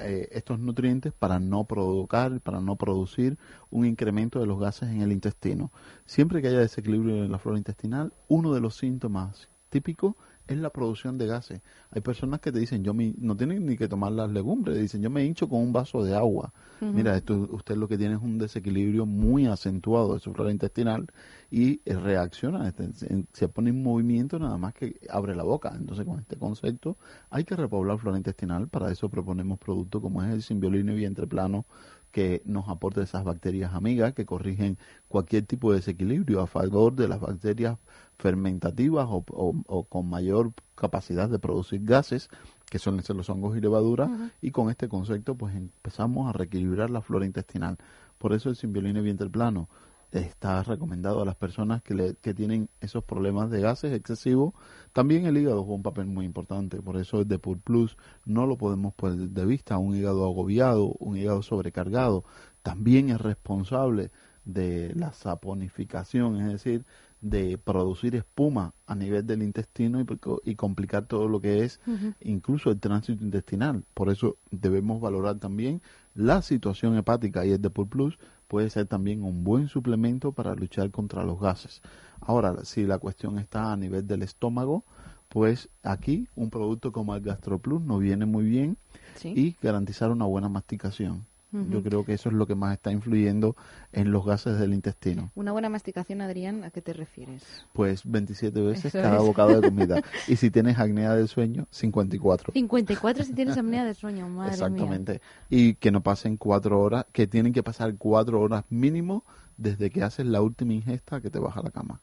eh, 0.04 0.28
estos 0.32 0.58
nutrientes 0.58 1.12
para 1.12 1.38
no 1.38 1.64
provocar, 1.64 2.40
para 2.40 2.60
no 2.60 2.76
producir 2.76 3.38
un 3.70 3.86
incremento 3.86 4.40
de 4.40 4.46
los 4.46 4.58
gases 4.58 4.90
en 4.90 5.02
el 5.02 5.12
intestino. 5.12 5.72
Siempre 6.06 6.42
que 6.42 6.48
haya 6.48 6.60
desequilibrio 6.60 7.24
en 7.24 7.32
la 7.32 7.38
flora 7.38 7.58
intestinal, 7.58 8.12
uno 8.28 8.52
de 8.52 8.60
los 8.60 8.76
síntomas 8.76 9.48
típicos 9.70 10.14
es 10.52 10.60
la 10.60 10.70
producción 10.70 11.18
de 11.18 11.26
gases. 11.26 11.62
Hay 11.90 12.00
personas 12.00 12.40
que 12.40 12.52
te 12.52 12.58
dicen, 12.58 12.84
yo 12.84 12.94
me, 12.94 13.14
no 13.18 13.36
tienen 13.36 13.66
ni 13.66 13.76
que 13.76 13.88
tomar 13.88 14.12
las 14.12 14.30
legumbres, 14.30 14.78
dicen, 14.78 15.02
yo 15.02 15.10
me 15.10 15.24
hincho 15.24 15.48
con 15.48 15.60
un 15.60 15.72
vaso 15.72 16.04
de 16.04 16.14
agua. 16.14 16.52
Mira, 16.80 17.16
esto, 17.16 17.48
usted 17.52 17.76
lo 17.76 17.86
que 17.86 17.96
tiene 17.96 18.16
es 18.16 18.20
un 18.20 18.38
desequilibrio 18.38 19.06
muy 19.06 19.46
acentuado 19.46 20.14
de 20.14 20.20
su 20.20 20.32
flora 20.32 20.50
intestinal 20.50 21.06
y 21.48 21.80
eh, 21.84 21.94
reacciona, 21.94 22.66
este, 22.66 22.90
se, 23.32 23.48
pone 23.48 23.70
en 23.70 23.84
movimiento 23.84 24.36
nada 24.40 24.56
más 24.58 24.74
que 24.74 24.98
abre 25.08 25.36
la 25.36 25.44
boca. 25.44 25.72
Entonces, 25.76 26.04
con 26.04 26.18
este 26.18 26.36
concepto, 26.36 26.96
hay 27.30 27.44
que 27.44 27.54
repoblar 27.54 27.98
flora 27.98 28.16
intestinal. 28.16 28.66
Para 28.66 28.90
eso 28.90 29.08
proponemos 29.08 29.60
productos 29.60 30.02
como 30.02 30.24
es 30.24 30.32
el 30.32 30.42
simbiolino 30.42 30.92
y 30.92 30.96
vientre 30.96 31.28
plano, 31.28 31.66
que 32.12 32.42
nos 32.44 32.68
aporta 32.68 33.02
esas 33.02 33.24
bacterias 33.24 33.74
amigas 33.74 34.12
que 34.14 34.24
corrigen 34.26 34.78
cualquier 35.08 35.44
tipo 35.46 35.70
de 35.72 35.78
desequilibrio 35.78 36.40
a 36.40 36.46
favor 36.46 36.94
de 36.94 37.08
las 37.08 37.20
bacterias 37.20 37.78
fermentativas 38.18 39.06
o, 39.10 39.24
o- 39.30 39.54
o 39.66 39.84
con 39.84 40.08
mayor 40.08 40.52
capacidad 40.76 41.28
de 41.28 41.38
producir 41.38 41.80
gases, 41.84 42.28
que 42.70 42.78
son 42.78 43.02
los 43.16 43.28
hongos 43.30 43.56
y 43.56 43.60
levaduras, 43.60 44.08
Ujú. 44.10 44.30
y 44.40 44.50
con 44.50 44.70
este 44.70 44.88
concepto 44.88 45.34
pues 45.34 45.54
empezamos 45.56 46.28
a 46.28 46.32
reequilibrar 46.32 46.90
la 46.90 47.00
flora 47.02 47.26
intestinal. 47.26 47.76
Por 48.18 48.32
eso 48.32 48.48
el 48.50 48.56
simbiolino 48.56 49.02
vientre 49.02 49.28
plano 49.28 49.68
está 50.12 50.62
recomendado 50.62 51.22
a 51.22 51.24
las 51.24 51.34
personas 51.36 51.82
que, 51.82 51.94
le- 51.94 52.14
que 52.20 52.34
tienen 52.34 52.68
esos 52.80 53.02
problemas 53.02 53.50
de 53.50 53.60
gases 53.60 53.92
excesivos. 53.92 54.54
También 54.92 55.26
el 55.26 55.36
hígado 55.38 55.62
juega 55.64 55.76
un 55.76 55.82
papel 55.82 56.06
muy 56.06 56.24
importante, 56.26 56.80
por 56.82 56.96
eso 56.98 57.20
el 57.22 57.28
de 57.28 57.38
Pur 57.38 57.58
Plus 57.58 57.96
no 58.24 58.46
lo 58.46 58.56
podemos 58.58 58.92
perder 58.94 59.30
de 59.30 59.46
vista. 59.46 59.78
Un 59.78 59.96
hígado 59.96 60.24
agobiado, 60.24 60.94
un 60.98 61.16
hígado 61.16 61.42
sobrecargado, 61.42 62.24
también 62.62 63.08
es 63.10 63.20
responsable 63.20 64.10
de 64.44 64.92
la 64.94 65.12
saponificación, 65.12 66.40
es 66.40 66.48
decir, 66.52 66.84
de 67.20 67.56
producir 67.56 68.16
espuma 68.16 68.74
a 68.86 68.96
nivel 68.96 69.24
del 69.24 69.42
intestino 69.42 70.00
y, 70.00 70.06
y 70.50 70.54
complicar 70.56 71.06
todo 71.06 71.28
lo 71.28 71.40
que 71.40 71.62
es 71.64 71.78
incluso 72.20 72.70
el 72.70 72.80
tránsito 72.80 73.22
intestinal. 73.24 73.84
Por 73.94 74.10
eso 74.10 74.36
debemos 74.50 75.00
valorar 75.00 75.38
también 75.38 75.80
la 76.14 76.42
situación 76.42 76.96
hepática 76.96 77.46
y 77.46 77.52
el 77.52 77.62
Depur 77.62 77.88
Plus 77.88 78.18
puede 78.52 78.68
ser 78.68 78.84
también 78.84 79.22
un 79.24 79.44
buen 79.44 79.68
suplemento 79.68 80.32
para 80.32 80.54
luchar 80.54 80.90
contra 80.90 81.24
los 81.24 81.40
gases. 81.40 81.80
Ahora, 82.20 82.66
si 82.66 82.84
la 82.84 82.98
cuestión 82.98 83.38
está 83.38 83.72
a 83.72 83.76
nivel 83.78 84.06
del 84.06 84.22
estómago, 84.22 84.84
pues 85.30 85.70
aquí 85.82 86.28
un 86.36 86.50
producto 86.50 86.92
como 86.92 87.14
el 87.16 87.22
GastroPlus 87.22 87.80
nos 87.80 88.00
viene 88.00 88.26
muy 88.26 88.44
bien 88.44 88.76
Sí. 89.14 89.32
y 89.34 89.56
garantizar 89.62 90.10
una 90.10 90.26
buena 90.26 90.50
masticación. 90.50 91.24
Yo 91.52 91.82
creo 91.82 92.04
que 92.04 92.14
eso 92.14 92.30
es 92.30 92.34
lo 92.34 92.46
que 92.46 92.54
más 92.54 92.72
está 92.72 92.90
influyendo 92.92 93.56
en 93.92 94.10
los 94.10 94.24
gases 94.24 94.58
del 94.58 94.72
intestino. 94.72 95.30
Una 95.34 95.52
buena 95.52 95.68
masticación, 95.68 96.22
Adrián, 96.22 96.64
¿a 96.64 96.70
qué 96.70 96.80
te 96.80 96.94
refieres? 96.94 97.42
Pues 97.74 98.02
27 98.04 98.58
veces 98.62 98.86
Eso 98.86 99.02
cada 99.02 99.18
es. 99.18 99.22
bocado 99.22 99.60
de 99.60 99.68
comida. 99.68 100.02
y 100.28 100.36
si 100.36 100.50
tienes 100.50 100.78
apnea 100.78 101.14
del 101.14 101.28
sueño, 101.28 101.66
54. 101.70 102.52
54 102.54 103.24
si 103.24 103.34
tienes 103.34 103.58
apnea 103.58 103.84
de 103.84 103.92
sueño, 103.94 104.28
madre 104.30 104.56
mía. 104.56 104.66
Exactamente. 104.66 105.20
Y 105.50 105.74
que 105.74 105.90
no 105.90 106.02
pasen 106.02 106.38
cuatro 106.38 106.80
horas, 106.80 107.04
que 107.12 107.26
tienen 107.26 107.52
que 107.52 107.62
pasar 107.62 107.94
cuatro 107.96 108.40
horas 108.40 108.64
mínimo 108.70 109.24
desde 109.58 109.90
que 109.90 110.02
haces 110.02 110.24
la 110.24 110.40
última 110.40 110.72
ingesta 110.72 111.20
que 111.20 111.28
te 111.30 111.38
vas 111.38 111.56
a 111.58 111.62
la 111.62 111.70
cama. 111.70 112.00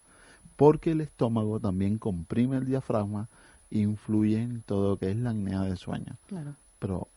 Porque 0.55 0.91
el 0.91 1.01
estómago 1.01 1.59
también 1.59 1.97
comprime 1.97 2.57
el 2.57 2.65
diafragma 2.65 3.29
e 3.71 3.79
influye 3.79 4.41
en 4.41 4.61
todo 4.61 4.89
lo 4.91 4.97
que 4.97 5.09
es 5.09 5.17
la 5.17 5.31
apnea 5.31 5.61
del 5.61 5.77
sueño. 5.77 6.17
Claro. 6.27 6.55
Pero 6.79 7.07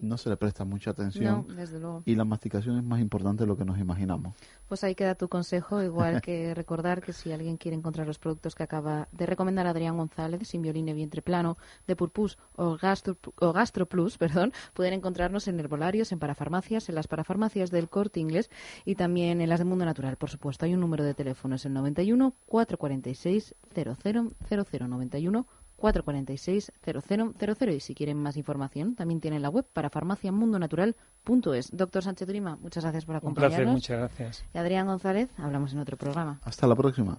no 0.00 0.16
se 0.16 0.28
le 0.28 0.36
presta 0.36 0.64
mucha 0.64 0.90
atención. 0.90 1.46
No, 1.48 1.54
desde 1.54 1.78
luego. 1.78 2.02
Y 2.06 2.14
la 2.14 2.24
masticación 2.24 2.78
es 2.78 2.84
más 2.84 3.00
importante 3.00 3.44
de 3.44 3.46
lo 3.46 3.56
que 3.56 3.64
nos 3.64 3.78
imaginamos. 3.78 4.34
Pues 4.68 4.84
ahí 4.84 4.94
queda 4.94 5.14
tu 5.14 5.28
consejo, 5.28 5.82
igual 5.82 6.20
que 6.20 6.54
recordar 6.54 7.02
que 7.02 7.12
si 7.12 7.32
alguien 7.32 7.56
quiere 7.56 7.76
encontrar 7.76 8.06
los 8.06 8.18
productos 8.18 8.54
que 8.54 8.62
acaba 8.62 9.08
de 9.12 9.26
recomendar 9.26 9.66
Adrián 9.66 9.96
González, 9.96 10.46
Simbioline 10.48 10.94
Vientre 10.94 11.22
Plano, 11.22 11.58
de 11.86 11.96
Purpus 11.96 12.38
o 12.56 12.76
Gastro, 12.76 13.16
o 13.40 13.52
Gastro 13.52 13.86
Plus, 13.86 14.18
perdón, 14.18 14.52
pueden 14.74 14.94
encontrarnos 14.94 15.48
en 15.48 15.58
herbolarios, 15.60 16.12
en 16.12 16.18
parafarmacias, 16.18 16.88
en 16.88 16.94
las 16.94 17.08
parafarmacias 17.08 17.70
del 17.70 17.88
Corte 17.88 18.20
Inglés 18.20 18.50
y 18.84 18.94
también 18.94 19.40
en 19.40 19.48
las 19.48 19.58
de 19.58 19.64
Mundo 19.64 19.84
Natural, 19.84 20.16
por 20.16 20.30
supuesto. 20.30 20.66
Hay 20.66 20.74
un 20.74 20.80
número 20.80 21.04
de 21.04 21.14
teléfono, 21.14 21.56
es 21.56 21.64
el 21.64 21.72
91 21.72 22.34
446 22.46 23.54
0000 23.74 24.88
91 24.88 25.46
446 25.80 26.72
0000 26.84 27.72
y 27.74 27.80
si 27.80 27.94
quieren 27.94 28.18
más 28.18 28.36
información 28.36 28.94
también 28.94 29.20
tienen 29.20 29.42
la 29.42 29.48
web 29.48 29.66
para 29.72 29.90
farmaciamundonatural.es. 29.90 31.70
Doctor 31.76 32.02
Sánchez 32.04 32.26
Durima, 32.28 32.56
muchas 32.56 32.84
gracias 32.84 33.04
por 33.04 33.14
Un 33.14 33.18
acompañarnos. 33.18 33.56
placer, 33.56 33.66
muchas 33.72 33.98
gracias. 33.98 34.44
Y 34.54 34.58
Adrián 34.58 34.86
González, 34.86 35.30
hablamos 35.38 35.72
en 35.72 35.78
otro 35.80 35.96
programa. 35.96 36.38
Hasta 36.44 36.66
la 36.66 36.76
próxima. 36.76 37.18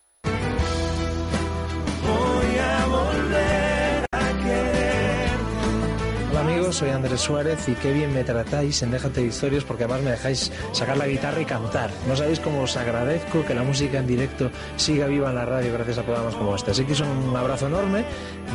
Soy 6.71 6.89
Andrés 6.89 7.19
Suárez 7.19 7.67
y 7.67 7.73
qué 7.73 7.91
bien 7.91 8.13
me 8.13 8.23
tratáis 8.23 8.81
en 8.81 8.91
Déjate 8.91 9.21
de 9.21 9.27
Historias 9.27 9.63
porque 9.65 9.83
además 9.83 10.03
me 10.03 10.11
dejáis 10.11 10.51
sacar 10.71 10.95
la 10.95 11.05
guitarra 11.05 11.41
y 11.41 11.45
cantar. 11.45 11.89
No 12.07 12.15
sabéis 12.15 12.39
cómo 12.39 12.61
os 12.61 12.77
agradezco 12.77 13.43
que 13.45 13.53
la 13.53 13.63
música 13.63 13.99
en 13.99 14.07
directo 14.07 14.49
siga 14.77 15.07
viva 15.07 15.29
en 15.29 15.35
la 15.35 15.45
radio 15.45 15.73
gracias 15.73 15.97
a 15.97 16.03
programas 16.03 16.35
como 16.35 16.55
este. 16.55 16.71
Así 16.71 16.85
que 16.85 16.93
es 16.93 17.01
un 17.01 17.35
abrazo 17.35 17.67
enorme, 17.67 18.05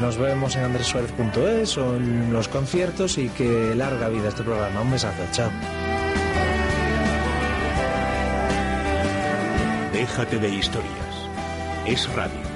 nos 0.01 0.17
vemos 0.17 0.57
en 0.57 0.65
andresuárez.es 0.65 1.77
o 1.77 1.97
en 1.97 2.33
los 2.33 2.49
conciertos 2.49 3.19
y 3.19 3.29
que 3.29 3.75
larga 3.75 4.09
vida 4.09 4.29
este 4.29 4.43
programa. 4.43 4.81
Un 4.81 4.93
besazo, 4.93 5.23
chao. 5.33 5.51
Déjate 9.93 10.39
de 10.39 10.49
historias. 10.49 10.91
Es 11.87 12.09
radio. 12.15 12.56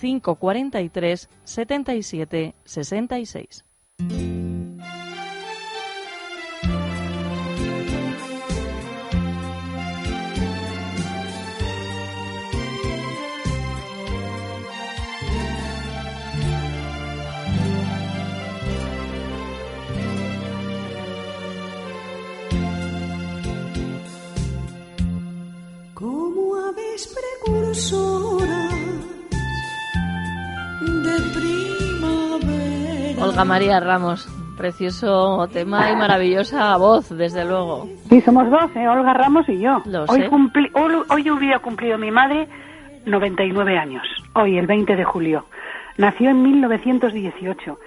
543 0.00 1.28
77 1.44 2.54
66. 2.64 3.71
Olga 33.32 33.44
María 33.46 33.80
Ramos, 33.80 34.28
precioso 34.58 35.48
tema 35.52 35.90
y 35.90 35.96
maravillosa 35.96 36.76
voz, 36.76 37.08
desde 37.08 37.44
luego. 37.46 37.88
Sí, 38.10 38.20
somos 38.20 38.50
dos, 38.50 38.70
¿eh? 38.76 38.86
Olga 38.86 39.14
Ramos 39.14 39.48
y 39.48 39.58
yo. 39.58 39.80
Lo 39.86 40.04
hoy, 40.04 40.20
sé. 40.20 40.28
cumpli- 40.30 40.70
hoy, 40.74 41.02
hoy 41.08 41.30
hubiera 41.30 41.58
cumplido 41.60 41.96
mi 41.96 42.10
madre 42.10 42.46
99 43.06 43.78
años, 43.78 44.02
hoy, 44.34 44.58
el 44.58 44.66
20 44.66 44.96
de 44.96 45.04
julio. 45.04 45.46
Nació 45.96 46.28
en 46.30 46.42
1918 46.42 47.78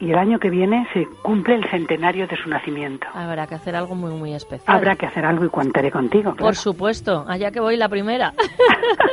y 0.00 0.10
el 0.10 0.18
año 0.18 0.38
que 0.40 0.50
viene 0.50 0.86
se 0.92 1.06
cumple 1.22 1.54
el 1.54 1.70
centenario 1.70 2.26
de 2.26 2.36
su 2.36 2.48
nacimiento. 2.50 3.06
Habrá 3.14 3.46
que 3.46 3.54
hacer 3.54 3.76
algo 3.76 3.94
muy, 3.94 4.10
muy 4.12 4.34
especial. 4.34 4.76
Habrá 4.76 4.96
que 4.96 5.06
hacer 5.06 5.24
algo 5.24 5.44
y 5.44 5.48
contaré 5.48 5.92
contigo. 5.92 6.32
claro. 6.32 6.44
Por 6.44 6.56
supuesto, 6.56 7.24
allá 7.28 7.52
que 7.52 7.60
voy 7.60 7.76
la 7.76 7.88
primera. 7.88 8.34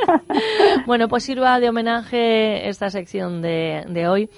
bueno, 0.86 1.06
pues 1.06 1.22
sirva 1.22 1.60
de 1.60 1.68
homenaje 1.68 2.68
esta 2.68 2.90
sección 2.90 3.40
de, 3.40 3.84
de 3.88 4.08
hoy 4.08 4.28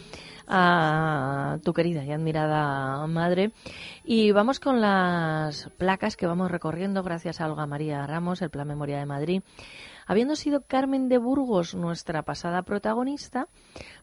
a 0.49 1.59
tu 1.63 1.73
querida 1.73 2.05
y 2.05 2.13
admirada 2.13 3.07
madre. 3.07 3.53
Y 4.05 4.33
vamos 4.33 4.61
con 4.61 4.81
las 4.81 5.71
placas 5.77 6.17
que 6.17 6.27
vamos 6.27 6.51
recorriendo 6.51 7.03
gracias 7.03 7.41
a 7.41 7.47
Olga 7.47 7.67
María 7.67 8.07
Ramos, 8.07 8.43
el 8.43 8.51
Plan 8.51 8.67
Memoria 8.67 8.99
de 8.99 9.07
Madrid. 9.07 9.43
Habiendo 10.07 10.37
sido 10.37 10.63
Carmen 10.63 11.11
de 11.11 11.19
Burgos 11.19 11.75
nuestra 11.75 12.23
pasada 12.23 12.63
protagonista, 12.63 13.49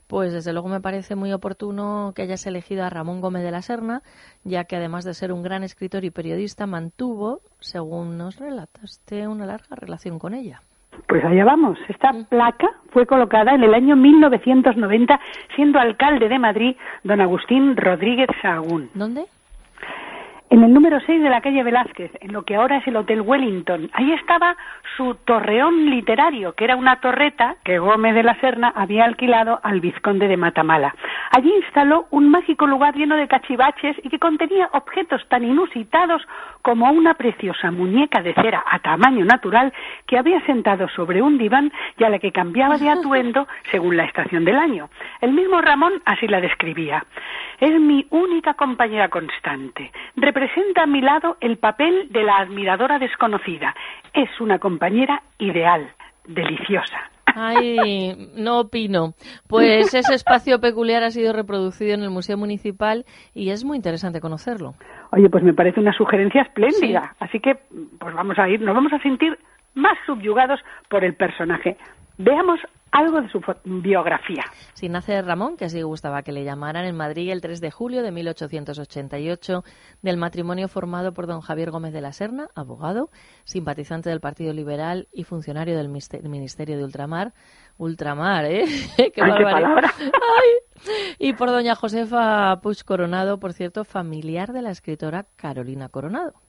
pues 0.05 0.33
desde 0.33 0.53
luego 0.53 0.69
me 0.69 0.79
parece 0.79 1.15
muy 1.15 1.33
oportuno 1.33 2.13
que 2.15 2.21
hayas 2.21 2.45
elegido 2.45 2.83
a 2.83 2.91
Ramón 2.91 3.21
Gómez 3.21 3.43
de 3.43 3.49
la 3.49 3.63
Serna, 3.63 4.03
ya 4.43 4.65
que 4.65 4.75
además 4.75 5.03
de 5.03 5.15
ser 5.15 5.31
un 5.31 5.41
gran 5.41 5.63
escritor 5.63 6.05
y 6.05 6.11
periodista, 6.11 6.67
mantuvo, 6.67 7.41
según 7.59 8.19
nos 8.19 8.37
relataste, 8.37 9.27
una 9.27 9.47
larga 9.47 9.75
relación 9.75 10.19
con 10.19 10.35
ella. 10.35 10.61
Pues 11.07 11.23
allá 11.23 11.45
vamos. 11.45 11.77
Esta 11.87 12.11
placa 12.29 12.69
fue 12.91 13.05
colocada 13.05 13.53
en 13.53 13.63
el 13.63 13.73
año 13.73 13.95
1990, 13.95 15.19
siendo 15.55 15.79
alcalde 15.79 16.29
de 16.29 16.39
Madrid 16.39 16.75
don 17.03 17.21
Agustín 17.21 17.75
Rodríguez 17.77 18.27
Sahagún. 18.41 18.89
¿Dónde? 18.93 19.25
En 20.55 20.63
el 20.63 20.73
número 20.73 21.01
6 21.01 21.21
de 21.21 21.29
la 21.29 21.41
calle 21.41 21.63
Velázquez, 21.63 22.11
en 22.21 22.31
lo 22.31 22.43
que 22.43 22.55
ahora 22.55 22.77
es 22.77 22.87
el 22.87 22.95
Hotel 22.95 23.19
Wellington. 23.19 23.89
Ahí 23.91 24.13
estaba 24.13 24.55
su 24.95 25.15
torreón 25.25 25.89
literario, 25.89 26.53
que 26.53 26.63
era 26.63 26.77
una 26.77 27.01
torreta 27.01 27.57
que 27.65 27.77
Gómez 27.77 28.15
de 28.15 28.23
la 28.23 28.39
Serna 28.39 28.71
había 28.73 29.03
alquilado 29.03 29.59
al 29.63 29.81
vizconde 29.81 30.29
de 30.29 30.37
Matamala. 30.37 30.95
Allí 31.31 31.53
instaló 31.57 32.07
un 32.11 32.29
mágico 32.29 32.67
lugar 32.67 32.95
lleno 32.95 33.17
de 33.17 33.27
cachivaches 33.27 33.97
y 34.01 34.07
que 34.07 34.17
contenía 34.17 34.69
objetos 34.71 35.27
tan 35.27 35.43
inusitados 35.43 36.21
como 36.61 36.89
una 36.89 37.15
preciosa 37.15 37.69
muñeca 37.69 38.21
de 38.21 38.33
cera 38.33 38.63
a 38.65 38.79
tamaño 38.79 39.25
natural 39.25 39.73
que 40.07 40.17
había 40.17 40.39
sentado 40.45 40.87
sobre 40.87 41.21
un 41.21 41.37
diván 41.37 41.69
y 41.97 42.05
a 42.05 42.09
la 42.09 42.19
que 42.19 42.31
cambiaba 42.31 42.77
de 42.77 42.89
atuendo 42.89 43.45
según 43.71 43.97
la 43.97 44.05
estación 44.05 44.45
del 44.45 44.55
año. 44.55 44.89
El 45.19 45.33
mismo 45.33 45.59
Ramón 45.59 46.01
así 46.05 46.27
la 46.27 46.39
describía. 46.39 47.03
Es 47.59 47.77
mi 47.79 48.07
única 48.09 48.53
compañera 48.53 49.09
constante. 49.09 49.91
Representa 50.45 50.83
a 50.83 50.85
mi 50.85 51.01
lado 51.01 51.37
el 51.41 51.57
papel 51.57 52.09
de 52.11 52.21
la 52.21 52.37
admiradora 52.37 52.99
desconocida. 52.99 53.73
Es 54.13 54.29
una 54.39 54.59
compañera 54.59 55.23
ideal, 55.39 55.89
deliciosa. 56.27 57.09
Ay, 57.25 58.13
no 58.35 58.59
opino. 58.59 59.15
Pues 59.49 59.95
ese 59.95 60.13
espacio 60.13 60.61
peculiar 60.61 61.01
ha 61.01 61.09
sido 61.09 61.33
reproducido 61.33 61.95
en 61.95 62.03
el 62.03 62.11
Museo 62.11 62.37
Municipal 62.37 63.05
y 63.33 63.49
es 63.49 63.65
muy 63.65 63.75
interesante 63.75 64.21
conocerlo. 64.21 64.75
Oye, 65.11 65.29
pues 65.29 65.43
me 65.43 65.55
parece 65.55 65.79
una 65.79 65.93
sugerencia 65.93 66.43
espléndida. 66.43 67.15
Así 67.19 67.39
que, 67.39 67.55
pues 67.99 68.13
vamos 68.13 68.37
a 68.37 68.47
ir, 68.47 68.61
nos 68.61 68.75
vamos 68.75 68.93
a 68.93 68.99
sentir 68.99 69.39
más 69.73 69.97
subyugados 70.05 70.59
por 70.89 71.03
el 71.03 71.15
personaje. 71.15 71.75
Veamos 72.17 72.59
algo 72.95 73.21
de 73.21 73.29
su 73.29 73.41
biografía. 73.65 74.43
Si 74.73 74.87
nace 74.87 75.21
Ramón, 75.21 75.57
que 75.57 75.65
así 75.65 75.81
gustaba 75.81 76.23
que 76.23 76.31
le 76.31 76.45
llamaran, 76.45 76.85
en 76.85 76.95
Madrid 76.95 77.29
el 77.29 77.41
3 77.41 77.59
de 77.59 77.69
julio 77.69 78.03
de 78.03 78.11
1888, 78.11 79.63
del 80.01 80.17
matrimonio 80.17 80.69
formado 80.69 81.13
por 81.13 81.27
don 81.27 81.41
Javier 81.41 81.71
Gómez 81.71 81.91
de 81.91 81.99
la 81.99 82.13
Serna, 82.13 82.47
abogado, 82.55 83.09
simpatizante 83.43 84.09
del 84.09 84.21
Partido 84.21 84.53
Liberal 84.53 85.09
y 85.11 85.25
funcionario 85.25 85.75
del 85.77 85.89
Ministerio 85.89 86.77
de 86.77 86.85
Ultramar. 86.85 87.33
Ultramar, 87.77 88.45
¿eh? 88.45 88.63
¡Qué, 89.13 89.21
barbaridad! 89.21 89.91
Y 91.19 91.33
por 91.33 91.49
doña 91.49 91.75
Josefa 91.75 92.61
Puig 92.61 92.83
Coronado, 92.85 93.39
por 93.39 93.51
cierto, 93.51 93.83
familiar 93.83 94.53
de 94.53 94.61
la 94.61 94.71
escritora 94.71 95.25
Carolina 95.35 95.89
Coronado. 95.89 96.44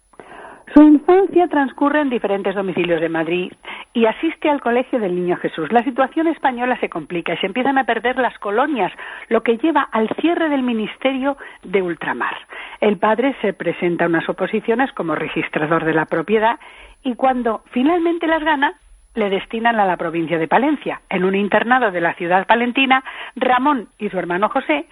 Su 0.75 0.83
infancia 0.83 1.47
transcurre 1.49 2.01
en 2.01 2.11
diferentes 2.11 2.55
domicilios 2.55 3.01
de 3.01 3.09
Madrid 3.09 3.53
y 3.93 4.07
asiste 4.07 4.51
al 4.51 4.61
Colegio 4.61 4.99
del 4.99 5.15
Niño 5.15 5.37
Jesús. 5.37 5.71
La 5.73 5.85
situación 5.85 6.27
española 6.27 6.77
se 6.81 6.89
complica 6.89 7.35
y 7.35 7.37
se 7.39 7.47
empiezan 7.47 7.79
a 7.79 7.85
perder 7.85 8.19
las 8.19 8.37
colonias, 8.39 8.93
lo 9.29 9.43
que 9.43 9.59
lleva 9.59 9.89
al 9.93 10.09
cierre 10.21 10.49
del 10.49 10.63
Ministerio 10.63 11.37
de 11.63 11.83
Ultramar. 11.83 12.37
El 12.81 12.99
padre 12.99 13.37
se 13.41 13.53
presenta 13.53 14.05
a 14.05 14.09
unas 14.09 14.29
oposiciones 14.29 14.93
como 14.93 15.15
registrador 15.15 15.85
de 15.85 15.95
la 15.95 16.07
propiedad 16.07 16.59
y 17.05 17.15
cuando 17.15 17.63
finalmente 17.71 18.27
las 18.27 18.43
gana, 18.43 18.75
le 19.15 19.31
destinan 19.31 19.81
a 19.81 19.87
la 19.87 19.97
provincia 19.97 20.39
de 20.39 20.47
Palencia. 20.47 21.01
En 21.09 21.25
un 21.25 21.35
internado 21.35 21.91
de 21.91 22.03
la 22.03 22.15
ciudad 22.15 22.47
palentina, 22.47 23.03
Ramón 23.35 23.89
y 23.99 24.11
su 24.11 24.19
hermano 24.19 24.51
José 24.51 24.87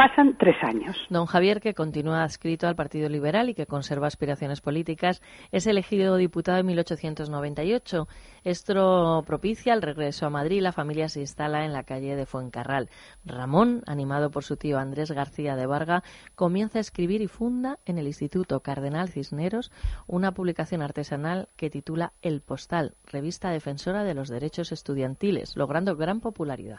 pasan 0.00 0.38
tres 0.38 0.56
años. 0.62 0.96
Don 1.10 1.26
Javier, 1.26 1.60
que 1.60 1.74
continúa 1.74 2.22
adscrito 2.22 2.66
al 2.66 2.74
Partido 2.74 3.10
Liberal 3.10 3.50
y 3.50 3.54
que 3.54 3.66
conserva 3.66 4.06
aspiraciones 4.06 4.62
políticas, 4.62 5.20
es 5.52 5.66
elegido 5.66 6.16
diputado 6.16 6.56
en 6.56 6.64
1898. 6.68 8.08
Esto 8.42 9.22
propicia 9.26 9.74
el 9.74 9.82
regreso 9.82 10.24
a 10.24 10.30
Madrid. 10.30 10.62
La 10.62 10.72
familia 10.72 11.10
se 11.10 11.20
instala 11.20 11.66
en 11.66 11.74
la 11.74 11.82
calle 11.82 12.16
de 12.16 12.24
Fuencarral. 12.24 12.88
Ramón, 13.26 13.82
animado 13.86 14.30
por 14.30 14.42
su 14.42 14.56
tío 14.56 14.78
Andrés 14.78 15.10
García 15.10 15.54
de 15.54 15.66
Varga, 15.66 16.02
comienza 16.34 16.78
a 16.78 16.80
escribir 16.80 17.20
y 17.20 17.28
funda 17.28 17.78
en 17.84 17.98
el 17.98 18.06
Instituto 18.06 18.60
Cardenal 18.60 19.10
Cisneros 19.10 19.70
una 20.06 20.32
publicación 20.32 20.80
artesanal 20.80 21.50
que 21.56 21.68
titula 21.68 22.14
El 22.22 22.40
Postal, 22.40 22.94
revista 23.04 23.50
defensora 23.50 24.02
de 24.02 24.14
los 24.14 24.30
derechos 24.30 24.72
estudiantiles, 24.72 25.58
logrando 25.58 25.94
gran 25.94 26.20
popularidad. 26.20 26.78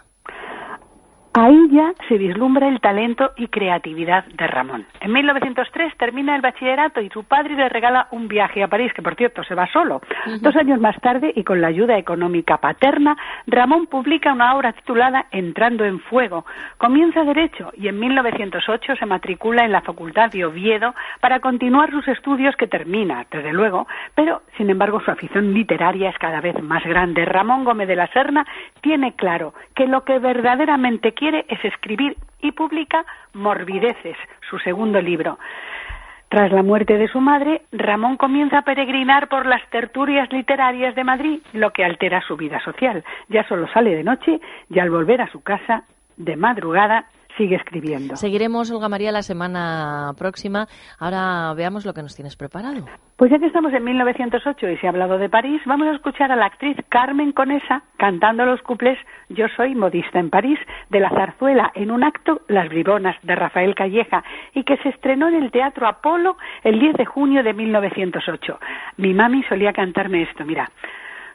Ahí 1.34 1.70
ya 1.72 1.94
se 2.10 2.18
vislumbra 2.18 2.68
el 2.68 2.82
talento 2.82 3.32
y 3.38 3.48
creatividad 3.48 4.26
de 4.26 4.48
Ramón. 4.48 4.86
En 5.00 5.14
1903 5.14 5.96
termina 5.96 6.36
el 6.36 6.42
bachillerato 6.42 7.00
y 7.00 7.10
su 7.10 7.24
padre 7.24 7.56
le 7.56 7.70
regala 7.70 8.10
un 8.12 8.28
viaje 8.28 8.62
a 8.62 8.68
París, 8.68 8.92
que 8.94 9.02
por 9.02 9.16
cierto 9.16 9.42
se 9.46 9.56
va 9.56 9.66
solo. 9.72 10.02
Dos 10.42 10.54
años 10.58 10.82
más 10.82 11.00
tarde, 11.00 11.32
y 11.34 11.46
con 11.46 11.62
la 11.62 11.68
ayuda 11.68 11.98
económica 11.98 12.58
paterna, 12.58 13.16
Ramón 13.48 13.88
publica 13.88 14.34
una 14.34 14.56
obra 14.56 14.74
titulada 14.74 15.28
Entrando 15.32 15.86
en 15.86 16.02
Fuego. 16.02 16.46
Comienza 16.78 17.24
Derecho 17.24 17.72
y 17.78 17.88
en 17.88 17.98
1908 17.98 18.98
se 18.98 19.06
matricula 19.06 19.64
en 19.64 19.72
la 19.72 19.82
Facultad 19.82 20.32
de 20.32 20.44
Oviedo 20.44 20.94
para 21.22 21.40
continuar 21.40 21.92
sus 21.92 22.10
estudios 22.10 22.58
que 22.58 22.68
termina, 22.68 23.26
desde 23.32 23.54
luego, 23.54 23.88
pero 24.16 24.42
sin 24.58 24.70
embargo 24.70 25.00
su 25.00 25.10
afición 25.10 25.54
literaria 25.54 26.10
es 26.10 26.18
cada 26.18 26.42
vez 26.42 26.62
más 26.62 26.84
grande. 26.84 27.24
Ramón 27.24 27.64
Gómez 27.64 27.88
de 27.88 27.96
la 27.96 28.08
Serna 28.08 28.46
tiene 28.82 29.14
claro 29.16 29.54
que 29.76 29.88
lo 29.88 30.04
que 30.04 30.20
verdaderamente 30.20 31.14
quiere 31.22 31.46
es 31.50 31.64
escribir 31.64 32.18
y 32.42 32.52
publica 32.52 33.06
Morbideces, 33.34 34.18
su 34.50 34.58
segundo 34.58 35.00
libro. 35.00 35.38
Tras 36.30 36.52
la 36.52 36.64
muerte 36.64 36.98
de 36.98 37.08
su 37.10 37.22
madre, 37.22 37.62
Ramón 37.72 38.18
comienza 38.18 38.58
a 38.58 38.62
peregrinar 38.64 39.28
por 39.28 39.46
las 39.46 39.62
tertulias 39.70 40.34
literarias 40.34 40.96
de 40.96 41.04
Madrid, 41.04 41.40
lo 41.54 41.70
que 41.74 41.86
altera 41.86 42.24
su 42.28 42.38
vida 42.38 42.60
social. 42.62 43.04
Ya 43.30 43.48
solo 43.48 43.68
sale 43.68 43.94
de 43.96 44.04
noche 44.04 44.42
y 44.68 44.80
al 44.80 44.90
volver 44.90 45.22
a 45.22 45.32
su 45.32 45.44
casa, 45.44 45.84
de 46.18 46.36
madrugada, 46.38 47.06
sigue 47.38 47.56
escribiendo. 47.56 48.16
Seguiremos, 48.16 48.72
Olga 48.72 48.90
María, 48.90 49.12
la 49.12 49.22
semana 49.22 50.12
próxima. 50.18 50.68
Ahora 51.00 51.54
veamos 51.56 51.86
lo 51.86 51.94
que 51.94 52.02
nos 52.02 52.16
tienes 52.16 52.36
preparado. 52.36 52.86
Pues 53.18 53.32
ya 53.32 53.40
que 53.40 53.46
estamos 53.46 53.74
en 53.74 53.84
1908 53.84 54.70
y 54.70 54.78
se 54.78 54.88
ha 54.88 54.90
hablado 54.90 55.18
de 55.18 55.30
París, 55.30 55.62
vamos 55.66 55.88
a 55.88 55.92
escuchar 55.92 56.32
a 56.32 56.36
la 56.36 56.46
actriz 56.46 56.76
Carmen 56.90 57.32
Conesa 57.32 57.84
cantando 57.98 58.46
los 58.46 58.62
cuplés 58.62 58.98
Yo 59.30 59.46
soy 59.56 59.76
modista 59.76 60.20
en 60.20 60.30
París 60.30 60.60
de 60.90 61.00
la 61.00 61.10
zarzuela 61.10 61.72
en 61.76 61.92
un 61.92 62.04
acto 62.04 62.42
Las 62.48 62.68
Bribonas 62.70 63.16
de 63.22 63.36
Rafael 63.36 63.76
Calleja 63.76 64.24
y 64.54 64.64
que 64.64 64.78
se 64.78 64.90
estrenó 64.90 65.28
en 65.28 65.36
el 65.36 65.52
Teatro 65.52 65.88
Apolo 65.88 66.38
el 66.64 66.80
10 66.80 66.96
de 66.96 67.06
junio 67.06 67.44
de 67.44 67.54
1908. 67.54 68.60
Mi 68.98 69.14
mami 69.14 69.44
solía 69.44 69.74
cantarme 69.74 70.24
esto, 70.24 70.44
mira. 70.46 70.70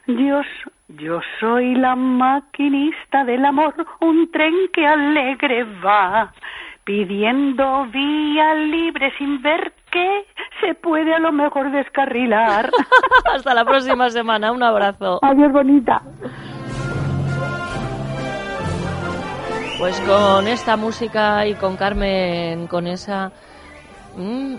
Yo, 0.07 0.39
s- 0.39 0.71
yo 0.99 1.19
soy 1.39 1.75
la 1.75 1.95
maquinista 1.95 3.23
del 3.25 3.45
amor, 3.45 3.73
un 3.99 4.31
tren 4.31 4.53
que 4.73 4.85
alegre 4.87 5.63
va, 5.85 6.31
pidiendo 6.85 7.85
vía 7.87 8.53
libre 8.55 9.11
sin 9.17 9.41
ver 9.41 9.73
que 9.91 10.25
se 10.61 10.73
puede 10.75 11.13
a 11.13 11.19
lo 11.19 11.31
mejor 11.31 11.71
descarrilar. 11.71 12.69
Hasta 13.33 13.53
la 13.53 13.65
próxima 13.65 14.09
semana. 14.09 14.51
Un 14.51 14.63
abrazo. 14.63 15.19
Adiós, 15.21 15.51
bonita. 15.51 16.01
Pues 19.79 19.99
con 20.01 20.47
esta 20.47 20.75
música 20.75 21.45
y 21.45 21.53
con 21.53 21.77
Carmen, 21.77 22.65
con 22.67 22.87
esa, 22.87 23.31
mm, 24.15 24.55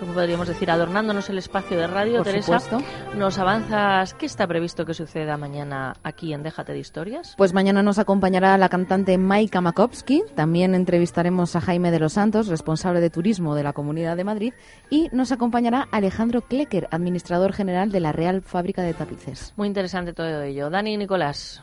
¿cómo 0.00 0.14
podríamos 0.14 0.48
decir? 0.48 0.70
Adornándonos 0.70 1.28
el 1.30 1.38
espacio 1.38 1.78
de 1.78 1.86
radio, 1.86 2.16
Por 2.16 2.24
Teresa, 2.26 2.58
supuesto. 2.58 3.16
nos 3.16 3.38
avanzas. 3.38 4.14
¿Qué 4.14 4.26
está 4.26 4.46
previsto 4.46 4.84
que 4.84 4.94
suceda 4.94 5.36
mañana 5.36 5.94
aquí 6.02 6.32
en 6.32 6.42
Déjate 6.42 6.72
de 6.72 6.78
Historias? 6.80 7.34
Pues 7.36 7.52
mañana 7.52 7.82
nos 7.82 7.98
acompañará 7.98 8.56
la 8.58 8.68
cantante 8.68 9.16
Maika 9.18 9.60
Makowski. 9.60 10.24
También 10.34 10.74
entrevistaremos 10.74 11.54
a 11.54 11.60
Jaime 11.60 11.90
de 11.90 12.00
los 12.00 12.14
Santos, 12.14 12.48
responsable 12.48 13.00
de 13.00 13.10
turismo 13.10 13.54
de 13.54 13.62
la 13.62 13.72
Comunidad 13.72 14.16
de 14.16 14.24
Madrid. 14.24 14.54
Y 14.88 15.08
nos 15.12 15.30
acompañará 15.30 15.86
Alejandro 15.92 16.40
Klecker, 16.40 16.88
administrador 16.90 17.52
general 17.52 17.92
de 17.92 18.00
la 18.00 18.12
Real 18.12 18.42
Fábrica 18.42 18.82
de 18.82 18.94
Tapices. 18.94 19.52
Muy 19.56 19.68
interesante 19.68 20.12
todo 20.12 20.42
ello. 20.42 20.70
Dani 20.70 20.94
y 20.94 20.96
Nicolás. 20.96 21.62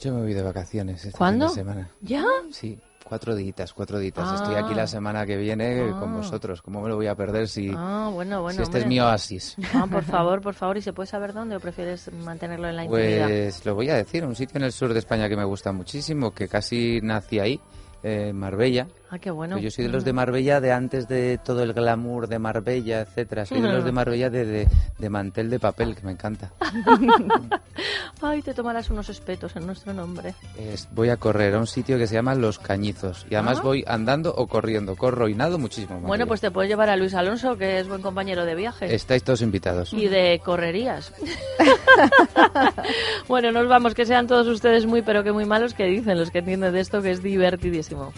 Yo 0.00 0.12
me 0.14 0.22
voy 0.22 0.34
de 0.34 0.42
vacaciones 0.42 1.04
esta 1.04 1.16
¿Cuándo? 1.16 1.48
fin 1.50 1.56
de 1.56 1.62
semana. 1.62 1.88
¿Ya? 2.00 2.24
Sí, 2.50 2.78
Cuatro 3.12 3.34
ditas, 3.34 3.74
cuatro 3.74 3.98
ditas. 3.98 4.40
Estoy 4.40 4.54
aquí 4.54 4.72
la 4.74 4.84
Ah. 4.84 4.86
semana 4.86 5.26
que 5.26 5.36
viene 5.36 5.82
Ah. 5.92 6.00
con 6.00 6.14
vosotros. 6.14 6.62
¿Cómo 6.62 6.80
me 6.80 6.88
lo 6.88 6.96
voy 6.96 7.08
a 7.08 7.14
perder 7.14 7.46
si, 7.46 7.70
Ah, 7.76 8.08
bueno, 8.10 8.40
bueno. 8.40 8.56
si 8.56 8.62
este 8.62 8.78
es 8.78 8.84
hombre. 8.84 8.88
mi 8.88 9.00
oasis? 9.00 9.56
Ah, 9.74 9.86
por 9.86 10.02
favor, 10.04 10.40
por 10.40 10.54
favor. 10.54 10.78
¿Y 10.78 10.80
se 10.80 10.94
puede 10.94 11.08
saber 11.08 11.34
dónde 11.34 11.56
o 11.56 11.60
prefieres 11.60 12.10
mantenerlo 12.10 12.68
en 12.70 12.76
la 12.76 12.84
intimidad? 12.86 13.26
Pues 13.28 13.66
lo 13.66 13.74
voy 13.74 13.90
a 13.90 13.96
decir, 13.96 14.24
un 14.24 14.34
sitio 14.34 14.56
en 14.56 14.64
el 14.64 14.72
sur 14.72 14.94
de 14.94 14.98
España 14.98 15.28
que 15.28 15.36
me 15.36 15.44
gusta 15.44 15.72
muchísimo, 15.72 16.30
que 16.30 16.48
casi 16.48 17.00
nací 17.02 17.38
ahí, 17.38 17.60
eh, 18.02 18.32
Marbella. 18.32 18.86
Ah, 19.14 19.18
qué 19.18 19.30
bueno. 19.30 19.56
Pues 19.56 19.64
yo 19.64 19.70
soy 19.70 19.84
de 19.84 19.90
los 19.90 20.04
de 20.06 20.14
Marbella 20.14 20.58
de 20.62 20.72
antes 20.72 21.06
de 21.06 21.38
todo 21.44 21.62
el 21.62 21.74
glamour 21.74 22.28
de 22.28 22.38
Marbella, 22.38 23.02
etcétera. 23.02 23.44
Soy 23.44 23.60
de 23.60 23.68
los 23.70 23.84
de 23.84 23.92
Marbella 23.92 24.30
de, 24.30 24.46
de, 24.46 24.68
de 24.98 25.10
mantel 25.10 25.50
de 25.50 25.58
papel, 25.60 25.94
que 25.94 26.02
me 26.06 26.12
encanta. 26.12 26.50
Ay, 28.22 28.40
te 28.40 28.54
tomarás 28.54 28.88
unos 28.88 29.10
espetos 29.10 29.54
en 29.56 29.66
nuestro 29.66 29.92
nombre. 29.92 30.34
Es- 30.58 30.88
voy 30.92 31.10
a 31.10 31.18
correr 31.18 31.54
a 31.54 31.58
un 31.58 31.66
sitio 31.66 31.98
que 31.98 32.06
se 32.06 32.14
llama 32.14 32.34
Los 32.34 32.58
Cañizos. 32.58 33.26
Y 33.28 33.34
además 33.34 33.58
Ah. 33.58 33.62
voy 33.64 33.84
andando 33.86 34.32
o 34.34 34.46
corriendo. 34.46 34.96
Corro 34.96 35.28
y 35.28 35.34
nado 35.34 35.58
muchísimo. 35.58 35.96
en 35.96 36.02
Bueno, 36.04 36.08
Marbella. 36.24 36.28
pues 36.28 36.40
te 36.40 36.50
puedes 36.50 36.70
llevar 36.70 36.88
a 36.88 36.96
Luis 36.96 37.12
Alonso, 37.12 37.58
que 37.58 37.80
es 37.80 37.88
buen 37.88 38.00
compañero 38.00 38.46
de 38.46 38.54
viaje. 38.54 38.94
Estáis 38.94 39.22
todos 39.24 39.42
invitados. 39.42 39.92
Y 39.92 40.08
de 40.08 40.40
correrías. 40.42 41.12
bueno, 43.28 43.52
nos 43.52 43.68
vamos, 43.68 43.94
que 43.94 44.06
sean 44.06 44.26
todos 44.26 44.46
ustedes 44.46 44.86
muy, 44.86 45.02
pero 45.02 45.22
que 45.22 45.32
muy 45.32 45.44
malos, 45.44 45.74
que 45.74 45.84
dicen 45.84 46.18
los 46.18 46.30
que 46.30 46.38
entienden 46.38 46.72
de 46.72 46.80
esto, 46.80 47.02
que 47.02 47.10
es 47.10 47.22
divertidísimo. 47.22 48.12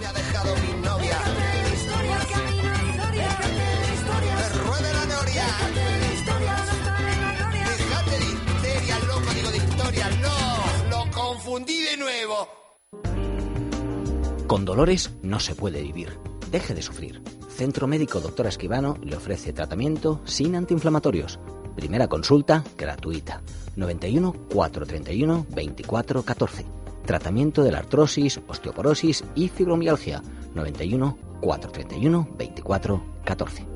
Dejate 0.00 0.20
de 8.18 8.24
histeria, 8.24 8.98
loco, 9.06 9.30
digo 9.34 9.50
de 9.50 9.56
historia, 9.58 10.10
no, 10.20 10.30
lo 10.90 11.10
confundí 11.12 11.80
de 11.80 11.96
nuevo. 11.96 12.48
Con 14.46 14.64
dolores 14.64 15.12
no 15.22 15.40
se 15.40 15.54
puede 15.54 15.82
vivir. 15.82 16.18
Deje 16.50 16.74
de 16.74 16.82
sufrir. 16.82 17.22
Centro 17.48 17.86
Médico 17.86 18.20
Doctora 18.20 18.48
Esquivano 18.48 18.96
le 19.02 19.16
ofrece 19.16 19.52
tratamiento 19.52 20.20
sin 20.24 20.56
antiinflamatorios. 20.56 21.38
Primera 21.76 22.08
consulta 22.08 22.64
gratuita. 22.76 23.42
91 23.76 24.32
431 24.52 25.46
24 25.50 26.22
14. 26.22 26.83
Tratamiento 27.06 27.62
de 27.62 27.70
la 27.70 27.78
artrosis, 27.78 28.40
osteoporosis 28.48 29.24
y 29.34 29.48
fibromialgia. 29.48 30.22
91 30.54 31.18
431 31.40 32.28
24 32.38 33.02
14. 33.24 33.66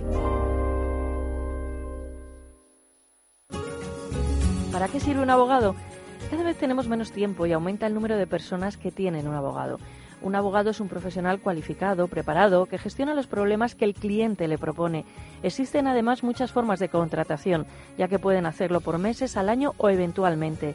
¿Para 4.73 4.89
qué 4.89 5.01
sirve 5.01 5.23
un 5.23 5.31
abogado? 5.31 5.75
Cada 6.31 6.43
vez 6.43 6.57
tenemos 6.57 6.89
menos 6.89 7.13
tiempo 7.13 7.45
y 7.45 7.53
aumenta 7.53 7.87
el 7.87 7.95
número 7.95 8.17
de 8.17 8.27
personas 8.27 8.77
que 8.77 8.91
tienen 8.91 9.29
un 9.29 9.35
abogado. 9.35 9.79
Un 10.21 10.35
abogado 10.35 10.71
es 10.71 10.81
un 10.81 10.89
profesional 10.89 11.41
cualificado, 11.41 12.09
preparado, 12.09 12.67
que 12.67 12.79
gestiona 12.79 13.15
los 13.15 13.27
problemas 13.27 13.75
que 13.75 13.85
el 13.85 13.95
cliente 13.95 14.49
le 14.49 14.59
propone. 14.59 15.05
Existen 15.43 15.87
además 15.87 16.23
muchas 16.23 16.51
formas 16.51 16.81
de 16.81 16.89
contratación, 16.89 17.67
ya 17.97 18.09
que 18.09 18.19
pueden 18.19 18.47
hacerlo 18.47 18.81
por 18.81 18.99
meses, 18.99 19.37
al 19.37 19.49
año 19.49 19.75
o 19.77 19.91
eventualmente. 19.91 20.75